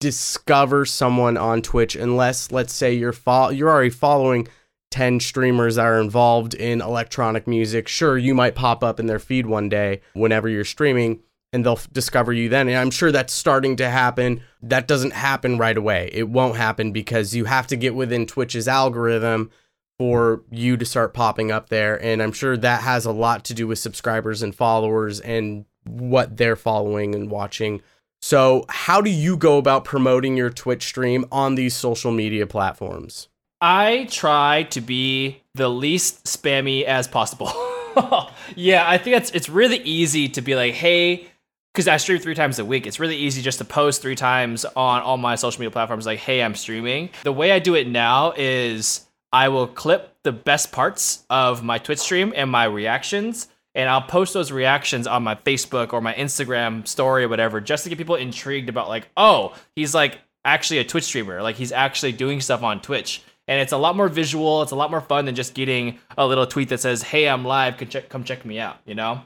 discover 0.00 0.84
someone 0.84 1.36
on 1.36 1.60
twitch 1.60 1.96
unless 1.96 2.52
let's 2.52 2.72
say 2.72 2.94
you're 2.94 3.12
fo- 3.12 3.48
you're 3.50 3.68
already 3.68 3.90
following 3.90 4.46
10 4.90 5.20
streamers 5.20 5.76
that 5.76 5.86
are 5.86 6.00
involved 6.00 6.54
in 6.54 6.80
electronic 6.80 7.46
music. 7.46 7.88
Sure, 7.88 8.16
you 8.16 8.34
might 8.34 8.54
pop 8.54 8.82
up 8.82 8.98
in 8.98 9.06
their 9.06 9.18
feed 9.18 9.46
one 9.46 9.68
day 9.68 10.00
whenever 10.14 10.48
you're 10.48 10.64
streaming 10.64 11.20
and 11.52 11.64
they'll 11.64 11.80
discover 11.92 12.32
you 12.32 12.48
then. 12.48 12.68
And 12.68 12.76
I'm 12.76 12.90
sure 12.90 13.12
that's 13.12 13.32
starting 13.32 13.76
to 13.76 13.88
happen. 13.88 14.42
That 14.62 14.86
doesn't 14.86 15.12
happen 15.12 15.58
right 15.58 15.76
away. 15.76 16.10
It 16.12 16.28
won't 16.28 16.56
happen 16.56 16.92
because 16.92 17.34
you 17.34 17.46
have 17.46 17.66
to 17.68 17.76
get 17.76 17.94
within 17.94 18.26
Twitch's 18.26 18.68
algorithm 18.68 19.50
for 19.98 20.42
you 20.50 20.76
to 20.76 20.84
start 20.84 21.14
popping 21.14 21.50
up 21.50 21.70
there. 21.70 22.02
And 22.02 22.22
I'm 22.22 22.32
sure 22.32 22.56
that 22.56 22.82
has 22.82 23.04
a 23.04 23.12
lot 23.12 23.44
to 23.46 23.54
do 23.54 23.66
with 23.66 23.78
subscribers 23.78 24.42
and 24.42 24.54
followers 24.54 25.20
and 25.20 25.64
what 25.84 26.36
they're 26.36 26.56
following 26.56 27.14
and 27.14 27.30
watching. 27.30 27.82
So, 28.20 28.64
how 28.68 29.00
do 29.00 29.10
you 29.10 29.36
go 29.36 29.58
about 29.58 29.84
promoting 29.84 30.36
your 30.36 30.50
Twitch 30.50 30.84
stream 30.84 31.24
on 31.30 31.54
these 31.54 31.76
social 31.76 32.10
media 32.10 32.46
platforms? 32.46 33.28
I 33.60 34.06
try 34.10 34.64
to 34.70 34.80
be 34.80 35.42
the 35.54 35.68
least 35.68 36.24
spammy 36.24 36.84
as 36.84 37.08
possible. 37.08 37.50
yeah, 38.56 38.88
I 38.88 38.98
think 38.98 39.16
it's 39.16 39.30
it's 39.32 39.48
really 39.48 39.78
easy 39.78 40.28
to 40.30 40.42
be 40.42 40.54
like, 40.54 40.74
hey, 40.74 41.26
because 41.72 41.88
I 41.88 41.96
stream 41.96 42.20
three 42.20 42.34
times 42.34 42.58
a 42.58 42.64
week. 42.64 42.86
It's 42.86 43.00
really 43.00 43.16
easy 43.16 43.42
just 43.42 43.58
to 43.58 43.64
post 43.64 44.02
three 44.02 44.14
times 44.14 44.64
on 44.64 45.02
all 45.02 45.16
my 45.16 45.34
social 45.34 45.60
media 45.60 45.70
platforms, 45.70 46.06
like, 46.06 46.20
hey, 46.20 46.42
I'm 46.42 46.54
streaming. 46.54 47.10
The 47.24 47.32
way 47.32 47.52
I 47.52 47.58
do 47.58 47.74
it 47.74 47.88
now 47.88 48.32
is 48.36 49.06
I 49.32 49.48
will 49.48 49.66
clip 49.66 50.14
the 50.22 50.32
best 50.32 50.72
parts 50.72 51.24
of 51.28 51.62
my 51.62 51.78
Twitch 51.78 51.98
stream 51.98 52.32
and 52.36 52.50
my 52.50 52.64
reactions 52.64 53.48
and 53.78 53.88
I'll 53.88 54.02
post 54.02 54.34
those 54.34 54.50
reactions 54.50 55.06
on 55.06 55.22
my 55.22 55.36
Facebook 55.36 55.92
or 55.92 56.00
my 56.00 56.12
Instagram 56.14 56.86
story 56.88 57.22
or 57.22 57.28
whatever, 57.28 57.60
just 57.60 57.84
to 57.84 57.90
get 57.90 57.96
people 57.96 58.16
intrigued 58.16 58.68
about 58.68 58.88
like, 58.88 59.08
oh, 59.16 59.54
he's 59.76 59.94
like 59.94 60.18
actually 60.44 60.78
a 60.78 60.84
Twitch 60.84 61.04
streamer, 61.04 61.42
like 61.42 61.54
he's 61.54 61.70
actually 61.70 62.10
doing 62.10 62.40
stuff 62.40 62.64
on 62.64 62.80
Twitch. 62.80 63.22
And 63.48 63.60
it's 63.60 63.72
a 63.72 63.78
lot 63.78 63.96
more 63.96 64.08
visual. 64.08 64.62
It's 64.62 64.72
a 64.72 64.76
lot 64.76 64.90
more 64.90 65.00
fun 65.00 65.24
than 65.24 65.34
just 65.34 65.54
getting 65.54 65.98
a 66.16 66.26
little 66.26 66.46
tweet 66.46 66.68
that 66.68 66.78
says, 66.78 67.02
"Hey, 67.02 67.28
I'm 67.28 67.44
live. 67.44 67.78
Come 67.78 67.88
check, 67.88 68.08
come 68.08 68.22
check 68.22 68.44
me 68.44 68.60
out." 68.60 68.76
You 68.84 68.94
know. 68.94 69.22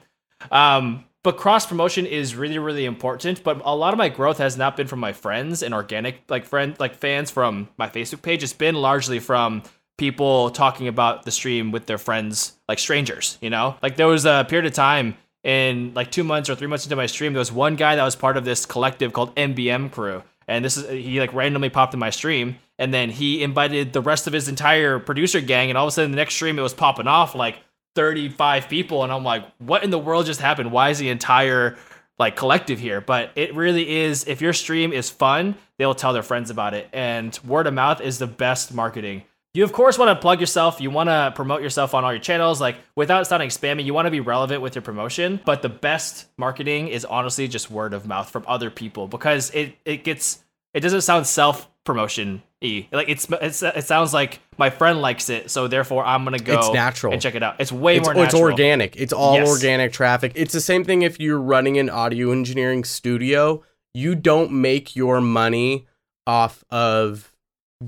Um, 0.51 1.05
but 1.23 1.37
cross 1.37 1.67
promotion 1.67 2.07
is 2.07 2.35
really 2.35 2.59
really 2.59 2.85
important 2.85 3.43
but 3.45 3.61
a 3.65 3.75
lot 3.75 3.95
of 3.95 3.99
my 3.99 4.09
growth 4.09 4.39
has 4.39 4.57
not 4.57 4.77
been 4.77 4.87
from 4.87 5.01
my 5.01 5.13
friends 5.13 5.63
and 5.63 5.73
organic 5.75 6.23
like 6.29 6.45
friend 6.45 6.77
like 6.79 6.95
fans 6.95 7.31
from 7.31 7.69
my 7.77 7.89
facebook 7.89 8.23
page 8.23 8.43
it's 8.43 8.53
been 8.53 8.75
largely 8.75 9.19
from 9.19 9.63
people 9.99 10.51
talking 10.51 10.89
about 10.89 11.25
the 11.25 11.31
stream 11.31 11.71
with 11.71 11.87
their 11.87 11.99
friends 11.99 12.55
like 12.69 12.79
strangers 12.79 13.39
you 13.41 13.51
know 13.51 13.77
like 13.83 13.97
there 13.97 14.09
was 14.09 14.25
a 14.25 14.45
period 14.49 14.67
of 14.67 14.73
time 14.73 15.17
in 15.45 15.93
like 15.95 16.11
two 16.11 16.25
months 16.25 16.49
or 16.49 16.55
three 16.55 16.67
months 16.67 16.85
into 16.85 16.97
my 16.97 17.07
stream 17.07 17.33
there 17.33 17.41
was 17.41 17.53
one 17.53 17.77
guy 17.77 17.97
that 17.97 18.05
was 18.05 18.17
part 18.17 18.37
of 18.37 18.45
this 18.45 18.67
collective 18.67 19.13
called 19.13 19.35
mbm 19.37 19.91
crew 19.91 20.23
and 20.49 20.65
this 20.65 20.77
is 20.77 20.89
he 20.89 21.21
like 21.21 21.33
randomly 21.33 21.71
popped 21.71 21.95
in 21.95 22.01
my 22.01 22.11
stream. 22.11 22.57
And 22.79 22.93
then 22.93 23.11
he 23.11 23.43
invited 23.43 23.93
the 23.93 24.01
rest 24.01 24.27
of 24.27 24.33
his 24.33 24.49
entire 24.49 24.99
producer 24.99 25.41
gang. 25.41 25.71
And 25.71 25.79
all 25.79 25.85
of 25.85 25.89
a 25.89 25.93
sudden 25.93 26.11
the 26.11 26.17
next 26.17 26.35
stream 26.35 26.59
it 26.59 26.63
was 26.63 26.75
popping 26.75 27.07
off 27.07 27.35
like 27.35 27.59
35 27.95 28.69
people. 28.69 29.05
And 29.05 29.13
I'm 29.13 29.25
like 29.25 29.45
what 29.59 29.85
in 29.85 29.91
the 29.91 29.99
world 29.99 30.27
just 30.27 30.41
happened? 30.41 30.73
Why 30.73 30.91
is 30.91 30.99
the 30.99 31.11
entire 31.11 31.77
like 32.19 32.37
collective 32.37 32.79
here? 32.79 33.01
But 33.01 33.31
it 33.37 33.55
really 33.55 33.89
is 33.89 34.25
if 34.25 34.41
your 34.41 34.53
stream 34.53 34.93
is 34.93 35.11
fun 35.11 35.57
they'll 35.79 35.95
tell 35.95 36.13
their 36.13 36.23
friends 36.23 36.51
about 36.51 36.75
it. 36.75 36.89
And 36.93 37.39
word 37.45 37.67
of 37.67 37.75
mouth 37.75 38.01
is 38.01 38.19
the 38.19 38.27
best 38.27 38.73
marketing 38.73 39.23
you 39.55 39.65
of 39.65 39.73
course 39.73 39.99
want 39.99 40.09
to 40.09 40.21
plug 40.21 40.41
yourself 40.41 40.81
you 40.81 40.91
want 40.91 41.09
to 41.09 41.33
promote 41.35 41.63
yourself 41.63 41.95
on 41.95 42.05
all 42.05 42.13
your 42.13 42.21
channels 42.21 42.61
like 42.61 42.77
without 42.97 43.27
sounding 43.27 43.49
spammy 43.51 43.85
you 43.85 43.93
want 43.95 44.07
to 44.07 44.11
be 44.11 44.21
relevant 44.21 44.63
with 44.63 44.75
your 44.75 44.83
promotion 44.83 45.41
but 45.45 45.63
the 45.63 45.69
best 45.69 46.27
marketing 46.39 46.89
is 46.89 47.05
honestly 47.05 47.47
just 47.49 47.71
word 47.71 47.93
of 47.95 48.07
mouth 48.07 48.31
from 48.31 48.45
other 48.47 48.71
people 48.71 49.07
because 49.09 49.51
it 49.51 49.75
it 49.85 50.05
gets 50.05 50.43
it 50.75 50.81
doesn't 50.81 51.03
sound 51.03 51.27
self 51.27 51.69
promotion 51.85 52.43
e 52.61 52.87
like 52.93 53.09
it's, 53.09 53.27
it's 53.43 53.63
it 53.63 53.85
sounds 53.85 54.15
like 54.15 54.39
my 54.57 54.71
friend 54.71 55.03
likes 55.03 55.29
it 55.29 55.51
so 55.51 55.67
therefore 55.67 56.05
i'm 56.05 56.23
gonna 56.23 56.39
go 56.39 56.59
It's 56.61 56.73
natural. 56.73 57.13
and 57.13 57.21
check 57.21 57.35
it 57.35 57.43
out 57.43 57.57
it's 57.59 57.73
way 57.73 57.97
it's, 57.97 58.07
more 58.09 58.25
it's 58.25 58.35
organic. 58.35 58.95
It's 58.97 59.13
all 59.13 59.35
Yes. 59.35 59.49
organic 59.49 59.93
traffic. 59.93 60.33
It's 60.37 60.53
the 60.53 60.61
same 60.61 60.85
thing 60.85 61.03
if 61.03 61.19
you're 61.19 61.41
running 61.41 61.77
an 61.79 61.91
audio 61.91 62.31
engineering 62.31 62.85
studio. 62.85 63.65
You 63.95 64.15
don't 64.15 64.53
make 64.53 64.95
your 64.95 65.21
money 65.21 65.87
off 66.27 66.65
of 66.71 67.32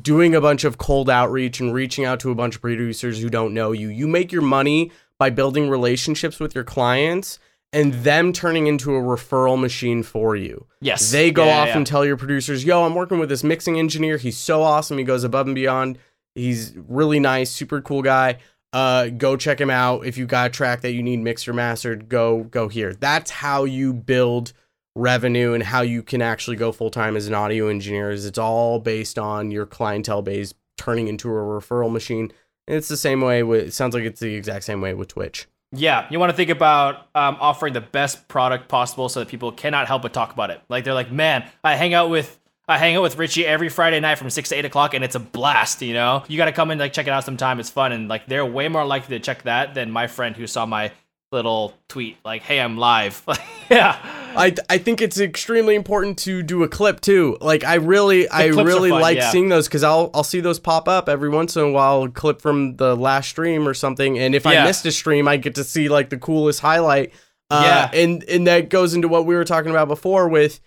doing 0.03 0.35
a 0.35 0.41
bunch 0.41 0.65
of 0.65 0.79
cold 0.79 1.09
outreach 1.11 1.61
and 1.61 1.73
reaching 1.75 2.05
out 2.05 2.21
to 2.21 2.31
a 2.31 2.35
bunch 2.35 2.57
of 2.57 2.61
producers 2.61 3.21
who 3.21 3.29
don't 3.31 3.55
know 3.55 3.73
you. 3.73 3.89
You 3.89 4.07
make 4.09 4.33
your 4.33 4.43
money 4.43 4.91
by 5.19 5.31
building 5.31 5.69
relationships 5.69 6.41
with 6.41 6.55
your 6.55 6.65
clients 6.65 7.39
and 7.73 7.93
them 7.95 8.33
turning 8.33 8.67
into 8.67 8.95
a 8.95 9.01
referral 9.01 9.59
machine 9.61 10.03
for 10.03 10.37
you. 10.37 10.67
yes 10.81 11.11
They 11.11 11.31
go 11.31 11.45
Yeah, 11.45 11.59
off 11.61 11.69
yeah, 11.69 11.77
and 11.79 11.87
tell 11.87 12.05
your 12.05 12.17
producers, 12.17 12.65
"Yo, 12.65 12.85
I'm 12.85 12.95
working 12.95 13.19
with 13.19 13.29
this 13.29 13.43
mixing 13.43 13.79
engineer. 13.79 14.17
He's 14.17 14.37
so 14.37 14.63
awesome. 14.63 14.97
He 14.99 15.05
goes 15.05 15.25
above 15.25 15.47
and 15.47 15.55
beyond. 15.55 15.99
He's 16.35 16.73
really 16.89 17.19
nice, 17.21 17.51
super 17.51 17.81
cool 17.81 18.03
guy. 18.03 18.39
Uh, 18.73 19.09
go 19.09 19.37
check 19.37 19.61
him 19.61 19.71
out. 19.71 20.05
If 20.05 20.19
you 20.19 20.27
got 20.27 20.49
a 20.49 20.51
track 20.51 20.81
that 20.81 20.93
you 20.93 21.03
need 21.03 21.19
mixed 21.21 21.47
or 21.49 21.53
mastered, 21.53 22.09
go 22.09 22.45
go 22.45 22.69
here. 22.69 22.93
That's 22.95 23.31
how 23.31 23.65
you 23.65 23.93
build 23.93 24.53
revenue 24.97 25.53
and 25.53 25.63
how 25.63 25.81
you 25.81 26.03
can 26.03 26.23
actually 26.23 26.57
go 26.57 26.73
full 26.73 26.91
time 26.91 27.17
as 27.17 27.27
an 27.27 27.35
audio 27.35 27.69
engineer. 27.69 28.11
Is 28.11 28.27
it's 28.27 28.39
all 28.39 28.79
based 28.79 29.19
on 29.19 29.51
your 29.51 29.67
clientele 29.67 30.23
base 30.23 30.55
turning 30.77 31.09
into 31.09 31.29
a 31.29 31.33
referral 31.33 31.91
machine. 31.91 32.33
And 32.67 32.77
it's 32.77 32.89
the 32.89 32.97
same 32.97 33.21
way 33.21 33.43
with. 33.43 33.69
It 33.69 33.75
sounds 33.75 33.95
like 33.95 34.05
it's 34.05 34.21
the 34.21 34.35
exact 34.35 34.65
same 34.65 34.81
way 34.81 34.95
with 34.95 35.09
Twitch. 35.09 35.47
Yeah, 35.73 36.07
you 36.11 36.19
want 36.19 36.31
to 36.31 36.37
think 36.37 36.51
about 36.51 37.09
um, 37.15 37.37
offering 37.41 37.73
the 37.73 37.81
best 37.81 38.29
product 38.29 38.69
possible 38.69 39.09
so 39.09 39.21
that 39.21 39.29
people 39.29 39.51
cannot 39.51 39.89
help 39.89 40.03
but 40.03 40.13
talk 40.13 40.33
about 40.33 40.51
it. 40.51 40.61
Like 40.69 40.85
they're 40.85 40.95
like, 40.95 41.11
man, 41.11 41.45
I 41.63 41.75
hang 41.75 41.95
out 41.95 42.11
with 42.11 42.39
I 42.67 42.79
hang 42.79 42.97
out 42.97 43.03
with 43.03 43.19
Richie 43.19 43.45
every 43.45 43.69
Friday 43.69 44.01
night 44.01 44.17
from 44.17 44.31
six 44.31 44.49
to 44.49 44.55
eight 44.55 44.65
o'clock, 44.65 44.95
and 44.95 45.05
it's 45.05 45.15
a 45.15 45.21
blast. 45.21 45.83
You 45.83 45.95
know, 45.95 46.25
you 46.29 46.39
got 46.39 46.47
to 46.47 46.53
come 46.53 46.71
and 46.71 46.81
like 46.81 46.93
check 46.93 47.07
it 47.07 47.11
out 47.11 47.25
sometime. 47.25 47.61
It's 47.61 47.71
fun, 47.71 47.93
and 47.93 48.09
like 48.09 48.27
they're 48.27 48.47
way 48.47 48.69
more 48.69 48.85
likely 48.87 49.19
to 49.19 49.25
check 49.25 49.43
that 49.43 49.75
than 49.75 49.91
my 49.91 50.07
friend 50.07 50.35
who 50.37 50.47
saw 50.47 50.65
my 50.65 50.93
little 51.31 51.75
tweet 51.89 52.17
like, 52.25 52.43
"Hey, 52.43 52.61
I'm 52.61 52.79
live." 52.79 53.23
yeah, 53.71 53.99
I 54.37 54.55
I 54.69 54.79
think 54.79 55.01
it's 55.01 55.19
extremely 55.19 55.75
important 55.75 56.19
to 56.21 56.43
do 56.43 56.63
a 56.63 56.69
clip 56.69 57.01
too. 57.01 57.37
Like 57.41 57.65
I 57.65 57.75
really 57.75 58.29
I 58.29 58.47
really 58.47 58.91
fun, 58.91 59.01
like 59.01 59.17
yeah. 59.19 59.31
seeing 59.31 59.49
those 59.49 59.69
because 59.69 59.83
I'll 59.83 60.11
I'll 60.15 60.25
see 60.25 60.41
those 60.41 60.59
pop 60.59 60.89
up 60.89 61.09
every 61.09 61.29
once 61.29 61.57
in 61.57 61.63
a 61.63 61.71
while, 61.71 62.05
a 62.05 62.09
clip 62.11 62.41
from 62.41 62.77
the 62.77 62.97
last 62.97 63.29
stream 63.31 63.67
or 63.69 63.75
something. 63.75 64.19
And 64.19 64.35
if 64.35 64.47
I 64.47 64.65
missed 64.65 64.85
a 64.87 64.93
stream, 64.93 65.29
I 65.29 65.37
get 65.37 65.55
to 65.57 65.65
see 65.65 65.89
like 65.89 66.11
the 66.11 66.19
coolest 66.19 66.61
highlight. 66.61 67.13
Uh, 67.51 67.63
Yeah. 67.93 68.01
and 68.01 68.25
and 68.25 68.47
that 68.47 68.69
goes 68.71 68.95
into 68.95 69.09
what 69.09 69.27
we 69.27 69.35
were 69.35 69.45
talking 69.45 69.71
about 69.71 69.89
before 69.89 70.29
with 70.29 70.61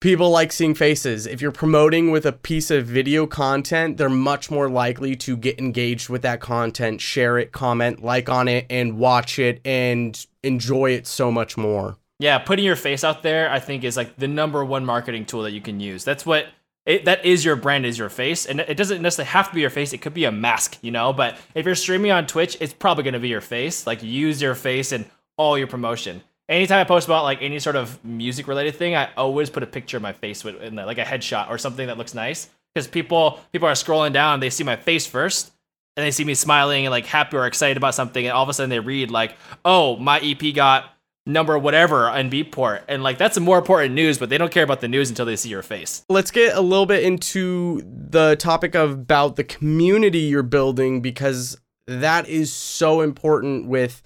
people 0.00 0.28
like 0.30 0.52
seeing 0.52 0.74
faces. 0.74 1.26
If 1.26 1.40
you're 1.40 1.52
promoting 1.52 2.10
with 2.10 2.26
a 2.26 2.32
piece 2.32 2.70
of 2.70 2.84
video 2.84 3.26
content, 3.26 3.96
they're 3.96 4.10
much 4.10 4.50
more 4.50 4.68
likely 4.68 5.16
to 5.16 5.36
get 5.36 5.58
engaged 5.58 6.10
with 6.10 6.20
that 6.22 6.40
content, 6.40 7.00
share 7.00 7.38
it, 7.38 7.52
comment, 7.52 8.02
like 8.02 8.28
on 8.28 8.46
it, 8.48 8.66
and 8.68 8.98
watch 8.98 9.38
it 9.38 9.60
and 9.64 10.26
enjoy 10.42 10.90
it 10.90 11.06
so 11.06 11.30
much 11.30 11.56
more. 11.56 11.96
Yeah. 12.18 12.38
Putting 12.38 12.64
your 12.64 12.76
face 12.76 13.04
out 13.04 13.22
there, 13.22 13.50
I 13.50 13.60
think, 13.60 13.84
is 13.84 13.96
like 13.96 14.16
the 14.16 14.28
number 14.28 14.64
one 14.64 14.84
marketing 14.84 15.24
tool 15.26 15.42
that 15.42 15.52
you 15.52 15.60
can 15.60 15.80
use. 15.80 16.04
That's 16.04 16.24
what. 16.26 16.46
It, 16.86 17.06
that 17.06 17.24
is 17.24 17.46
your 17.46 17.56
brand 17.56 17.86
is 17.86 17.96
your 17.96 18.10
face 18.10 18.44
and 18.44 18.60
it 18.60 18.76
doesn't 18.76 19.00
necessarily 19.00 19.30
have 19.30 19.48
to 19.48 19.54
be 19.54 19.62
your 19.62 19.70
face 19.70 19.94
it 19.94 20.02
could 20.02 20.12
be 20.12 20.26
a 20.26 20.30
mask 20.30 20.76
you 20.82 20.90
know 20.90 21.14
but 21.14 21.38
if 21.54 21.64
you're 21.64 21.74
streaming 21.74 22.10
on 22.10 22.26
twitch 22.26 22.58
it's 22.60 22.74
probably 22.74 23.02
going 23.02 23.14
to 23.14 23.20
be 23.20 23.30
your 23.30 23.40
face 23.40 23.86
like 23.86 24.02
use 24.02 24.42
your 24.42 24.54
face 24.54 24.92
in 24.92 25.06
all 25.38 25.56
your 25.56 25.66
promotion 25.66 26.22
anytime 26.46 26.80
i 26.80 26.84
post 26.84 27.06
about 27.06 27.24
like 27.24 27.40
any 27.40 27.58
sort 27.58 27.74
of 27.74 28.04
music 28.04 28.46
related 28.46 28.74
thing 28.74 28.94
i 28.94 29.08
always 29.14 29.48
put 29.48 29.62
a 29.62 29.66
picture 29.66 29.96
of 29.96 30.02
my 30.02 30.12
face 30.12 30.44
with 30.44 30.62
in 30.62 30.74
like 30.74 30.98
a 30.98 31.04
headshot 31.04 31.48
or 31.48 31.56
something 31.56 31.86
that 31.86 31.96
looks 31.96 32.12
nice 32.12 32.50
because 32.74 32.86
people 32.86 33.40
people 33.50 33.66
are 33.66 33.72
scrolling 33.72 34.12
down 34.12 34.40
they 34.40 34.50
see 34.50 34.62
my 34.62 34.76
face 34.76 35.06
first 35.06 35.52
and 35.96 36.04
they 36.04 36.10
see 36.10 36.24
me 36.24 36.34
smiling 36.34 36.84
and 36.84 36.90
like 36.90 37.06
happy 37.06 37.34
or 37.34 37.46
excited 37.46 37.78
about 37.78 37.94
something 37.94 38.26
and 38.26 38.34
all 38.34 38.42
of 38.42 38.48
a 38.50 38.52
sudden 38.52 38.68
they 38.68 38.78
read 38.78 39.10
like 39.10 39.36
oh 39.64 39.96
my 39.96 40.20
ep 40.20 40.54
got 40.54 40.93
number 41.26 41.58
whatever 41.58 42.08
on 42.08 42.30
beatport. 42.30 42.82
And 42.88 43.02
like 43.02 43.18
that's 43.18 43.38
more 43.38 43.58
important 43.58 43.94
news 43.94 44.18
but 44.18 44.28
they 44.28 44.38
don't 44.38 44.52
care 44.52 44.64
about 44.64 44.80
the 44.80 44.88
news 44.88 45.08
until 45.08 45.26
they 45.26 45.36
see 45.36 45.48
your 45.48 45.62
face. 45.62 46.04
Let's 46.08 46.30
get 46.30 46.56
a 46.56 46.60
little 46.60 46.86
bit 46.86 47.02
into 47.02 47.82
the 47.84 48.36
topic 48.36 48.74
of 48.74 48.92
about 48.92 49.36
the 49.36 49.44
community 49.44 50.20
you're 50.20 50.42
building 50.42 51.00
because 51.00 51.58
that 51.86 52.28
is 52.28 52.52
so 52.52 53.00
important 53.00 53.66
with 53.66 54.02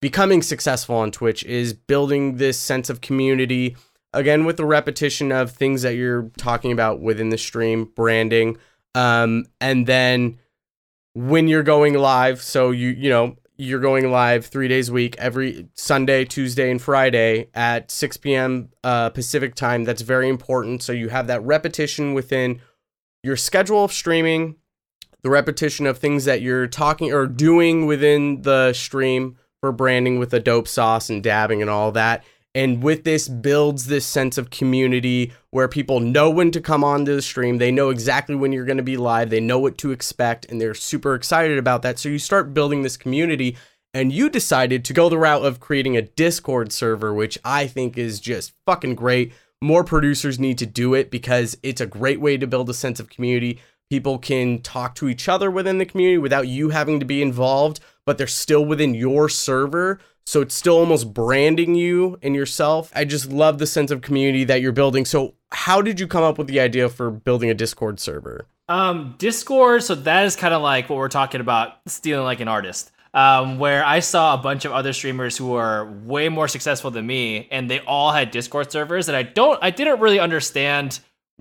becoming 0.00 0.42
successful 0.42 0.96
on 0.96 1.10
Twitch 1.10 1.44
is 1.44 1.72
building 1.72 2.36
this 2.36 2.58
sense 2.58 2.90
of 2.90 3.00
community. 3.00 3.76
Again 4.12 4.44
with 4.44 4.56
the 4.56 4.64
repetition 4.64 5.32
of 5.32 5.50
things 5.50 5.82
that 5.82 5.94
you're 5.94 6.30
talking 6.36 6.70
about 6.70 7.00
within 7.00 7.30
the 7.30 7.38
stream 7.38 7.90
branding 7.96 8.58
um 8.94 9.46
and 9.58 9.86
then 9.86 10.38
when 11.14 11.48
you're 11.48 11.62
going 11.62 11.94
live 11.94 12.42
so 12.42 12.70
you 12.70 12.90
you 12.90 13.08
know 13.08 13.34
you're 13.56 13.80
going 13.80 14.10
live 14.10 14.46
three 14.46 14.68
days 14.68 14.88
a 14.88 14.92
week 14.92 15.14
every 15.18 15.68
sunday 15.74 16.24
tuesday 16.24 16.70
and 16.70 16.80
friday 16.82 17.48
at 17.54 17.90
6 17.90 18.16
p.m 18.18 18.70
uh, 18.84 19.10
pacific 19.10 19.54
time. 19.54 19.84
That's 19.84 20.02
very 20.02 20.28
important. 20.28 20.82
So 20.82 20.92
you 20.92 21.08
have 21.08 21.26
that 21.28 21.42
repetition 21.42 22.14
within 22.14 22.60
your 23.22 23.36
schedule 23.36 23.84
of 23.84 23.92
streaming 23.92 24.56
the 25.22 25.30
repetition 25.30 25.86
of 25.86 25.98
things 25.98 26.24
that 26.24 26.42
you're 26.42 26.66
talking 26.66 27.12
or 27.12 27.26
doing 27.28 27.86
within 27.86 28.42
the 28.42 28.72
stream 28.72 29.36
for 29.60 29.70
branding 29.70 30.18
with 30.18 30.30
the 30.30 30.40
dope 30.40 30.66
sauce 30.66 31.08
and 31.08 31.22
dabbing 31.22 31.60
and 31.60 31.70
all 31.70 31.92
that 31.92 32.24
and 32.54 32.82
with 32.82 33.04
this 33.04 33.28
builds 33.28 33.86
this 33.86 34.04
sense 34.04 34.36
of 34.36 34.50
community 34.50 35.32
where 35.50 35.68
people 35.68 36.00
know 36.00 36.30
when 36.30 36.50
to 36.50 36.60
come 36.60 36.84
onto 36.84 37.14
the 37.14 37.22
stream. 37.22 37.58
They 37.58 37.70
know 37.70 37.88
exactly 37.88 38.34
when 38.34 38.52
you're 38.52 38.66
going 38.66 38.76
to 38.76 38.82
be 38.82 38.96
live. 38.96 39.30
They 39.30 39.40
know 39.40 39.58
what 39.58 39.78
to 39.78 39.90
expect 39.90 40.46
and 40.50 40.60
they're 40.60 40.74
super 40.74 41.14
excited 41.14 41.58
about 41.58 41.82
that. 41.82 41.98
So 41.98 42.08
you 42.08 42.18
start 42.18 42.54
building 42.54 42.82
this 42.82 42.96
community 42.96 43.56
and 43.94 44.12
you 44.12 44.28
decided 44.28 44.84
to 44.84 44.92
go 44.92 45.08
the 45.08 45.18
route 45.18 45.44
of 45.44 45.60
creating 45.60 45.96
a 45.96 46.02
discord 46.02 46.72
server 46.72 47.12
which 47.12 47.38
i 47.44 47.66
think 47.66 47.98
is 47.98 48.20
just 48.20 48.52
fucking 48.66 48.94
great. 48.94 49.32
More 49.62 49.84
producers 49.84 50.40
need 50.40 50.58
to 50.58 50.66
do 50.66 50.92
it 50.92 51.10
because 51.10 51.56
it's 51.62 51.80
a 51.80 51.86
great 51.86 52.20
way 52.20 52.36
to 52.36 52.46
build 52.46 52.68
a 52.68 52.74
sense 52.74 52.98
of 52.98 53.08
community. 53.08 53.60
People 53.90 54.18
can 54.18 54.60
talk 54.60 54.94
to 54.96 55.08
each 55.08 55.28
other 55.28 55.50
within 55.50 55.78
the 55.78 55.86
community 55.86 56.18
without 56.18 56.48
you 56.48 56.70
having 56.70 57.00
to 57.00 57.06
be 57.06 57.22
involved 57.22 57.80
but 58.04 58.18
they're 58.18 58.26
still 58.26 58.64
within 58.64 58.94
your 58.94 59.28
server 59.28 60.00
so 60.24 60.40
it's 60.40 60.54
still 60.54 60.78
almost 60.78 61.12
branding 61.12 61.74
you 61.74 62.18
and 62.22 62.34
yourself 62.34 62.90
i 62.94 63.04
just 63.04 63.30
love 63.30 63.58
the 63.58 63.66
sense 63.66 63.90
of 63.90 64.00
community 64.00 64.44
that 64.44 64.60
you're 64.60 64.72
building 64.72 65.04
so 65.04 65.34
how 65.50 65.82
did 65.82 65.98
you 66.00 66.06
come 66.06 66.22
up 66.24 66.38
with 66.38 66.46
the 66.46 66.60
idea 66.60 66.88
for 66.88 67.10
building 67.10 67.50
a 67.50 67.54
discord 67.54 67.98
server 68.00 68.46
Um, 68.68 69.16
Discord. 69.18 69.82
So 69.82 69.94
that 69.96 70.24
is 70.24 70.34
kind 70.36 70.54
of 70.54 70.62
like 70.62 70.88
what 70.88 70.96
we're 70.96 71.08
talking 71.08 71.40
about, 71.42 71.74
stealing 71.86 72.24
like 72.24 72.40
an 72.40 72.48
artist. 72.48 72.90
Um, 73.12 73.58
where 73.58 73.84
I 73.84 74.00
saw 74.00 74.32
a 74.32 74.38
bunch 74.38 74.64
of 74.64 74.72
other 74.72 74.94
streamers 74.94 75.36
who 75.36 75.52
are 75.54 75.84
way 75.84 76.30
more 76.30 76.48
successful 76.48 76.90
than 76.90 77.06
me, 77.06 77.48
and 77.50 77.68
they 77.68 77.80
all 77.80 78.12
had 78.12 78.30
Discord 78.30 78.72
servers, 78.72 79.08
and 79.08 79.16
I 79.16 79.24
don't, 79.24 79.58
I 79.60 79.70
didn't 79.70 80.00
really 80.00 80.18
understand 80.18 81.00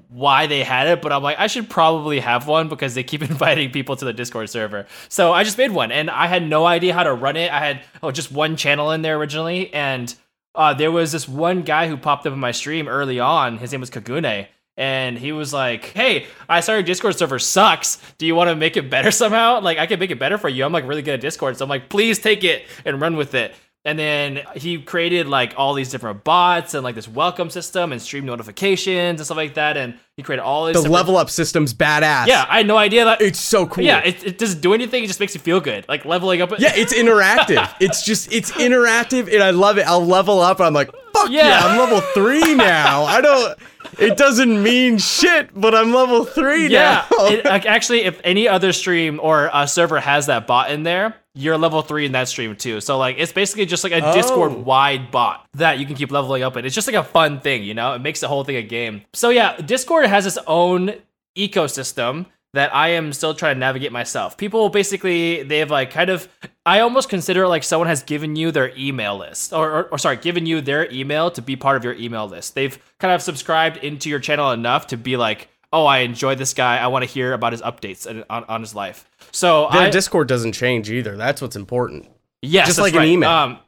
why 0.10 0.48
they 0.48 0.64
had 0.64 0.88
it, 0.88 1.02
but 1.02 1.12
I'm 1.12 1.24
like, 1.24 1.39
I 1.39 1.48
should 1.48 1.70
probably 1.70 2.20
have 2.20 2.48
one 2.48 2.70
because 2.70 2.96
they 2.96 3.04
keep 3.04 3.22
inviting 3.30 3.72
people 3.72 3.96
to 3.96 4.06
the 4.06 4.14
Discord 4.14 4.50
server. 4.50 4.86
So 5.10 5.34
I 5.34 5.44
just 5.44 5.58
made 5.58 5.72
one, 5.72 5.92
and 5.92 6.10
I 6.10 6.28
had 6.28 6.48
no 6.48 6.66
idea 6.66 6.94
how 6.94 7.04
to 7.04 7.14
run 7.14 7.38
it. 7.38 7.52
I 7.52 7.60
had 7.60 7.82
oh 8.04 8.12
just 8.12 8.32
one 8.32 8.56
channel 8.56 8.92
in 8.92 9.02
there 9.02 9.18
originally, 9.18 9.74
and 9.74 10.14
uh, 10.56 10.74
there 10.74 10.92
was 10.92 11.12
this 11.12 11.28
one 11.28 11.62
guy 11.62 11.88
who 11.88 11.98
popped 11.98 12.26
up 12.26 12.34
in 12.34 12.39
my 12.39 12.52
stream 12.52 12.88
early 12.88 13.20
on. 13.20 13.58
His 13.58 13.72
name 13.72 13.82
was 13.82 13.89
Kagune. 13.89 14.48
And 14.78 15.20
he 15.20 15.34
was 15.34 15.54
like, 15.54 15.86
"Hey, 15.86 16.28
I 16.48 16.62
saw 16.62 16.74
your 16.74 16.82
Discord 16.82 17.18
server 17.18 17.39
sucks. 17.39 18.02
Do 18.18 18.26
you 18.26 18.34
want 18.34 18.50
to 18.50 18.56
make 18.56 18.78
it 18.78 18.89
better 18.89 19.12
somehow? 19.12 19.60
Like, 19.60 19.78
I 19.78 19.86
can 19.86 20.00
make 20.00 20.12
it 20.12 20.18
better 20.18 20.38
for 20.38 20.48
you. 20.48 20.64
I'm 20.64 20.72
like 20.72 20.88
really 20.88 21.02
good 21.02 21.16
at 21.16 21.22
Discord, 21.22 21.58
so 21.58 21.66
I'm 21.66 21.70
like, 21.70 21.89
please 21.89 22.20
take 22.20 22.44
it 22.46 22.64
and 22.86 23.00
run 23.00 23.18
with 23.18 23.36
it." 23.36 23.54
And 23.84 23.97
then 23.97 24.41
he 24.55 24.79
created 24.79 25.27
like 25.27 25.55
all 25.57 25.73
these 25.73 25.89
different 25.89 26.23
bots 26.23 26.75
and 26.75 26.84
like 26.84 26.93
this 26.93 27.07
welcome 27.07 27.49
system 27.49 27.91
and 27.91 27.99
stream 27.99 28.25
notifications 28.25 29.19
and 29.19 29.25
stuff 29.25 29.38
like 29.38 29.55
that. 29.55 29.75
And 29.75 29.97
he 30.15 30.21
created 30.21 30.43
all 30.43 30.67
these. 30.67 30.82
The 30.82 30.88
level 30.88 31.17
up 31.17 31.32
system's 31.32 31.73
badass. 31.73 32.27
Yeah, 32.27 32.45
I 32.47 32.57
had 32.57 32.67
no 32.67 32.77
idea 32.77 33.05
that. 33.05 33.21
It's 33.21 33.39
so 33.39 33.65
cool. 33.65 33.84
yeah, 33.84 33.99
it, 34.05 34.23
it 34.23 34.38
doesn't 34.38 34.61
do 34.61 34.75
anything. 34.75 35.03
It 35.03 35.07
just 35.07 35.19
makes 35.19 35.34
you 35.34 35.41
feel 35.41 35.59
good, 35.59 35.86
like 35.89 36.05
leveling 36.05 36.43
up. 36.43 36.51
Yeah, 36.59 36.73
it's 36.75 36.93
interactive. 36.93 37.73
it's 37.79 38.05
just 38.05 38.32
it's 38.32 38.51
interactive 38.51 39.34
and 39.34 39.41
I 39.41 39.49
love 39.49 39.79
it. 39.79 39.88
I'll 39.88 40.05
level 40.05 40.39
up 40.41 40.59
and 40.59 40.67
I'm 40.67 40.73
like, 40.73 40.91
fuck 41.13 41.32
yeah, 41.32 41.47
Yeah. 41.47 41.59
I'm 41.65 41.79
level 41.79 42.01
three 42.13 42.53
now. 42.53 43.03
I 43.05 43.19
don't 43.19 43.57
it 43.97 44.15
doesn't 44.15 44.61
mean 44.61 44.99
shit, 44.99 45.49
but 45.59 45.73
I'm 45.75 45.91
level 45.93 46.23
three 46.23 46.67
Yeah, 46.67 47.05
now. 47.11 47.25
it, 47.27 47.45
actually, 47.45 48.03
if 48.03 48.21
any 48.23 48.47
other 48.47 48.73
stream 48.73 49.19
or 49.21 49.49
a 49.53 49.67
server 49.67 49.99
has 49.99 50.27
that 50.27 50.47
bot 50.47 50.71
in 50.71 50.84
there, 50.84 51.15
you're 51.34 51.57
level 51.57 51.82
three 51.82 52.05
in 52.05 52.11
that 52.11 52.27
stream 52.27 52.55
too. 52.55 52.82
So 52.82 52.97
like, 52.97 53.15
it's 53.17 53.32
basically 53.32 53.65
just 53.65 53.84
like 53.84 53.93
a 53.93 54.03
Oh. 54.05 54.13
Discord 54.13 54.51
wide 54.53 55.11
bot 55.11 55.47
that 55.53 55.79
you 55.79 55.86
can 55.86 55.95
keep 55.95 56.11
leveling 56.11 56.43
up 56.43 56.57
in. 56.57 56.65
It's 56.65 56.75
just 56.75 56.88
like 56.88 56.95
a 56.95 57.03
fun 57.03 57.39
thing, 57.39 57.63
you 57.63 57.73
know. 57.73 57.93
It 57.93 57.99
makes 57.99 58.19
the 58.19 58.27
whole 58.27 58.43
thing 58.43 58.57
a 58.57 58.61
game. 58.63 59.03
So 59.13 59.29
yeah, 59.29 59.55
Discord 59.57 60.05
has 60.07 60.25
its 60.25 60.38
own 60.47 60.93
ecosystem 61.38 62.25
that 62.53 62.75
I 62.75 62.89
am 62.89 63.13
still 63.13 63.34
trying 63.34 63.55
to 63.55 63.59
navigate 63.59 63.91
myself. 63.93 64.36
People 64.38 64.67
basically 64.69 65.43
they 65.43 65.59
have 65.59 65.71
like 65.71 65.91
kind 65.91 66.09
of 66.09 66.27
I 66.65 66.82
almost 66.82 67.07
consider 67.09 67.43
it 67.43 67.47
like 67.47 67.63
someone 67.63 67.88
has 67.88 68.03
given 68.03 68.36
you 68.36 68.51
their 68.51 68.73
email 68.77 69.17
list 69.17 69.53
or, 69.53 69.69
or, 69.71 69.84
or 69.93 69.97
sorry, 69.97 70.17
given 70.17 70.45
you 70.45 70.59
their 70.61 70.91
email 70.91 71.32
to 71.32 71.41
be 71.41 71.55
part 71.55 71.77
of 71.77 71.84
your 71.84 71.93
email 71.93 72.27
list. 72.27 72.55
They've 72.55 72.77
kind 72.99 73.13
of 73.13 73.21
subscribed 73.21 73.77
into 73.77 74.09
your 74.09 74.19
channel 74.19 74.51
enough 74.51 74.88
to 74.88 74.97
be 74.97 75.15
like, 75.15 75.47
"Oh, 75.71 75.86
I 75.86 75.99
enjoy 75.99 76.36
this 76.36 76.53
guy. 76.53 76.77
I 76.77 76.88
want 76.88 77.03
to 77.05 77.09
hear 77.09 77.32
about 77.34 77.53
his 77.53 77.61
updates 77.61 78.05
on, 78.29 78.43
on 78.43 78.59
his 78.61 78.75
life." 78.75 79.07
So 79.32 79.69
Their 79.71 79.84
I 79.84 79.89
Discord 79.89 80.27
doesn't 80.27 80.53
change 80.53 80.89
either. 80.89 81.17
That's 81.17 81.41
what's 81.41 81.55
important. 81.55 82.07
Yes, 82.41 82.67
Just 82.67 82.77
that's 82.77 82.84
like 82.88 82.93
an 82.93 82.99
right. 82.99 83.07
email. 83.07 83.29
Um, 83.29 83.59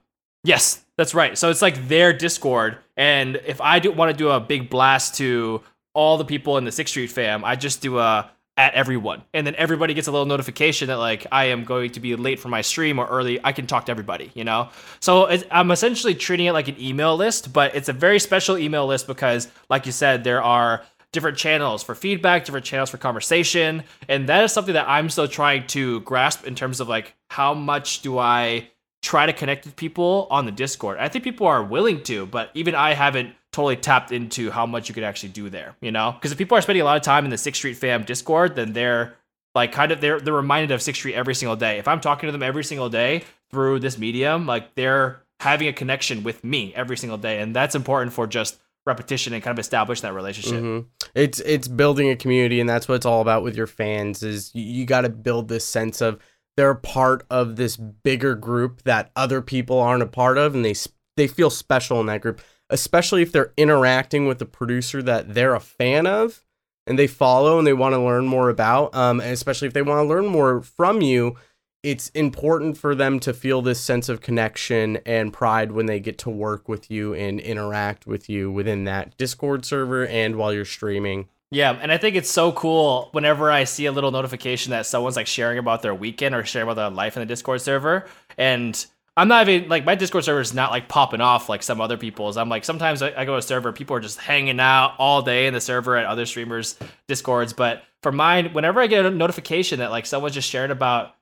yes, 0.44 0.84
that's 0.98 1.14
right. 1.14 1.38
So 1.38 1.50
it's 1.50 1.62
like 1.62 1.88
their 1.88 2.14
Discord, 2.14 2.78
and 2.98 3.36
if 3.46 3.62
I 3.62 3.80
do 3.80 3.92
want 3.92 4.12
to 4.12 4.18
do 4.18 4.30
a 4.30 4.40
big 4.40 4.70
blast 4.70 5.16
to 5.16 5.62
all 5.94 6.18
the 6.18 6.26
people 6.26 6.58
in 6.58 6.66
the 6.66 6.72
Sixth 6.72 6.92
Street 6.92 7.12
fam, 7.12 7.46
I 7.46 7.56
just 7.56 7.82
do 7.82 8.00
a 8.00 8.30
at 8.56 8.76
everyone, 8.76 9.24
and 9.34 9.48
then 9.48 9.56
everybody 9.56 9.96
gets 9.96 10.08
a 10.08 10.12
little 10.12 10.28
notification 10.28 10.88
that 10.90 10.98
like 10.98 11.26
I 11.32 11.46
am 11.46 11.64
going 11.64 11.92
to 11.92 12.00
be 12.00 12.16
late 12.16 12.40
for 12.40 12.50
my 12.50 12.62
stream 12.62 13.00
or 13.00 13.08
early. 13.08 13.40
I 13.44 13.52
can 13.52 13.66
talk 13.66 13.88
to 13.88 13.92
everybody, 13.92 14.32
you 14.36 14.44
know. 14.44 14.70
So 15.00 15.26
it's, 15.26 15.44
I'm 15.50 15.72
essentially 15.72 16.14
treating 16.14 16.46
it 16.46 16.52
like 16.52 16.68
an 16.68 16.80
email 16.80 17.16
list, 17.16 17.52
but 17.52 17.76
it's 17.76 17.90
a 17.90 17.94
very 17.94 18.20
special 18.20 18.58
email 18.58 18.86
list 18.86 19.08
because, 19.08 19.48
like 19.70 19.88
you 19.88 19.92
said, 19.92 20.24
there 20.24 20.44
are 20.44 20.84
different 21.14 21.38
channels 21.38 21.82
for 21.82 21.96
feedback, 21.96 22.44
different 22.44 22.66
channels 22.66 22.90
for 22.90 22.98
conversation, 22.98 23.84
and 24.10 24.28
that 24.28 24.44
is 24.44 24.52
something 24.52 24.74
that 24.74 24.90
I'm 24.90 25.10
still 25.10 25.30
trying 25.30 25.66
to 25.68 26.02
grasp 26.02 26.46
in 26.46 26.56
terms 26.56 26.82
of 26.82 26.90
like 26.90 27.16
how 27.30 27.54
much 27.54 28.02
do 28.02 28.18
I 28.18 28.68
try 29.02 29.26
to 29.26 29.34
connect 29.34 29.66
with 29.66 29.76
people 29.76 30.28
on 30.30 30.46
the 30.46 30.52
Discord. 30.52 30.98
I 30.98 31.08
think 31.08 31.24
people 31.24 31.48
are 31.48 31.64
willing 31.64 32.04
to, 32.04 32.26
but 32.26 32.50
even 32.54 32.76
I 32.76 32.94
haven't 32.94 33.34
totally 33.52 33.76
tapped 33.76 34.12
into 34.12 34.50
how 34.50 34.66
much 34.66 34.90
you 34.90 34.96
could 34.96 35.04
actually 35.04 35.30
do 35.30 35.50
there, 35.50 35.76
you 35.82 35.92
know? 35.92 36.12
Because 36.12 36.32
if 36.32 36.38
people 36.38 36.58
are 36.58 36.62
spending 36.62 36.82
a 36.82 36.86
lot 36.86 36.98
of 36.98 37.04
time 37.04 37.24
in 37.24 37.32
the 37.32 37.38
Sixth 37.38 37.60
Street 37.60 37.76
fam 37.78 38.04
Discord, 38.04 38.56
then 38.56 38.74
they're 38.74 39.16
like 39.56 39.72
kind 39.72 39.92
of 39.92 40.02
they're 40.02 40.20
they're 40.20 40.34
reminded 40.34 40.72
of 40.72 40.82
Sixth 40.82 41.00
Street 41.00 41.16
every 41.16 41.36
single 41.36 41.56
day. 41.56 41.78
If 41.78 41.88
I'm 41.88 42.02
talking 42.02 42.28
to 42.28 42.32
them 42.32 42.44
every 42.44 42.64
single 42.64 42.90
day 42.90 43.24
through 43.52 43.80
this 43.80 43.98
medium, 43.98 44.46
like 44.48 44.74
they're 44.76 45.22
having 45.40 45.68
a 45.68 45.74
connection 45.74 46.24
with 46.24 46.44
me 46.44 46.74
every 46.74 46.98
single 46.98 47.18
day. 47.18 47.40
And 47.40 47.56
that's 47.56 47.76
important 47.76 48.14
for 48.14 48.26
just 48.26 48.60
repetition 48.86 49.34
and 49.34 49.42
kind 49.42 49.58
of 49.58 49.60
establish 49.62 50.02
that 50.02 50.14
relationship. 50.14 50.62
Mhm. 50.62 50.86
It's 51.16 51.40
it's 51.42 51.68
building 51.68 52.10
a 52.10 52.16
community, 52.16 52.60
and 52.60 52.70
that's 52.70 52.88
what 52.88 52.96
it's 52.96 53.06
all 53.06 53.22
about 53.22 53.44
with 53.44 53.56
your 53.56 53.68
fans. 53.68 54.24
Is 54.24 54.52
you, 54.54 54.64
you 54.64 54.86
got 54.86 55.02
to 55.02 55.10
build 55.10 55.48
this 55.48 55.66
sense 55.66 56.02
of 56.02 56.20
they're 56.58 56.76
part 56.76 57.26
of 57.30 57.56
this 57.56 57.78
bigger 57.78 58.36
group 58.36 58.84
that 58.84 59.12
other 59.16 59.42
people 59.42 59.80
aren't 59.80 60.04
a 60.04 60.08
part 60.08 60.38
of, 60.38 60.54
and 60.56 60.64
they 60.66 60.76
they 61.16 61.28
feel 61.28 61.50
special 61.50 62.00
in 62.00 62.08
that 62.08 62.22
group. 62.22 62.42
Especially 62.70 63.22
if 63.22 63.32
they're 63.32 63.54
interacting 63.58 64.26
with 64.28 64.40
the 64.40 64.46
producer 64.46 65.04
that 65.04 65.34
they're 65.34 65.54
a 65.54 65.60
fan 65.60 66.08
of, 66.08 66.44
and 66.88 66.98
they 66.98 67.08
follow 67.08 67.58
and 67.58 67.68
they 67.68 67.74
want 67.74 67.94
to 67.94 68.00
learn 68.02 68.26
more 68.26 68.50
about. 68.50 68.94
Um, 68.96 69.20
and 69.22 69.32
especially 69.32 69.68
if 69.68 69.74
they 69.74 69.82
want 69.82 70.00
to 70.00 70.10
learn 70.10 70.26
more 70.26 70.62
from 70.62 71.02
you, 71.02 71.36
it's 71.84 72.08
important 72.10 72.78
for 72.78 72.96
them 72.96 73.20
to 73.20 73.34
feel 73.34 73.62
this 73.62 73.80
sense 73.80 74.08
of 74.08 74.22
connection 74.22 74.98
and 75.06 75.34
pride 75.34 75.74
when 75.74 75.86
they 75.86 76.00
get 76.00 76.18
to 76.20 76.30
work 76.30 76.70
with 76.70 76.90
you 76.90 77.14
and 77.14 77.42
interact 77.42 78.08
with 78.08 78.30
you 78.30 78.50
within 78.50 78.86
that 78.86 79.18
Discord 79.18 79.66
server 79.66 80.08
and 80.08 80.38
while 80.38 80.54
you're 80.54 80.64
streaming. 80.64 81.28
Yeah, 81.52 81.78
and 81.80 81.92
I 81.92 81.98
think 81.98 82.16
it's 82.16 82.32
so 82.32 82.52
cool 82.54 83.10
whenever 83.12 83.52
I 83.52 83.66
see 83.66 83.86
a 83.86 83.92
little 83.92 84.12
notification 84.12 84.72
that 84.72 84.86
someone's 84.86 85.18
like 85.18 85.28
sharing 85.28 85.60
about 85.60 85.84
their 85.84 85.94
weekend 85.94 86.34
or 86.34 86.44
sharing 86.46 86.68
about 86.68 86.82
their 86.82 86.90
life 86.90 87.16
in 87.16 87.22
the 87.22 87.28
Discord 87.28 87.62
server. 87.62 88.08
And 88.38 88.84
I'm 89.16 89.28
not 89.28 89.48
even 89.48 89.70
like 89.70 89.86
my 89.86 89.94
Discord 89.94 90.24
server 90.24 90.40
is 90.40 90.54
not 90.54 90.72
like 90.72 90.88
popping 90.88 91.22
off 91.22 91.50
like 91.50 91.62
some 91.62 91.82
other 91.82 91.98
people's. 91.98 92.38
I'm 92.38 92.50
like 92.50 92.64
sometimes 92.64 93.02
I, 93.02 93.10
I 93.10 93.26
go 93.26 93.34
to 93.34 93.38
a 93.38 93.42
server, 93.42 93.72
people 93.74 93.96
are 93.96 94.00
just 94.00 94.20
hanging 94.20 94.60
out 94.60 94.96
all 94.98 95.22
day 95.22 95.46
in 95.46 95.54
the 95.54 95.62
server 95.62 95.98
at 95.98 96.06
other 96.06 96.26
streamers' 96.26 96.76
discords. 97.08 97.54
But 97.54 97.84
for 98.02 98.12
mine, 98.12 98.54
whenever 98.54 98.80
I 98.80 98.88
get 98.88 99.06
a 99.06 99.12
notification 99.12 99.80
that 99.80 99.92
like 99.92 100.06
someone's 100.06 100.34
just 100.34 100.50
sharing 100.50 100.72
about 100.72 101.14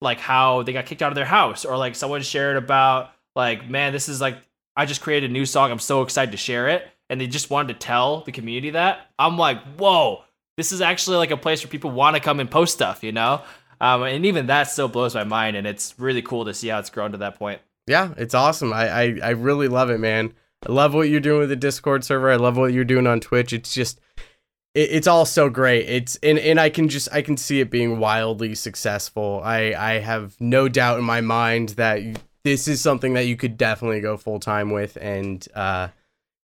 like 0.00 0.18
how 0.20 0.62
they 0.62 0.72
got 0.72 0.86
kicked 0.86 1.02
out 1.02 1.10
of 1.10 1.16
their 1.16 1.24
house 1.24 1.64
or 1.64 1.76
like 1.76 1.94
someone 1.94 2.22
shared 2.22 2.56
about 2.56 3.10
like 3.34 3.68
man 3.68 3.92
this 3.92 4.08
is 4.08 4.20
like 4.20 4.38
i 4.76 4.86
just 4.86 5.00
created 5.00 5.30
a 5.30 5.32
new 5.32 5.46
song 5.46 5.70
i'm 5.70 5.78
so 5.78 6.02
excited 6.02 6.30
to 6.30 6.36
share 6.36 6.68
it 6.68 6.86
and 7.10 7.20
they 7.20 7.26
just 7.26 7.50
wanted 7.50 7.72
to 7.72 7.78
tell 7.78 8.20
the 8.22 8.32
community 8.32 8.70
that 8.70 9.06
i'm 9.18 9.36
like 9.36 9.60
whoa 9.78 10.22
this 10.56 10.72
is 10.72 10.80
actually 10.80 11.16
like 11.16 11.30
a 11.30 11.36
place 11.36 11.62
where 11.62 11.70
people 11.70 11.90
want 11.90 12.14
to 12.16 12.20
come 12.20 12.40
and 12.40 12.50
post 12.50 12.74
stuff 12.74 13.02
you 13.02 13.12
know 13.12 13.42
um, 13.80 14.02
and 14.02 14.26
even 14.26 14.46
that 14.46 14.64
still 14.64 14.88
blows 14.88 15.14
my 15.14 15.24
mind 15.24 15.56
and 15.56 15.66
it's 15.66 15.94
really 15.98 16.22
cool 16.22 16.44
to 16.44 16.52
see 16.54 16.68
how 16.68 16.80
it's 16.80 16.90
grown 16.90 17.12
to 17.12 17.18
that 17.18 17.38
point 17.38 17.60
Yeah, 17.88 18.12
it's 18.18 18.34
awesome. 18.34 18.72
I, 18.72 18.90
I, 18.90 19.18
I 19.22 19.30
really 19.30 19.66
love 19.66 19.88
it, 19.88 19.98
man. 19.98 20.34
I 20.68 20.72
love 20.72 20.92
what 20.92 21.08
you're 21.08 21.20
doing 21.20 21.38
with 21.40 21.48
the 21.48 21.56
Discord 21.56 22.04
server. 22.04 22.30
I 22.30 22.36
love 22.36 22.58
what 22.58 22.74
you're 22.74 22.84
doing 22.84 23.06
on 23.06 23.18
Twitch. 23.18 23.52
It's 23.52 23.72
just 23.72 23.98
it, 24.78 24.90
it's 24.92 25.06
all 25.06 25.24
so 25.24 25.48
great. 25.48 25.88
It's 25.88 26.16
and, 26.22 26.38
and 26.38 26.60
I 26.60 26.70
can 26.70 26.88
just 26.88 27.08
I 27.12 27.22
can 27.22 27.36
see 27.36 27.60
it 27.60 27.70
being 27.70 27.98
wildly 27.98 28.54
successful. 28.54 29.40
I, 29.44 29.74
I 29.76 29.98
have 29.98 30.40
no 30.40 30.68
doubt 30.68 30.98
in 30.98 31.04
my 31.04 31.20
mind 31.20 31.70
that 31.70 32.00
this 32.44 32.68
is 32.68 32.80
something 32.80 33.14
that 33.14 33.26
you 33.26 33.36
could 33.36 33.56
definitely 33.58 34.00
go 34.00 34.16
full 34.16 34.38
time 34.38 34.70
with 34.70 34.96
and 35.00 35.46
uh 35.54 35.88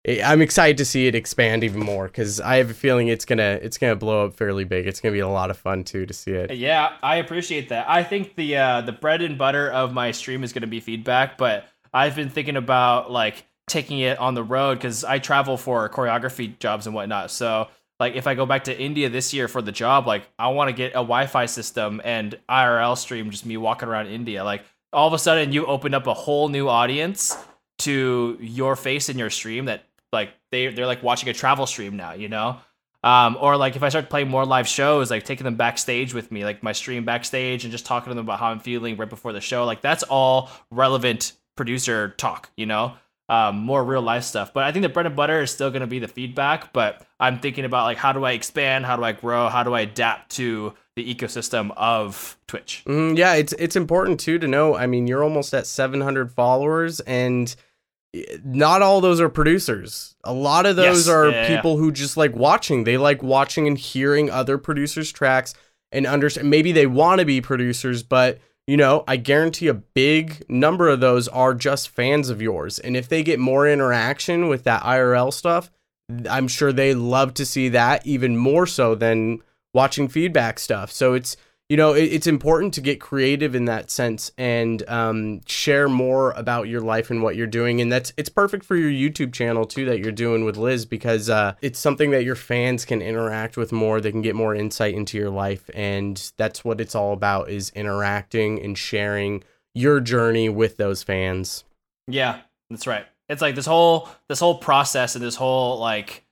I'm 0.04 0.42
excited 0.42 0.78
to 0.78 0.84
see 0.84 1.06
it 1.06 1.14
expand 1.14 1.62
even 1.62 1.78
more 1.78 2.08
because 2.08 2.40
I 2.40 2.56
have 2.56 2.70
a 2.70 2.74
feeling 2.74 3.06
it's 3.06 3.24
gonna 3.24 3.60
it's 3.62 3.78
gonna 3.78 3.94
blow 3.94 4.26
up 4.26 4.34
fairly 4.34 4.64
big. 4.64 4.88
It's 4.88 5.00
gonna 5.00 5.12
be 5.12 5.20
a 5.20 5.28
lot 5.28 5.50
of 5.50 5.56
fun 5.56 5.84
too 5.84 6.06
to 6.06 6.12
see 6.12 6.32
it. 6.32 6.56
Yeah, 6.56 6.96
I 7.04 7.16
appreciate 7.16 7.68
that. 7.68 7.88
I 7.88 8.02
think 8.02 8.34
the 8.34 8.56
uh, 8.56 8.80
the 8.80 8.90
bread 8.90 9.22
and 9.22 9.38
butter 9.38 9.70
of 9.70 9.92
my 9.92 10.10
stream 10.10 10.42
is 10.42 10.52
to 10.52 10.66
be 10.66 10.80
feedback, 10.80 11.38
but 11.38 11.66
I've 11.94 12.16
been 12.16 12.30
thinking 12.30 12.56
about 12.56 13.12
like 13.12 13.46
taking 13.68 14.00
it 14.00 14.18
on 14.18 14.34
the 14.34 14.42
road 14.42 14.78
because 14.78 15.04
I 15.04 15.20
travel 15.20 15.56
for 15.56 15.88
choreography 15.88 16.58
jobs 16.58 16.86
and 16.86 16.96
whatnot. 16.96 17.30
So 17.30 17.68
like 18.02 18.16
if 18.16 18.26
I 18.26 18.34
go 18.34 18.46
back 18.46 18.64
to 18.64 18.76
India 18.76 19.08
this 19.08 19.32
year 19.32 19.46
for 19.46 19.62
the 19.62 19.70
job, 19.70 20.08
like 20.08 20.28
I 20.36 20.48
want 20.48 20.68
to 20.68 20.72
get 20.72 20.90
a 20.90 21.04
Wi-Fi 21.06 21.46
system 21.46 22.00
and 22.02 22.36
IRL 22.48 22.98
stream, 22.98 23.30
just 23.30 23.46
me 23.46 23.56
walking 23.56 23.88
around 23.88 24.08
India. 24.08 24.42
Like 24.42 24.64
all 24.92 25.06
of 25.06 25.12
a 25.12 25.18
sudden 25.20 25.52
you 25.52 25.66
open 25.66 25.94
up 25.94 26.08
a 26.08 26.14
whole 26.14 26.48
new 26.48 26.68
audience 26.68 27.36
to 27.78 28.36
your 28.40 28.74
face 28.74 29.08
in 29.08 29.18
your 29.18 29.30
stream 29.30 29.66
that 29.66 29.84
like 30.12 30.30
they 30.50 30.66
they're 30.66 30.88
like 30.88 31.04
watching 31.04 31.28
a 31.28 31.32
travel 31.32 31.64
stream 31.64 31.96
now, 31.96 32.14
you 32.14 32.28
know. 32.28 32.58
Um, 33.04 33.38
or 33.40 33.56
like 33.56 33.76
if 33.76 33.84
I 33.84 33.88
start 33.88 34.10
playing 34.10 34.28
more 34.28 34.44
live 34.44 34.66
shows, 34.66 35.08
like 35.08 35.22
taking 35.22 35.44
them 35.44 35.54
backstage 35.54 36.12
with 36.12 36.32
me, 36.32 36.44
like 36.44 36.60
my 36.60 36.72
stream 36.72 37.04
backstage, 37.04 37.64
and 37.64 37.70
just 37.70 37.86
talking 37.86 38.10
to 38.10 38.16
them 38.16 38.26
about 38.26 38.40
how 38.40 38.48
I'm 38.48 38.58
feeling 38.58 38.96
right 38.96 39.08
before 39.08 39.32
the 39.32 39.40
show, 39.40 39.64
like 39.64 39.80
that's 39.80 40.02
all 40.02 40.50
relevant 40.72 41.34
producer 41.54 42.14
talk, 42.18 42.50
you 42.56 42.66
know, 42.66 42.94
um, 43.32 43.56
more 43.56 43.82
real 43.82 44.02
life 44.02 44.24
stuff. 44.24 44.52
But 44.52 44.64
I 44.64 44.72
think 44.72 44.82
the 44.82 44.88
bread 44.90 45.06
and 45.06 45.16
butter 45.16 45.40
is 45.40 45.50
still 45.50 45.70
going 45.70 45.80
to 45.80 45.86
be 45.86 45.98
the 45.98 46.08
feedback. 46.08 46.72
But 46.74 47.06
I'm 47.18 47.40
thinking 47.40 47.64
about 47.64 47.84
like 47.84 47.96
how 47.96 48.12
do 48.12 48.24
I 48.24 48.32
expand, 48.32 48.84
how 48.84 48.96
do 48.96 49.04
I 49.04 49.12
grow, 49.12 49.48
how 49.48 49.62
do 49.62 49.72
I 49.72 49.80
adapt 49.80 50.32
to 50.36 50.74
the 50.96 51.14
ecosystem 51.14 51.72
of 51.76 52.36
Twitch. 52.46 52.82
Mm, 52.86 53.16
yeah, 53.16 53.34
it's 53.34 53.54
it's 53.54 53.76
important 53.76 54.20
too 54.20 54.38
to 54.38 54.46
know. 54.46 54.76
I 54.76 54.86
mean, 54.86 55.06
you're 55.06 55.24
almost 55.24 55.54
at 55.54 55.66
700 55.66 56.30
followers, 56.30 57.00
and 57.00 57.54
eh, 58.14 58.36
not 58.44 58.82
all 58.82 59.00
those 59.00 59.18
are 59.20 59.30
producers. 59.30 60.14
A 60.24 60.34
lot 60.34 60.66
of 60.66 60.76
those 60.76 61.06
Yes, 61.06 61.08
are 61.08 61.30
yeah, 61.30 61.42
yeah. 61.48 61.56
people 61.56 61.78
who 61.78 61.90
just 61.90 62.18
like 62.18 62.34
watching. 62.36 62.84
They 62.84 62.98
like 62.98 63.22
watching 63.22 63.66
and 63.66 63.78
hearing 63.78 64.28
other 64.30 64.58
producers' 64.58 65.10
tracks 65.10 65.54
and 65.90 66.06
understand. 66.06 66.50
Maybe 66.50 66.72
they 66.72 66.86
want 66.86 67.20
to 67.20 67.24
be 67.24 67.40
producers, 67.40 68.02
but 68.02 68.38
you 68.66 68.76
know, 68.76 69.04
I 69.08 69.16
guarantee 69.16 69.68
a 69.68 69.74
big 69.74 70.44
number 70.48 70.88
of 70.88 71.00
those 71.00 71.28
are 71.28 71.54
just 71.54 71.88
fans 71.88 72.30
of 72.30 72.40
yours. 72.40 72.78
And 72.78 72.96
if 72.96 73.08
they 73.08 73.22
get 73.22 73.40
more 73.40 73.68
interaction 73.68 74.48
with 74.48 74.64
that 74.64 74.82
IRL 74.82 75.32
stuff, 75.32 75.70
I'm 76.28 76.48
sure 76.48 76.72
they 76.72 76.94
love 76.94 77.34
to 77.34 77.46
see 77.46 77.68
that 77.70 78.06
even 78.06 78.36
more 78.36 78.66
so 78.66 78.94
than 78.94 79.42
watching 79.74 80.08
feedback 80.08 80.58
stuff. 80.58 80.92
So 80.92 81.14
it's 81.14 81.36
you 81.72 81.78
know 81.78 81.94
it, 81.94 82.02
it's 82.02 82.26
important 82.26 82.74
to 82.74 82.82
get 82.82 83.00
creative 83.00 83.54
in 83.54 83.64
that 83.64 83.90
sense 83.90 84.30
and 84.36 84.86
um, 84.90 85.40
share 85.46 85.88
more 85.88 86.32
about 86.32 86.68
your 86.68 86.82
life 86.82 87.10
and 87.10 87.22
what 87.22 87.34
you're 87.34 87.46
doing. 87.46 87.80
And 87.80 87.90
that's 87.90 88.12
it's 88.18 88.28
perfect 88.28 88.62
for 88.62 88.76
your 88.76 88.90
youtube 88.90 89.32
channel 89.32 89.64
too 89.64 89.86
that 89.86 89.98
you're 89.98 90.12
doing 90.12 90.44
with 90.44 90.58
liz 90.58 90.84
because 90.84 91.30
uh, 91.30 91.54
it's 91.62 91.78
something 91.78 92.10
that 92.10 92.24
your 92.24 92.34
fans 92.34 92.84
can 92.84 93.00
interact 93.00 93.56
with 93.56 93.72
more. 93.72 94.02
They 94.02 94.10
can 94.10 94.20
get 94.20 94.34
more 94.36 94.54
insight 94.54 94.94
into 94.94 95.16
your 95.16 95.30
life. 95.30 95.70
And 95.72 96.30
that's 96.36 96.62
what 96.62 96.78
it's 96.78 96.94
all 96.94 97.14
about 97.14 97.48
is 97.48 97.70
interacting 97.70 98.62
and 98.62 98.76
sharing 98.76 99.42
your 99.74 99.98
journey 99.98 100.50
with 100.50 100.76
those 100.76 101.02
fans. 101.02 101.64
Yeah, 102.06 102.40
that's 102.68 102.86
right. 102.86 103.06
It's 103.30 103.40
like 103.40 103.54
this 103.54 103.64
whole 103.64 104.10
this 104.28 104.40
whole 104.40 104.58
process 104.58 105.14
and 105.14 105.24
this 105.24 105.36
whole 105.36 105.78
like 105.78 106.26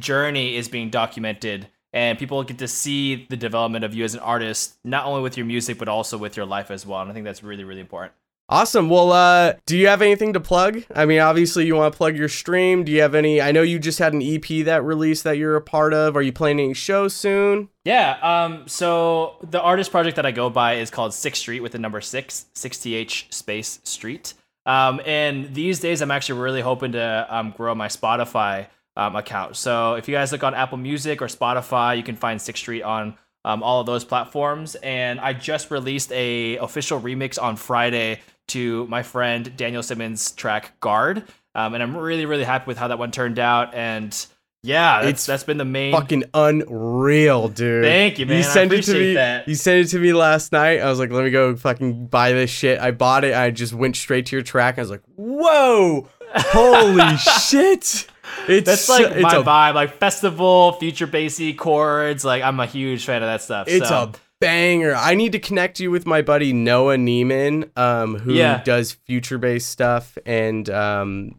journey 0.00 0.56
is 0.56 0.68
being 0.68 0.90
documented 0.90 1.68
and 1.92 2.18
people 2.18 2.42
get 2.44 2.58
to 2.58 2.68
see 2.68 3.26
the 3.28 3.36
development 3.36 3.84
of 3.84 3.94
you 3.94 4.04
as 4.04 4.14
an 4.14 4.20
artist 4.20 4.76
not 4.84 5.06
only 5.06 5.22
with 5.22 5.36
your 5.36 5.46
music 5.46 5.78
but 5.78 5.88
also 5.88 6.16
with 6.16 6.36
your 6.36 6.46
life 6.46 6.70
as 6.70 6.86
well 6.86 7.00
and 7.00 7.10
i 7.10 7.14
think 7.14 7.24
that's 7.24 7.42
really 7.42 7.64
really 7.64 7.80
important 7.80 8.12
Awesome. 8.52 8.88
Well, 8.88 9.12
uh, 9.12 9.52
do 9.64 9.78
you 9.78 9.86
have 9.86 10.02
anything 10.02 10.32
to 10.32 10.40
plug? 10.40 10.82
I 10.92 11.06
mean, 11.06 11.20
obviously 11.20 11.66
you 11.66 11.76
want 11.76 11.94
to 11.94 11.96
plug 11.96 12.16
your 12.16 12.28
stream. 12.28 12.82
Do 12.82 12.90
you 12.90 13.00
have 13.00 13.14
any? 13.14 13.40
I 13.40 13.52
know 13.52 13.62
you 13.62 13.78
just 13.78 14.00
had 14.00 14.12
an 14.12 14.20
EP 14.20 14.64
that 14.64 14.82
released 14.82 15.22
that 15.22 15.38
you're 15.38 15.54
a 15.54 15.60
part 15.60 15.94
of. 15.94 16.16
Are 16.16 16.22
you 16.22 16.32
playing 16.32 16.58
any 16.58 16.74
shows 16.74 17.14
soon? 17.14 17.68
yeah 17.84 18.18
um 18.22 18.68
so 18.68 19.36
the 19.42 19.60
artist 19.60 19.90
project 19.90 20.16
that 20.16 20.26
i 20.26 20.30
go 20.30 20.50
by 20.50 20.74
is 20.74 20.90
called 20.90 21.14
six 21.14 21.38
street 21.38 21.60
with 21.60 21.72
the 21.72 21.78
number 21.78 22.00
six 22.00 22.46
6th 22.54 23.32
space 23.32 23.80
street 23.84 24.34
um 24.66 25.00
and 25.06 25.54
these 25.54 25.80
days 25.80 26.02
i'm 26.02 26.10
actually 26.10 26.40
really 26.40 26.60
hoping 26.60 26.92
to 26.92 27.26
um, 27.30 27.54
grow 27.56 27.74
my 27.74 27.88
spotify 27.88 28.66
um, 28.96 29.16
account 29.16 29.56
so 29.56 29.94
if 29.94 30.08
you 30.08 30.14
guys 30.14 30.32
look 30.32 30.42
on 30.44 30.54
apple 30.54 30.78
music 30.78 31.22
or 31.22 31.26
spotify 31.26 31.96
you 31.96 32.02
can 32.02 32.16
find 32.16 32.40
sixth 32.40 32.60
street 32.62 32.82
on 32.82 33.14
um, 33.44 33.62
all 33.62 33.80
of 33.80 33.86
those 33.86 34.04
platforms 34.04 34.74
and 34.76 35.18
i 35.20 35.32
just 35.32 35.70
released 35.70 36.12
a 36.12 36.56
official 36.58 37.00
remix 37.00 37.40
on 37.40 37.56
friday 37.56 38.20
to 38.48 38.86
my 38.88 39.02
friend 39.02 39.56
daniel 39.56 39.82
simmons 39.82 40.32
track 40.32 40.78
guard 40.80 41.24
um, 41.54 41.74
and 41.74 41.82
i'm 41.82 41.96
really 41.96 42.26
really 42.26 42.44
happy 42.44 42.64
with 42.66 42.76
how 42.76 42.88
that 42.88 42.98
one 42.98 43.10
turned 43.10 43.38
out 43.38 43.72
and 43.74 44.26
yeah 44.62 45.00
that's, 45.00 45.10
It's 45.10 45.26
that's 45.26 45.44
been 45.44 45.56
the 45.56 45.64
main 45.64 45.92
Fucking 45.92 46.24
unreal, 46.34 47.48
dude. 47.48 47.82
Thank 47.82 48.18
you, 48.18 48.26
man. 48.26 48.36
You 48.36 48.42
sent 48.42 48.72
it 48.72 48.82
to 48.84 48.92
me. 48.92 49.14
that. 49.14 49.48
You 49.48 49.54
sent 49.54 49.86
it 49.86 49.88
to 49.92 49.98
me 49.98 50.12
last 50.12 50.52
night. 50.52 50.80
I 50.80 50.90
was 50.90 50.98
like, 50.98 51.10
let 51.10 51.24
me 51.24 51.30
go 51.30 51.56
fucking 51.56 52.08
buy 52.08 52.32
this 52.32 52.50
shit. 52.50 52.78
I 52.78 52.90
bought 52.90 53.24
it. 53.24 53.34
I 53.34 53.50
just 53.52 53.72
went 53.72 53.96
straight 53.96 54.26
to 54.26 54.36
your 54.36 54.42
track. 54.42 54.76
I 54.78 54.82
was 54.82 54.90
like, 54.90 55.00
whoa, 55.16 56.06
holy 56.34 57.16
shit! 57.16 58.06
It's 58.48 58.66
That's 58.66 58.88
like 58.88 59.12
it's 59.12 59.22
my 59.22 59.36
a 59.36 59.42
vibe, 59.42 59.74
like 59.74 59.96
festival, 59.98 60.72
future 60.72 61.06
bassy 61.06 61.54
chords. 61.54 62.24
Like 62.24 62.42
I'm 62.42 62.58
a 62.60 62.66
huge 62.66 63.04
fan 63.04 63.22
of 63.22 63.28
that 63.28 63.42
stuff. 63.42 63.68
It's 63.68 63.88
so. 63.88 63.94
a 63.94 64.12
banger. 64.40 64.94
I 64.94 65.14
need 65.14 65.32
to 65.32 65.38
connect 65.38 65.78
you 65.80 65.90
with 65.90 66.06
my 66.06 66.22
buddy 66.22 66.52
Noah 66.52 66.96
Neiman, 66.96 67.76
um, 67.78 68.16
who 68.18 68.32
Yeah. 68.34 68.62
does 68.64 68.92
future 68.92 69.38
bass 69.38 69.66
stuff 69.66 70.16
and 70.26 70.68
um, 70.70 71.36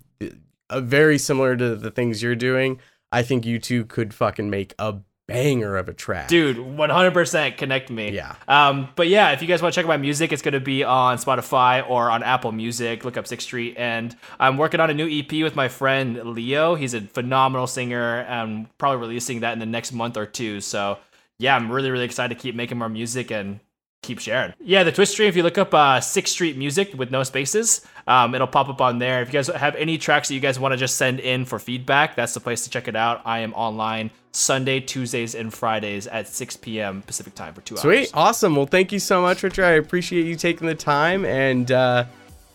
uh, 0.69 0.81
very 0.81 1.17
similar 1.17 1.55
to 1.57 1.75
the 1.75 1.91
things 1.91 2.21
you're 2.23 2.35
doing. 2.35 2.79
I 3.11 3.23
think 3.23 3.45
you 3.45 3.59
two 3.59 3.85
could 3.85 4.13
fucking 4.13 4.49
make 4.49 4.73
a 4.79 4.95
banger 5.33 5.77
of 5.77 5.89
a 5.89 5.93
track. 5.93 6.27
dude 6.27 6.57
100% 6.57 7.57
connect 7.57 7.89
me. 7.89 8.11
Yeah. 8.11 8.35
um 8.47 8.89
but 8.95 9.07
yeah 9.07 9.31
if 9.31 9.41
you 9.41 9.47
guys 9.47 9.61
want 9.61 9.73
to 9.73 9.77
check 9.79 9.85
out 9.85 9.89
my 9.89 9.97
music 9.97 10.31
it's 10.31 10.41
going 10.41 10.53
to 10.53 10.59
be 10.59 10.83
on 10.83 11.17
spotify 11.17 11.87
or 11.89 12.09
on 12.09 12.23
apple 12.23 12.51
music. 12.51 13.03
Look 13.05 13.17
up 13.17 13.27
sixth 13.27 13.45
street. 13.45 13.75
And 13.77 14.15
i'm 14.39 14.57
working 14.57 14.79
on 14.79 14.89
a 14.89 14.93
new 14.93 15.07
ep 15.09 15.31
with 15.31 15.55
my 15.55 15.67
friend 15.67 16.21
leo. 16.23 16.75
He's 16.75 16.93
a 16.93 17.01
phenomenal 17.01 17.67
singer. 17.67 18.21
And 18.21 18.67
probably 18.77 18.99
releasing 18.99 19.41
that 19.41 19.53
in 19.53 19.59
the 19.59 19.65
next 19.65 19.91
month 19.91 20.17
or 20.17 20.25
two. 20.25 20.61
So 20.61 20.97
yeah 21.39 21.55
i'm 21.55 21.71
really 21.71 21.89
really 21.89 22.05
excited 22.05 22.35
to 22.35 22.39
keep 22.39 22.53
making 22.53 22.77
more 22.77 22.89
music 22.89 23.31
and 23.31 23.59
keep 24.01 24.19
sharing 24.19 24.51
yeah 24.59 24.83
the 24.83 24.91
twitch 24.91 25.09
stream 25.09 25.29
if 25.29 25.35
you 25.35 25.43
look 25.43 25.57
up 25.57 25.73
uh 25.73 25.99
sixth 26.01 26.33
street 26.33 26.57
music 26.57 26.93
with 26.95 27.11
no 27.11 27.23
spaces 27.23 27.85
um, 28.07 28.33
it'll 28.33 28.47
pop 28.47 28.67
up 28.67 28.81
on 28.81 28.97
there 28.97 29.21
if 29.21 29.27
you 29.27 29.33
guys 29.33 29.47
have 29.47 29.75
any 29.75 29.97
tracks 29.97 30.27
that 30.27 30.33
you 30.33 30.39
guys 30.39 30.59
want 30.59 30.71
to 30.71 30.77
just 30.77 30.97
send 30.97 31.19
in 31.19 31.45
for 31.45 31.59
feedback 31.59 32.15
that's 32.15 32.33
the 32.33 32.39
place 32.39 32.63
to 32.63 32.69
check 32.71 32.87
it 32.87 32.95
out 32.95 33.21
i 33.25 33.39
am 33.39 33.53
online 33.53 34.09
sunday 34.31 34.79
tuesdays 34.79 35.35
and 35.35 35.53
fridays 35.53 36.07
at 36.07 36.27
6 36.27 36.57
p.m 36.57 37.03
pacific 37.03 37.35
time 37.35 37.53
for 37.53 37.61
two 37.61 37.77
Sweet. 37.77 37.89
hours 37.89 38.07
Sweet. 38.09 38.17
Awesome. 38.17 38.55
Well, 38.55 38.65
thank 38.65 38.91
you 38.91 38.99
so 38.99 39.21
much, 39.21 39.43
Richard. 39.43 39.65
I 39.65 39.71
appreciate 39.71 40.25
you 40.25 40.35
taking 40.35 40.67
the 40.67 40.75
time. 40.75 41.25
And 41.25 41.71
uh, 41.71 42.05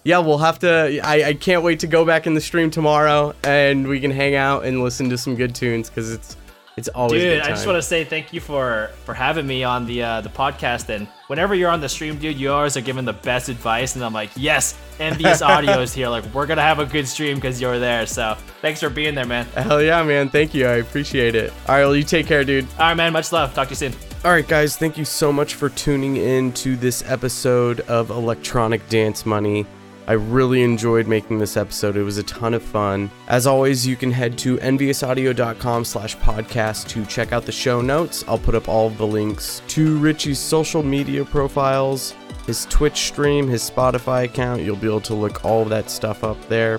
yeah, 0.05 0.19
we'll 0.19 0.39
have 0.39 0.59
to. 0.61 1.01
I, 1.05 1.29
I 1.29 1.35
can't 1.35 1.63
wait 1.63 1.81
to 1.81 1.87
go 1.87 2.05
back 2.05 2.27
in 2.27 2.35
the 2.35 2.41
stream 2.41 2.71
tomorrow 2.71 3.35
and 3.45 3.87
we 3.87 4.01
can 4.01 4.11
hang 4.11 4.35
out 4.35 4.65
and 4.65 4.83
listen 4.83 5.09
to 5.11 5.19
some 5.19 5.35
good 5.37 5.55
tunes 5.55 5.89
because 5.89 6.13
it's 6.13 6.37
it's 6.77 6.89
always 6.89 7.23
dude 7.23 7.41
good 7.41 7.43
i 7.43 7.49
just 7.49 7.67
want 7.67 7.77
to 7.77 7.83
say 7.83 8.05
thank 8.05 8.33
you 8.33 8.41
for 8.41 8.91
for 9.05 9.15
having 9.15 9.47
me 9.47 9.65
on 9.65 9.87
the 9.87 10.03
uh 10.03 10.21
the 10.21 10.29
podcast 10.29 10.89
and 10.89 11.07
whenever 11.29 11.55
you're 11.55 11.71
on 11.71 11.81
the 11.81 11.89
stream 11.89 12.19
dude 12.19 12.37
you 12.39 12.53
always 12.53 12.77
are 12.77 12.83
giving 12.83 13.05
the 13.05 13.13
best 13.13 13.49
advice 13.49 13.95
and 13.97 14.05
i'm 14.05 14.13
like 14.13 14.31
yes 14.37 14.77
envious 15.01 15.41
audio 15.53 15.81
is 15.81 15.95
here 15.95 16.09
like 16.09 16.25
we're 16.35 16.47
gonna 16.47 16.61
have 16.61 16.79
a 16.79 16.85
good 16.87 17.09
stream 17.09 17.37
because 17.37 17.61
you're 17.61 17.79
there 17.79 18.07
so 18.07 18.37
thanks 18.61 18.81
for 18.81 18.91
being 18.91 19.15
there 19.15 19.27
man 19.27 19.47
Hell 19.57 19.83
yeah, 19.83 20.03
man. 20.03 20.29
Thank 20.29 20.55
you. 20.55 20.67
I 20.67 20.75
appreciate 20.77 21.35
it. 21.35 21.51
All 21.69 21.75
right, 21.77 21.85
well, 21.85 21.97
you 21.97 22.03
take 22.03 22.27
care, 22.27 22.45
dude. 22.45 22.65
all 22.73 22.79
right 22.89 22.95
man 22.95 23.13
much 23.13 23.33
love 23.33 23.55
talk 23.55 23.69
to 23.69 23.73
you 23.73 23.77
soon 23.77 23.95
All 24.25 24.33
right, 24.33 24.47
guys, 24.47 24.77
thank 24.77 24.99
you 24.99 25.05
so 25.05 25.33
much 25.33 25.55
for 25.55 25.69
tuning 25.71 26.17
in 26.17 26.53
to 26.55 26.77
this 26.77 27.03
episode 27.09 27.81
of 27.83 28.11
Electronic 28.11 28.87
Dance 28.89 29.25
Money. 29.25 29.65
I 30.07 30.13
really 30.13 30.63
enjoyed 30.63 31.09
making 31.09 31.39
this 31.39 31.57
episode. 31.57 31.97
It 31.97 32.03
was 32.03 32.19
a 32.19 32.23
ton 32.23 32.55
of 32.55 32.63
fun. 32.63 33.11
As 33.27 33.47
always, 33.47 33.87
you 33.87 33.97
can 33.97 34.13
head 34.13 34.39
to 34.39 34.57
enviousaudio.com 34.59 35.85
slash 35.85 36.17
podcast 36.19 36.89
to 36.89 37.05
check 37.07 37.33
out 37.33 37.45
the 37.45 37.53
show 37.53 37.81
notes. 37.81 38.25
I'll 38.29 38.39
put 38.39 38.55
up 38.55 38.69
all 38.69 38.91
the 38.91 39.07
links 39.07 39.63
to 39.69 39.99
Richie's 39.99 40.39
social 40.39 40.83
media 40.83 41.25
profiles, 41.25 42.15
his 42.47 42.67
Twitch 42.67 42.99
stream, 42.99 43.49
his 43.49 43.69
Spotify 43.69 44.25
account. 44.25 44.63
You'll 44.63 44.77
be 44.77 44.87
able 44.87 45.01
to 45.03 45.15
look 45.15 45.45
all 45.45 45.63
of 45.63 45.71
that 45.71 45.91
stuff 45.91 46.23
up 46.23 46.41
there 46.49 46.79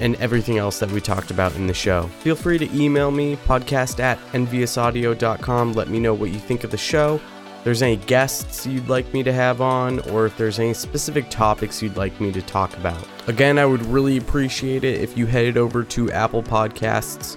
and 0.00 0.16
everything 0.16 0.58
else 0.58 0.78
that 0.80 0.90
we 0.90 1.00
talked 1.00 1.30
about 1.30 1.54
in 1.54 1.66
the 1.66 1.74
show. 1.74 2.02
Feel 2.20 2.36
free 2.36 2.58
to 2.58 2.76
email 2.76 3.10
me, 3.10 3.36
podcast 3.36 4.00
at 4.00 4.18
enviousaudio.com. 4.32 5.72
Let 5.72 5.88
me 5.88 6.00
know 6.00 6.14
what 6.14 6.30
you 6.30 6.38
think 6.38 6.64
of 6.64 6.70
the 6.70 6.76
show. 6.76 7.20
There's 7.66 7.82
any 7.82 7.96
guests 7.96 8.64
you'd 8.64 8.88
like 8.88 9.12
me 9.12 9.24
to 9.24 9.32
have 9.32 9.60
on, 9.60 9.98
or 10.10 10.24
if 10.24 10.36
there's 10.36 10.60
any 10.60 10.72
specific 10.72 11.28
topics 11.30 11.82
you'd 11.82 11.96
like 11.96 12.20
me 12.20 12.30
to 12.30 12.40
talk 12.40 12.72
about. 12.76 13.04
Again, 13.26 13.58
I 13.58 13.66
would 13.66 13.84
really 13.86 14.18
appreciate 14.18 14.84
it 14.84 15.00
if 15.00 15.18
you 15.18 15.26
headed 15.26 15.56
over 15.56 15.82
to 15.82 16.12
Apple 16.12 16.44
Podcasts 16.44 17.36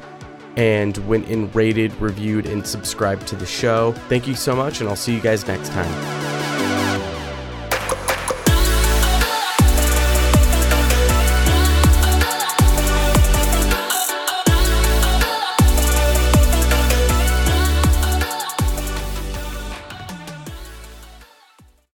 and 0.56 0.96
went 1.08 1.28
and 1.30 1.54
rated, 1.56 2.00
reviewed, 2.00 2.46
and 2.46 2.64
subscribed 2.64 3.26
to 3.30 3.36
the 3.36 3.46
show. 3.48 3.94
Thank 4.08 4.28
you 4.28 4.36
so 4.36 4.56
much, 4.56 4.82
and 4.82 4.88
I'll 4.88 4.96
see 4.96 5.16
you 5.16 5.20
guys 5.20 5.48
next 5.48 5.70
time. 5.70 6.49